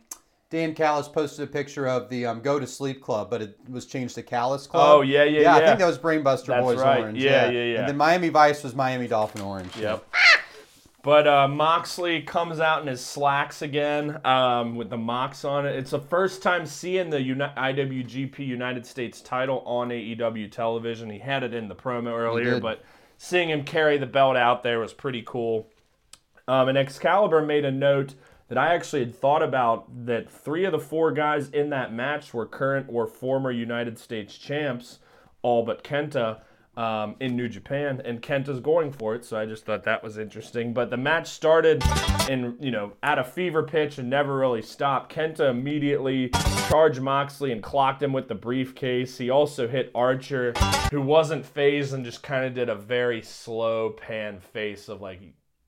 Don 0.54 0.74
Callis 0.74 1.08
posted 1.08 1.48
a 1.48 1.50
picture 1.50 1.88
of 1.88 2.08
the 2.08 2.26
um, 2.26 2.40
Go 2.40 2.60
to 2.60 2.66
Sleep 2.66 3.02
Club, 3.02 3.28
but 3.28 3.42
it 3.42 3.58
was 3.68 3.86
changed 3.86 4.14
to 4.14 4.22
Callis 4.22 4.66
Club. 4.66 4.86
Oh, 4.88 5.00
yeah, 5.02 5.24
yeah, 5.24 5.40
yeah. 5.40 5.56
I 5.56 5.66
think 5.66 5.80
that 5.80 5.86
was 5.86 5.98
Brainbuster 5.98 6.46
That's 6.46 6.64
Boys 6.64 6.78
right. 6.78 7.00
Orange. 7.00 7.18
Yeah, 7.18 7.50
yeah, 7.50 7.64
yeah. 7.64 7.78
And 7.80 7.88
then 7.88 7.96
Miami 7.96 8.28
Vice 8.28 8.62
was 8.62 8.74
Miami 8.74 9.08
Dolphin 9.08 9.42
Orange. 9.42 9.76
Yep. 9.76 10.06
But 11.02 11.26
uh, 11.26 11.48
Moxley 11.48 12.22
comes 12.22 12.60
out 12.60 12.80
in 12.80 12.86
his 12.86 13.04
slacks 13.04 13.60
again 13.60 14.24
um, 14.24 14.74
with 14.76 14.88
the 14.88 14.96
Mox 14.96 15.44
on 15.44 15.66
it. 15.66 15.76
It's 15.76 15.90
the 15.90 16.00
first 16.00 16.42
time 16.42 16.64
seeing 16.64 17.10
the 17.10 17.20
Uni- 17.20 17.44
IWGP 17.44 18.38
United 18.38 18.86
States 18.86 19.20
title 19.20 19.60
on 19.66 19.90
AEW 19.90 20.50
television. 20.50 21.10
He 21.10 21.18
had 21.18 21.42
it 21.42 21.52
in 21.52 21.68
the 21.68 21.74
promo 21.74 22.16
earlier, 22.18 22.58
but 22.58 22.82
seeing 23.18 23.50
him 23.50 23.64
carry 23.64 23.98
the 23.98 24.06
belt 24.06 24.36
out 24.36 24.62
there 24.62 24.80
was 24.80 24.94
pretty 24.94 25.22
cool. 25.26 25.68
Um, 26.48 26.68
and 26.68 26.78
Excalibur 26.78 27.42
made 27.42 27.66
a 27.66 27.70
note 27.70 28.14
that 28.54 28.60
I 28.60 28.72
actually 28.72 29.00
had 29.00 29.16
thought 29.16 29.42
about 29.42 30.06
that 30.06 30.30
three 30.30 30.64
of 30.64 30.70
the 30.70 30.78
four 30.78 31.10
guys 31.10 31.48
in 31.48 31.70
that 31.70 31.92
match 31.92 32.32
were 32.32 32.46
current 32.46 32.86
or 32.88 33.04
former 33.08 33.50
United 33.50 33.98
States 33.98 34.38
champs, 34.38 35.00
all 35.42 35.64
but 35.64 35.82
Kenta 35.82 36.38
um, 36.76 37.16
in 37.18 37.34
New 37.34 37.48
Japan, 37.48 38.00
and 38.04 38.22
Kenta's 38.22 38.60
going 38.60 38.92
for 38.92 39.16
it. 39.16 39.24
So 39.24 39.36
I 39.36 39.44
just 39.44 39.66
thought 39.66 39.82
that 39.82 40.04
was 40.04 40.18
interesting. 40.18 40.72
But 40.72 40.90
the 40.90 40.96
match 40.96 41.26
started 41.30 41.82
in 42.30 42.56
you 42.60 42.70
know 42.70 42.92
at 43.02 43.18
a 43.18 43.24
fever 43.24 43.64
pitch 43.64 43.98
and 43.98 44.08
never 44.08 44.36
really 44.36 44.62
stopped. 44.62 45.12
Kenta 45.12 45.50
immediately 45.50 46.30
charged 46.68 47.00
Moxley 47.00 47.50
and 47.50 47.60
clocked 47.60 48.04
him 48.04 48.12
with 48.12 48.28
the 48.28 48.36
briefcase. 48.36 49.18
He 49.18 49.30
also 49.30 49.66
hit 49.66 49.90
Archer, 49.96 50.52
who 50.92 51.02
wasn't 51.02 51.44
phased 51.44 51.92
and 51.92 52.04
just 52.04 52.22
kind 52.22 52.44
of 52.44 52.54
did 52.54 52.68
a 52.68 52.76
very 52.76 53.20
slow 53.20 53.90
pan 53.90 54.38
face 54.38 54.88
of 54.88 55.00
like 55.00 55.20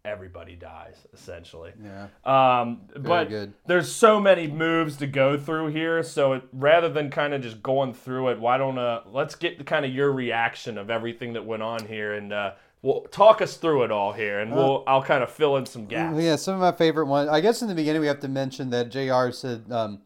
everybody 0.06 0.54
dies 0.54 0.94
essentially. 1.12 1.72
Yeah. 1.82 2.06
Um, 2.24 2.82
but 2.96 3.28
good. 3.28 3.52
there's 3.66 3.92
so 3.92 4.20
many 4.20 4.46
moves 4.46 4.96
to 4.98 5.06
go 5.06 5.36
through 5.36 5.68
here, 5.68 6.02
so 6.02 6.34
it, 6.34 6.44
rather 6.52 6.88
than 6.88 7.10
kind 7.10 7.34
of 7.34 7.42
just 7.42 7.62
going 7.62 7.92
through 7.92 8.28
it, 8.28 8.40
why 8.40 8.56
don't 8.56 8.78
uh 8.78 9.02
let's 9.10 9.34
get 9.34 9.64
kind 9.66 9.84
of 9.84 9.92
your 9.92 10.12
reaction 10.12 10.78
of 10.78 10.90
everything 10.90 11.32
that 11.34 11.44
went 11.44 11.62
on 11.62 11.86
here, 11.86 12.14
and 12.14 12.32
uh, 12.32 12.52
we'll 12.82 13.02
talk 13.02 13.42
us 13.42 13.56
through 13.56 13.82
it 13.82 13.90
all 13.90 14.12
here, 14.12 14.40
and 14.40 14.54
we'll 14.54 14.84
I'll 14.86 15.02
kind 15.02 15.22
of 15.22 15.30
fill 15.30 15.56
in 15.56 15.66
some 15.66 15.86
gaps. 15.86 16.18
Yeah, 16.18 16.36
some 16.36 16.54
of 16.54 16.60
my 16.60 16.72
favorite 16.72 17.06
ones. 17.06 17.28
I 17.28 17.40
guess 17.40 17.62
in 17.62 17.68
the 17.68 17.74
beginning 17.74 18.00
we 18.00 18.06
have 18.06 18.20
to 18.20 18.28
mention 18.28 18.70
that 18.70 18.90
Jr. 18.90 19.32
said 19.32 19.64
um, 19.70 20.00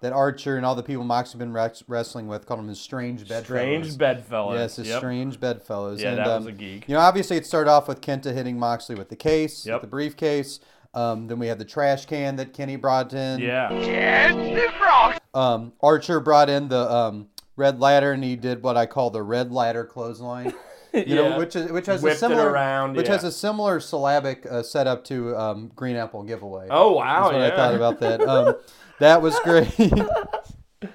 that 0.00 0.12
Archer 0.12 0.56
and 0.56 0.66
all 0.66 0.74
the 0.74 0.82
people 0.82 1.04
Mox 1.04 1.32
have 1.32 1.38
been 1.38 1.52
res- 1.52 1.82
wrestling 1.88 2.26
with 2.28 2.46
called 2.46 2.60
him 2.60 2.68
his 2.68 2.80
strange 2.80 3.26
bedfellows. 3.26 3.46
Strange 3.46 3.98
bedfellows. 3.98 4.58
Yes, 4.58 4.76
his 4.76 4.88
Yep. 4.88 4.98
strange 4.98 5.40
bedfellows. 5.40 6.02
Yeah, 6.02 6.10
and, 6.10 6.18
that 6.18 6.28
um, 6.28 6.44
was 6.44 6.54
a 6.54 6.56
geek. 6.56 6.88
You 6.88 6.94
know, 6.94 7.00
obviously 7.00 7.36
it 7.36 7.46
started 7.46 7.70
off 7.70 7.88
with 7.88 8.00
Kenta 8.00 8.32
hitting 8.34 8.58
Moxley 8.58 8.94
with 8.94 9.08
the 9.08 9.16
case, 9.16 9.64
Yep. 9.66 9.74
with 9.76 9.80
the 9.82 9.88
briefcase. 9.88 10.60
Um, 10.94 11.26
then 11.28 11.38
we 11.38 11.46
had 11.46 11.58
the 11.58 11.64
trash 11.64 12.06
can 12.06 12.36
that 12.36 12.52
Kenny 12.54 12.76
brought 12.76 13.12
in. 13.12 13.38
Yeah. 13.40 13.68
Um, 15.34 15.72
Archer 15.82 16.20
brought 16.20 16.48
in 16.48 16.68
the 16.68 16.90
um, 16.90 17.28
red 17.56 17.80
ladder, 17.80 18.12
and 18.12 18.24
he 18.24 18.36
did 18.36 18.62
what 18.62 18.76
I 18.76 18.86
call 18.86 19.10
the 19.10 19.22
red 19.22 19.52
ladder 19.52 19.84
clothesline. 19.84 20.52
You 20.94 21.02
Yeah. 21.04 21.28
know, 21.28 21.38
which 21.38 21.54
is 21.54 21.70
which 21.70 21.84
has 21.86 22.02
Whipped 22.02 22.16
a 22.16 22.18
similar 22.20 22.48
around, 22.48 22.96
which 22.96 23.06
yeah. 23.08 23.12
has 23.12 23.24
a 23.24 23.30
similar 23.30 23.80
syllabic 23.80 24.46
uh, 24.50 24.62
setup 24.62 25.04
to 25.04 25.36
um, 25.36 25.70
Green 25.76 25.94
Apple 25.94 26.22
giveaway. 26.22 26.68
Oh, 26.70 26.92
wow, 26.92 27.24
That's 27.24 27.32
what 27.34 27.42
I 27.42 27.54
thought 27.54 27.74
about 27.74 28.00
that. 28.00 28.20
That 29.00 29.22
was 29.22 29.38
great. 29.40 29.74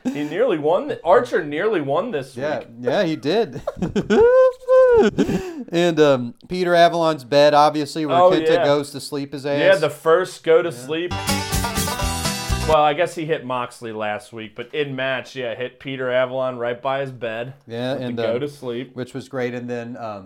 He 0.04 0.24
nearly 0.24 0.60
won. 0.60 0.88
The, 0.88 1.04
Archer 1.04 1.44
nearly 1.44 1.82
won 1.82 2.12
this 2.12 2.38
yeah, 2.38 2.60
week. 2.60 2.68
yeah, 2.82 3.04
he 3.04 3.16
did. 3.16 3.62
and 5.72 6.00
um, 6.00 6.36
Peter 6.48 6.76
Avalon's 6.76 7.24
bed, 7.24 7.54
obviously, 7.56 8.06
where 8.06 8.18
Oh, 8.18 8.32
Kenta 8.32 8.50
yeah. 8.50 8.64
goes 8.64 8.92
to 8.92 9.00
sleep 9.00 9.34
his 9.34 9.46
ass. 9.46 9.60
Yeah, 9.60 9.76
the 9.76 9.90
first 9.90 10.44
go 10.44 10.62
to 10.62 10.72
sleep. 10.72 11.12
Well, 12.68 12.84
I 12.84 12.94
guess 12.94 13.16
he 13.16 13.26
hit 13.26 13.44
Moxley 13.44 13.92
last 13.92 14.32
week, 14.32 14.56
but 14.56 14.74
in 14.74 14.96
match, 14.96 15.36
yeah, 15.36 15.56
hit 15.56 15.80
Peter 15.80 16.12
Avalon 16.12 16.58
right 16.58 16.80
by 16.80 17.02
his 17.02 17.12
bed. 17.12 17.56
Yeah, 17.68 17.94
and 17.94 18.16
go 18.16 18.36
um, 18.36 18.40
to 18.40 18.48
sleep. 18.48 18.96
which 18.96 19.14
was 19.14 19.28
great. 19.28 19.54
And 19.56 19.68
then 19.70 19.98
um, 19.98 20.22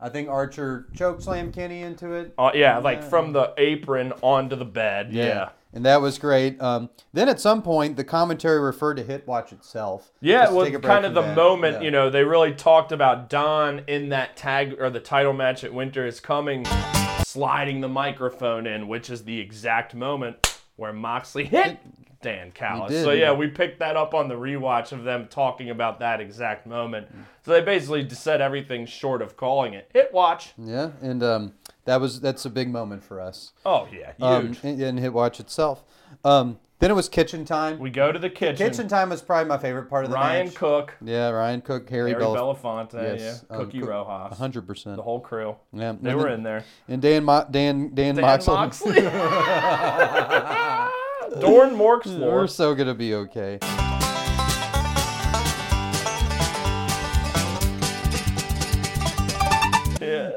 I 0.00 0.10
think 0.12 0.28
Archer 0.28 0.86
choke 0.94 1.22
slam 1.22 1.52
Kenny 1.52 1.82
into 1.82 2.12
it. 2.14 2.34
Uh, 2.36 2.50
yeah, 2.52 2.78
like 2.78 3.02
from 3.04 3.32
the 3.32 3.54
apron 3.56 4.12
onto 4.22 4.56
the 4.56 4.64
bed. 4.64 5.12
Yeah. 5.12 5.50
And 5.72 5.84
that 5.84 6.00
was 6.00 6.18
great. 6.18 6.60
Um, 6.62 6.88
then 7.12 7.28
at 7.28 7.40
some 7.40 7.62
point, 7.62 7.96
the 7.96 8.04
commentary 8.04 8.58
referred 8.58 8.94
to 8.96 9.02
Hit 9.02 9.26
Watch 9.26 9.52
itself. 9.52 10.10
Yeah, 10.20 10.40
Just 10.42 10.52
it 10.52 10.54
was 10.56 10.66
take 10.68 10.74
a 10.74 10.78
break 10.78 10.92
kind 10.92 11.04
of 11.04 11.14
the 11.14 11.20
that. 11.22 11.36
moment, 11.36 11.74
Yeah. 11.76 11.80
you 11.82 11.90
know, 11.90 12.08
they 12.08 12.24
really 12.24 12.52
talked 12.54 12.90
about 12.90 13.28
Don 13.28 13.82
in 13.86 14.08
that 14.08 14.36
tag 14.36 14.76
or 14.80 14.88
the 14.88 15.00
title 15.00 15.34
match 15.34 15.64
at 15.64 15.74
Winter 15.74 16.06
is 16.06 16.20
Coming, 16.20 16.64
sliding 17.22 17.80
the 17.80 17.88
microphone 17.88 18.66
in, 18.66 18.88
which 18.88 19.10
is 19.10 19.24
the 19.24 19.38
exact 19.40 19.94
moment 19.94 20.60
where 20.76 20.92
Moxley 20.92 21.44
hit 21.44 21.78
Don 22.22 22.50
Callis. 22.52 22.90
did, 22.90 23.04
so 23.04 23.10
yeah, 23.10 23.26
yeah. 23.26 23.32
we 23.32 23.48
picked 23.48 23.78
that 23.80 23.96
up 23.96 24.14
on 24.14 24.28
the 24.28 24.34
rewatch 24.34 24.92
of 24.92 25.04
them 25.04 25.26
talking 25.28 25.70
about 25.70 26.00
that 26.00 26.20
exact 26.20 26.66
moment. 26.66 27.06
So 27.44 27.52
they 27.52 27.60
basically 27.60 28.08
said 28.10 28.40
everything 28.40 28.86
short 28.86 29.20
of 29.22 29.36
calling 29.36 29.74
it 29.74 29.90
Hit 29.92 30.12
Watch. 30.12 30.52
Yeah, 30.56 30.90
and 31.02 31.22
um, 31.22 31.52
that 31.88 32.00
was 32.02 32.20
that's 32.20 32.44
a 32.44 32.50
big 32.50 32.68
moment 32.70 33.02
for 33.02 33.18
us. 33.20 33.52
Oh 33.66 33.88
yeah, 33.92 34.12
Um, 34.20 34.48
huge. 34.52 34.62
in, 34.64 34.80
in 34.80 34.96
Hit 34.98 35.12
Watch 35.14 35.40
itself. 35.40 35.82
Um, 36.24 36.58
then 36.80 36.90
it 36.92 36.94
was 36.94 37.08
kitchen 37.08 37.44
time. 37.44 37.78
we 37.80 37.90
go 37.90 38.12
to 38.12 38.18
the 38.18 38.28
kitchen. 38.30 38.68
Kitchen 38.68 38.86
time 38.88 39.08
was 39.08 39.20
probably 39.22 39.48
my 39.48 39.56
favorite 39.58 39.88
part 39.90 40.04
of 40.04 40.10
the 40.10 40.16
show. 40.16 40.20
Ryan 40.22 40.46
match. 40.46 40.54
Cook, 40.54 40.94
Yeah, 41.02 41.30
Ryan 41.30 41.60
Cook, 41.62 41.88
Harry, 41.90 42.10
Harry 42.12 42.22
Belf- 42.22 42.36
Belafonte, 42.60 42.92
Yes, 43.18 43.44
yeah, 43.50 43.56
um, 43.56 43.64
Cookie 43.64 43.80
Cook- 43.80 43.88
Rojas, 43.88 44.38
hundred 44.38 44.64
percent. 44.66 44.96
the 44.96 45.02
whole 45.02 45.18
crew. 45.20 45.56
Yeah, 45.72 45.94
They 46.00 46.10
and 46.10 46.18
were 46.18 46.24
then- 46.24 46.32
in 46.34 46.42
there. 46.44 46.64
And 46.88 47.02
Dan 47.02 47.24
Mo- 47.24 47.46
Dan 47.50 47.90
Dan, 47.94 48.14
Dan 48.14 48.22
Moxley. 48.22 48.54
Moxley. 48.54 49.02
Dorn 51.40 51.78
We're 51.78 52.46
so 52.46 52.74
gonna 52.74 52.94
be 52.94 53.14
okay. 53.14 53.58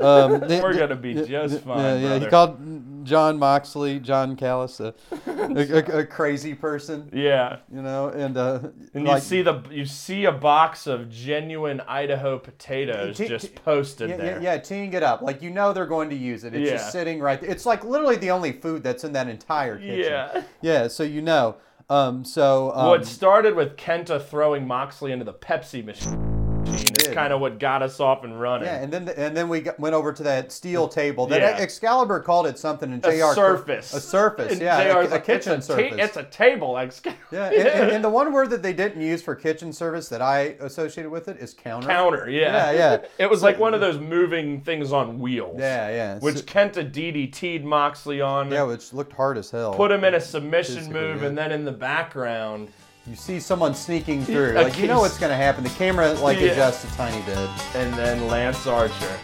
Um, 0.02 0.40
they- 0.48 0.62
We're 0.64 0.74
gonna 0.78 0.96
be 0.96 1.14
just 1.14 1.64
fine, 1.64 1.78
Yeah, 1.80 1.96
yeah. 2.16 2.20
He 2.20 2.26
called 2.28 3.04
Jon 3.04 3.40
Moxley, 3.40 4.00
John 4.00 4.36
Callis, 4.36 4.80
a, 4.80 4.94
a, 5.28 5.32
a, 5.32 6.00
a 6.00 6.06
crazy 6.06 6.54
person. 6.54 7.10
Yeah. 7.14 7.58
You 7.74 7.82
know, 7.82 8.10
and 8.10 8.38
uh, 8.38 8.60
And 8.94 9.06
like, 9.06 9.16
you 9.24 9.28
see 9.28 9.42
the 9.42 9.62
you 9.72 9.86
see 9.86 10.26
a 10.26 10.32
box 10.32 10.86
of 10.88 11.10
genuine 11.10 11.82
Idaho 11.88 12.38
potatoes 12.38 13.18
T- 13.18 13.28
just 13.28 13.48
t- 13.48 13.54
posted 13.66 14.10
yeah, 14.12 14.18
there. 14.18 14.42
yeah, 14.42 14.54
yeah, 14.54 14.58
teeing 14.60 14.94
it 14.94 15.04
up 15.04 15.22
like 15.22 15.42
you 15.42 15.50
know 15.50 15.74
they're 15.74 15.86
going 15.88 16.10
to 16.12 16.16
use 16.16 16.44
it. 16.44 16.54
It's 16.54 16.70
Yeah. 16.70 16.78
just 16.78 16.92
sitting 16.92 17.20
right. 17.20 17.42
there. 17.42 17.50
It's 17.50 17.66
like 17.66 17.84
literally 17.84 18.18
the 18.18 18.32
only 18.32 18.52
food 18.52 18.84
that's 18.84 19.04
in 19.04 19.14
that 19.14 19.28
entire 19.28 19.78
kitchen. 19.78 20.00
Yeah. 20.00 20.44
Yeah, 20.62 20.88
so 20.88 21.04
you 21.04 21.22
know. 21.22 21.56
Um, 21.90 22.24
so 22.24 22.72
um, 22.74 22.88
what 22.88 23.06
started 23.06 23.54
with 23.56 23.76
Kenta 23.76 24.24
throwing 24.24 24.66
Moxley 24.66 25.12
into 25.12 25.26
the 25.26 25.34
Pepsi 25.34 25.84
machine 25.84 26.41
is 26.68 27.08
kind 27.14 27.34
of 27.34 27.40
what 27.42 27.60
got 27.60 27.82
us 27.82 28.00
off 28.00 28.24
and 28.24 28.40
running. 28.40 28.68
Yeah, 28.68 28.82
and 28.82 28.92
then 28.92 29.10
and 29.10 29.36
then 29.36 29.50
we 29.50 29.62
got, 29.62 29.80
went 29.80 29.96
over 29.96 30.14
to 30.14 30.24
that 30.24 30.52
steel 30.52 30.88
table. 31.02 31.28
That 31.28 31.42
Yeah. 31.42 31.62
Excalibur 31.64 32.20
called 32.20 32.48
it 32.48 32.58
something, 32.60 32.92
and 32.94 33.04
a 33.06 33.12
Jr. 33.12 33.34
surface. 33.34 33.94
A 33.94 34.00
surface, 34.02 34.52
And 34.54 34.62
yeah, 34.62 34.80
a, 35.00 35.16
a 35.16 35.20
kitchen 35.20 35.54
it's 35.54 35.70
a 35.70 35.74
ta- 35.74 35.78
surface. 35.82 35.98
it's 36.00 36.18
a 36.18 36.24
table. 36.24 36.78
Excalibur. 36.78 37.20
yeah, 37.32 37.46
and, 37.50 37.68
and, 37.68 37.92
and 37.92 38.04
the 38.04 38.10
one 38.22 38.32
word 38.34 38.50
that 38.52 38.62
they 38.64 38.74
didn't 38.74 39.02
use 39.02 39.22
for 39.22 39.36
kitchen 39.36 39.74
service 39.74 40.10
that 40.10 40.22
I 40.22 40.56
associated 40.60 41.10
with 41.10 41.28
it 41.28 41.38
is 41.38 41.54
counter. 41.54 41.88
counter. 41.88 42.30
Yeah, 42.30 42.72
Yeah, 42.72 42.78
yeah. 42.78 42.98
it 43.18 43.30
was 43.30 43.42
like 43.44 43.60
one 43.60 43.74
of 43.74 43.82
those 43.82 43.98
moving 44.00 44.62
things 44.62 44.92
on 44.92 45.20
wheels. 45.20 45.58
Yeah, 45.60 45.90
yeah. 45.90 46.20
Which 46.20 46.38
So- 46.38 46.44
Kenta 46.44 46.92
DDT'd 46.92 47.64
Moxley 47.66 48.22
on. 48.22 48.52
yeah, 48.52 48.64
which 48.64 48.94
looked 48.94 49.14
hard 49.14 49.38
as 49.38 49.52
hell. 49.52 49.74
put 49.74 49.92
him 49.92 50.04
in 50.04 50.14
a 50.16 50.22
submission 50.22 50.92
move, 50.92 51.22
yeah. 51.22 51.28
and 51.30 51.38
then 51.38 51.52
in 51.52 51.66
the 51.66 51.72
background, 51.72 52.70
You 53.08 53.16
see 53.16 53.40
someone 53.40 53.74
sneaking 53.74 54.24
through, 54.26 54.54
a 54.54 54.62
like 54.64 54.78
you 54.78 54.88
know 54.88 54.96
case- 54.96 55.02
what's 55.02 55.18
gonna 55.20 55.36
happen. 55.36 55.64
The 55.64 55.70
camera 55.72 56.14
like 56.14 56.40
Yeah. 56.40 56.52
adjusts 56.52 56.84
a 56.86 56.98
tiny 56.98 57.22
bit. 57.26 57.38
and 57.76 57.94
then 57.96 58.28
Lance 58.28 58.68
Archer 58.68 59.18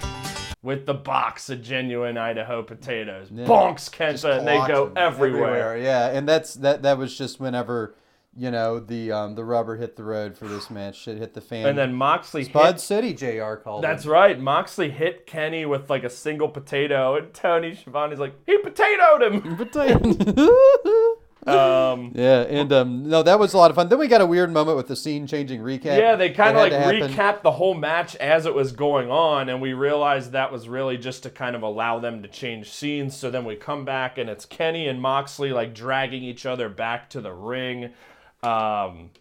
with 0.64 0.86
the 0.86 0.94
box 0.94 1.50
of 1.50 1.62
genuine 1.62 2.18
Idaho 2.18 2.64
potatoes. 2.64 3.28
Yeah. 3.32 3.46
Bonks 3.46 3.90
Kenta, 3.90 4.40
and 4.40 4.48
they 4.48 4.58
go 4.68 4.88
him 4.88 4.94
everywhere. 4.98 5.78
Yeah, 5.78 6.08
and 6.10 6.28
that's 6.28 6.56
that. 6.56 6.82
That 6.82 6.98
was 6.98 7.16
just 7.18 7.40
whenever, 7.40 7.94
you 8.36 8.50
know, 8.50 8.80
the 8.80 9.12
um, 9.12 9.36
the 9.36 9.44
rubber 9.46 9.78
hit 9.78 9.96
the 9.96 10.04
road 10.04 10.36
for 10.36 10.48
this 10.48 10.70
match. 10.72 10.96
Shit 10.98 11.20
hit 11.20 11.36
the 11.36 11.42
fan. 11.42 11.68
And 11.68 11.78
then 11.78 11.94
Moxley 11.94 12.44
Spud 12.46 12.66
hit. 12.76 12.82
City, 12.82 13.14
Jr. 13.14 13.56
called 13.56 13.84
That's 13.84 14.06
it. 14.06 14.10
right. 14.10 14.40
Moxley 14.40 14.90
hit 14.90 15.28
Kenny 15.28 15.66
with 15.68 15.90
like 15.90 16.04
a 16.04 16.10
single 16.10 16.50
potato, 16.50 17.16
and 17.16 17.32
Tony 17.34 17.76
Schiavone's 17.76 18.20
like, 18.20 18.34
he 18.48 18.58
potatoed 18.58 19.22
him. 19.22 21.14
Um, 21.48 22.12
yeah, 22.16 22.42
and 22.42 22.72
um, 22.74 23.10
no, 23.10 23.24
that 23.24 23.40
was 23.40 23.54
a 23.54 23.58
lot 23.58 23.72
of 23.72 23.76
fun. 23.76 23.90
Then 23.90 24.00
we 24.00 24.08
got 24.08 24.22
a 24.22 24.26
weird 24.26 24.52
moment 24.52 24.78
with 24.78 24.88
the 24.88 24.96
scene 24.96 25.28
changing 25.28 25.62
recap. 25.62 25.98
Yeah, 25.98 26.16
they 26.16 26.32
kind 26.32 26.58
of 26.58 26.64
like 26.64 26.74
recapped 26.74 27.42
the 27.42 27.52
whole 27.52 27.74
match 27.74 28.16
as 28.18 28.46
it 28.46 28.54
was 28.54 28.72
going 28.72 29.10
on, 29.10 29.50
and 29.50 29.62
we 29.62 29.74
realized 29.74 30.34
that 30.34 30.52
was 30.52 30.68
really 30.68 30.98
just 30.98 31.24
to 31.24 31.30
kind 31.30 31.56
of 31.56 31.62
allow 31.62 32.00
them 32.00 32.22
to 32.24 32.28
change 32.28 32.70
scenes. 32.70 33.16
So 33.16 33.32
then 33.32 33.46
we 33.46 33.56
come 33.56 33.86
back, 33.86 34.18
and 34.18 34.30
it's 34.30 34.46
Kenny 34.46 34.88
and 34.88 35.02
Moxley 35.02 35.52
like 35.52 35.74
dragging 35.74 36.24
each 36.24 36.46
other 36.46 36.70
back 36.70 37.10
to 37.12 37.22
the 37.22 37.34
ring. 37.34 37.92
Um, 38.44 39.12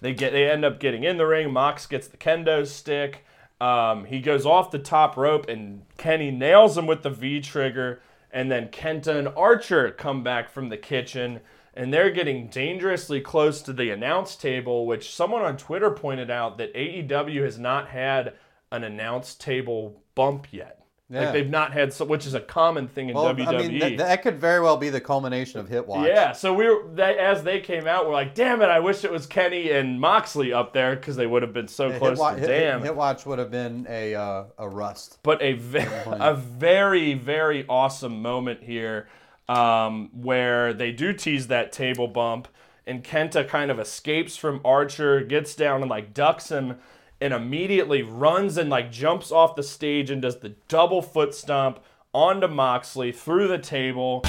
they 0.00 0.14
get 0.14 0.32
they 0.32 0.48
end 0.48 0.64
up 0.64 0.78
getting 0.78 1.04
in 1.04 1.16
the 1.16 1.26
ring. 1.26 1.52
Mox 1.52 1.86
gets 1.86 2.06
the 2.06 2.16
kendo 2.16 2.66
stick. 2.66 3.24
Um, 3.60 4.04
he 4.04 4.20
goes 4.20 4.44
off 4.44 4.70
the 4.70 4.78
top 4.78 5.16
rope, 5.16 5.48
and 5.48 5.82
Kenny 5.96 6.30
nails 6.30 6.76
him 6.76 6.86
with 6.86 7.02
the 7.02 7.10
V 7.10 7.40
trigger. 7.40 8.00
And 8.30 8.50
then 8.50 8.68
Kenta 8.68 9.16
and 9.16 9.28
Archer 9.28 9.90
come 9.90 10.22
back 10.22 10.50
from 10.50 10.68
the 10.68 10.76
kitchen, 10.76 11.40
and 11.76 11.92
they're 11.92 12.10
getting 12.10 12.48
dangerously 12.48 13.20
close 13.20 13.62
to 13.62 13.72
the 13.72 13.90
announce 13.90 14.34
table, 14.36 14.86
which 14.86 15.14
someone 15.14 15.42
on 15.42 15.56
Twitter 15.56 15.90
pointed 15.90 16.30
out 16.30 16.58
that 16.58 16.74
AEW 16.74 17.42
has 17.44 17.58
not 17.58 17.88
had 17.88 18.34
an 18.72 18.82
announce 18.82 19.34
table 19.34 20.02
bump 20.14 20.48
yet. 20.50 20.72
Yeah. 21.08 21.20
Like 21.20 21.32
they've 21.34 21.48
not 21.48 21.72
had, 21.72 21.92
so, 21.92 22.04
which 22.04 22.26
is 22.26 22.34
a 22.34 22.40
common 22.40 22.88
thing 22.88 23.10
in 23.10 23.14
Well, 23.14 23.32
WWE. 23.32 23.46
I 23.46 23.58
mean, 23.68 23.78
that, 23.78 23.96
that 23.98 24.22
could 24.22 24.40
very 24.40 24.60
well 24.60 24.76
be 24.76 24.90
the 24.90 25.00
culmination 25.00 25.60
of 25.60 25.68
Hit 25.68 25.86
Watch. 25.86 26.08
Yeah, 26.08 26.32
so 26.32 26.52
we 26.52 26.66
were 26.68 26.82
they, 26.92 27.16
as 27.16 27.44
they 27.44 27.60
came 27.60 27.86
out, 27.86 28.06
we're 28.06 28.12
like, 28.12 28.34
damn 28.34 28.60
it! 28.60 28.64
I 28.68 28.80
wish 28.80 29.04
it 29.04 29.12
was 29.12 29.24
Kenny 29.24 29.70
and 29.70 30.00
Moxley 30.00 30.52
up 30.52 30.72
there 30.72 30.96
because 30.96 31.14
they 31.14 31.26
would 31.28 31.42
have 31.42 31.52
been 31.52 31.68
so 31.68 31.90
Hit, 31.92 32.00
close 32.00 32.18
Wa- 32.18 32.32
to 32.34 32.40
Hit- 32.40 32.48
damn. 32.48 32.82
Hit 32.82 32.96
Watch 32.96 33.24
would 33.24 33.38
have 33.38 33.52
been 33.52 33.86
a 33.88 34.16
uh, 34.16 34.44
a 34.58 34.68
rust. 34.68 35.18
but 35.22 35.40
a 35.42 35.52
ve- 35.52 35.78
a 36.06 36.34
very 36.34 37.14
very 37.14 37.64
awesome 37.68 38.20
moment 38.20 38.64
here, 38.64 39.06
um, 39.48 40.10
where 40.12 40.72
they 40.72 40.92
do 40.92 41.12
tease 41.12 41.46
that 41.48 41.72
table 41.72 42.08
bump, 42.08 42.48
and 42.86 43.02
Kenta 43.04 43.46
kind 43.46 43.70
of 43.70 43.78
escapes 43.78 44.36
from 44.36 44.60
Archer, 44.64 45.20
gets 45.20 45.54
down 45.54 45.82
and 45.82 45.90
like 45.90 46.14
ducks 46.14 46.50
him, 46.50 46.78
and 47.20 47.32
immediately 47.32 48.02
runs 48.02 48.56
and 48.56 48.68
like 48.70 48.90
jumps 48.92 49.30
off 49.32 49.54
the 49.56 49.62
stage 49.62 50.10
and 50.10 50.20
does 50.22 50.38
the 50.40 50.50
double 50.68 51.02
foot 51.02 51.34
stomp 51.34 51.80
onto 52.12 52.46
Moxley 52.48 53.12
through 53.12 53.48
the 53.48 53.58
table. 53.58 54.22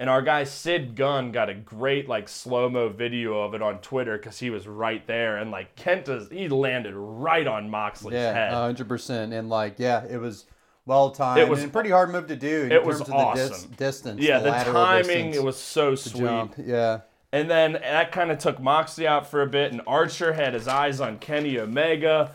And 0.00 0.10
our 0.10 0.20
guy 0.22 0.42
Sid 0.42 0.96
Gunn 0.96 1.30
got 1.30 1.48
a 1.48 1.54
great 1.54 2.08
like 2.08 2.28
slow 2.28 2.68
mo 2.68 2.88
video 2.88 3.40
of 3.42 3.54
it 3.54 3.62
on 3.62 3.78
Twitter 3.78 4.18
because 4.18 4.38
he 4.40 4.50
was 4.50 4.66
right 4.66 5.06
there 5.06 5.36
and 5.36 5.52
like 5.52 5.76
Kenta's 5.76 6.28
he 6.28 6.48
landed 6.48 6.94
right 6.96 7.46
on 7.46 7.70
Moxley's 7.70 8.14
Yeah, 8.14 8.32
head. 8.32 8.52
hundred 8.52 8.88
percent. 8.88 9.32
And 9.32 9.48
like, 9.48 9.74
yeah, 9.78 10.04
it 10.04 10.16
was 10.18 10.46
well 10.86 11.10
timed. 11.10 11.40
It 11.40 11.48
was- 11.48 11.62
a 11.64 11.68
pretty 11.68 11.90
hard 11.90 12.10
move 12.10 12.26
to 12.28 12.36
do 12.36 12.62
in 12.62 12.72
it 12.72 12.76
terms 12.76 12.86
was 12.86 13.00
of 13.02 13.06
the 13.08 13.12
awesome. 13.14 13.48
dis- 13.48 13.62
distance. 13.76 14.20
Yeah, 14.20 14.38
the, 14.40 14.50
lateral 14.50 14.74
timing 14.74 15.04
distance 15.06 15.36
it 15.36 15.44
was 15.44 15.56
so 15.56 15.94
sweet. 15.94 16.20
jump. 16.20 16.54
Yeah. 16.58 17.00
And 17.32 17.50
then 17.50 17.72
that 17.74 18.12
kind 18.12 18.30
of 18.30 18.38
took 18.38 18.60
Moxley 18.60 19.06
out 19.06 19.26
for 19.26 19.40
a 19.42 19.46
bit, 19.46 19.72
and 19.72 19.80
Archer 19.86 20.34
had 20.34 20.52
his 20.54 20.68
eyes 20.68 21.00
on 21.00 21.18
Kenny 21.18 21.58
Omega. 21.58 22.32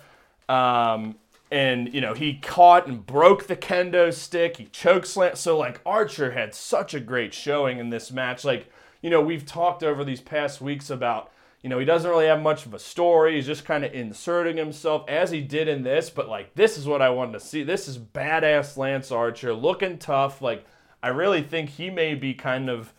Um, 0.50 1.16
and, 1.52 1.94
you 1.94 2.02
know, 2.02 2.14
he 2.14 2.36
caught 2.36 2.88
and 2.88 3.06
broke 3.06 3.48
the 3.48 3.56
kendo 3.56 4.14
stick. 4.14 4.58
He 4.58 4.66
choke 4.66 5.06
slam. 5.06 5.36
So, 5.36 5.58
like, 5.58 5.80
Archer 5.86 6.32
had 6.32 6.56
such 6.56 6.94
a 6.94 7.00
great 7.00 7.34
showing 7.34 7.78
in 7.80 7.90
this 7.90 8.12
match. 8.12 8.44
Like, 8.44 8.72
you 9.02 9.10
know, 9.10 9.22
we've 9.22 9.46
talked 9.46 9.84
over 9.84 10.04
these 10.04 10.20
past 10.20 10.62
weeks 10.62 10.90
about, 10.90 11.32
you 11.68 11.70
know, 11.70 11.80
he 11.80 11.86
doesn't 11.86 12.10
really 12.10 12.28
have 12.28 12.42
much 12.42 12.66
of 12.66 12.74
a 12.74 12.80
story. 12.80 13.36
He's 13.36 13.46
just 13.46 13.66
kind 13.66 13.84
of 13.84 13.94
inserting 13.94 14.56
himself 14.56 15.04
as 15.10 15.32
he 15.32 15.42
did 15.42 15.68
in 15.68 15.84
this. 15.84 16.10
But, 16.10 16.30
like, 16.30 16.56
this 16.56 16.78
is 16.78 16.88
what 16.88 17.02
I 17.02 17.10
wanted 17.10 17.34
to 17.34 17.42
see. 17.42 17.62
This 17.62 17.90
is 17.90 17.98
badass 17.98 18.78
Lance 18.78 19.12
Archer 19.12 19.54
looking 19.54 19.98
tough. 19.98 20.42
Like, 20.42 20.66
I 21.04 21.10
really 21.10 21.42
think 21.42 21.72
he 21.72 21.90
may 21.90 22.16
be 22.16 22.34
kind 22.34 22.70
of 22.70 22.94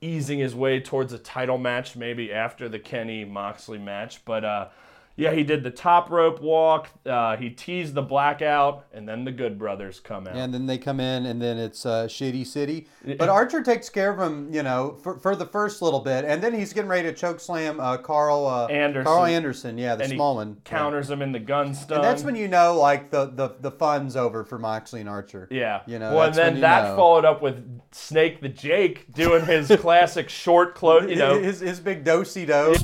easing 0.00 0.38
his 0.38 0.54
way 0.54 0.80
towards 0.80 1.12
a 1.12 1.18
title 1.18 1.58
match 1.58 1.96
maybe 1.96 2.32
after 2.32 2.66
the 2.66 2.78
Kenny 2.78 3.26
Moxley 3.26 3.76
match. 3.76 4.24
But 4.24 4.42
uh, 4.42 4.68
yeah, 5.16 5.32
he 5.32 5.44
did 5.44 5.62
the 5.62 5.70
top 5.70 6.10
rope 6.10 6.40
walk. 6.40 6.88
Uh, 7.06 7.36
he 7.36 7.48
teased 7.48 7.94
the 7.94 8.02
blackout, 8.02 8.86
and 8.92 9.08
then 9.08 9.24
the 9.24 9.30
Good 9.30 9.58
Brothers 9.58 10.00
come 10.00 10.26
out. 10.26 10.34
And 10.34 10.52
then 10.52 10.66
they 10.66 10.76
come 10.76 10.98
in, 10.98 11.26
and 11.26 11.40
then 11.40 11.56
it's 11.56 11.86
uh, 11.86 12.06
Shitty 12.06 12.44
City. 12.44 12.88
But 13.18 13.28
Archer 13.28 13.62
takes 13.62 13.88
care 13.88 14.10
of 14.10 14.18
him, 14.18 14.52
you 14.52 14.64
know, 14.64 14.98
for, 15.02 15.18
for 15.18 15.36
the 15.36 15.46
first 15.46 15.82
little 15.82 16.00
bit, 16.00 16.24
and 16.24 16.42
then 16.42 16.52
he's 16.52 16.72
getting 16.72 16.90
ready 16.90 17.08
to 17.08 17.14
choke 17.14 17.38
slam 17.38 17.78
uh, 17.78 17.96
Karl 17.98 18.46
uh, 18.46 18.66
Anderson. 18.66 19.04
Karl 19.04 19.24
Anderson, 19.24 19.78
yeah, 19.78 19.94
the 19.94 20.04
and 20.04 20.12
small 20.14 20.34
one. 20.34 20.56
counters 20.64 21.10
him 21.10 21.22
in 21.22 21.30
the 21.30 21.38
gun 21.38 21.74
stun. 21.74 21.98
And 21.98 22.04
that's 22.04 22.24
when 22.24 22.34
you 22.34 22.48
know, 22.48 22.76
like 22.76 23.10
the 23.10 23.26
the, 23.26 23.54
the 23.60 23.70
fun's 23.70 24.16
over 24.16 24.44
for 24.44 24.58
Moxley 24.58 24.98
and 25.00 25.08
Archer. 25.08 25.46
Yeah. 25.50 25.82
you 25.86 26.00
know. 26.00 26.14
Well, 26.14 26.26
and 26.26 26.34
then 26.34 26.60
that 26.60 26.88
know. 26.88 26.96
followed 26.96 27.24
up 27.24 27.40
with 27.40 27.80
Snake 27.92 28.40
the 28.40 28.48
Jake 28.48 29.12
doing 29.12 29.44
his 29.44 29.68
classic 29.78 30.28
short 30.28 30.74
close. 30.74 31.08
You 31.08 31.16
know, 31.16 31.40
his 31.40 31.60
his 31.60 31.78
big 31.78 32.02
do 32.02 32.24
si 32.24 32.46
do. 32.46 32.74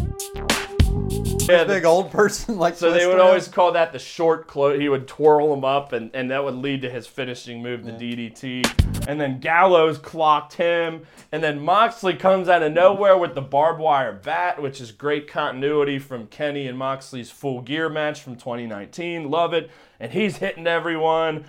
Yeah, 1.51 1.65
big 1.65 1.85
old 1.85 2.11
person 2.11 2.59
like 2.59 2.77
So 2.77 2.93
they 2.93 3.07
would 3.07 3.17
around? 3.17 3.27
always 3.29 3.49
call 3.49 3.73
that 3.73 3.93
the 3.93 3.99
short 3.99 4.47
close. 4.47 4.81
He 4.81 4.89
would 4.89 5.07
twirl 5.09 5.53
him 5.53 5.65
up, 5.65 5.93
and, 5.93 6.11
and 6.15 6.31
that 6.31 6.45
would 6.45 6.55
lead 6.55 6.83
to 6.83 6.91
his 6.91 7.07
finishing 7.07 7.63
move, 7.63 7.85
the 7.85 7.93
DDT. 7.93 9.09
And 9.09 9.21
then 9.21 9.41
Gallows 9.41 9.99
clocked 9.99 10.55
him, 10.55 11.07
and 11.33 11.43
then 11.43 11.61
Moxley 11.61 12.15
comes 12.15 12.49
out 12.49 12.63
of 12.63 12.73
nowhere 12.73 13.17
with 13.17 13.35
the 13.35 13.41
barbed 13.43 13.81
wire 13.81 14.13
bat, 14.13 14.61
which 14.63 14.81
is 14.81 14.93
great 14.93 15.27
continuity 15.27 15.99
from 15.99 16.27
Kenny 16.27 16.67
and 16.67 16.79
Moxley's 16.79 17.31
full 17.31 17.61
gear 17.63 17.89
match 17.89 18.21
from 18.23 18.37
2019. 18.37 19.31
Love 19.31 19.53
it. 19.55 19.71
And 19.99 20.13
he's 20.13 20.39
hitting 20.39 20.67
everyone 20.67 21.45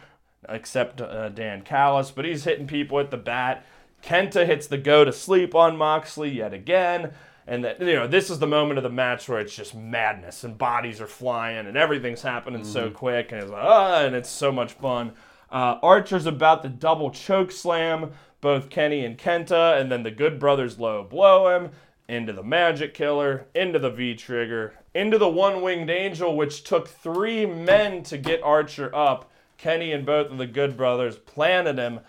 except 0.49 0.99
uh, 1.01 1.29
Don 1.29 1.61
Callis, 1.61 2.11
but 2.11 2.25
he's 2.25 2.43
hitting 2.43 2.67
people 2.67 2.97
with 2.97 3.11
the 3.11 3.17
bat. 3.17 3.65
Kenta 4.03 4.45
hits 4.45 4.67
the 4.67 4.77
go 4.77 5.05
to 5.05 5.13
sleep 5.13 5.53
on 5.53 5.77
Moxley 5.77 6.29
yet 6.31 6.53
again. 6.53 7.11
And 7.51 7.65
that 7.65 7.81
you 7.81 7.95
know, 7.95 8.07
this 8.07 8.29
is 8.29 8.39
the 8.39 8.47
moment 8.47 8.77
of 8.77 8.83
the 8.83 8.89
match 8.89 9.27
where 9.27 9.41
it's 9.41 9.53
just 9.53 9.75
madness 9.75 10.45
and 10.45 10.57
bodies 10.57 11.01
are 11.01 11.07
flying 11.07 11.67
and 11.67 11.75
everything's 11.75 12.21
happening 12.21 12.63
so 12.63 12.89
quick 12.89 13.33
and 13.33 13.41
it's 13.41 13.51
like, 13.51 13.61
ah, 13.61 14.05
and 14.05 14.15
it's 14.15 14.29
so 14.29 14.53
much 14.53 14.71
fun. 14.71 15.11
Uh, 15.51 15.77
Archer's 15.83 16.25
about 16.25 16.63
to 16.63 16.69
double 16.69 17.11
choke 17.11 17.51
slam 17.51 18.13
both 18.39 18.69
Kenny 18.69 19.03
and 19.03 19.17
Kenta, 19.17 19.79
and 19.79 19.91
then 19.91 20.03
the 20.03 20.11
Good 20.11 20.39
Brothers 20.39 20.79
low 20.79 21.03
blow 21.03 21.53
him 21.53 21.71
into 22.07 22.31
the 22.31 22.41
Magic 22.41 22.93
Killer, 22.93 23.45
into 23.53 23.79
the 23.79 23.91
V 23.91 24.15
Trigger, 24.15 24.73
into 24.95 25.17
the 25.17 25.29
One 25.29 25.61
Winged 25.61 25.89
Angel, 25.89 26.33
which 26.33 26.63
took 26.63 26.87
three 26.87 27.45
men 27.45 28.01
to 28.03 28.17
get 28.17 28.41
Archer 28.41 28.95
up. 28.95 29.29
Kenny 29.57 29.91
and 29.91 30.05
both 30.05 30.31
of 30.31 30.37
the 30.37 30.47
Good 30.47 30.77
Brothers 30.77 31.17
planted 31.17 31.77
him 31.77 31.99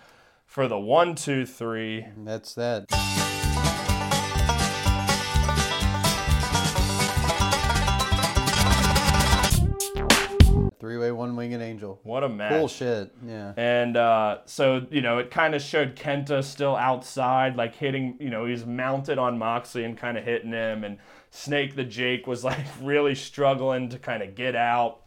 for 0.47 0.69
the 0.69 0.79
one, 0.79 1.17
two, 1.17 1.45
three. 1.45 2.07
That's 2.17 2.55
that. 2.55 3.02
One 11.33 11.51
winged 11.51 11.63
angel. 11.63 12.01
What 12.03 12.23
a 12.25 12.29
match. 12.29 12.53
Cool 12.53 12.69
shit. 12.69 13.13
Yeah. 13.27 13.53
And 13.57 13.97
uh, 13.97 14.39
so, 14.45 14.87
you 14.91 15.01
know, 15.01 15.19
it 15.19 15.31
kind 15.31 15.55
of 15.55 15.63
showed 15.63 15.97
Kenta 15.97 16.45
still 16.45 16.77
outside, 16.77 17.57
like 17.57 17.75
hitting, 17.75 18.17
you 18.21 18.31
know, 18.31 18.47
he's 18.47 18.67
mounted 18.67 19.19
on 19.19 19.39
Moxley 19.39 19.85
and 19.85 19.97
kind 19.97 20.19
of 20.19 20.25
hitting 20.25 20.53
him. 20.53 20.85
And 20.85 20.99
Snake 21.31 21.75
the 21.75 21.85
Jake 21.85 22.27
was 22.27 22.45
like 22.45 22.67
really 22.81 23.15
struggling 23.15 23.89
to 23.91 23.99
kind 23.99 24.23
of 24.23 24.35
get 24.35 24.55
out. 24.55 25.01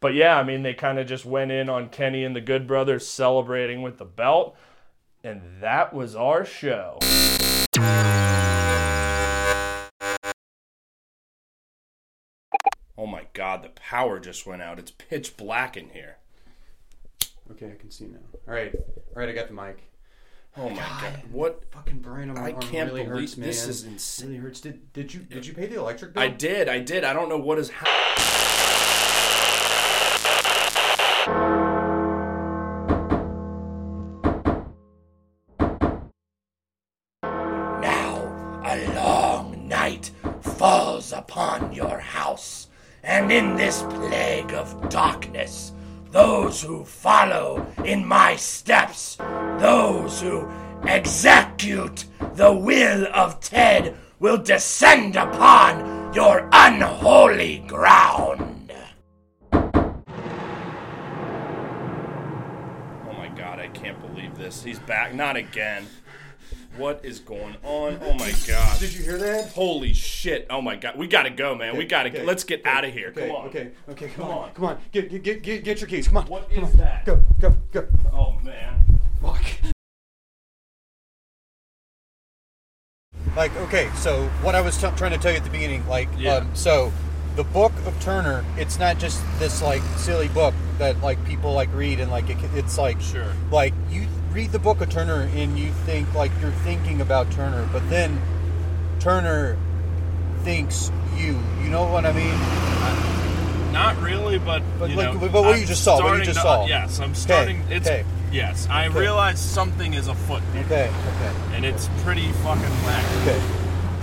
But 0.00 0.14
yeah, 0.14 0.36
I 0.36 0.42
mean, 0.42 0.62
they 0.62 0.74
kind 0.74 0.98
of 0.98 1.06
just 1.06 1.24
went 1.24 1.52
in 1.52 1.68
on 1.68 1.88
Kenny 1.88 2.24
and 2.24 2.34
the 2.34 2.40
Good 2.40 2.66
Brothers 2.66 3.06
celebrating 3.06 3.82
with 3.82 3.98
the 3.98 4.04
belt. 4.04 4.56
And 5.22 5.42
that 5.60 5.94
was 5.94 6.16
our 6.16 6.44
show. 6.44 6.98
God, 13.52 13.62
the 13.62 13.68
power 13.70 14.18
just 14.18 14.46
went 14.46 14.62
out. 14.62 14.78
It's 14.78 14.90
pitch 14.90 15.36
black 15.36 15.76
in 15.76 15.90
here. 15.90 16.16
Okay, 17.50 17.70
I 17.72 17.74
can 17.80 17.90
see 17.90 18.06
now. 18.06 18.18
All 18.48 18.54
right. 18.54 18.74
All 18.74 18.82
right, 19.16 19.28
I 19.28 19.32
got 19.32 19.48
the 19.48 19.54
mic. 19.54 19.82
Oh 20.56 20.68
my 20.68 20.76
god. 20.76 21.20
What 21.30 21.64
Fucking 21.70 22.00
brain 22.00 22.28
on 22.28 22.36
my 22.36 22.48
I 22.48 22.52
arm 22.52 22.60
can't 22.60 22.90
really 22.90 23.04
believe 23.04 23.20
hurts, 23.22 23.36
man. 23.38 23.46
this 23.48 23.66
is 23.66 23.84
insane. 23.84 24.28
Really 24.28 24.40
hurts. 24.40 24.60
Did 24.60 24.92
did 24.92 25.14
you 25.14 25.20
did 25.20 25.46
you 25.46 25.54
pay 25.54 25.66
the 25.66 25.76
electric 25.78 26.12
bill? 26.12 26.22
I 26.22 26.28
did, 26.28 26.68
I 26.68 26.78
did. 26.78 27.04
I 27.04 27.12
don't 27.14 27.28
know 27.28 27.38
what 27.38 27.58
is 27.58 27.70
happening. 27.70 27.98
Now 37.22 38.62
a 38.66 38.94
long 38.94 39.68
night 39.68 40.10
falls 40.40 41.12
upon 41.12 41.72
your 41.72 41.98
house, 41.98 42.68
and 43.02 43.32
in 43.32 43.56
this 43.56 43.82
plague 43.82 44.52
of 44.52 44.88
darkness, 44.88 45.72
those 46.10 46.62
who 46.62 46.84
follow 46.84 47.66
in 47.84 48.06
my 48.06 48.36
steps, 48.36 49.16
those 49.58 50.20
who 50.20 50.48
execute 50.86 52.04
the 52.34 52.52
will 52.52 53.06
of 53.14 53.40
Ted, 53.40 53.96
will 54.18 54.38
descend 54.38 55.16
upon 55.16 56.14
your 56.14 56.48
unholy 56.52 57.64
ground. 57.66 58.72
Oh 59.52 59.70
my 63.16 63.28
god, 63.34 63.58
I 63.58 63.68
can't 63.72 64.00
believe 64.00 64.36
this. 64.36 64.62
He's 64.62 64.78
back. 64.78 65.12
Not 65.14 65.36
again. 65.36 65.86
What 66.76 67.04
is 67.04 67.20
going 67.20 67.56
on? 67.62 67.98
Oh 68.02 68.14
my 68.14 68.32
god. 68.46 68.78
Did 68.80 68.94
you 68.94 69.02
hear 69.04 69.18
that? 69.18 69.50
Holy 69.52 69.92
shit. 69.92 70.46
Oh 70.48 70.62
my 70.62 70.74
god. 70.76 70.96
We 70.96 71.06
gotta 71.06 71.28
go, 71.30 71.54
man. 71.54 71.76
we 71.76 71.84
gotta 71.84 72.08
okay, 72.08 72.24
let's 72.24 72.44
get 72.44 72.64
out 72.64 72.84
of 72.84 72.92
here. 72.94 73.08
Okay, 73.08 73.26
Come 73.26 73.36
on. 73.36 73.46
okay, 73.48 73.70
okay, 73.90 74.08
come, 74.08 74.24
on, 74.28 74.50
come 74.54 74.64
on. 74.64 74.78
Get, 74.90 75.10
get, 75.10 75.22
get, 75.22 75.42
get, 75.42 75.64
get 75.64 75.80
your 75.80 75.88
keys. 75.88 76.08
Come 76.08 76.16
on. 76.18 76.26
What 76.26 76.50
come 76.50 76.64
is 76.64 76.70
on. 76.72 76.76
that? 76.78 77.04
Go, 77.04 77.22
go, 77.40 77.54
go. 77.72 77.86
Oh 78.12 78.38
man. 78.42 78.84
Fuck. 79.20 79.44
Like, 83.36 83.54
okay, 83.56 83.90
so 83.96 84.26
what 84.42 84.54
I 84.54 84.60
was 84.60 84.76
t- 84.76 84.88
trying 84.96 85.12
to 85.12 85.18
tell 85.18 85.30
you 85.30 85.38
at 85.38 85.44
the 85.44 85.48
beginning, 85.50 85.86
like, 85.88 86.08
Yeah. 86.18 86.34
um, 86.36 86.50
so 86.54 86.92
the 87.36 87.44
book 87.44 87.72
of 87.86 87.98
Turner, 88.02 88.44
it's 88.58 88.78
not 88.78 88.98
just 88.98 89.22
this 89.38 89.62
like 89.62 89.80
silly 89.96 90.28
book 90.28 90.54
that 90.78 91.00
like 91.00 91.22
people 91.26 91.52
like 91.54 91.72
read 91.74 91.98
and 92.00 92.10
like 92.10 92.28
it, 92.28 92.36
it's 92.54 92.76
like 92.76 93.00
Sure. 93.00 93.32
like 93.50 93.72
you 93.90 94.06
read 94.32 94.50
the 94.52 94.58
book 94.58 94.80
of 94.80 94.88
Turner 94.90 95.28
and 95.34 95.58
you 95.58 95.70
think 95.84 96.12
like 96.14 96.30
you're 96.40 96.50
thinking 96.64 97.00
about 97.00 97.30
Turner, 97.32 97.68
but 97.72 97.88
then 97.90 98.20
Turner 98.98 99.56
thinks 100.42 100.90
you. 101.16 101.38
You 101.62 101.68
know 101.68 101.84
what 101.84 102.06
I 102.06 102.12
mean? 102.12 103.72
Not 103.72 104.00
really, 104.02 104.38
but 104.38 104.62
But 104.78 104.90
you 104.90 104.96
like- 104.96 105.14
know, 105.14 105.18
but 105.28 105.32
what 105.44 105.56
you 105.56 105.62
I'm 105.62 105.66
just 105.66 105.82
saw, 105.84 106.02
what 106.02 106.18
you 106.18 106.24
just 106.24 106.36
to- 106.38 106.42
saw. 106.42 106.66
yes, 106.66 106.98
I'm 106.98 107.10
Okay, 107.10 107.14
starting. 107.14 107.62
It's 107.70 107.86
okay. 107.88 108.04
yes, 108.30 108.66
I 108.70 108.86
Okay. 108.88 108.98
realize 108.98 109.38
something 109.40 109.94
is 109.94 110.08
afoot, 110.08 110.42
here, 110.52 110.62
Okay, 110.64 110.88
okay, 110.88 111.56
and 111.56 111.64
it's 111.64 111.88
pretty 112.04 112.30
fucking 112.44 112.62
wacky. 112.84 113.22
okay. 113.22 113.40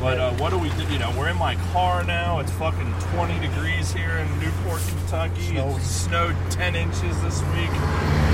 But 0.01 0.17
uh, 0.19 0.31
what 0.33 0.51
do 0.51 0.57
we 0.57 0.69
do? 0.69 0.83
You 0.93 0.97
know, 0.97 1.11
we're 1.17 1.27
in 1.27 1.37
my 1.37 1.55
car 1.73 2.03
now. 2.05 2.39
It's 2.39 2.51
fucking 2.53 2.93
20 3.13 3.37
degrees 3.39 3.91
here 3.91 4.17
in 4.17 4.39
Newport, 4.39 4.81
Kentucky. 4.87 5.47
Snowy. 5.49 5.73
It 5.73 5.81
snowed 5.83 6.35
10 6.51 6.75
inches 6.75 7.21
this 7.21 7.41
week. 7.53 7.69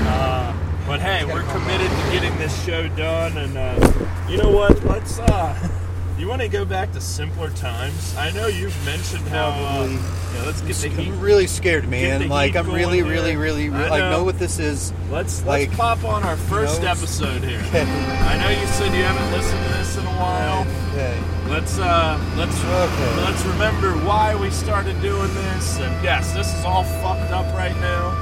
Uh, 0.06 0.52
but 0.86 1.00
hey, 1.00 1.24
we're 1.24 1.42
committed 1.52 1.90
to 1.90 2.10
getting 2.12 2.36
this 2.38 2.64
show 2.64 2.88
done. 2.88 3.36
And 3.36 3.56
uh, 3.56 4.28
you 4.28 4.36
know 4.38 4.50
what? 4.50 4.82
Let's. 4.84 5.18
Uh, 5.18 5.68
you 6.18 6.28
want 6.28 6.40
to 6.42 6.48
go 6.48 6.64
back 6.64 6.92
to 6.92 7.00
simpler 7.00 7.50
times? 7.50 8.14
I 8.16 8.30
know 8.30 8.46
you've 8.46 8.76
mentioned 8.84 9.26
how. 9.28 9.48
Uh, 9.48 9.58
Probably. 9.58 9.94
yeah, 9.94 10.42
let's 10.46 10.60
get 10.60 10.76
the 10.76 10.88
heat. 10.88 11.08
I'm 11.08 11.20
really 11.20 11.46
scared, 11.46 11.88
man. 11.88 12.28
Like 12.28 12.54
I'm 12.54 12.70
really, 12.70 13.02
really, 13.02 13.36
really, 13.36 13.64
I 13.64 13.66
really 13.66 13.90
like 13.90 14.00
know. 14.00 14.10
know 14.10 14.24
what 14.24 14.38
this 14.38 14.58
is. 14.58 14.92
Let's 15.10 15.44
like, 15.44 15.68
let's 15.68 15.76
pop 15.76 16.04
on 16.04 16.22
our 16.22 16.36
first 16.36 16.82
know, 16.82 16.88
episode 16.88 17.42
here. 17.42 17.62
Okay. 17.66 17.82
I 17.82 18.38
know 18.38 18.60
you 18.60 18.66
said 18.68 18.94
you 18.94 19.02
haven't 19.02 19.32
listened 19.32 19.62
to 19.64 19.68
this 19.78 19.96
in 19.96 20.06
a 20.06 20.10
while. 20.18 20.62
Okay. 20.92 21.20
Let's 21.50 21.78
uh 21.78 22.18
let's 22.36 22.56
Okay. 22.64 23.22
let's 23.22 23.44
remember 23.44 23.92
why 24.06 24.34
we 24.34 24.50
started 24.50 25.00
doing 25.02 25.32
this. 25.34 25.78
And 25.78 26.04
yes, 26.04 26.32
this 26.32 26.52
is 26.54 26.64
all 26.64 26.84
fucked 26.84 27.32
up 27.32 27.52
right 27.54 27.74
now, 27.80 28.12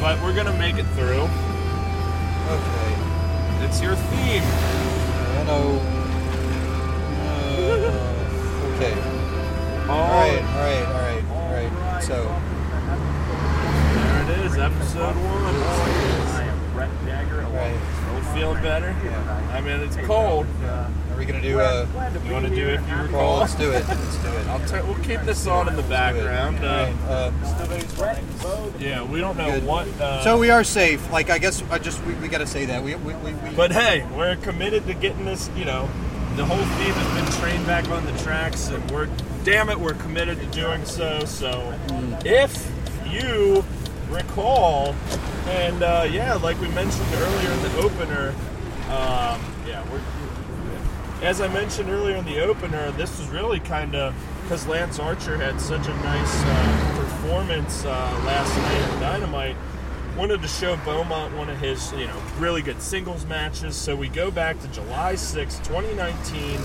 but 0.00 0.20
we're 0.22 0.34
gonna 0.34 0.56
make 0.58 0.76
it 0.76 0.86
through. 0.94 1.28
Okay. 2.46 2.94
It's 3.64 3.80
your 3.80 3.96
theme. 3.96 4.42
I 4.42 5.44
know. 5.44 5.80
Uh, 7.24 8.74
okay. 8.74 8.94
All 9.88 9.90
All 9.90 10.12
right. 10.12 10.42
All 10.42 10.60
right. 10.60 10.84
All 10.84 11.00
right. 11.00 11.24
All 11.30 11.52
right. 11.52 11.72
So. 12.02 12.16
There 13.94 14.22
it 14.22 14.28
is, 14.46 14.54
episode 14.58 15.16
one. 15.16 15.44
All 15.44 15.50
right. 17.54 17.78
Are 18.08 18.14
we 18.14 18.20
feeling 18.38 18.60
better? 18.62 18.90
Yeah. 19.04 19.52
I 19.54 19.56
mean, 19.60 19.80
it's 19.80 19.96
cold. 20.06 20.46
Are 21.14 21.18
we 21.18 21.26
gonna 21.26 21.40
do 21.40 21.60
uh? 21.60 21.86
You 22.26 22.32
want 22.32 22.46
to 22.46 22.54
do 22.54 22.66
if 22.70 22.80
you 22.80 22.86
Well, 22.96 23.02
recall? 23.04 23.36
let's 23.38 23.54
do 23.54 23.70
it. 23.70 23.86
Let's 23.86 24.16
do 24.16 24.28
it. 24.30 24.46
I'll 24.48 24.66
turn. 24.66 24.84
We'll 24.86 24.96
keep 25.04 25.20
this 25.20 25.46
on 25.46 25.68
in 25.68 25.76
the 25.76 25.82
background. 25.84 26.58
All 26.58 26.64
Uh, 26.66 26.90
right. 27.08 28.20
Uh, 28.44 28.70
yeah, 28.80 29.02
we 29.04 29.20
don't 29.20 29.36
know 29.38 29.52
Good. 29.52 29.64
what. 29.64 29.86
Uh, 30.00 30.24
so 30.24 30.36
we 30.38 30.50
are 30.50 30.64
safe. 30.64 31.08
Like 31.12 31.30
I 31.30 31.38
guess 31.38 31.62
I 31.70 31.78
just 31.78 32.04
we, 32.04 32.14
we 32.14 32.26
got 32.26 32.38
to 32.38 32.46
say 32.48 32.64
that 32.66 32.82
we 32.82 32.96
we, 32.96 33.14
we, 33.14 33.32
we 33.32 33.50
But 33.54 33.70
hey, 33.70 34.04
we're 34.16 34.34
committed 34.36 34.86
to 34.88 34.94
getting 34.94 35.24
this, 35.24 35.48
you 35.56 35.64
know, 35.64 35.88
the 36.34 36.44
whole 36.44 36.58
team 36.58 36.92
has 36.94 37.22
been 37.22 37.40
trained 37.40 37.66
back 37.66 37.88
on 37.90 38.04
the 38.06 38.12
tracks, 38.24 38.68
and 38.70 38.90
we're, 38.90 39.08
damn 39.44 39.68
it, 39.70 39.78
we're 39.78 39.94
committed 39.94 40.40
to 40.40 40.46
doing 40.46 40.84
so. 40.84 41.24
So 41.26 41.78
if 42.24 42.68
you 43.08 43.64
recall, 44.10 44.96
and 45.46 45.80
uh, 45.84 46.08
yeah, 46.10 46.34
like 46.34 46.60
we 46.60 46.66
mentioned 46.70 47.06
earlier 47.14 47.50
in 47.52 47.62
the 47.62 47.76
opener, 47.78 48.28
um, 48.88 49.40
yeah, 49.66 49.84
we're, 49.92 50.00
as 51.24 51.40
I 51.40 51.48
mentioned 51.48 51.88
earlier 51.88 52.16
in 52.16 52.24
the 52.24 52.40
opener, 52.40 52.90
this 52.92 53.18
was 53.18 53.28
really 53.28 53.60
kind 53.60 53.94
of 53.94 54.14
because 54.42 54.66
Lance 54.66 54.98
Archer 54.98 55.38
had 55.38 55.58
such 55.60 55.86
a 55.86 55.94
nice 55.96 56.42
uh, 56.44 56.94
performance 56.96 57.84
uh, 57.84 57.88
last 58.26 58.54
night 58.56 58.94
at 58.94 59.00
Dynamite. 59.00 59.56
Wanted 60.18 60.42
to 60.42 60.48
show 60.48 60.76
Beaumont 60.84 61.34
one 61.34 61.48
of 61.48 61.58
his, 61.58 61.90
you 61.92 62.06
know, 62.06 62.22
really 62.38 62.62
good 62.62 62.80
singles 62.80 63.24
matches. 63.26 63.74
So 63.74 63.96
we 63.96 64.08
go 64.08 64.30
back 64.30 64.60
to 64.60 64.68
July 64.68 65.14
6, 65.14 65.58
2019. 65.58 66.60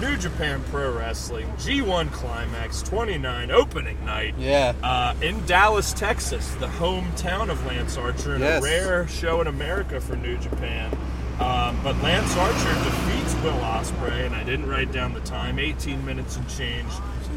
New 0.00 0.16
Japan 0.16 0.62
Pro 0.70 0.96
Wrestling 0.96 1.48
G1 1.56 2.12
Climax 2.12 2.82
29 2.82 3.50
opening 3.50 4.02
night. 4.04 4.32
Yeah. 4.38 4.72
Uh, 4.82 5.14
in 5.20 5.44
Dallas, 5.44 5.92
Texas, 5.92 6.54
the 6.60 6.68
hometown 6.68 7.50
of 7.50 7.64
Lance 7.66 7.96
Archer, 7.96 8.34
and 8.34 8.44
Yes. 8.44 8.62
a 8.62 8.64
rare 8.64 9.08
show 9.08 9.40
in 9.40 9.48
America 9.48 10.00
for 10.00 10.14
New 10.14 10.38
Japan. 10.38 10.96
Um, 11.40 11.78
but 11.84 11.96
Lance 12.02 12.36
Archer 12.36 12.74
defeats 12.84 13.34
Will 13.44 13.52
Ospreay, 13.60 14.26
and 14.26 14.34
I 14.34 14.42
didn't 14.42 14.68
write 14.68 14.90
down 14.90 15.14
the 15.14 15.20
time. 15.20 15.58
18 15.58 16.04
minutes 16.04 16.36
and 16.36 16.48
change. 16.48 16.90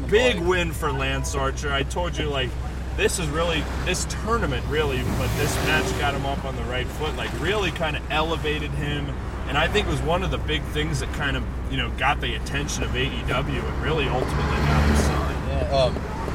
Big 0.08 0.40
win 0.40 0.72
for 0.72 0.90
Lance 0.90 1.34
Archer. 1.34 1.72
I 1.72 1.84
told 1.84 2.16
you, 2.16 2.26
like, 2.26 2.50
this 2.96 3.18
is 3.18 3.28
really 3.28 3.62
this 3.84 4.04
tournament, 4.24 4.64
really, 4.68 5.02
but 5.18 5.30
this 5.36 5.54
match 5.66 5.88
got 6.00 6.14
him 6.14 6.26
up 6.26 6.44
on 6.44 6.56
the 6.56 6.62
right 6.64 6.86
foot. 6.86 7.16
Like, 7.16 7.30
really, 7.40 7.70
kind 7.70 7.96
of 7.96 8.02
elevated 8.10 8.72
him, 8.72 9.06
and 9.48 9.56
I 9.56 9.68
think 9.68 9.86
was 9.86 10.00
one 10.02 10.22
of 10.22 10.30
the 10.30 10.38
big 10.38 10.62
things 10.64 11.00
that 11.00 11.12
kind 11.14 11.36
of 11.36 11.44
you 11.70 11.76
know 11.76 11.90
got 11.90 12.20
the 12.20 12.34
attention 12.34 12.82
of 12.82 12.90
AEW 12.90 13.68
and 13.68 13.82
really 13.82 14.08
ultimately 14.08 14.36
got 14.36 14.88
him 14.88 14.96
signed. 14.96 15.48
Yeah, 15.48 15.76
um, 15.76 15.94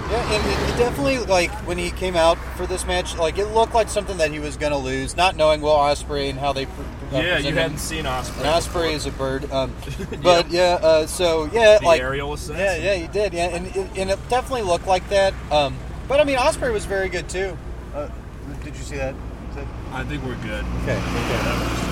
yeah, 0.09 0.33
and 0.33 0.45
it, 0.45 0.73
it 0.73 0.77
definitely 0.77 1.19
like 1.19 1.51
when 1.67 1.77
he 1.77 1.91
came 1.91 2.15
out 2.15 2.37
for 2.55 2.65
this 2.65 2.85
match, 2.85 3.17
like 3.17 3.37
it 3.37 3.47
looked 3.47 3.73
like 3.73 3.89
something 3.89 4.17
that 4.17 4.31
he 4.31 4.39
was 4.39 4.55
gonna 4.55 4.77
lose, 4.77 5.17
not 5.17 5.35
knowing 5.35 5.61
Will 5.61 5.75
Ospreay 5.75 6.29
and 6.29 6.39
how 6.39 6.53
they. 6.53 6.65
Yeah, 7.11 7.37
you 7.37 7.53
hadn't 7.53 7.77
seen 7.77 8.05
Ospreay. 8.05 8.45
Osprey 8.45 8.93
is 8.93 9.05
a 9.05 9.11
bird, 9.11 9.49
um, 9.51 9.73
but 10.23 10.49
yeah. 10.49 10.79
Uh, 10.81 11.07
so 11.07 11.45
yeah, 11.53 11.79
The 11.79 11.85
like 11.85 12.01
aerial 12.01 12.33
assassin. 12.33 12.57
Yeah, 12.57 12.75
yeah, 12.75 12.95
he 12.95 13.07
did. 13.07 13.33
Yeah, 13.33 13.47
and 13.47 13.67
it, 13.67 13.89
and 13.97 14.09
it 14.09 14.19
definitely 14.29 14.63
looked 14.63 14.87
like 14.87 15.07
that. 15.09 15.33
Um, 15.51 15.77
but 16.07 16.19
I 16.19 16.23
mean, 16.23 16.37
Ospreay 16.37 16.71
was 16.73 16.85
very 16.85 17.09
good 17.09 17.29
too. 17.29 17.57
Uh, 17.95 18.09
did 18.63 18.75
you 18.75 18.83
see 18.83 18.97
that? 18.97 19.15
That- 19.55 19.65
I 19.93 20.03
think 20.03 20.23
we're 20.23 20.35
good. 20.35 20.65
Okay. 20.83 20.95
Yeah, 20.95 21.43
that 21.43 21.59
was 21.61 21.69
just. 21.69 21.83
Okay, 21.83 21.86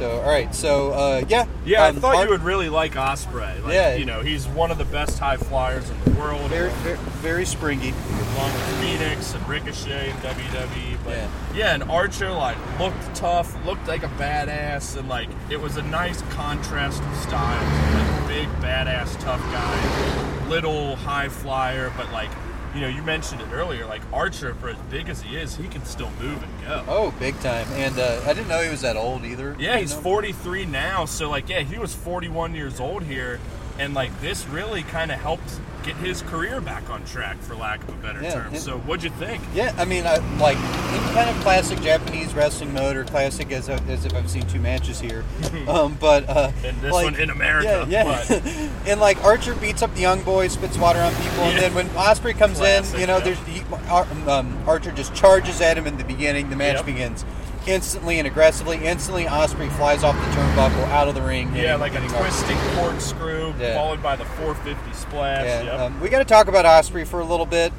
so 0.00 0.08
we're 0.08 0.14
good. 0.14 0.20
So 0.20 0.20
all 0.22 0.30
right. 0.30 0.54
So 0.54 0.90
uh, 0.92 1.24
yeah. 1.28 1.46
Yeah, 1.64 1.84
I 1.84 1.88
um, 1.90 1.96
thought 1.96 2.16
Ar- 2.16 2.24
you 2.24 2.30
would 2.30 2.42
really 2.42 2.68
like 2.68 2.94
Ospreay. 2.94 3.62
Like, 3.62 3.72
Yeah. 3.74 3.94
you 3.94 4.04
know, 4.06 4.20
he's 4.22 4.46
one 4.48 4.70
of 4.70 4.78
the 4.78 4.84
best 4.86 5.18
high 5.18 5.36
flyers 5.36 5.88
in 5.90 6.00
the 6.04 6.18
world. 6.18 6.40
Very, 6.50 6.70
very, 6.70 6.96
very 6.96 7.44
springy. 7.46 7.90
along 7.90 8.52
with 8.52 8.80
Fenix 8.80 9.34
and 9.34 9.48
Ricochet 9.48 10.10
and 10.10 10.18
WWE. 10.22 10.98
But 11.04 11.16
Yeah. 11.16 11.28
yeah. 11.54 11.74
and 11.74 11.82
Archer 11.84 12.30
like 12.32 12.56
looked 12.78 13.14
tough, 13.14 13.54
looked 13.66 13.86
like 13.88 14.02
a 14.02 14.08
badass, 14.18 14.96
and 14.96 15.08
like 15.08 15.28
it 15.50 15.60
was 15.60 15.76
a 15.76 15.82
nice 15.82 16.22
contrast 16.30 17.02
of 17.02 17.16
styles. 17.16 17.94
Like 17.94 18.28
big 18.28 18.48
badass 18.60 19.18
tough 19.20 19.40
guy, 19.52 20.48
little 20.48 20.96
high 20.96 21.28
flyer, 21.28 21.92
but 21.96 22.10
like 22.12 22.30
you 22.74 22.80
know, 22.80 22.88
you 22.88 23.02
mentioned 23.02 23.40
it 23.40 23.48
earlier. 23.52 23.86
Like 23.86 24.02
Archer, 24.12 24.54
for 24.54 24.68
as 24.68 24.78
big 24.90 25.08
as 25.08 25.22
he 25.22 25.36
is, 25.36 25.56
he 25.56 25.68
can 25.68 25.84
still 25.84 26.10
move 26.20 26.42
and 26.42 26.60
go. 26.62 26.84
Oh, 26.88 27.10
big 27.18 27.38
time! 27.40 27.66
And 27.72 27.98
uh, 27.98 28.22
I 28.24 28.32
didn't 28.32 28.48
know 28.48 28.62
he 28.62 28.70
was 28.70 28.82
that 28.82 28.96
old 28.96 29.24
either. 29.24 29.56
Yeah, 29.58 29.78
he's 29.78 29.94
know? 29.94 30.02
43 30.02 30.66
now. 30.66 31.04
So 31.04 31.28
like, 31.28 31.48
yeah, 31.48 31.60
he 31.60 31.78
was 31.78 31.94
41 31.94 32.54
years 32.54 32.80
old 32.80 33.02
here, 33.02 33.40
and 33.78 33.94
like 33.94 34.18
this 34.20 34.46
really 34.46 34.82
kind 34.82 35.10
of 35.10 35.18
helped 35.18 35.60
get 35.84 35.96
his 35.96 36.22
career 36.22 36.60
back 36.60 36.88
on 36.90 37.04
track, 37.04 37.38
for 37.42 37.54
lack 37.54 37.82
of 37.82 37.88
a 37.90 37.92
better 38.02 38.22
Yeah, 38.22 38.32
term. 38.34 38.52
yeah. 38.54 38.58
So 38.60 38.78
what'd 38.80 39.02
you 39.04 39.10
think? 39.10 39.42
Yeah, 39.54 39.74
I 39.78 39.84
mean, 39.84 40.06
I, 40.06 40.16
like 40.38 40.56
in 40.56 41.14
kind 41.14 41.30
of 41.30 41.36
classic 41.42 41.80
Japanese 41.80 42.34
wrestling 42.34 42.72
mode, 42.72 42.96
or 42.96 43.04
classic 43.04 43.50
as, 43.52 43.68
as 43.68 44.04
if 44.04 44.14
I've 44.14 44.30
seen 44.30 44.46
two 44.46 44.60
matches 44.60 45.00
here. 45.00 45.24
um, 45.68 45.96
but 46.00 46.28
uh, 46.28 46.50
And 46.64 46.80
this 46.80 46.92
like- 46.92 47.04
one 47.04 47.16
in 47.16 47.30
America, 47.30 47.86
Yeah, 47.88 48.24
yeah. 48.28 48.68
and 48.86 49.00
like 49.00 49.22
Archer 49.24 49.54
beats 49.54 49.82
up 49.82 49.94
the 49.94 50.00
young 50.00 50.22
boy, 50.22 50.48
spits 50.48 50.76
water 50.78 51.00
on 51.00 51.14
people, 51.16 51.44
and 51.44 51.58
then 51.58 51.74
when 51.74 51.88
Ospreay 51.90 52.36
comes 52.36 52.58
Classic, 52.58 52.94
in, 52.94 53.00
you 53.00 53.06
know, 53.06 53.20
there's 53.20 53.38
he, 53.40 53.62
Ar- 53.88 54.06
um, 54.28 54.56
Archer 54.66 54.92
just 54.92 55.14
charges 55.14 55.60
at 55.60 55.76
him 55.78 55.86
in 55.86 55.96
the 55.96 56.04
beginning. 56.04 56.50
The 56.50 56.56
match 56.56 56.76
Yep. 56.76 56.86
begins 56.86 57.24
instantly 57.66 58.18
and 58.18 58.26
aggressively. 58.26 58.84
Instantly, 58.84 59.24
Ospreay 59.24 59.70
flies 59.76 60.02
off 60.02 60.14
the 60.16 60.36
turnbuckle 60.40 60.88
out 60.90 61.08
of 61.08 61.14
the 61.14 61.22
ring. 61.22 61.54
Yeah, 61.54 61.76
like 61.76 61.94
a 61.94 62.00
twisting 62.08 62.56
corkscrew, 62.76 63.54
Yeah. 63.58 63.74
followed 63.76 64.02
by 64.02 64.16
the 64.16 64.24
450 64.24 64.92
splash. 64.94 65.44
Yeah, 65.44 65.62
Yep. 65.62 65.80
um, 65.80 66.00
we 66.00 66.08
got 66.08 66.18
to 66.18 66.24
talk 66.24 66.48
about 66.48 66.64
Ospreay 66.64 67.06
for 67.06 67.20
a 67.20 67.24
little 67.24 67.46
bit. 67.46 67.72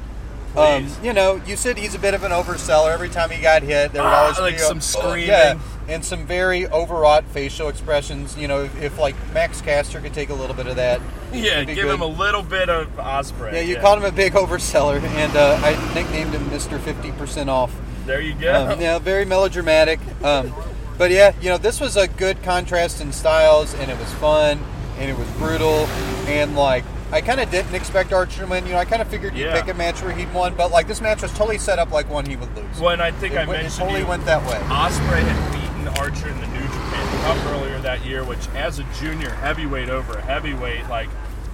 Um, 0.54 0.86
you 1.02 1.14
know, 1.14 1.40
you 1.46 1.56
said 1.56 1.78
he's 1.78 1.94
a 1.94 1.98
bit 1.98 2.12
of 2.12 2.24
an 2.24 2.30
overseller. 2.30 2.92
Every 2.92 3.08
time 3.08 3.30
he 3.30 3.40
got 3.40 3.62
hit, 3.62 3.92
there 3.94 4.02
would 4.02 4.08
Ah, 4.08 4.22
always 4.24 4.38
like 4.38 4.56
be 4.56 4.58
some 4.58 4.78
a, 4.78 4.82
screaming. 4.82 5.28
yeah, 5.28 5.54
and 5.88 6.04
some 6.04 6.26
very 6.26 6.68
overwrought 6.68 7.24
facial 7.32 7.70
expressions. 7.70 8.36
You 8.36 8.48
know, 8.48 8.64
if, 8.64 8.82
if 8.82 8.98
like 8.98 9.14
Max 9.32 9.62
Caster 9.62 9.98
could 10.00 10.12
take 10.12 10.28
a 10.28 10.34
little 10.34 10.54
bit 10.54 10.66
of 10.66 10.76
that, 10.76 11.00
yeah, 11.32 11.64
give 11.64 11.76
good. 11.76 11.94
him 11.94 12.02
a 12.02 12.06
little 12.06 12.42
bit 12.42 12.68
of 12.68 12.86
Ospreay. 12.98 13.54
Yeah, 13.54 13.60
you 13.60 13.76
called 13.76 14.00
him 14.00 14.04
a 14.04 14.12
big 14.12 14.32
overseller, 14.34 15.02
and 15.02 15.34
uh, 15.34 15.58
I 15.64 15.94
nicknamed 15.94 16.34
him 16.34 16.50
Mister 16.50 16.78
Fifty 16.78 17.12
Percent 17.12 17.48
Off. 17.48 17.72
There 18.06 18.20
you 18.20 18.34
go. 18.34 18.70
Um, 18.72 18.80
yeah, 18.80 18.98
very 18.98 19.24
melodramatic. 19.24 20.00
Um, 20.24 20.52
but 20.98 21.10
yeah, 21.10 21.32
you 21.40 21.48
know, 21.48 21.58
this 21.58 21.80
was 21.80 21.96
a 21.96 22.08
good 22.08 22.42
contrast 22.42 23.00
in 23.00 23.12
styles, 23.12 23.74
and 23.74 23.90
it 23.90 23.98
was 23.98 24.12
fun, 24.14 24.60
and 24.98 25.10
it 25.10 25.16
was 25.18 25.28
brutal, 25.32 25.86
and 26.28 26.54
like 26.56 26.84
I 27.12 27.20
kind 27.20 27.40
of 27.40 27.50
didn't 27.50 27.74
expect 27.74 28.12
Archer 28.12 28.42
to 28.42 28.46
win. 28.46 28.66
You 28.66 28.72
know, 28.72 28.78
I 28.78 28.84
kind 28.86 29.02
of 29.02 29.08
figured 29.08 29.34
you'd 29.34 29.46
Yeah. 29.46 29.60
pick 29.60 29.68
a 29.72 29.76
match 29.76 30.02
where 30.02 30.12
he'd 30.12 30.32
won, 30.32 30.54
but 30.54 30.70
like 30.70 30.86
this 30.88 31.00
match 31.00 31.22
was 31.22 31.30
totally 31.32 31.58
set 31.58 31.78
up 31.78 31.90
like 31.92 32.08
one 32.10 32.24
he 32.26 32.36
would 32.36 32.54
lose. 32.56 32.78
Well, 32.80 32.90
and 32.90 33.02
I 33.02 33.10
think 33.10 33.34
It 33.34 33.38
I 33.40 33.44
went- 33.44 33.60
it 33.60 33.62
mentioned 33.64 33.80
totally 33.80 34.00
you, 34.00 34.06
went 34.06 34.24
that 34.26 34.42
way. 34.46 34.58
Ospreay 34.68 35.20
had 35.22 35.52
beaten 35.52 35.88
Archer 35.98 36.28
in 36.28 36.40
the 36.40 36.46
New 36.48 36.62
Japan 36.62 37.22
Cup 37.24 37.52
earlier 37.52 37.78
that 37.80 38.04
year, 38.04 38.24
which 38.24 38.48
as 38.56 38.78
a 38.78 38.84
junior 38.98 39.30
heavyweight 39.30 39.90
over 39.90 40.18
a 40.18 40.22
heavyweight, 40.22 40.88
like 40.88 41.08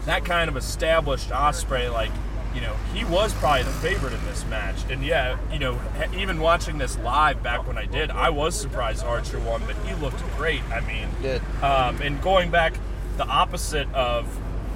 that 0.07 0.25
kind 0.25 0.49
of 0.49 0.57
established 0.57 1.31
Ospreay, 1.31 1.93
like 1.93 2.11
you 2.55 2.61
know, 2.61 2.75
he 2.95 3.05
was 3.05 3.33
probably 3.35 3.63
the 3.65 3.71
favorite 3.71 4.13
in 4.13 4.25
this 4.27 4.45
match. 4.47 4.77
And 4.91 5.05
yeah, 5.05 5.37
you 5.53 5.59
know, 5.59 5.79
even 6.17 6.41
watching 6.41 6.79
this 6.79 6.99
live 6.99 7.43
back 7.43 7.67
when 7.67 7.79
I 7.79 7.87
did, 7.87 8.11
I 8.11 8.31
was 8.31 8.59
surprised 8.59 9.05
Archer 9.05 9.39
won, 9.41 9.63
but 9.67 9.77
he 9.87 9.95
looked 9.95 10.21
great. 10.37 10.63
I 10.71 10.81
mean, 10.81 11.09
Did. 11.23 11.43
um, 11.63 12.01
and 12.03 12.21
going 12.23 12.51
back, 12.51 12.75
the 13.17 13.27
opposite 13.27 13.93
of 13.95 14.25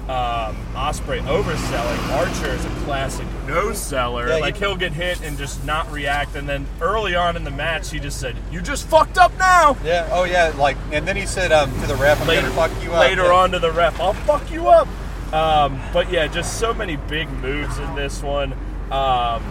um, 0.03 0.57
Ospreay 0.75 1.21
overselling, 1.21 2.11
Archer 2.11 2.51
is 2.53 2.65
a 2.65 2.69
classic 2.83 3.25
no 3.47 3.71
seller. 3.71 4.27
Yeah, 4.27 4.35
like 4.35 4.55
he- 4.55 4.59
he'll 4.65 4.75
get 4.75 4.91
hit 4.91 5.21
and 5.21 5.37
just 5.37 5.63
not 5.65 5.89
react, 5.91 6.35
and 6.35 6.47
then 6.47 6.67
early 6.81 7.15
on 7.15 7.37
in 7.37 7.45
the 7.45 7.51
match, 7.51 7.89
he 7.89 7.99
just 7.99 8.19
said, 8.19 8.35
"You 8.51 8.61
just 8.61 8.85
fucked 8.89 9.17
up 9.17 9.31
now." 9.37 9.77
Yeah. 9.81 10.09
Oh 10.11 10.25
yeah. 10.25 10.51
Like, 10.57 10.75
and 10.91 11.07
then 11.07 11.15
he 11.15 11.25
said 11.25 11.53
um, 11.53 11.71
to 11.79 11.87
the 11.87 11.95
ref, 11.95 12.21
"I'm 12.21 12.27
Later, 12.27 12.41
gonna 12.49 12.53
fuck 12.53 12.83
you 12.83 12.91
up." 12.91 12.99
later 12.99 13.23
Yeah. 13.23 13.31
on 13.33 13.51
to 13.51 13.59
the 13.59 13.71
ref, 13.71 13.97
I'll 14.01 14.13
fuck 14.13 14.51
you 14.51 14.67
up. 14.67 14.89
Um, 15.33 15.81
but 15.91 16.11
yeah, 16.11 16.27
just 16.27 16.59
so 16.59 16.73
many 16.73 16.95
big 16.95 17.27
moves 17.41 17.77
in 17.79 17.95
this 17.95 18.21
one. 18.21 18.53
Um, 18.91 19.43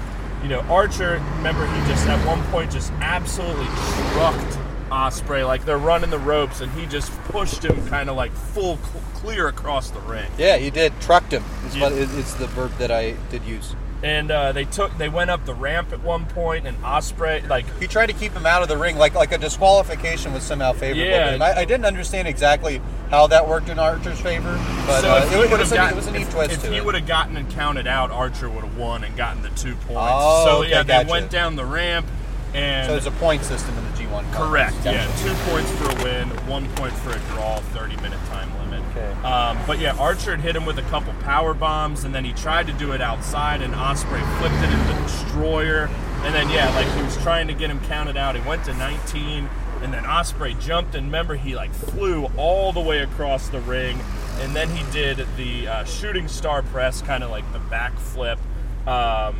you 0.42 0.48
know, 0.48 0.60
Archer. 0.70 1.20
Remember, 1.36 1.66
he 1.66 1.88
just 1.88 2.06
at 2.06 2.24
one 2.26 2.42
point 2.44 2.70
just 2.70 2.92
absolutely 3.00 3.66
trucked 4.12 4.58
Ospreay. 4.90 5.44
Like 5.46 5.64
they're 5.64 5.78
running 5.78 6.10
the 6.10 6.18
ropes, 6.18 6.60
and 6.60 6.70
he 6.72 6.86
just 6.86 7.10
pushed 7.24 7.64
him 7.64 7.84
kind 7.88 8.08
of 8.08 8.16
like 8.16 8.32
full 8.32 8.76
cl- 8.78 9.02
clear 9.14 9.48
across 9.48 9.90
the 9.90 10.00
ring. 10.00 10.30
Yeah, 10.38 10.56
he 10.56 10.70
did. 10.70 10.92
Trucked 11.00 11.32
him. 11.32 11.44
Is 11.66 11.76
Yeah. 11.76 11.88
it's 11.90 12.34
the 12.34 12.46
verb 12.48 12.72
that 12.78 12.90
I 12.92 13.12
did 13.30 13.42
use. 13.44 13.74
And 14.02 14.32
uh, 14.32 14.50
they 14.50 14.64
took, 14.64 14.96
they 14.98 15.08
went 15.08 15.30
up 15.30 15.44
the 15.46 15.54
ramp 15.54 15.92
at 15.92 16.00
one 16.02 16.26
point, 16.26 16.66
and 16.66 16.76
Ospreay 16.82 17.48
like 17.48 17.64
He 17.78 17.86
tried 17.86 18.06
to 18.06 18.12
keep 18.12 18.32
him 18.32 18.44
out 18.46 18.60
of 18.62 18.68
the 18.68 18.76
ring, 18.76 18.96
like 18.98 19.14
like 19.14 19.30
a 19.30 19.38
disqualification 19.38 20.32
was 20.32 20.42
somehow 20.42 20.72
favorable. 20.72 21.08
Yeah. 21.08 21.26
to 21.26 21.32
him. 21.36 21.42
I, 21.42 21.58
I 21.58 21.64
didn't 21.64 21.84
understand 21.86 22.26
exactly 22.26 22.80
how 23.10 23.28
that 23.28 23.46
worked 23.48 23.68
in 23.68 23.78
Archer's 23.78 24.18
favor, 24.20 24.58
but 24.86 25.02
so 25.02 25.10
uh, 25.12 25.16
it, 25.18 25.20
was- 25.24 25.32
it 25.32 25.36
would 25.50 25.50
was 25.60 25.68
have 25.68 25.72
a, 25.72 25.74
gotten, 25.76 25.92
it 25.92 25.96
was 25.96 26.06
a 26.08 26.12
neat 26.12 26.22
if, 26.22 26.30
twist 26.32 26.64
if 26.64 26.72
he 26.72 26.80
would 26.80 26.94
have 26.96 27.06
gotten 27.06 27.36
and 27.36 27.48
counted 27.52 27.86
out, 27.86 28.10
Archer 28.10 28.48
would 28.50 28.64
have 28.64 28.76
won 28.76 29.04
and 29.04 29.16
gotten 29.16 29.42
the 29.42 29.50
two 29.50 29.74
points. 29.76 29.90
Oh, 30.12 30.44
so 30.46 30.58
okay, 30.62 30.70
yeah, 30.70 30.82
they 30.82 30.94
gotcha. 30.94 31.10
went 31.10 31.30
down 31.30 31.54
the 31.54 31.64
ramp, 31.64 32.06
and 32.54 32.86
So 32.86 32.92
there's 32.92 33.06
a 33.06 33.10
point 33.12 33.44
system 33.44 33.76
in 33.78 33.84
the 33.88 33.91
G1. 34.12 34.32
correct, 34.32 34.76
yeah, 34.84 35.06
two 35.22 35.34
points 35.50 35.70
for 35.72 35.90
a 35.90 36.04
win, 36.04 36.28
one 36.46 36.68
point 36.76 36.92
for 36.94 37.10
a 37.10 37.18
draw, 37.30 37.58
thirty 37.72 37.96
minute 37.96 38.18
time 38.26 38.50
limit. 38.58 38.82
Okay. 38.90 39.12
Um, 39.22 39.58
but 39.66 39.78
yeah, 39.78 39.96
Archer 39.96 40.32
had 40.32 40.40
hit 40.40 40.54
him 40.56 40.66
with 40.66 40.78
a 40.78 40.82
couple 40.82 41.12
power 41.22 41.54
bombs, 41.54 42.04
and 42.04 42.14
then 42.14 42.24
he 42.24 42.32
tried 42.32 42.66
to 42.66 42.72
do 42.74 42.92
it 42.92 43.00
outside, 43.00 43.62
and 43.62 43.74
Ospreay 43.74 44.38
flipped 44.38 44.54
it 44.56 44.70
into 44.70 45.02
Destroyer, 45.02 45.88
and 46.24 46.34
then 46.34 46.48
yeah, 46.50 46.74
like 46.74 46.86
he 46.96 47.02
was 47.02 47.16
trying 47.18 47.46
to 47.48 47.54
get 47.54 47.70
him 47.70 47.80
counted 47.86 48.16
out. 48.16 48.34
He 48.34 48.46
went 48.46 48.64
to 48.64 48.74
19, 48.74 49.48
and 49.82 49.92
then 49.92 50.04
Ospreay 50.04 50.60
jumped, 50.60 50.94
and 50.94 51.06
remember 51.06 51.34
he 51.34 51.54
like 51.54 51.72
flew 51.72 52.26
all 52.36 52.72
the 52.72 52.80
way 52.80 53.00
across 53.00 53.48
the 53.48 53.60
ring, 53.60 53.98
and 54.40 54.54
then 54.54 54.68
he 54.70 54.90
did 54.92 55.26
the 55.36 55.68
uh, 55.68 55.84
shooting 55.84 56.28
star 56.28 56.62
press, 56.62 57.02
kind 57.02 57.24
of 57.24 57.30
like 57.30 57.50
the 57.52 57.58
back 57.58 57.98
flip. 57.98 58.38
Um, 58.86 59.36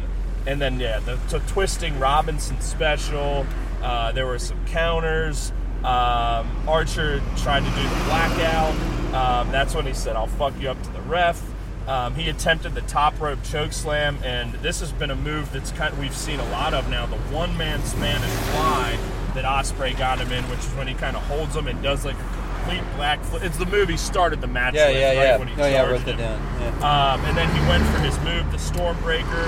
and 0.47 0.61
then 0.61 0.81
yeah, 0.81 0.99
the, 1.01 1.17
the 1.29 1.39
twisting 1.41 1.99
Robinson 1.99 2.61
special. 2.61 3.47
Uh, 3.83 4.13
there 4.13 4.27
were 4.27 4.39
some 4.39 4.65
counters. 4.67 5.53
Um, 5.79 6.49
Archer 6.69 7.21
tried 7.37 7.61
to 7.61 7.71
do 7.71 7.83
the 7.83 8.05
blackout. 8.05 8.75
Um, 9.13 9.51
that's 9.51 9.75
when 9.75 9.87
he 9.87 9.93
said, 9.93 10.17
"I'll 10.17 10.27
fuck 10.27 10.55
you 10.61 10.71
up 10.71 10.81
to 10.83 10.91
the 10.91 11.01
ref." 11.03 11.43
Um, 11.89 12.15
he 12.15 12.29
attempted 12.29 12.75
the 12.75 12.83
top 12.83 13.21
rope 13.21 13.43
choke 13.43 13.73
slam, 13.73 14.17
and 14.23 14.53
this 14.55 14.79
has 14.81 14.93
been 14.93 15.11
a 15.11 15.17
move 15.17 15.51
that's 15.53 15.73
kind 15.73 15.93
of 15.93 15.99
we've 15.99 16.17
seen 16.17 16.39
a 16.39 16.49
lot 16.51 16.75
of 16.75 16.89
now. 16.89 17.07
The 17.07 17.17
one 17.17 17.57
man 17.57 17.83
Spanish 17.85 18.31
fly 18.31 18.97
that 19.35 19.45
Ospreay 19.45 19.99
got 19.99 20.21
him 20.21 20.31
in, 20.31 20.45
which 20.45 20.61
is 20.61 20.73
when 20.75 20.87
he 20.87 20.95
kind 20.95 21.17
of 21.17 21.23
holds 21.25 21.57
him 21.57 21.67
and 21.67 21.83
does 21.83 22.05
like 22.05 22.15
a 22.15 22.52
complete 22.63 22.83
black 22.97 23.21
flip. 23.23 23.43
It's 23.45 23.59
the 23.59 23.67
movie 23.67 23.97
started 23.97 24.41
the 24.41 24.47
match 24.47 24.75
Yeah, 24.75 24.89
with, 24.89 24.97
yeah, 24.97 25.07
right 25.09 25.17
yeah. 25.17 25.37
when 25.39 25.49
he 25.49 25.55
Oh 25.61 25.67
yeah, 25.67 25.83
I 25.83 25.87
charged 25.87 26.07
wrote 26.07 26.17
that 26.17 26.19
down. 26.19 26.41
Yeah. 26.81 27.13
Um, 27.15 27.21
and 27.25 27.37
then 27.37 27.49
he 27.55 27.61
went 27.69 27.85
for 27.87 27.99
his 28.01 28.19
move, 28.21 28.51
the 28.51 28.59
Stormbreaker, 28.59 29.47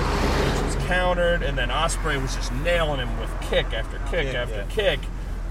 which 0.54 0.64
was 0.64 0.74
countered, 0.86 1.42
and 1.42 1.56
then 1.56 1.68
Ospreay 1.70 2.20
was 2.20 2.34
just 2.34 2.52
nailing 2.52 3.00
him 3.00 3.18
with 3.20 3.30
kick 3.42 3.72
after 3.72 3.98
kick 4.10 4.26
Kick, 4.26 4.34
after 4.34 4.56
yeah. 4.56 4.66
kick. 4.68 5.00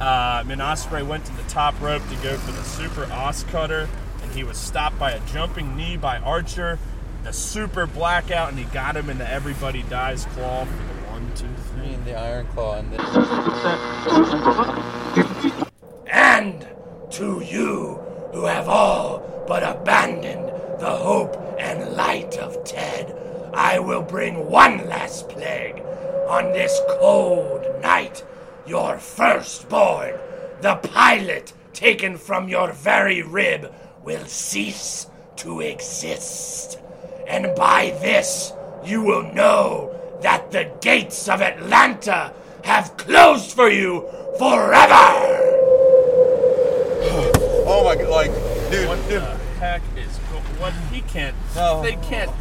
Um, 0.02 0.52
and 0.52 0.61
Ospreay 0.61 1.06
went 1.06 1.26
to 1.26 1.35
the 1.38 1.44
top 1.44 1.80
rope 1.81 2.02
to 2.10 2.15
go 2.18 2.35
for 2.38 2.52
the 2.52 2.64
Super 2.64 3.06
OsCutter, 3.06 3.88
and 4.22 4.31
he 4.31 4.44
was 4.44 4.57
stopped 4.57 4.99
by 4.99 5.11
a 5.11 5.19
jumping 5.27 5.76
knee 5.77 5.95
by 5.98 6.18
Archer, 6.19 6.77
the 7.23 7.31
super 7.31 7.85
blackout, 7.85 8.49
and 8.49 8.57
he 8.60 8.65
got 8.65 8.98
him 8.98 9.10
in 9.10 9.18
the 9.18 9.30
Everybody 9.30 9.84
Dies 9.84 10.26
claw 10.35 10.65
for 10.65 10.72
the 10.72 11.11
one, 11.11 11.31
two, 11.35 11.48
three. 11.72 11.95
the 12.03 12.15
Iron 12.19 12.48
Claw 12.48 12.80
and 12.80 12.94
And 16.07 16.68
to 17.14 17.44
you 17.45 17.99
who 18.34 18.45
have 18.45 18.68
all 18.68 19.45
but 19.48 19.61
abandoned 19.61 20.48
the 20.80 20.90
hope 20.90 21.38
and 21.60 21.95
light 21.95 22.38
of 22.38 22.64
Ted, 22.64 23.15
I 23.53 23.77
will 23.77 24.02
bring 24.02 24.49
one 24.49 24.90
last 24.90 25.30
plague. 25.30 25.80
On 26.27 26.52
this 26.52 26.80
cold 26.99 27.61
night, 27.81 28.26
your 28.65 28.98
firstborn, 28.98 30.15
the 30.61 30.76
pilot 30.76 31.53
taken 31.73 32.18
from 32.18 32.49
your 32.49 32.72
very 32.72 33.22
rib, 33.22 33.72
will 34.03 34.26
cease 34.26 35.07
to 35.35 35.60
exist. 35.60 36.80
And 37.27 37.56
by 37.56 37.95
this, 38.02 38.53
you 38.84 39.03
will 39.03 39.31
know 39.34 39.95
that 40.22 40.52
the 40.52 40.72
gates 40.81 41.30
of 41.30 41.41
Atlanta 41.41 42.34
have 42.64 42.98
closed 42.98 43.52
for 43.52 43.69
you 43.69 44.07
forever! 44.40 45.52
Oh 47.84 47.88
my 47.88 47.95
god, 48.01 48.10
like, 48.10 48.31
dude, 48.72 48.88
What 48.88 49.10
dude. 49.10 49.22
the 49.22 49.35
heck 49.60 49.81
is 49.97 50.18
go- 50.31 50.39
what? 50.61 50.72
He 50.89 51.01
can't. 51.01 51.35
No. 51.53 51.81
They 51.81 51.97
can't. 51.97 52.31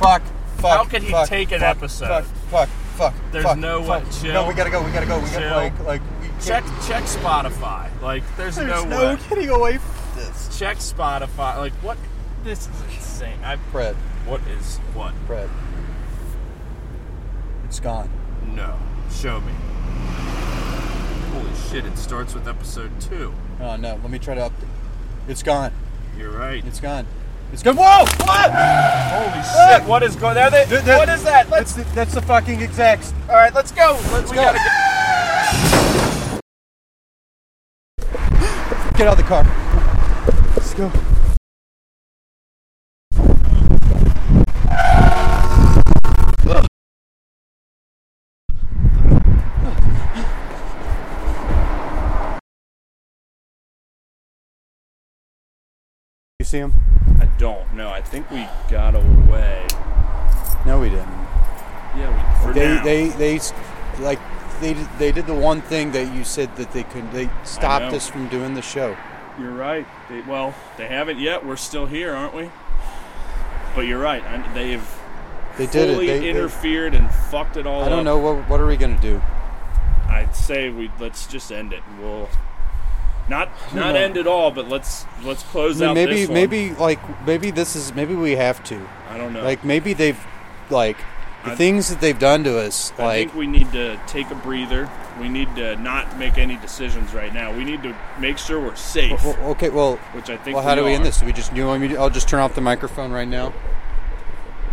Fuck, 0.00 0.22
fuck. 0.56 0.76
How 0.78 0.84
could 0.84 1.02
he 1.04 1.12
fuck, 1.12 1.28
take 1.28 1.52
an 1.52 1.60
fuck, 1.60 1.76
episode? 1.76 2.08
Fuck, 2.08 2.24
fuck, 2.50 2.68
fuck. 2.96 3.14
There's 3.30 3.44
fuck, 3.44 3.58
no 3.58 3.84
fuck. 3.84 4.02
way. 4.04 4.10
Chill. 4.10 4.32
No, 4.34 4.48
we 4.48 4.54
gotta 4.54 4.70
go, 4.70 4.82
we 4.82 4.90
gotta 4.90 5.06
go. 5.06 5.20
We 5.20 5.30
gotta, 5.30 5.54
like, 5.54 5.78
like, 5.84 6.02
we 6.20 6.26
Check 6.44 6.64
check 6.88 7.04
Spotify. 7.04 7.88
Like, 8.02 8.24
there's, 8.36 8.56
There's 8.56 8.68
no, 8.68 8.84
no 8.84 9.12
way. 9.14 9.18
getting 9.28 9.50
away 9.50 9.78
from 9.78 10.16
this. 10.16 10.58
Check 10.58 10.78
Spotify. 10.78 11.56
Like, 11.58 11.72
what? 11.74 11.96
This 12.42 12.66
is 12.66 12.94
insane. 12.96 13.38
I. 13.44 13.56
Fred, 13.70 13.94
What 14.26 14.40
is 14.48 14.78
what? 14.94 15.14
Fred. 15.28 15.48
It's 17.66 17.78
gone. 17.78 18.10
No. 18.48 18.76
Show 19.12 19.40
me. 19.42 19.52
Holy 21.32 21.54
shit! 21.70 21.86
It 21.86 21.96
starts 21.96 22.34
with 22.34 22.46
episode 22.46 22.90
two. 23.00 23.32
Oh 23.58 23.76
no, 23.76 23.98
let 24.02 24.10
me 24.10 24.18
try 24.18 24.34
to 24.34 24.42
update. 24.42 24.68
It's 25.28 25.42
gone. 25.42 25.72
You're 26.18 26.30
right. 26.30 26.62
It's 26.66 26.78
gone. 26.78 27.06
It's 27.52 27.62
gone. 27.62 27.76
Whoa! 27.76 28.00
What? 28.00 28.50
Holy 28.50 28.52
ah! 28.52 29.78
shit! 29.78 29.88
What 29.88 30.02
is 30.02 30.14
going? 30.14 30.34
There 30.34 30.50
they. 30.50 30.66
Th- 30.66 30.84
th- 30.84 30.98
what 30.98 31.08
is 31.08 31.24
that? 31.24 31.48
That's 31.48 31.74
Let's. 31.76 31.88
the, 31.88 31.94
that's 31.94 32.14
the 32.14 32.22
fucking 32.22 32.62
execs. 32.62 33.14
All 33.28 33.36
right, 33.36 33.54
let's 33.54 33.72
go. 33.72 33.98
Let's 34.12 34.30
we 34.30 34.36
go. 34.36 34.42
gotta 34.42 34.58
get. 34.58 34.92
Get 38.98 39.08
out 39.08 39.12
of 39.12 39.16
the 39.16 39.24
car. 39.24 39.42
Let's 40.54 40.74
go. 40.74 41.11
You 56.42 56.44
see 56.46 56.58
him? 56.58 56.72
I 57.20 57.26
don't 57.38 57.72
know. 57.74 57.90
I 57.90 58.00
think 58.02 58.28
we 58.32 58.48
got 58.68 58.96
away. 58.96 59.64
No, 60.66 60.80
we 60.80 60.88
didn't. 60.88 61.06
Yeah, 61.96 62.46
we. 62.48 62.52
They, 62.52 62.66
now. 62.74 62.82
they, 62.82 63.08
they, 63.10 63.38
like, 64.00 64.18
they, 64.60 64.74
did- 64.74 64.88
they 64.98 65.12
did 65.12 65.28
the 65.28 65.36
one 65.36 65.62
thing 65.62 65.92
that 65.92 66.12
you 66.12 66.24
said 66.24 66.56
that 66.56 66.72
they 66.72 66.82
could. 66.82 67.12
They 67.12 67.30
stopped 67.44 67.94
us 67.94 68.08
from 68.08 68.26
doing 68.26 68.54
the 68.54 68.60
show. 68.60 68.96
You're 69.38 69.52
right. 69.52 69.86
They, 70.10 70.22
well, 70.22 70.52
they 70.78 70.88
haven't 70.88 71.20
yet. 71.20 71.46
We're 71.46 71.54
still 71.54 71.86
here, 71.86 72.12
aren't 72.12 72.34
we? 72.34 72.50
But 73.76 73.82
you're 73.82 74.00
right. 74.02 74.24
I, 74.24 74.52
they've 74.52 74.84
They 75.58 75.68
did 75.68 75.90
it. 75.90 75.98
They- 75.98 76.06
they- 76.18 76.28
interfered 76.30 76.92
and 76.96 77.08
fucked 77.08 77.56
it 77.56 77.68
all 77.68 77.84
I 77.84 77.88
don't 77.88 78.00
up. 78.00 78.04
know 78.04 78.18
what. 78.18 78.48
What 78.50 78.60
are 78.60 78.66
we 78.66 78.76
gonna 78.76 79.00
do? 79.00 79.22
I'd 80.08 80.34
say 80.34 80.70
we 80.70 80.90
let's 80.98 81.28
just 81.28 81.52
end 81.52 81.72
it. 81.72 81.84
We'll 82.00 82.28
not 83.28 83.48
not 83.74 83.96
end 83.96 84.16
at 84.16 84.26
all, 84.26 84.50
but 84.50 84.68
let's 84.68 85.06
let's 85.22 85.42
I 85.44 85.46
close 85.48 85.80
mean, 85.80 85.90
out 85.90 85.94
maybe, 85.94 86.26
maybe, 86.26 86.70
like, 86.74 87.26
maybe 87.26 87.50
this 87.50 87.76
is. 87.76 87.94
Maybe 87.94 88.14
we 88.14 88.32
have 88.32 88.62
to. 88.64 88.88
I 89.10 89.16
don't 89.16 89.32
know. 89.32 89.42
Like, 89.42 89.64
maybe 89.64 89.92
they've, 89.94 90.18
like, 90.70 90.96
the 91.44 91.52
I- 91.52 91.54
things 91.56 91.88
that 91.88 92.00
they've 92.00 92.18
done 92.18 92.44
to 92.44 92.58
us. 92.58 92.92
I 92.98 93.02
Like, 93.02 93.16
think 93.28 93.34
we 93.34 93.46
need 93.46 93.72
to 93.72 93.98
take 94.06 94.30
a 94.30 94.34
breather. 94.34 94.88
We 95.20 95.28
need 95.28 95.54
to 95.56 95.76
not 95.76 96.18
make 96.18 96.38
any 96.38 96.56
decisions 96.56 97.12
right 97.14 97.32
now. 97.32 97.52
We 97.52 97.64
need 97.64 97.82
to 97.84 97.94
make 98.18 98.38
sure 98.38 98.58
we're 98.60 98.74
safe. 98.76 99.22
Well, 99.24 99.36
okay, 99.50 99.68
well, 99.68 99.96
which 100.14 100.28
I 100.30 100.36
think. 100.36 100.56
well, 100.56 100.64
how 100.64 100.74
do 100.74 100.84
we 100.84 100.92
end 100.92 101.04
this? 101.04 101.18
Do 101.20 101.26
we 101.26 101.32
just? 101.32 101.54
You 101.54 101.66
want 101.66 101.80
me? 101.82 101.88
To, 101.88 101.96
I'll 101.96 102.10
just 102.10 102.28
turn 102.28 102.40
off 102.40 102.54
the 102.54 102.60
microphone 102.60 103.12
right 103.12 103.28
now. 103.28 103.52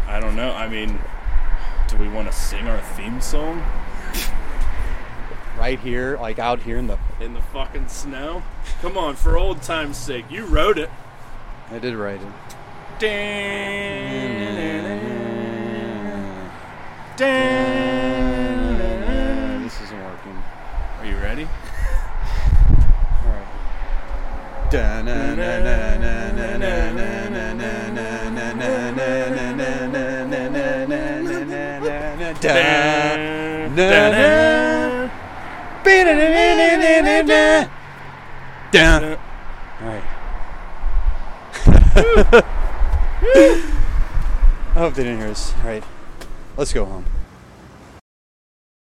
I 0.07 0.19
don't 0.19 0.35
know. 0.35 0.51
I 0.53 0.67
mean, 0.67 0.99
do 1.87 1.97
we 1.97 2.07
want 2.09 2.31
to 2.31 2.33
sing 2.37 2.67
our 2.67 2.79
theme 2.95 3.21
song 3.21 3.63
Right 5.59 5.77
here, 5.77 6.17
like 6.21 6.39
out 6.39 6.61
here 6.61 6.77
in 6.77 6.87
the. 6.87 6.97
in 7.19 7.33
the 7.33 7.41
fucking 7.41 7.89
snow? 7.89 8.43
Come 8.81 8.97
on, 8.97 9.17
for 9.17 9.37
old 9.37 9.61
time's 9.61 9.97
sake. 9.97 10.23
You 10.31 10.45
wrote 10.45 10.77
it. 10.77 10.89
I 11.69 11.79
did 11.79 11.95
write 11.95 12.21
it. 12.21 12.27
This 19.63 19.81
isn't 19.81 20.01
working. 20.01 20.41
Are 20.99 21.05
you 21.05 21.17
ready? 21.17 21.43
All 23.25 23.33
right. 23.33 23.45
All 39.81 39.87
right. 39.87 40.03
I 44.75 44.81
hope 44.81 44.93
they 44.93 45.03
didn't 45.03 45.19
hear 45.19 45.29
us. 45.29 45.53
All 45.57 45.67
right. 45.67 45.83
Let's 46.55 46.71
go 46.73 46.85
home. 46.85 47.05